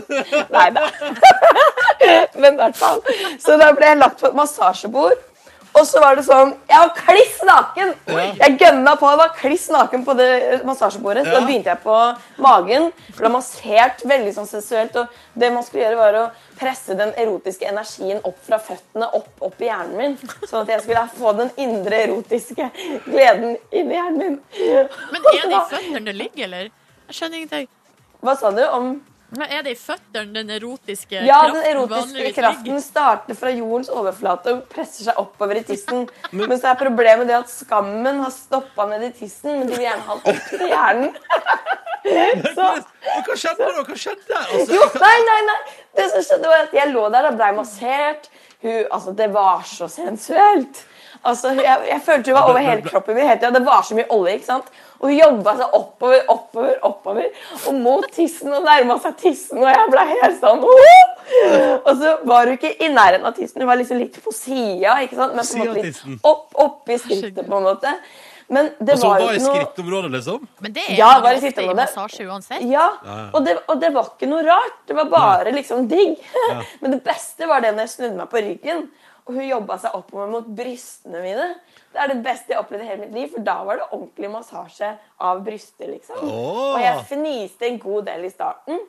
Nei 0.53 0.67
da. 0.77 0.87
Men 2.41 2.53
i 2.53 2.57
hvert 2.61 2.77
fall. 2.79 3.01
Så 3.41 3.57
da 3.61 3.71
ble 3.77 3.91
jeg 3.93 4.01
lagt 4.01 4.21
på 4.21 4.29
et 4.31 4.37
massasjebord. 4.37 5.21
Og 5.73 5.85
så 5.89 5.99
var 6.03 6.15
det 6.15 6.23
sånn 6.27 6.51
Jeg 6.69 6.77
var 6.83 6.91
kliss 6.97 7.39
naken! 7.47 7.93
Jeg 8.07 8.57
gønna 8.61 8.93
på. 8.99 9.07
Jeg 9.09 9.19
var 9.23 9.31
kliss 9.39 9.65
naken 9.73 10.03
på 10.05 10.13
det 10.19 10.29
massasjebordet. 10.67 11.23
Så 11.25 11.31
Ja. 11.33 11.39
da 11.39 11.45
begynte 11.47 11.71
jeg 11.73 11.81
på 11.83 11.95
magen. 12.45 12.91
Ble 13.17 13.29
massert 13.33 14.03
veldig 14.05 14.33
sånn 14.35 14.47
sensuelt. 14.47 14.95
Og 15.01 15.07
det 15.35 15.51
man 15.53 15.63
skulle 15.65 15.83
gjøre, 15.87 15.97
var 15.97 16.13
å 16.19 16.31
presse 16.59 16.95
den 16.97 17.13
erotiske 17.17 17.65
energien 17.67 18.21
opp 18.23 18.37
fra 18.45 18.59
føttene 18.59 19.09
opp, 19.17 19.29
opp 19.41 19.61
i 19.61 19.65
hjernen 19.65 19.97
min. 19.97 20.17
Sånn 20.45 20.61
at 20.61 20.67
jeg 20.75 20.81
skulle 20.85 21.07
få 21.17 21.33
den 21.37 21.49
indre 21.57 22.03
erotiske 22.05 22.69
gleden 23.07 23.57
inn 23.71 23.91
i 23.91 23.95
hjernen 23.97 24.19
min. 24.19 24.39
Men 25.11 25.21
er 25.33 25.47
det 25.49 25.57
i 25.57 25.63
føttene 25.73 26.05
det 26.05 26.15
ligger, 26.15 26.43
eller? 26.45 26.69
Jeg 27.09 27.17
skjønner 27.17 27.37
ingenting. 27.41 27.67
Hva 28.23 28.37
sa 28.39 28.51
du 28.55 28.61
om 28.69 28.93
Men 29.37 29.49
er 29.49 29.63
det 29.65 29.73
i 29.73 29.79
føttene 29.79 30.33
den 30.35 30.51
erotiske 30.53 31.23
Ja, 31.25 31.39
kraften 31.41 31.59
den 31.59 31.69
erotiske 31.71 32.33
kraften 32.37 32.69
ligger? 32.69 32.83
starter 32.85 33.37
fra 33.39 33.53
jordens 33.53 33.89
overflate 33.93 34.53
og 34.53 34.65
presser 34.71 35.07
seg 35.09 35.19
oppover 35.21 35.59
i 35.61 35.63
tissen. 35.67 36.05
Men 36.37 36.53
så 36.59 36.73
er 36.73 36.79
problemet 36.81 37.29
det 37.31 37.37
at 37.39 37.49
skammen 37.51 38.21
har 38.23 38.33
stoppa 38.35 38.85
ned 38.91 39.07
i 39.09 39.13
tissen, 39.23 39.57
men 39.59 39.67
de 39.69 39.77
vil 39.77 39.87
gjerne 39.87 40.05
ha 40.07 40.19
den 40.19 40.35
opp 40.37 40.51
til 40.51 40.67
hjernen. 40.69 41.17
Så, 42.03 42.63
men 42.67 43.21
hva 43.23 43.35
skjedde 43.39 43.63
da? 43.63 43.83
Hva 43.87 43.95
skjedde? 43.95 44.39
Altså, 44.39 44.75
jo, 44.75 44.87
nei, 44.99 45.19
nei, 45.23 45.37
nei. 45.47 45.59
Det 45.95 46.07
som 46.11 46.25
skjedde 46.27 46.49
var 46.51 46.65
at 46.65 46.73
Jeg 46.75 46.91
lå 46.91 47.03
der 47.13 47.29
og 47.29 47.37
blei 47.39 47.51
massert. 47.55 48.27
Hun, 48.63 48.81
altså, 48.91 49.13
det 49.15 49.29
var 49.31 49.63
så 49.67 49.87
sensuelt. 49.91 50.81
Altså, 51.23 51.53
jeg, 51.55 51.85
jeg 51.87 52.01
følte 52.03 52.33
hun 52.33 52.39
var 52.41 52.49
over 52.51 52.65
hele 52.65 52.83
kroppen 52.83 53.15
min. 53.15 53.31
Det 53.39 53.63
var 53.63 53.85
så 53.87 53.95
mye 53.95 54.09
olje. 54.11 54.33
ikke 54.35 54.49
sant? 54.49 54.67
Og 55.03 55.09
hun 55.11 55.17
jobba 55.19 55.53
seg 55.59 55.73
oppover, 55.75 56.21
oppover, 56.31 56.75
oppover. 56.87 57.25
Og 57.67 57.79
mot 57.83 58.05
tissen 58.15 58.53
og 58.55 58.63
nærma 58.63 58.95
seg 59.03 59.17
tissen, 59.19 59.59
og 59.59 59.67
jeg 59.67 59.89
ble 59.91 60.05
helt 60.13 60.37
sånn 60.39 60.63
«Åh!» 60.63 61.09
Og 61.83 61.89
så 61.99 62.13
var 62.27 62.47
hun 62.47 62.55
ikke 62.55 62.71
i 62.79 62.87
nærheten 62.91 63.27
av 63.27 63.35
tissen, 63.35 63.59
hun 63.59 63.67
var 63.67 63.79
liksom 63.81 63.99
litt 63.99 64.19
på 64.23 64.31
sida. 64.35 64.95
Men 65.03 65.09
på 65.11 65.25
en 65.27 65.65
måte 65.67 65.83
litt 65.83 66.23
opp, 66.23 66.47
opp 66.55 66.93
i 66.93 66.99
skrittet, 67.03 67.43
på 67.49 67.59
en 67.59 67.67
måte. 67.67 67.91
Men 68.53 68.69
det 68.79 68.97
var 69.01 69.19
Og 69.19 69.21
så 69.21 69.27
var 69.27 69.35
i 69.35 69.43
skrittområdet, 69.43 70.11
liksom? 70.13 70.47
Men 70.63 70.73
det 70.75 70.83
er 70.87 70.97
Ja, 70.99 71.11
bare 71.23 71.39
ofte 71.39 71.63
i 71.63 71.75
massasje 71.77 72.27
uansett. 72.27 72.65
Ja, 72.69 72.87
og 73.33 73.39
det, 73.45 73.57
og 73.67 73.79
det 73.81 73.93
var 73.95 74.11
ikke 74.11 74.29
noe 74.29 74.43
rart. 74.47 74.75
Det 74.87 74.97
var 74.99 75.09
bare 75.11 75.55
liksom 75.55 75.87
digg. 75.91 76.19
Men 76.81 76.95
det 76.97 77.03
beste 77.05 77.47
var 77.49 77.63
det 77.63 77.73
når 77.73 77.87
jeg 77.87 77.93
snudde 77.97 78.19
meg 78.19 78.29
på 78.31 78.43
ryggen, 78.43 78.85
og 79.23 79.37
hun 79.37 79.47
jobba 79.47 79.79
seg 79.79 79.95
oppover 79.95 80.27
mot 80.31 80.47
brystene 80.57 81.23
mine. 81.23 81.47
Det 81.93 82.01
er 82.01 82.09
det 82.09 82.23
beste 82.25 82.53
jeg 82.53 82.57
opplevde 82.59 82.85
i 82.85 82.89
hele 82.89 83.03
mitt 83.05 83.13
liv, 83.13 83.27
for 83.35 83.45
da 83.45 83.55
var 83.67 83.77
det 83.77 83.85
ordentlig 83.91 84.31
massasje 84.33 84.89
av 85.21 85.43
bryster, 85.45 85.91
liksom. 85.91 86.23
Oh. 86.25 86.73
Og 86.73 86.81
jeg 86.81 87.05
fniste 87.11 87.69
en 87.69 87.79
god 87.83 88.07
del 88.09 88.25
i 88.25 88.31
starten. 88.33 88.81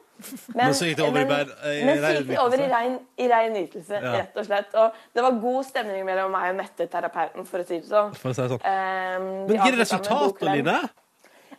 Men 0.54 0.72
så 0.78 0.86
gikk 0.88 0.96
det 1.00 1.04
over 1.08 1.20
i 1.20 1.24
men- 1.26 1.52
i 1.66 1.84
men 1.84 1.98
så 1.98 2.10
gikk 2.14 2.28
det 2.28 2.38
over 2.38 2.60
i 2.62 2.68
regn 2.70 2.72
rein, 2.74 2.98
i 3.18 3.28
rein 3.28 3.52
nytelse, 3.52 4.00
Ja. 4.00 4.12
rett 4.12 4.36
og 4.36 4.46
slett. 4.46 4.74
Og 4.74 4.92
det 5.14 5.22
var 5.22 5.30
god 5.42 5.64
stemning 5.64 6.04
mellom 6.06 6.30
meg 6.32 6.50
og 6.50 6.56
Mette, 6.56 6.86
terapeuten, 6.88 7.46
for 7.46 7.58
å 7.58 7.66
si 7.66 7.80
det 7.80 7.88
sånn. 7.88 8.14
For 8.16 8.30
å 8.30 8.34
si 8.34 8.42
det 8.42 8.50
sånn. 8.50 8.62
Um, 8.64 9.46
Men 9.48 9.56
gir 9.58 9.76
det 9.76 9.80
avsluttet 9.84 10.10
med 10.10 10.18
god 10.18 10.40
resultat. 10.40 10.42
Line? 10.42 10.90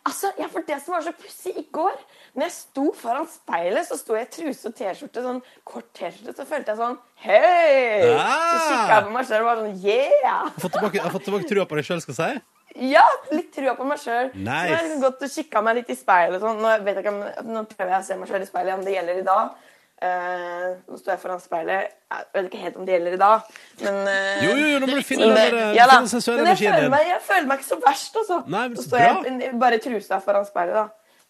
Altså, 0.05 0.29
ja, 0.37 0.45
for 0.53 0.61
Det 0.67 0.77
som 0.83 0.93
var 0.93 1.01
så 1.01 1.11
pussig 1.17 1.55
i 1.57 1.63
går 1.73 1.95
Når 2.35 2.43
jeg 2.45 2.53
sto 2.53 2.83
foran 2.93 3.25
speilet, 3.29 3.87
så 3.87 3.97
sto 3.97 4.17
jeg 4.17 4.27
i 4.27 4.33
truse 4.35 4.69
og 4.69 4.75
T-skjorte. 4.77 5.23
Sånn 5.25 5.39
kort 5.65 5.87
T-skjorte. 5.97 6.35
Så 6.37 6.45
følte 6.49 6.73
jeg 6.73 6.81
sånn 6.81 6.97
Hei! 7.25 8.11
Ah! 8.13 8.51
Så 8.51 8.59
kikka 8.69 8.99
jeg 8.99 9.07
på 9.07 9.15
meg 9.15 9.29
sjøl 9.29 9.41
og 9.41 9.49
var 9.49 9.63
sånn 9.63 9.79
Yeah! 9.81 10.51
Fått 10.61 10.77
tilbake, 10.77 10.99
jeg 10.99 11.07
har 11.07 11.15
fått 11.15 11.25
tilbake 11.29 11.49
trua 11.49 11.65
på 11.69 11.79
deg 11.79 11.87
sjøl, 11.89 12.03
skal 12.05 12.17
jeg 12.17 12.35
si. 12.35 12.43
Ja, 12.91 13.05
litt 13.31 13.53
trua 13.55 13.71
på 13.77 13.85
meg 13.87 14.01
sjøl. 14.03 14.33
Nice. 14.35 14.65
Så 14.67 14.73
jeg 14.73 14.89
har 14.91 15.03
gått 15.05 15.21
og 15.23 15.31
kikka 15.31 15.61
meg 15.63 15.77
litt 15.79 15.91
i 15.93 15.95
speilet. 15.95 16.41
Sånn. 16.43 16.59
Nå, 16.59 16.73
vet 16.83 16.99
jeg 16.99 17.13
nå 17.47 17.63
prøver 17.71 17.93
jeg 17.95 18.01
å 18.03 18.07
se 18.09 18.17
meg 18.19 18.31
sjøl 18.31 18.43
i 18.43 18.49
speilet, 18.49 18.73
om 18.75 18.83
det 18.83 18.97
gjelder 18.97 19.21
i 19.21 19.25
dag. 19.29 19.64
Eh, 20.03 20.71
nå 20.89 20.97
står 20.99 21.13
jeg 21.13 21.21
foran 21.21 21.39
speilet. 21.39 21.93
Jeg 22.11 22.25
vet 22.33 22.49
ikke 22.49 22.63
helt 22.65 22.79
om 22.81 22.87
det 22.87 22.97
gjelder 22.97 23.13
i 23.15 23.19
dag, 23.21 23.53
men 23.83 24.01
eh, 24.11 24.41
Jo, 24.43 24.49
jo, 24.51 24.65
jo, 24.73 24.79
nå 24.83 24.89
må 24.89 24.97
du 24.97 25.05
finne 25.07 25.29
men, 25.29 25.37
den, 25.37 25.61
ja, 25.77 25.85
finne 25.87 26.01
den 26.01 26.09
sensuelle 26.11 26.43
energien 26.43 26.73
føler, 26.73 26.83
din. 26.83 26.91
meg, 26.95 27.07
jeg 27.13 27.21
føler 27.29 27.47
meg 27.51 27.61
ikke 27.61 27.69
så 27.69 27.77
verst, 27.85 28.19
altså. 28.23 28.41
Nei, 28.45 28.65
men 28.67 28.75
så 28.75 28.83
så 28.83 28.89
står 28.89 29.05
bra. 29.05 29.37
jeg 29.45 29.55
bare 29.63 29.79
i 29.79 29.85
trusa 29.85 30.19
foran 30.25 30.49
speilet, 30.49 30.75
da. 30.81 30.85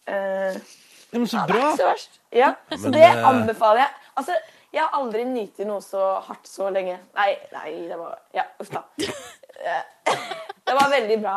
Uh, 0.06 0.82
Ja, 1.10 1.18
men 1.18 1.28
så 1.28 1.36
ja, 1.36 1.46
det 1.46 1.54
er 1.54 1.62
ikke 1.62 1.76
så 1.78 1.86
verst. 1.88 2.20
Ja, 2.34 2.50
så 2.72 2.82
Men, 2.82 2.92
det 2.92 3.04
eh, 3.04 3.28
anbefaler 3.28 3.80
jeg. 3.84 3.90
Altså, 4.16 4.34
jeg 4.72 4.82
har 4.82 4.96
aldri 4.98 5.22
nytt 5.24 5.62
noe 5.68 5.80
så 5.84 6.08
hardt 6.26 6.48
så 6.50 6.66
lenge. 6.74 6.98
Nei, 7.16 7.30
nei, 7.54 7.70
det 7.88 7.98
var 8.00 8.18
Ja, 8.34 8.48
uff 8.60 8.72
da. 8.74 8.84
Eh, 9.56 9.84
Det 10.66 10.74
var 10.76 10.90
veldig 10.92 11.14
bra. 11.22 11.36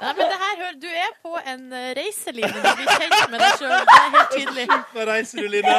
Nei, 0.00 0.12
men 0.14 0.28
det 0.30 0.36
her, 0.38 0.52
hør, 0.60 0.74
du 0.78 0.86
er 0.86 1.14
på 1.24 1.32
en 1.42 1.64
reise, 1.72 1.96
reiselinje. 1.98 2.60
Du 2.62 2.68
blir 2.78 2.90
kjent 3.00 3.32
med 3.32 3.42
deg 3.42 3.56
sjøl. 3.58 3.72
Det 3.72 3.96
er 3.96 4.12
helt 4.14 4.34
tydelig. 4.36 4.66
Hva 4.92 5.06
reiser 5.08 5.40
du, 5.42 5.48
Line? 5.50 5.74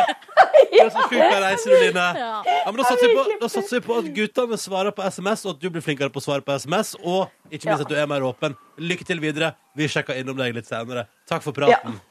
Du 0.71 0.77
er 0.79 0.89
så 0.93 1.03
sjuk 1.09 1.19
på 1.19 1.39
reiser 1.43 1.73
du, 1.73 1.77
Line. 1.83 2.05
Ja. 2.17 2.29
Ja, 2.47 2.71
men 2.71 2.79
da 2.79 2.85
satser 2.87 3.07
vi 3.11 3.15
på, 3.17 3.25
da 3.41 3.49
satser 3.51 3.79
vi 3.79 3.81
på 3.87 3.97
at 3.99 4.07
guttene 4.15 4.57
svarer 4.61 4.95
på 4.95 5.03
SMS, 5.11 5.43
og 5.45 5.55
at 5.57 5.59
du 5.63 5.69
blir 5.73 5.83
flinkere 5.83 6.09
på 6.13 6.21
å 6.21 6.23
svare 6.23 6.45
på 6.47 6.55
SMS. 6.55 6.93
Og 7.03 7.27
ikke 7.51 7.67
minst 7.67 7.83
Ja. 7.83 7.85
at 7.85 7.89
du 7.91 7.95
er 7.99 8.07
mer 8.07 8.23
åpen. 8.27 8.55
Lykke 8.79 9.05
til 9.05 9.19
videre. 9.23 9.53
Vi 9.75 9.87
sjekker 9.91 10.15
innom 10.21 10.37
deg 10.39 10.55
litt 10.55 10.67
senere. 10.71 11.07
Takk 11.29 11.43
for 11.43 11.51
praten. 11.57 11.99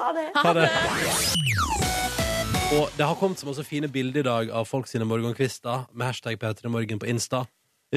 Ha 0.00 0.12
det. 0.16 0.22
Ha 0.36 0.52
det. 0.56 0.68
Og 2.72 2.88
det 2.96 3.04
har 3.04 3.16
kommet 3.18 3.40
så 3.40 3.48
masse 3.48 3.64
fine 3.66 3.88
bilder 3.90 4.20
i 4.22 4.26
dag 4.26 4.50
av 4.60 4.64
folk 4.68 4.86
sine 4.88 5.04
morgenkvister 5.08 5.88
med 5.92 6.06
hashtag 6.06 6.38
P3morgen 6.40 7.00
på 7.02 7.08
Insta. 7.10 7.42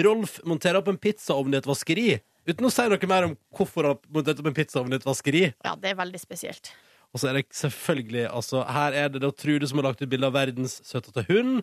Rolf 0.04 0.40
monterer 0.50 0.80
opp 0.82 0.90
en 0.90 0.98
pizzaovn 0.98 1.54
i 1.54 1.60
et 1.62 1.68
vaskeri. 1.70 2.08
Uten 2.50 2.68
å 2.68 2.72
si 2.74 2.88
noe 2.90 3.08
mer 3.12 3.28
om 3.30 3.36
hvorfor 3.56 3.88
han 3.92 4.00
monterte 4.12 4.42
opp 4.44 4.50
en 4.50 4.58
pizzaovn 4.58 4.92
i 4.92 4.98
et 4.98 5.06
vaskeri. 5.08 5.44
Ja, 5.64 5.76
det 5.80 5.94
er 5.94 6.00
veldig 6.02 6.20
spesielt. 6.20 6.74
Og 7.14 7.22
så 7.22 7.30
er 7.30 7.38
det 7.38 7.46
selvfølgelig 7.54 8.26
altså, 8.34 8.64
Her 8.66 8.96
er 8.98 9.14
det 9.14 9.22
da 9.22 9.30
Trude 9.30 9.68
som 9.70 9.80
har 9.80 9.92
lagt 9.92 10.02
ut 10.02 10.10
bilde 10.10 10.28
av 10.28 10.34
verdens 10.34 10.80
søteste 10.86 11.26
hund. 11.30 11.62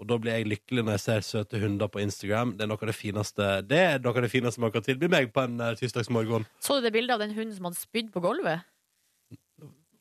Og 0.00 0.08
da 0.08 0.16
blir 0.16 0.32
jeg 0.32 0.48
lykkelig 0.48 0.82
når 0.86 0.96
jeg 0.96 1.02
ser 1.04 1.24
søte 1.26 1.60
hunder 1.60 1.90
på 1.92 2.00
Instagram. 2.00 2.54
Det 2.56 2.64
er 2.64 2.70
noe 2.70 2.80
av 2.80 2.88
det 2.88 2.96
fineste 2.96 3.48
Det 3.68 3.80
er 3.84 3.98
noe 4.00 4.16
av 4.16 4.24
det 4.24 4.32
fineste 4.32 4.62
man 4.64 4.72
kan 4.72 4.84
tilby 4.86 5.10
meg 5.12 5.28
på 5.34 5.44
en 5.44 5.60
uh, 5.60 5.74
tirsdagsmorgen. 5.76 6.46
Så 6.64 6.78
du 6.78 6.86
det 6.88 6.94
bildet 6.94 7.18
av 7.18 7.20
den 7.20 7.34
hunden 7.36 7.52
som 7.56 7.68
hadde 7.68 7.80
spydd 7.82 8.08
på 8.14 8.22
gulvet? 8.24 8.64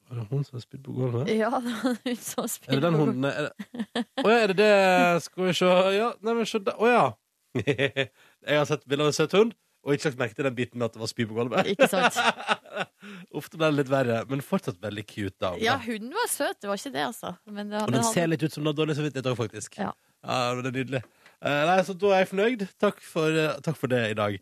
Er 0.10 0.22
det 0.22 0.26
hun 0.32 0.46
som 0.48 0.56
har 0.56 0.64
spydd 0.64 0.86
på 0.88 0.96
gulvet? 0.96 1.28
Ja, 1.36 1.52
det 1.60 1.76
var 1.76 1.90
en 1.92 2.00
hund 2.06 2.24
som 2.24 2.48
Er 2.48 2.80
det 2.80 2.86
den 2.86 2.96
på 2.96 3.04
gulvet. 3.04 3.12
hunden 3.12 3.28
er 3.30 3.50
det... 3.50 4.06
Å 4.24 4.32
ja, 4.32 4.38
er 4.38 4.54
det 4.54 4.58
det 4.62 5.24
Skal 5.28 5.50
vi 5.50 5.58
se 5.60 5.74
Ja, 5.98 6.14
nei, 6.24 6.38
men 6.40 6.48
se 6.48 6.64
der. 6.64 6.80
Å 6.80 6.94
ja. 6.94 7.06
jeg 7.68 8.56
har 8.56 8.68
sett 8.72 8.88
bilde 8.88 9.04
av 9.04 9.12
en 9.12 9.20
søt 9.20 9.36
hund, 9.36 9.52
og 9.86 9.94
ikke 9.96 10.10
lagt 10.10 10.20
merke 10.20 10.36
til 10.36 10.44
den 10.50 10.56
biten 10.58 10.80
med 10.82 10.90
at 10.90 10.96
det 10.98 11.02
var 11.02 11.10
spy 11.12 11.26
på 11.30 11.36
gulvet. 11.38 11.70
Ikke 11.72 11.88
sant? 11.88 12.18
Ofte 13.40 13.60
ble 13.60 13.70
det 13.72 13.78
litt 13.84 13.92
verre, 13.92 14.18
men 14.30 14.42
fortsatt 14.44 14.80
veldig 14.84 15.06
cute. 15.08 15.38
da 15.40 15.54
Ja, 15.62 15.78
hunden 15.86 16.12
var 16.16 16.28
søt, 16.32 16.60
det 16.60 16.68
var 16.72 16.82
ikke 16.82 16.92
det, 16.98 17.06
altså. 17.08 17.34
Men 17.48 17.70
det, 17.72 17.82
Og 17.86 17.94
den 17.94 18.02
hadde- 18.04 18.14
ser 18.14 18.28
litt 18.28 18.44
ut 18.44 18.52
som 18.52 18.64
den 18.66 18.74
har 18.74 18.80
dårlig 18.82 18.98
samvittighet 19.00 19.32
òg, 19.32 19.38
faktisk. 19.40 19.80
Ja. 19.80 19.94
men 20.28 20.64
det 20.66 20.74
er 20.74 20.78
nydelig. 20.84 21.04
Uh, 21.40 21.64
nei, 21.70 21.78
så 21.88 21.96
da 21.96 22.12
er 22.12 22.26
jeg 22.26 22.32
fornøyd. 22.34 22.68
Takk 22.84 23.00
for, 23.00 23.32
uh, 23.32 23.60
takk 23.64 23.78
for 23.80 23.88
det 23.88 24.02
i 24.12 24.18
dag. 24.20 24.40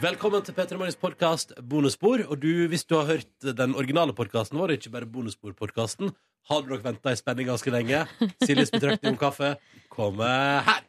Velkommen 0.00 0.44
til 0.44 0.54
Petter 0.56 0.78
Morgens 0.80 0.96
podkast 0.96 1.52
Bonusspor. 1.60 2.22
Og 2.28 2.38
du, 2.40 2.68
hvis 2.72 2.84
du 2.88 2.94
har 2.96 3.08
hørt 3.08 3.28
den 3.56 3.74
originale 3.76 4.12
podkasten 4.16 4.56
vår, 4.60 4.76
ikke 4.76 4.92
bare 4.92 5.08
Bonusspor-podkasten, 5.08 6.12
har 6.48 6.62
du 6.64 6.70
nok 6.72 6.84
venta 6.84 7.12
i 7.12 7.18
spenning 7.20 7.48
ganske 7.48 7.72
lenge. 7.72 8.04
Siljes 8.44 8.72
betraktning 8.72 9.12
om 9.16 9.20
kaffe 9.20 9.54
kommer 9.92 10.64
her. 10.68 10.86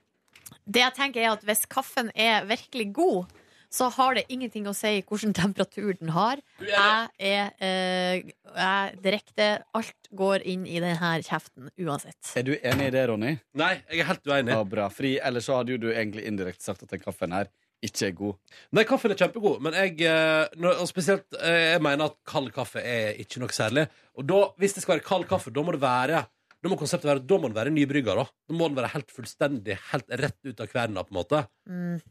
Det 0.65 0.83
jeg 0.83 0.97
tenker 0.97 1.23
er 1.23 1.35
at 1.35 1.45
Hvis 1.47 1.65
kaffen 1.69 2.11
er 2.15 2.45
virkelig 2.49 2.91
god, 2.95 3.31
så 3.71 3.87
har 3.95 4.17
det 4.17 4.25
ingenting 4.27 4.67
å 4.67 4.73
si 4.75 4.97
hvilken 4.99 5.33
temperatur 5.35 5.93
den 5.95 6.11
har. 6.11 6.41
Jeg 6.59 7.07
er 7.31 7.53
eh, 7.63 8.31
jeg 8.51 8.99
direkte. 9.03 9.47
Alt 9.77 10.11
går 10.11 10.43
inn 10.51 10.65
i 10.67 10.81
denne 10.83 11.13
kjeften 11.23 11.71
uansett. 11.79 12.19
Er 12.35 12.47
du 12.49 12.53
enig 12.57 12.89
i 12.89 12.93
det, 12.97 13.05
Ronny? 13.07 13.37
Nei, 13.57 13.73
jeg 13.87 14.03
er 14.03 14.09
helt 14.11 14.27
uenig. 14.27 14.55
Ja, 14.57 14.65
bra. 14.67 14.89
Fordi 14.91 15.15
ellers 15.23 15.47
så 15.47 15.61
hadde 15.61 15.77
jo 15.77 15.81
du 15.85 15.89
egentlig 15.93 16.27
indirekte 16.27 16.67
sagt 16.67 16.83
at 16.83 16.91
den 16.91 17.03
kaffen 17.03 17.35
her 17.35 17.47
ikke 17.81 18.11
er 18.11 18.17
god. 18.17 18.59
Nei, 18.77 18.83
kaffen 18.85 19.13
er 19.13 19.17
kjempegod, 19.17 19.63
men 19.65 19.73
jeg, 19.73 19.95
eh, 20.05 20.67
og 20.75 20.85
spesielt, 20.89 21.25
eh, 21.39 21.71
jeg 21.71 21.81
mener 21.81 22.11
at 22.11 22.19
kald 22.29 22.51
kaffe 22.53 22.83
er 22.83 23.17
ikke 23.23 23.41
noe 23.41 23.55
særlig. 23.55 23.87
Og 24.19 24.27
da, 24.29 24.43
hvis 24.61 24.75
det 24.75 24.83
skal 24.83 24.97
være 24.97 25.07
kald 25.07 25.25
kaffe, 25.31 25.53
da 25.53 25.63
må 25.65 25.73
det 25.73 25.81
være 25.81 26.25
da 26.61 26.69
må 26.69 26.77
konseptet 26.77 27.09
være, 27.09 27.23
da 27.25 27.37
må 27.41 27.49
den 27.49 27.57
være 27.57 27.73
nybrygga. 27.73 28.15
Da. 28.19 28.25
da 28.49 28.55
må 28.57 28.67
den 28.69 28.77
være 28.77 28.91
helt 28.93 29.11
fullstendig, 29.11 29.77
helt 29.91 30.09
rett 30.21 30.37
ut 30.45 30.59
av 30.61 30.67
kverna, 30.69 31.03
på 31.03 31.15
en 31.15 31.19
måte. 31.21 31.43
Mm. 31.69 32.01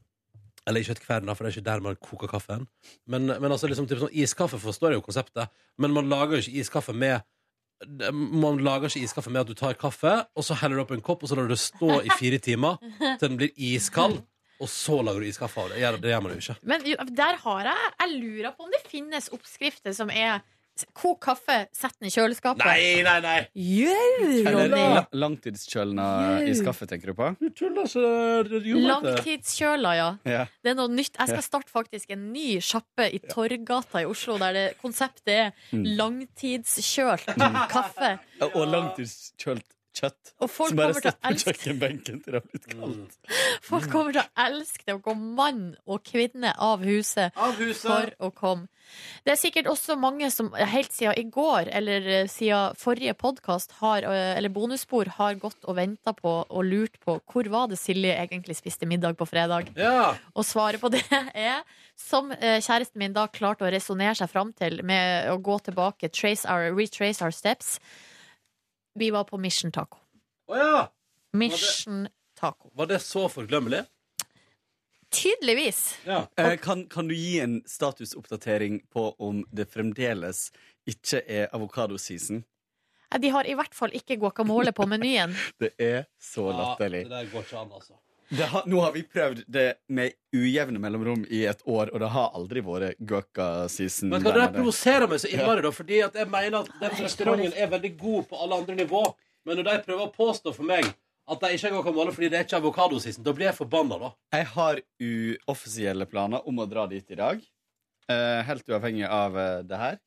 Eller 0.69 0.83
ikke 0.85 0.97
et 0.99 1.05
kverna, 1.05 1.35
for 1.35 1.47
det 1.47 1.53
er 1.53 1.59
ikke 1.59 1.69
der 1.71 1.85
man 1.85 1.97
koker 1.97 2.31
kaffen. 2.31 2.67
Men, 3.07 3.31
men 3.31 3.51
altså, 3.51 3.71
liksom, 3.71 3.87
typ 3.91 4.03
sånn 4.03 4.13
iskaffe 4.13 4.59
forstår 4.61 4.93
jeg 4.93 5.01
jo 5.01 5.07
konseptet, 5.07 5.53
men 5.81 5.95
man 5.95 6.11
lager 6.11 6.37
jo 6.39 6.45
ikke 6.45 6.65
iskaffe 6.65 6.97
med 6.97 7.23
man 8.13 8.59
lager 8.61 8.91
ikke 8.91 9.07
iskaffe 9.07 9.31
med 9.33 9.41
at 9.41 9.49
du 9.49 9.55
tar 9.57 9.73
kaffe, 9.81 10.11
og 10.37 10.45
så 10.45 10.57
heller 10.61 10.77
du 10.77 10.83
opp 10.83 10.91
en 10.93 11.01
kopp, 11.01 11.23
og 11.25 11.31
så 11.31 11.39
lar 11.39 11.47
du 11.49 11.55
det 11.55 11.63
stå 11.63 12.03
i 12.05 12.13
fire 12.13 12.37
timer 12.45 12.77
til 13.01 13.23
den 13.23 13.39
blir 13.41 13.55
iskald, 13.57 14.19
og 14.61 14.69
så 14.69 14.99
lager 15.01 15.25
du 15.25 15.31
iskaffe 15.31 15.63
av 15.63 15.71
det. 15.73 15.79
Det 16.03 16.11
gjør- 16.13 16.23
man 16.27 16.35
jo 16.35 16.43
ikke. 16.43 16.57
Men 16.63 17.15
der 17.17 17.37
har 17.41 17.63
jeg 17.65 17.93
Jeg 18.01 18.21
lurer 18.21 18.53
på 18.53 18.65
om 18.65 18.71
det 18.71 18.83
finnes 18.85 19.31
oppskrifter 19.33 19.95
som 19.97 20.11
er 20.11 20.43
Kok 20.95 21.19
kaffe, 21.25 21.57
sett 21.77 21.95
den 22.01 22.09
i 22.09 22.13
kjøleskapet. 22.15 22.65
Nei, 22.65 23.03
nei, 23.07 23.17
nei! 23.25 23.39
Jau, 23.55 24.29
Eller 24.41 24.57
Ronny! 24.57 24.83
la, 24.95 25.03
langtidskjølna 25.25 26.07
Jau. 26.41 26.49
iskaffe, 26.53 26.87
tenker 26.91 27.13
du 27.13 27.15
på? 27.19 27.31
Du 27.41 27.49
tuller 27.51 27.89
så 27.91 28.05
du. 28.49 28.59
Langtidskjøla, 28.87 29.95
ja. 29.99 30.09
Ja. 30.29 30.45
Det 30.63 30.73
er 30.73 30.79
noe 30.79 30.89
nytt. 30.93 31.17
Jeg 31.19 31.29
skal 31.35 31.43
starte 31.47 31.71
faktisk 31.73 32.11
en 32.15 32.29
ny 32.33 32.59
sjappe 32.65 33.09
i 33.13 33.19
Torgata 33.31 34.03
i 34.03 34.09
Oslo, 34.09 34.39
der 34.43 34.53
det, 34.57 34.67
konseptet 34.83 35.35
er 35.35 35.53
Mm. 35.73 35.85
langtidskjølt 35.99 37.27
kaffe. 37.71 38.19
Og 38.55 38.65
langtidskjølt 38.69 39.67
kjøtt. 40.01 40.33
Og 40.41 40.51
folk 40.51 40.73
som 40.73 40.81
bare 40.81 40.95
kommer 40.95 41.01
til 41.01 41.11
å 41.11 41.13
sitter 41.13 41.21
på 41.21 41.31
elske 41.31 41.55
kjøkkenbenken 41.55 42.21
til 42.25 42.33
det 42.35 42.41
har 42.41 42.49
blitt 42.51 42.69
kaldt. 42.75 43.17
Folk 43.71 43.89
kommer 43.93 44.17
til 44.17 44.23
å 44.25 44.47
elske 44.49 44.87
det 44.89 44.97
å 44.99 45.03
gå 45.05 45.15
mann 45.21 45.65
og 45.87 46.05
kvinne 46.11 46.53
av 46.59 46.85
huset, 46.87 47.37
Av 47.37 47.57
huset. 47.61 47.87
for 47.87 48.15
å 48.29 48.33
komme. 48.35 48.69
Det 49.23 49.31
er 49.31 49.39
sikkert 49.39 49.69
også 49.71 49.95
mange 50.01 50.27
som 50.35 50.49
helt 50.57 50.91
siden 50.91 51.15
i 51.21 51.23
går, 51.31 51.69
eller 51.79 52.07
eh, 52.11 52.25
siden 52.27 52.75
forrige 52.81 53.15
podkast, 53.15 53.77
eller 53.85 54.51
bonusspor, 54.51 55.13
har 55.21 55.37
gått 55.39 55.63
og 55.71 55.77
venta 55.79 56.11
på 56.17 56.33
og 56.49 56.65
lurt 56.67 56.99
på 57.05 57.21
hvor 57.31 57.47
var 57.53 57.69
det 57.71 57.79
Silje 57.79 58.17
egentlig 58.19 58.57
spiste 58.59 58.89
middag 58.91 59.15
på 59.21 59.29
fredag. 59.31 59.71
Ja. 59.79 60.17
Og 60.35 60.43
svaret 60.49 60.83
på 60.83 60.91
det 60.91 61.05
er, 61.39 61.63
som 61.95 62.33
eh, 62.35 62.59
kjæresten 62.59 62.99
min 62.99 63.15
da 63.15 63.29
klarte 63.31 63.69
å 63.69 63.71
resonnere 63.71 64.17
seg 64.19 64.33
fram 64.33 64.51
til 64.59 64.81
med 64.83 65.31
å 65.31 65.39
gå 65.39 65.61
tilbake, 65.71 66.11
trace 66.11 66.49
our, 66.51 66.73
retrace 66.75 67.23
our 67.23 67.31
steps, 67.31 67.77
vi 68.95 69.11
var 69.11 69.25
på 69.25 69.39
Mission 69.39 69.73
Taco. 69.73 69.99
Å 70.51 70.57
ja! 70.59 70.81
Mission 71.33 72.09
Taco. 72.39 72.71
Var 72.75 72.87
det 72.91 72.99
så 73.05 73.29
forglemmelig? 73.31 73.85
Tydeligvis. 75.11 75.99
Ja. 76.07 76.27
Eh, 76.37 76.57
kan, 76.57 76.85
kan 76.87 77.09
du 77.09 77.15
gi 77.15 77.41
en 77.41 77.63
statusoppdatering 77.67 78.81
på 78.93 79.11
om 79.19 79.45
det 79.51 79.67
fremdeles 79.73 80.51
ikke 80.87 81.23
er 81.27 81.49
avokadoseason? 81.55 82.45
Ja, 83.11 83.19
De 83.19 83.29
har 83.35 83.47
i 83.51 83.57
hvert 83.59 83.75
fall 83.75 83.91
ikke 83.95 84.17
guacamole 84.23 84.73
på 84.73 84.87
menyen. 84.87 85.35
Det 85.63 85.73
er 85.83 86.05
så 86.23 86.51
latterlig. 86.55 87.05
det 87.09 87.11
der 87.17 87.31
går 87.33 87.43
ikke 87.47 87.59
an, 87.59 87.73
altså. 87.75 87.99
Det 88.31 88.47
har, 88.47 88.63
nå 88.71 88.79
har 88.85 88.93
vi 88.95 89.03
prøvd 89.11 89.43
det 89.51 89.67
med 89.91 90.15
ujevne 90.37 90.79
mellomrom 90.79 91.25
i 91.35 91.43
et 91.51 91.63
år, 91.67 91.91
og 91.91 92.03
det 92.03 92.11
har 92.15 92.37
aldri 92.39 92.63
vært 92.63 93.01
guaca-season. 93.03 94.13
Men 94.13 94.23
hva, 94.23 94.31
dere 94.31 94.45
det 94.47 94.61
provoserer 94.61 95.11
meg 95.11 95.23
så 95.23 95.31
innmari, 95.33 95.59
Ja. 95.59 95.65
da, 95.67 95.73
fordi 95.75 95.99
at 96.07 96.19
jeg 96.21 96.31
mener 96.31 96.61
at 96.61 96.71
den 96.81 96.95
restauranten 97.01 97.57
er 97.59 97.73
veldig 97.73 97.93
god 97.99 98.29
på 98.31 98.43
alle 98.45 98.61
andre 98.63 98.77
nivå. 98.79 99.03
Men 99.49 99.59
når 99.59 99.67
de 99.67 99.75
prøver 99.89 100.05
å 100.07 100.13
påstå 100.15 100.55
for 100.55 100.69
meg 100.69 100.87
at 101.31 101.43
de 101.43 101.51
ikke 101.57 101.67
har 101.67 101.75
guacamole 101.75 102.15
fordi 102.15 102.31
det 102.31 102.39
er 102.39 102.47
ikke 102.47 102.61
avokadosisen, 102.61 103.27
da 103.27 103.35
blir 103.35 103.51
jeg 103.51 103.59
forbanna, 103.59 103.99
da. 103.99 104.13
Jeg 104.37 104.47
har 104.55 104.81
uoffisielle 105.11 106.07
planer 106.11 106.47
om 106.47 106.63
å 106.63 106.69
dra 106.71 106.87
dit 106.91 107.11
i 107.11 107.19
dag. 107.19 107.43
Uh, 108.11 108.41
helt 108.47 108.71
uavhengig 108.71 109.07
av 109.07 109.37
uh, 109.39 109.61
det 109.67 109.79
her. 109.79 110.01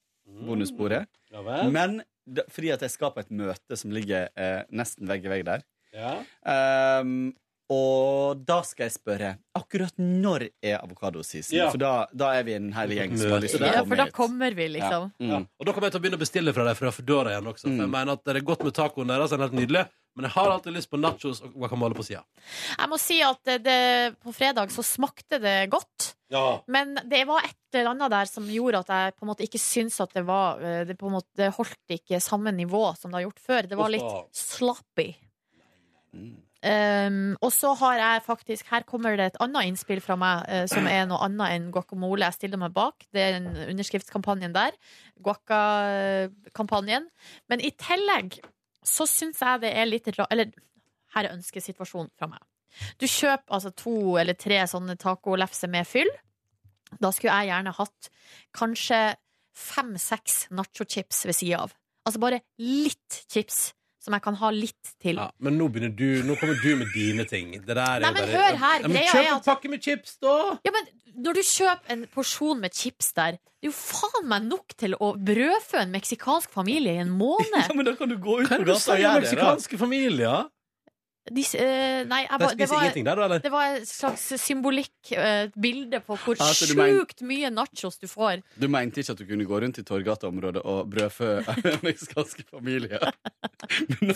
Bonussporet. 0.47 1.11
Ja? 1.31 1.43
Men 1.67 2.01
da, 2.23 2.43
fordi 2.51 2.71
at 2.71 2.83
jeg 2.83 2.95
skal 2.95 3.11
på 3.15 3.23
et 3.23 3.31
møte 3.35 3.79
som 3.79 3.91
ligger 3.95 4.29
uh, 4.39 4.63
nesten 4.71 5.07
vegg 5.11 5.27
i 5.27 5.31
vegg 5.31 5.47
der. 5.47 5.63
Ja. 5.93 6.13
Ehm, 6.49 7.33
og 7.71 8.41
da 8.43 8.59
skal 8.67 8.89
jeg 8.89 8.95
spørre 8.97 9.29
akkurat 9.55 9.95
når 10.01 10.47
er 10.59 10.81
avokadosisen? 10.81 11.55
Ja. 11.55 11.69
For 11.71 11.79
da, 11.81 11.93
da 12.11 12.33
er 12.35 12.45
vi 12.47 12.57
en 12.57 12.71
hel 12.75 12.95
gjeng 12.97 13.15
som 13.17 13.35
har 13.35 13.43
lyst 13.43 13.55
til 13.55 13.63
å 13.63 13.71
Ja, 13.71 13.83
for 13.87 13.99
da 13.99 14.07
kommer 14.13 14.55
vi, 14.57 14.67
liksom. 14.75 15.09
Ja. 15.15 15.29
Ja. 15.29 15.41
Mm. 15.41 15.47
Og 15.47 15.67
da 15.67 15.75
kommer 15.75 15.87
jeg 15.87 15.95
til 15.95 16.01
å 16.01 16.05
begynne 16.05 16.19
å 16.19 16.23
bestille 16.25 16.53
fra 16.55 16.67
deg 16.67 16.79
fra 16.79 16.91
Foodora 16.93 17.33
igjen 17.33 17.51
også. 17.53 17.69
For 17.69 17.83
jeg 17.85 17.93
mener 17.95 18.17
at 18.17 18.23
det 18.27 18.35
er 18.35 18.47
godt 18.51 18.65
med 18.67 18.75
tacoen 18.75 19.13
deres, 19.13 19.31
den 19.31 19.39
er 19.39 19.47
helt 19.47 19.59
nydelig. 19.61 19.85
Men 20.13 20.27
jeg 20.27 20.35
har 20.35 20.51
alltid 20.53 20.75
lyst 20.75 20.91
på 20.91 20.99
nachos 21.01 21.39
og 21.41 21.55
guacamole 21.57 21.97
på 21.97 22.05
sida. 22.05 22.21
Jeg 22.77 22.89
må 22.91 22.99
si 23.01 23.17
at 23.25 23.39
det, 23.49 23.55
det, 23.65 23.79
på 24.21 24.33
fredag 24.35 24.69
så 24.73 24.85
smakte 24.85 25.39
det 25.41 25.55
godt. 25.73 26.11
Ja. 26.33 26.59
Men 26.69 26.93
det 27.09 27.23
var 27.29 27.47
et 27.47 27.57
eller 27.73 27.95
annet 27.95 28.13
der 28.13 28.29
som 28.29 28.45
gjorde 28.49 28.83
at 28.83 28.91
jeg 28.93 29.15
på 29.17 29.25
en 29.25 29.31
måte 29.31 29.47
ikke 29.47 29.61
syns 29.61 29.97
at 30.03 30.13
det 30.13 30.23
var 30.27 30.61
eh, 30.61 30.83
Det 30.85 30.95
på 30.97 31.09
en 31.09 31.15
måte 31.15 31.29
det 31.37 31.49
holdt 31.57 31.95
ikke 31.95 32.21
samme 32.21 32.53
nivå 32.53 32.85
som 32.99 33.09
det 33.09 33.21
har 33.21 33.25
gjort 33.25 33.41
før. 33.41 33.69
Det 33.71 33.79
var 33.79 33.93
litt 33.93 34.37
sloppy. 34.37 35.09
Mm. 36.13 36.35
Um, 36.63 37.33
og 37.43 37.49
så 37.51 37.73
har 37.75 37.97
jeg 37.99 38.21
faktisk 38.23 38.69
Her 38.71 38.85
kommer 38.87 39.17
det 39.19 39.25
et 39.33 39.39
annet 39.43 39.67
innspill 39.67 39.99
fra 39.99 40.15
meg 40.15 40.45
uh, 40.47 40.61
som 40.71 40.85
er 40.87 41.03
noe 41.09 41.19
annet 41.25 41.57
enn 41.57 41.65
guacamole. 41.75 42.23
Jeg 42.23 42.37
stiller 42.37 42.61
meg 42.61 42.71
bak. 42.75 43.03
Det 43.11 43.19
er 43.19 43.39
en 43.41 43.49
underskriftskampanjen 43.73 44.55
der. 44.55 44.77
Guacakampanjen 45.23 47.09
Men 47.51 47.63
i 47.63 47.73
tillegg 47.75 48.39
så 48.83 49.07
syns 49.07 49.43
jeg 49.43 49.63
det 49.63 49.73
er 49.75 49.89
litt 49.89 50.07
rart 50.15 50.31
Eller 50.31 50.51
her 51.13 51.27
er 51.27 51.35
ønskesituasjonen 51.35 52.11
fra 52.17 52.31
meg. 52.31 52.41
Du 52.97 53.05
kjøper 53.05 53.53
altså 53.53 53.69
to 53.77 54.15
eller 54.17 54.37
tre 54.39 54.63
sånne 54.69 54.95
tacolefser 54.97 55.69
med 55.69 55.85
fyll. 55.85 56.09
Da 56.97 57.11
skulle 57.13 57.35
jeg 57.35 57.51
gjerne 57.51 57.75
hatt 57.77 58.09
kanskje 58.57 59.01
fem-seks 59.53 60.47
nachochips 60.55 61.25
ved 61.27 61.37
sida 61.37 61.61
av. 61.67 61.75
Altså 62.07 62.21
bare 62.23 62.41
litt 62.61 63.23
chips 63.31 63.73
som 64.03 64.15
jeg 64.17 64.23
kan 64.25 64.35
ha 64.41 64.49
litt 64.51 64.89
til. 65.01 65.15
Ja, 65.21 65.29
men 65.39 65.55
nå, 65.57 65.69
begynner 65.71 65.93
du, 65.95 66.09
nå 66.27 66.35
kommer 66.39 66.59
du 66.59 66.73
med 66.81 66.91
dine 66.95 67.23
ting. 67.29 67.53
Det 67.55 67.71
der 67.71 67.79
er 67.85 68.03
Nei, 68.03 68.11
men 68.11 68.25
bare- 68.25 68.35
hør 68.35 68.57
her, 68.65 68.81
Ja, 68.83 68.87
men 68.91 68.97
greia 68.99 69.13
kjøp 69.13 69.31
en 69.37 69.45
pakke 69.47 69.71
med 69.71 69.81
chips, 69.85 70.17
da! 70.21 70.35
Ja, 70.67 70.73
men 70.75 70.89
når 71.23 71.37
du 71.39 71.41
kjøper 71.47 71.93
en 71.95 72.05
porsjon 72.13 72.59
med 72.59 72.73
chips 72.75 73.13
der, 73.15 73.37
det 73.39 73.69
er 73.69 73.71
jo 73.71 73.75
faen 73.77 74.27
meg 74.27 74.43
nok 74.49 74.75
til 74.77 74.95
å 74.99 75.13
brødfø 75.15 75.79
en 75.79 75.93
meksikansk 75.93 76.51
familie 76.51 76.97
i 76.97 77.03
en 77.05 77.13
måned. 77.15 77.53
Ja, 77.69 77.73
men 77.77 77.85
da 77.87 77.95
kan 77.95 78.09
du 78.11 78.17
gå 78.17 78.41
ut 78.41 78.49
på 78.51 78.59
gata 78.65 78.97
og 78.97 78.99
gjøre 78.99 78.99
det. 78.99 79.05
da. 79.07 79.19
meksikanske 79.21 79.79
familier? 79.79 80.49
De, 81.23 81.39
eh, 81.55 82.01
nei, 82.03 82.25
jeg, 82.25 82.39
det, 82.41 82.47
det, 82.59 82.65
var, 82.67 82.87
der, 82.91 83.03
da, 83.15 83.25
eller? 83.29 83.39
det 83.39 83.51
var 83.53 83.77
et 83.77 83.87
slags 83.87 84.25
symbolikk, 84.43 84.91
eh, 85.15 85.45
et 85.45 85.53
bilde 85.55 86.01
på 86.03 86.17
hvor 86.19 86.35
Altså, 86.35 86.67
sjukt 86.67 87.23
men... 87.23 87.29
mye 87.29 87.51
nachos 87.53 87.95
du 88.01 88.09
får. 88.11 88.41
Du 88.59 88.67
mente 88.67 88.99
ikke 88.99 89.15
at 89.15 89.21
du 89.21 89.29
kunne 89.29 89.47
gå 89.47 89.61
rundt 89.63 89.79
i 89.79 89.85
Torgata-området 89.87 90.65
og 90.67 90.91
brødfø 90.91 91.37
meksikanske 91.87 92.43
familier? 92.51 93.07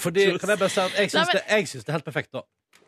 Fordi, 0.03 0.33
kan 0.35 0.51
jeg 0.51 0.59
bare 0.59 0.73
si 0.73 0.83
at 0.83 0.99
jeg 0.99 1.13
syns, 1.15 1.31
det, 1.31 1.45
det 1.87 1.93
er 1.93 1.99
helt 2.01 2.09
perfekt, 2.11 2.33
da. 2.35 2.43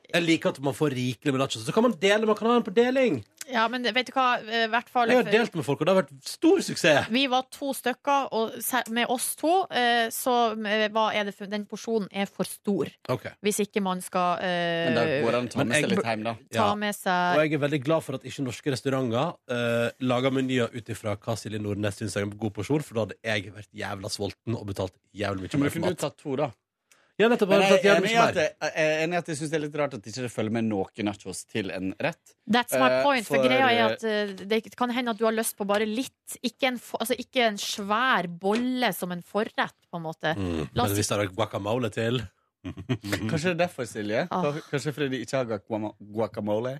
Jeg 0.10 0.26
liker 0.26 0.55
at 0.55 0.62
man 0.66 0.74
får 0.78 0.95
rikelig 0.97 1.34
med 1.36 1.43
nachos. 1.43 1.66
Så 1.66 1.76
kan 1.76 1.86
man 1.86 1.93
dele, 2.01 2.26
man 2.26 2.38
kan 2.38 2.49
ha 2.49 2.57
den 2.57 2.66
på 2.66 2.74
deling. 2.74 3.22
Ja, 3.49 3.64
men 3.72 3.82
vet 3.82 4.10
du 4.10 4.14
hva, 4.14 4.38
eh, 4.41 4.66
i 4.68 4.70
hvert 4.70 4.89
fall 4.93 5.10
Jeg 5.10 5.24
har 5.24 5.30
delt 5.32 5.55
med 5.57 5.66
folk, 5.66 5.82
og 5.82 5.88
det 5.88 5.93
har 5.93 5.99
vært 6.03 6.12
stor 6.30 6.62
suksess. 6.66 7.10
Vi 7.14 7.24
var 7.32 7.47
to 7.53 7.72
stykker, 7.74 8.30
og 8.38 8.53
med 8.93 9.10
oss 9.10 9.32
to 9.39 9.53
eh, 9.74 10.10
så 10.14 10.36
eh, 10.53 10.86
hva 10.93 11.07
er 11.18 11.30
det 11.30 11.34
for, 11.38 11.49
den 11.49 11.66
porsjonen 11.70 12.10
er 12.12 12.30
for 12.30 12.49
stor. 12.49 12.91
Okay. 13.10 13.34
Hvis 13.45 13.62
ikke 13.66 13.82
man 13.86 14.03
skal 14.05 14.43
Men 14.43 14.99
da 14.99 15.05
eh, 15.07 15.24
går 15.26 15.34
det 15.34 15.41
an 15.41 15.49
å 15.49 15.53
ta 15.55 15.66
med 15.66 15.80
seg 15.80 15.89
litt 15.95 16.05
hjem, 16.12 16.26
da. 16.30 16.36
Ja. 16.53 16.70
Og 16.70 17.43
jeg 17.43 17.57
er 17.57 17.64
veldig 17.66 17.82
glad 17.86 18.05
for 18.05 18.20
at 18.20 18.30
ikke 18.30 18.45
norske 18.45 18.74
restauranter 18.74 19.34
uh, 19.49 19.89
lager 20.05 20.34
menyer 20.34 20.74
ut 20.74 20.93
ifra 20.93 21.16
hva 21.18 21.36
Silje 21.39 21.62
Nordnes 21.62 21.97
syns 21.99 22.18
er 22.18 22.28
en 22.28 22.34
god 22.38 22.53
porsjon, 22.55 22.86
for 22.86 22.97
da 22.97 23.07
hadde 23.07 23.20
jeg 23.26 23.53
vært 23.55 23.70
jævla 23.76 24.12
sulten 24.14 24.57
og 24.57 24.66
betalt 24.70 24.95
jævlig 25.16 25.45
mye 25.45 25.53
Men 25.53 25.66
mer 25.66 25.74
for 25.74 25.80
kunne 25.80 25.93
du 25.93 25.97
mat. 25.97 26.03
tatt 26.05 26.22
to, 26.22 26.36
da. 26.39 26.51
Ja, 27.20 27.28
nettopp. 27.28 27.49
Men 27.51 27.61
Jeg 27.65 27.82
jeg 27.84 27.91
er 27.91 27.97
enig 27.99 28.11
i 28.13 28.17
at 28.22 28.38
jeg, 28.39 28.51
jeg 28.63 28.72
er 28.88 29.01
enig 29.03 29.17
i 29.17 29.20
at 29.20 29.28
jeg 29.28 29.38
syns 29.41 29.49
det 29.51 29.57
er 29.57 29.63
litt 29.65 29.74
rart 29.76 29.95
at 29.97 30.05
ikke 30.07 30.22
det 30.24 30.30
følger 30.32 30.53
med 30.55 30.67
noen 30.70 31.03
nachos 31.09 31.41
til 31.51 31.72
en 31.76 31.89
rett. 31.99 32.34
That's 32.47 32.78
my 32.80 32.88
Eh, 32.88 33.03
point. 33.03 33.28
For, 33.28 33.36
for, 33.36 33.43
greia 33.49 33.67
er 33.67 33.80
eh, 33.82 33.86
at 33.97 34.05
eh, 34.07 34.47
det 34.47 34.76
kan 34.80 34.93
hende 34.95 35.11
at 35.11 35.20
du 35.20 35.26
har 35.28 35.36
lyst 35.36 35.57
på 35.59 35.67
bare 35.67 35.88
litt. 35.89 36.38
Ikke 36.47 36.70
en, 36.71 36.79
for- 36.79 37.04
altså, 37.04 37.17
ikke 37.20 37.43
en 37.50 37.59
svær 37.59 38.29
bolle 38.32 38.93
som 38.96 39.12
en 39.12 39.21
forrett, 39.21 39.75
på 39.91 40.00
en 40.00 40.05
måte. 40.08 40.32
Mm. 40.39 40.70
Men 40.71 40.96
hvis 40.96 41.12
det 41.12 41.17
er 41.20 41.33
guacamole 41.36 41.91
til 41.91 42.21
Kanskje 43.29 43.51
det 43.51 43.55
er 43.55 43.59
derfor, 43.66 43.86
Silje? 43.87 44.25
Ah. 44.32 44.55
Kanskje 44.71 44.91
fordi 44.96 45.09
de 45.13 45.21
ikke 45.24 45.37
har 45.43 45.59
guacamole? 46.00 46.78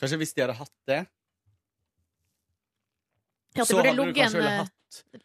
Kanskje 0.00 0.16
hvis 0.20 0.32
de 0.36 0.44
hadde 0.44 0.56
hatt 0.60 0.76
det, 0.88 1.00
Ja, 3.56 3.64
det 3.64 3.66
så 3.68 3.80
hadde 3.80 3.96
du 3.96 4.12
kanskje 4.12 4.24
en, 4.24 4.36
ville 4.38 4.56
hatt 4.60 5.22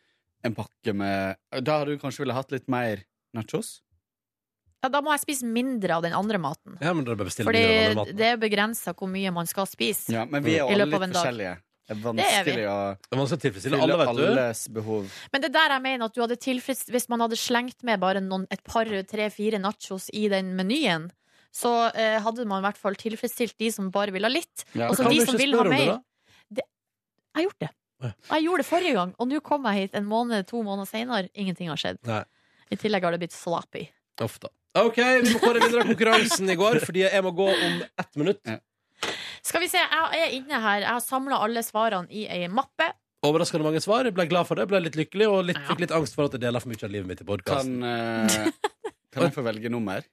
en 0.47 0.55
pakke 0.57 0.93
med 0.97 1.63
Da 1.67 1.77
hadde 1.79 1.93
du 1.95 2.01
kanskje 2.01 2.23
ville 2.23 2.35
hatt 2.35 2.51
litt 2.55 2.67
mer 2.71 3.03
nachos? 3.35 3.81
Ja, 4.83 4.89
da 4.91 4.99
må 5.01 5.13
jeg 5.15 5.21
spise 5.23 5.47
mindre 5.47 5.95
av 5.95 6.03
den 6.03 6.11
andre 6.13 6.37
maten. 6.43 6.75
Ja, 6.83 6.91
men 6.93 7.05
da 7.07 7.15
bør 7.15 7.29
bestille 7.29 7.47
Fordi 7.47 7.61
mindre 7.63 7.75
av 7.75 7.83
den 7.83 7.91
andre 7.93 8.01
maten. 8.03 8.17
det 8.19 8.25
er 8.33 8.37
begrensa 8.41 8.93
hvor 8.99 9.07
mye 9.13 9.31
man 9.31 9.47
skal 9.47 9.65
spise. 9.71 10.11
Ja, 10.11 10.25
men 10.27 10.43
vi 10.43 10.57
er 10.57 10.65
jo 10.65 10.67
I 10.67 10.73
alle 10.75 10.85
løpet 10.89 10.93
av 10.93 11.01
litt 11.01 11.07
en 11.07 11.13
dag. 11.13 11.21
forskjellige. 11.23 11.53
Det 11.83 11.91
er 11.91 11.95
Det 11.95 12.03
vanskelig 12.03 12.65
å 12.71 12.75
Det 12.95 13.11
er 13.11 13.19
vanskelig 13.19 13.39
å 13.39 13.43
tilfredsstille 13.43 13.77
fylle 13.79 13.83
alle, 13.83 13.97
vet 14.05 14.15
du. 14.15 14.27
alles 14.31 14.61
behov. 14.67 15.09
Men 15.33 15.41
det 15.41 15.47
er 15.49 15.53
der 15.57 15.73
jeg 15.75 15.81
mener 15.83 16.05
at 16.05 16.13
du 16.15 16.21
hadde 16.21 16.37
tilfreds 16.39 16.85
Hvis 16.95 17.09
man 17.09 17.19
hadde 17.19 17.35
slengt 17.35 17.83
med 17.83 17.99
bare 17.99 18.21
noen, 18.23 18.45
et 18.51 18.63
par, 18.63 18.85
tre, 19.03 19.29
fire 19.29 19.59
nachos 19.59 20.09
i 20.13 20.27
den 20.31 20.53
menyen, 20.55 21.09
så 21.53 21.91
eh, 21.93 22.19
hadde 22.23 22.45
man 22.47 22.63
i 22.63 22.67
hvert 22.67 22.77
fall 22.79 22.95
tilfredsstilt 22.95 23.55
de 23.59 23.69
som 23.71 23.91
bare 23.91 24.11
ville 24.11 24.25
ha 24.27 24.31
litt. 24.31 24.63
Ja. 24.73 24.87
Og 24.89 24.95
så 24.95 25.03
Kan 25.03 25.11
de 25.11 25.19
som 25.25 25.35
ikke 25.35 25.41
vil 25.43 25.51
ha 25.51 25.59
spørre 25.59 25.67
om 25.67 25.75
det, 25.75 25.85
mer. 25.87 25.93
da? 26.51 26.63
Jeg 27.33 27.35
har 27.35 27.43
gjort 27.49 27.59
det. 27.59 27.69
Jeg 28.29 28.43
gjorde 28.43 28.57
det 28.63 28.67
forrige 28.67 28.93
gang, 28.93 29.13
og 29.19 29.27
nå 29.31 29.39
kom 29.41 29.63
jeg 29.65 29.75
hit 29.87 29.95
en 29.95 30.05
måned, 30.05 30.45
to 30.47 30.59
måneder 30.63 30.87
senere. 30.89 31.29
Ingenting 31.35 31.69
har 31.71 31.77
skjedd. 31.79 31.99
Nei. 32.05 32.23
I 32.71 32.75
tillegg 32.75 33.03
har 33.03 33.11
det 33.15 33.19
blitt 33.23 33.35
sloppy. 33.35 33.87
Da. 34.17 34.27
OK, 34.73 34.97
vi 34.97 35.33
må 35.35 35.39
kåre 35.43 35.59
vinner 35.61 35.83
av 35.83 35.89
konkurransen 35.91 36.49
i 36.49 36.55
går, 36.57 36.79
fordi 36.81 37.03
jeg 37.05 37.21
må 37.25 37.31
gå 37.37 37.45
om 37.53 37.75
ett 38.01 38.15
minutt. 38.17 38.41
Skal 39.45 39.61
vi 39.61 39.67
se, 39.69 39.77
jeg 39.77 40.23
er 40.25 40.33
inne 40.33 40.59
her. 40.63 40.81
Jeg 40.81 40.89
har 40.89 41.03
samla 41.03 41.37
alle 41.45 41.61
svarene 41.65 42.09
i 42.09 42.23
ei 42.31 42.47
mappe. 42.49 42.87
Overraskende 43.23 43.67
mange 43.67 43.81
svar. 43.83 44.07
Ble 44.15 44.25
glad 44.27 44.47
for 44.49 44.59
det, 44.59 44.65
ble 44.71 44.81
litt 44.83 44.97
lykkelig 44.99 45.27
og 45.29 45.45
litt, 45.51 45.59
fikk 45.69 45.83
litt 45.85 45.93
angst 45.95 46.17
for 46.17 46.25
at 46.27 46.33
jeg 46.35 46.41
deler 46.43 46.63
for 46.63 46.73
mye 46.73 46.81
av 46.87 46.91
livet 46.95 47.11
mitt 47.11 47.21
i 47.21 47.27
podkasten. 47.27 47.77
Kan, 47.85 48.49
uh, 48.49 48.91
kan 49.13 49.27
jeg 49.27 49.35
få 49.37 49.45
velge 49.45 49.71
nummer? 49.71 50.03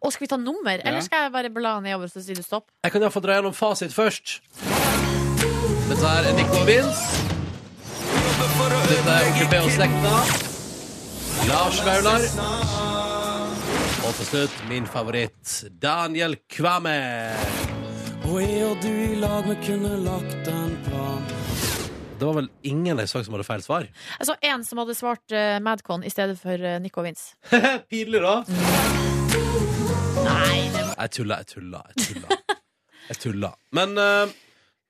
Og 0.00 0.14
skal 0.14 0.24
vi 0.24 0.30
ta 0.32 0.38
nummer, 0.40 0.78
Ja. 0.78 0.86
eller 0.88 1.02
skal 1.04 1.26
jeg 1.26 1.32
bare 1.34 1.50
bla 1.52 1.74
nedover 1.84 2.08
så 2.08 2.22
sier 2.24 2.38
du 2.38 2.42
stopp? 2.46 2.70
Jeg 2.86 2.94
kan 2.94 3.02
iallfall 3.04 3.26
dra 3.26 3.36
gjennom 3.40 3.52
fasit 3.58 3.92
først. 3.92 4.38
Dette 5.90 6.14
er 6.14 6.32
Nico 6.38 6.64
Vince. 6.64 7.04
Dette 8.88 9.12
er 9.18 9.28
Onkel 9.28 9.50
B 9.50 9.60
og 9.66 9.70
slekta. 9.76 10.16
Lars 11.50 11.82
Vaular. 11.84 12.93
Og 14.04 14.12
til 14.18 14.26
slutt 14.28 14.56
min 14.68 14.84
favoritt, 14.84 15.50
Daniel 15.80 16.34
Kvame. 16.52 16.92
Og 18.28 18.36
jeg 18.42 18.66
og 18.66 18.82
du 18.82 18.90
i 18.90 19.14
lag, 19.16 19.46
vi 19.48 19.56
kunne 19.64 19.94
lagt 20.04 20.50
en 20.52 20.74
plan. 20.84 21.24
Det 22.20 22.28
var 22.28 22.36
vel 22.36 22.50
ingen 22.68 23.00
jeg 23.00 23.08
så 23.08 23.22
som 23.24 23.36
hadde 23.38 23.46
feil 23.48 23.64
svar. 23.64 23.88
Jeg 24.18 24.28
så 24.28 24.36
en 24.50 24.66
som 24.68 24.82
hadde 24.82 24.98
svart 24.98 25.34
uh, 25.34 25.56
Madcon 25.64 26.04
i 26.04 26.12
stedet 26.12 26.36
for 26.40 26.52
uh, 26.52 26.76
Nico 26.84 27.00
Vince. 27.06 27.32
Pinlig, 27.90 28.20
da. 28.20 28.36
Nei, 30.28 30.60
det 30.76 30.84
Jeg 30.84 31.16
tulla, 31.16 31.40
jeg 31.40 31.52
tulla. 31.56 31.84
Jeg 31.88 32.08
tulla. 32.12 32.40
Jeg 33.08 33.20
tulla. 33.24 33.54
Men 33.80 33.96
uh, 33.96 34.38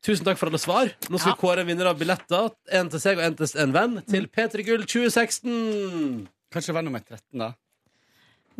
tusen 0.02 0.26
takk 0.26 0.42
for 0.42 0.50
alle 0.50 0.62
svar. 0.62 0.90
Nå 1.06 1.22
skal 1.22 1.36
vi 1.36 1.40
kåre 1.46 1.62
en 1.62 1.70
vinner 1.70 1.94
av 1.94 2.02
billetter. 2.02 2.50
En 2.74 2.90
til 2.90 3.06
seg 3.06 3.22
og 3.22 3.28
en 3.30 3.38
til 3.38 3.58
en 3.62 3.78
venn. 3.78 4.00
Til 4.10 4.26
P3 4.26 4.66
Gull 4.66 4.88
2016. 4.90 6.24
Kanskje 6.54 6.74
venn 6.74 6.90
nummer 6.90 7.06
13, 7.06 7.22
da. 7.38 7.54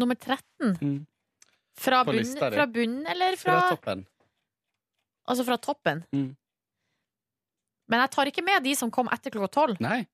Nummer 0.00 0.14
13. 0.18 1.06
Fra, 1.74 2.04
På 2.06 2.12
bunn, 2.14 2.36
fra 2.38 2.66
bunnen, 2.70 3.06
eller 3.10 3.36
fra, 3.36 3.56
Fra 3.60 3.70
toppen. 3.74 4.04
Altså 5.26 5.44
fra 5.46 5.56
toppen? 5.58 6.04
Mm. 6.14 6.28
Men 7.90 8.00
jeg 8.04 8.10
tar 8.14 8.30
ikke 8.30 8.44
med 8.46 8.62
de 8.64 8.74
som 8.78 8.90
kom 8.94 9.08
etter 9.12 9.32
klokka 9.34 9.50
tolv. 9.58 9.80
Nei. 9.82 10.04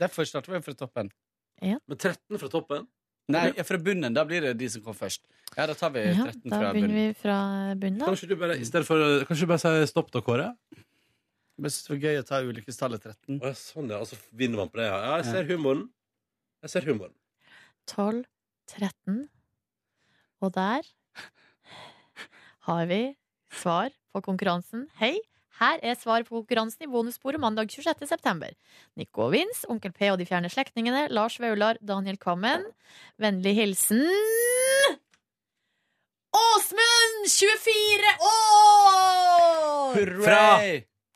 Derfor 0.00 0.26
starter 0.26 0.54
vi 0.56 0.62
fra 0.64 0.74
toppen. 0.78 1.10
Ja. 1.62 1.76
Men 1.86 1.98
13 2.00 2.40
fra 2.40 2.48
toppen? 2.50 2.88
Nei, 3.30 3.44
ja, 3.54 3.62
fra 3.66 3.78
bunnen. 3.78 4.14
Da 4.16 4.24
blir 4.26 4.42
det 4.42 4.56
de 4.58 4.68
som 4.72 4.82
kom 4.82 4.96
først. 4.98 5.22
Ja, 5.54 5.66
da 5.68 5.76
tar 5.78 5.92
vi 5.94 6.02
13 6.08 6.16
Ja, 6.18 6.24
13 6.32 6.50
da 6.50 6.58
fra 6.58 6.72
begynner 6.72 6.88
bunnen. 6.88 6.96
vi 7.12 7.20
fra 7.20 7.36
bunnen, 7.78 7.98
da. 8.00 8.08
Kanskje 8.08 8.28
du 8.32 8.34
bare, 8.40 8.56
i 8.58 8.64
for, 8.88 9.04
kanskje 9.28 9.46
du 9.46 9.50
bare 9.52 9.62
sier 9.62 9.86
stopp 9.90 10.10
da, 10.14 10.22
Kåre? 10.24 10.48
Jeg 11.62 11.70
syns 11.70 11.84
det 11.86 11.92
var 11.92 12.00
gøy 12.08 12.18
å 12.18 12.24
ta 12.26 12.40
ulykkestallet 12.42 13.04
13. 13.04 13.38
Å, 13.38 13.46
ja, 13.46 13.54
sånn, 13.54 13.90
ja. 13.92 14.00
Altså 14.02 14.16
vinner 14.32 14.62
man 14.64 14.72
på 14.72 14.80
det. 14.80 14.88
Ja, 14.88 14.98
Ja, 15.04 15.16
jeg 15.20 15.28
ser 15.30 15.46
humoren. 15.52 15.84
Jeg 16.64 16.70
ser 16.74 16.88
humoren. 16.88 17.14
12, 17.92 18.24
13. 18.72 19.26
Og 20.42 20.52
der 20.54 20.86
har 22.68 22.88
vi 22.90 23.02
svar 23.52 23.92
på 24.12 24.22
konkurransen. 24.24 24.86
Hei, 25.00 25.16
her 25.60 25.82
er 25.84 25.98
svar 26.00 26.24
på 26.26 26.40
konkurransen 26.40 26.86
i 26.86 26.90
bonussporet 26.90 27.40
mandag 27.42 27.70
26. 27.70 28.06
september. 28.08 28.54
Nico 28.98 29.26
og 29.28 29.34
Vince, 29.36 29.66
Onkel 29.70 29.92
P 29.94 30.08
og 30.10 30.18
de 30.18 30.26
fjerne 30.26 30.50
slektningene, 30.50 31.06
Lars 31.12 31.38
Vaular, 31.42 31.78
Daniel 31.84 32.18
Kvammen. 32.18 32.64
Vennlig 33.20 33.54
hilsen 33.60 34.02
Åsmund, 36.32 37.26
24 37.28 38.12
år! 38.26 39.98
Fra 40.24 40.44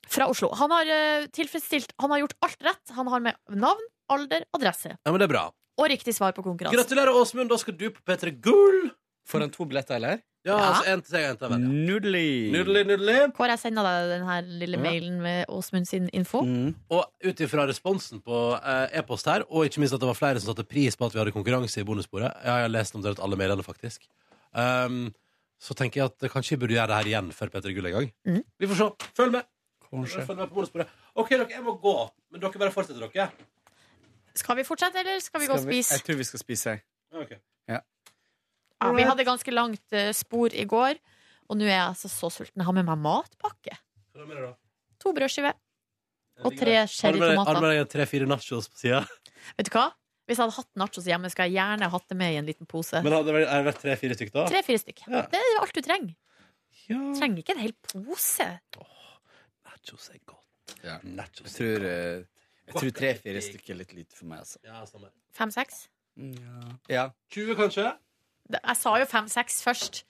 Fra 0.07 0.27
Oslo. 0.31 0.51
Han 0.55 0.70
har 0.70 0.91
eh, 0.93 1.27
tilfredsstilt 1.35 1.95
Han 1.99 2.12
har 2.12 2.20
gjort 2.23 2.37
alt 2.45 2.66
rett. 2.69 2.93
Han 2.99 3.09
har 3.11 3.24
med 3.24 3.57
navn, 3.57 3.81
alder, 4.12 4.45
adresse 4.55 4.93
Ja, 4.93 5.11
men 5.11 5.19
det 5.19 5.27
er 5.27 5.33
bra. 5.33 5.47
Og 5.78 5.90
riktig 5.93 6.15
svar 6.16 6.32
på 6.36 6.43
konkurransen. 6.44 6.78
Gratulerer, 6.78 7.12
Åsmund. 7.15 7.51
Da 7.53 7.59
skal 7.61 7.77
du 7.77 7.90
på 7.90 8.01
P3 8.07 8.32
Gull. 8.40 8.90
Får 9.27 9.43
han 9.43 9.51
to 9.51 9.65
billetter, 9.66 9.97
eller? 9.98 10.20
Ja, 10.47 10.55
Ja. 10.55 10.66
altså 10.70 10.93
en 10.93 11.01
til 11.03 11.11
seg 11.11 11.24
og 11.24 11.31
en 11.31 11.36
til 11.40 11.53
en 11.57 11.86
Nudelig. 11.86 12.53
ja. 12.55 12.62
Nudelig. 12.62 13.16
Hvor. 13.35 13.48
Jeg 13.51 13.59
sender 13.59 13.82
deg 13.82 14.11
den 14.12 14.27
her 14.28 14.43
lille 14.62 14.78
mailen 14.78 15.16
med 15.20 15.47
Åsmund 15.51 15.89
sin 15.89 16.09
info. 16.15 16.43
Mm. 16.47 16.74
Og 16.90 17.05
ut 17.24 17.40
ifra 17.43 17.66
responsen 17.66 18.20
på 18.23 18.36
eh, 18.62 18.98
e-post 19.01 19.27
her, 19.27 19.43
og 19.51 19.66
ikke 19.66 19.81
minst 19.82 19.94
at 19.94 20.01
det 20.01 20.07
var 20.07 20.15
flere 20.15 20.39
som 20.39 20.55
satte 20.55 20.62
pris 20.69 20.94
på 20.94 21.07
at 21.09 21.12
vi 21.12 21.19
hadde 21.19 21.35
konkurranse 21.35 21.81
i 21.82 21.85
bonussporet 21.85 22.31
Ja, 22.44 22.61
jeg 22.61 22.69
har 22.69 22.69
lest 22.69 22.94
om 22.94 23.03
det 23.03 23.19
alle 23.19 23.36
mailene, 23.36 23.66
faktisk. 23.66 24.07
Um, 24.55 25.12
så 25.59 25.74
tenker 25.74 26.01
jeg 26.05 26.12
at 26.12 26.31
kanskje 26.31 26.55
vi 26.55 26.62
burde 26.62 26.77
gjøre 26.78 26.86
det 26.93 26.97
her 27.01 27.11
igjen 27.11 27.32
før 27.35 27.51
Petter 27.51 27.74
Gull 27.74 27.86
en 27.90 27.93
gang. 27.98 28.09
Mm. 28.28 28.43
Vi 28.61 28.66
får 28.70 28.77
se. 28.77 29.11
Følg 29.19 29.32
med. 29.32 29.43
Kanskje. 29.90 30.27
Følg 30.28 30.39
med 30.39 30.48
på 30.48 30.55
bonussporet. 30.61 30.89
OK, 31.16 31.28
dere, 31.35 31.51
jeg 31.51 31.65
må 31.66 31.74
gå. 31.82 31.97
Men 32.31 32.40
dere 32.40 32.62
bare 32.62 32.70
fortsetter, 32.74 33.03
dere. 33.11 33.31
Skal 34.37 34.57
vi 34.59 34.65
fortsette, 34.69 35.01
eller 35.01 35.21
skal 35.25 35.41
vi 35.41 35.47
gå 35.49 35.55
og 35.57 35.61
Skal 35.63 35.71
vi- 35.73 35.83
spise? 35.83 35.97
Jeg 35.97 36.05
tror 36.07 36.17
vi 36.21 36.25
skal 36.29 36.43
spise. 36.43 36.75
Ok. 37.17 37.37
Ja, 37.69 38.93
vi 38.93 39.03
hadde 39.09 39.25
ganske 39.25 39.53
langt 39.55 39.93
eh, 39.97 40.11
spor 40.13 40.53
i 40.53 40.65
går, 40.69 40.99
og 41.49 41.57
nå 41.57 41.65
er 41.65 41.73
jeg 41.73 41.85
altså 41.89 42.09
så 42.13 42.29
sulten. 42.31 42.61
Jeg 42.61 42.67
har 42.69 42.75
med 42.77 42.85
meg 42.85 42.99
matpakke. 43.01 43.73
Hva 44.13 44.21
er 44.21 44.21
det 44.21 44.29
med 44.29 44.37
det, 44.37 44.43
da? 44.45 44.53
To 45.01 45.13
brødskiver 45.17 45.55
og 46.45 46.57
tre 46.59 46.75
Har 46.85 47.13
du 47.13 47.19
med 47.19 47.31
deg- 47.33 47.47
Har 47.47 47.55
du 47.55 47.61
med 47.65 47.73
deg 47.73 47.89
tre-fire 47.95 48.27
nachos 48.29 48.69
på 48.69 48.77
sida? 48.83 49.01
Vet 49.57 49.71
du 49.71 49.73
hva? 49.73 49.87
Hvis 50.29 50.37
jeg 50.37 50.45
hadde 50.45 50.57
hatt 50.59 50.71
nachos 50.77 51.07
hjemme, 51.09 51.31
skulle 51.33 51.49
jeg 51.49 51.57
gjerne 51.57 51.89
hatt 51.91 52.09
det 52.11 52.17
med 52.19 52.35
i 52.35 52.37
en 52.37 52.47
liten 52.47 52.67
pose. 52.69 53.01
Men 53.03 53.13
hadde 53.17 53.27
det 53.31 53.35
vært- 53.39 53.49
er 53.49 53.63
det 53.63 53.75
vært 53.75 53.81
tre-fire 53.81 54.15
stykk, 54.19 54.33
da? 54.37 54.47
Tre-fire 54.51 54.79
stykk. 54.85 55.01
Ja. 55.09 55.23
Det 55.33 55.41
er 55.41 55.61
alt 55.63 55.73
du 55.73 55.81
trenger. 55.81 56.15
Ja. 56.89 56.99
Du 56.99 57.15
Trenger 57.21 57.39
ikke 57.43 57.55
en 57.57 57.63
hel 57.65 57.73
pose. 57.83 58.61
Nachos 59.65 60.11
er 60.13 60.19
godt. 60.27 60.77
Ja. 60.85 60.99
Nachos 61.03 61.47
Jeg 61.57 61.81
tror, 61.81 61.87
eh, 61.87 62.25
jeg 62.66 62.74
tror 62.76 62.90
tre-fire 62.98 63.43
stykker 63.44 63.74
er 63.74 63.78
litt 63.82 63.94
lite 63.94 64.16
for 64.18 64.26
meg, 64.30 64.40
altså. 64.44 64.59
Ja, 64.66 64.82
samme. 64.88 65.10
Fem-seks? 65.36 65.86
Ja. 66.90 67.10
20, 67.34 67.55
kanskje? 67.59 67.86
Jeg 68.56 68.76
sa 68.80 68.93
jo 69.01 69.06
fem-seks 69.10 69.60
først. 69.64 70.05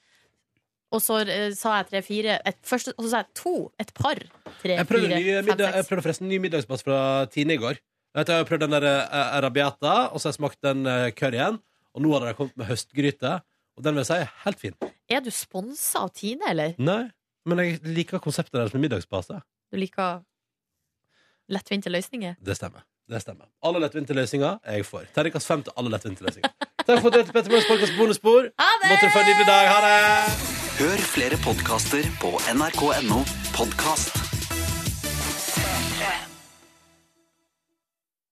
Og 0.95 1.01
så 1.03 1.17
eh, 1.27 1.51
sa 1.59 1.81
jeg 1.81 1.89
tre-fire. 1.91 2.39
Først- 2.63 2.93
Og 2.97 3.05
så 3.05 3.11
sa 3.11 3.17
jeg 3.25 3.33
to. 3.35 3.55
Et 3.83 3.93
par. 3.95 4.15
Tre, 4.63 4.77
Jeg 4.77 4.87
prøvde, 4.87 5.09
fire, 5.11 5.19
nye 5.19 5.35
fem, 5.41 5.45
middag, 5.51 5.67
jeg 5.75 5.83
seks. 5.83 5.89
prøvde 5.91 6.03
forresten 6.07 6.29
ny 6.31 6.39
middagsplass 6.45 6.85
fra 6.87 6.99
Tine 7.33 7.57
i 7.57 7.61
går. 7.61 7.81
Jeg 8.17 8.27
har 8.31 8.45
prøvd 8.49 8.61
den 8.65 8.71
der 8.77 8.87
eh, 8.87 9.37
arabiata, 9.37 9.97
og 10.13 10.21
så 10.21 10.29
har 10.29 10.33
jeg 10.33 10.39
smakt 10.41 10.63
den 10.65 10.87
uh, 10.87 11.11
curryen. 11.13 11.59
Og 11.97 12.03
nå 12.05 12.13
hadde 12.15 12.31
de 12.31 12.37
kommet 12.39 12.57
med 12.57 12.67
høstgryte, 12.71 13.33
og 13.77 13.85
den 13.85 13.95
vil 13.97 14.05
jeg 14.05 14.09
si 14.09 14.17
er 14.21 14.31
helt 14.45 14.61
fin. 14.63 14.75
Er 15.09 15.21
du 15.25 15.31
sponsa 15.33 16.05
av 16.07 16.11
Tine, 16.17 16.45
eller? 16.49 16.75
Nei, 16.79 17.11
men 17.49 17.59
jeg 17.65 17.81
liker 17.85 18.21
konseptet 18.23 18.53
deres 18.57 18.73
med 18.77 18.87
middagsbase. 18.87 19.41
Du 19.73 19.77
liker 19.81 20.23
lettvinte 21.49 21.93
løsninger? 21.93 22.35
Det 22.47 22.57
stemmer. 22.57 22.85
Det 23.11 23.21
stemmer. 23.23 23.47
Alle 23.63 23.81
lettvinte 23.85 24.15
løsninger 24.15 24.59
er 24.65 24.81
jeg 24.81 24.87
for. 24.87 25.07
Terningkast 25.15 25.47
fem 25.47 25.63
til 25.63 25.73
alle 25.79 25.91
lettvinte 25.95 26.27
løsninger. 26.27 26.51
Takk 26.87 27.01
for 27.01 27.09
at 27.09 27.15
du 27.15 27.19
hørte 27.19 27.33
Petter 27.33 27.51
Møllers 27.51 27.71
podcast 27.71 27.99
bonusspor. 27.99 28.51
Måtte 28.91 29.07
du 29.07 29.15
få 29.15 29.23
en 29.25 29.31
nydelig 29.31 29.47
dag. 29.47 29.73
Ha 29.73 29.81
det! 29.87 30.55
Hør 30.77 31.09
flere 31.15 31.39
podkaster 31.47 32.09
på 32.21 32.37
nrk.no 32.53 33.23
podkast. 33.57 34.26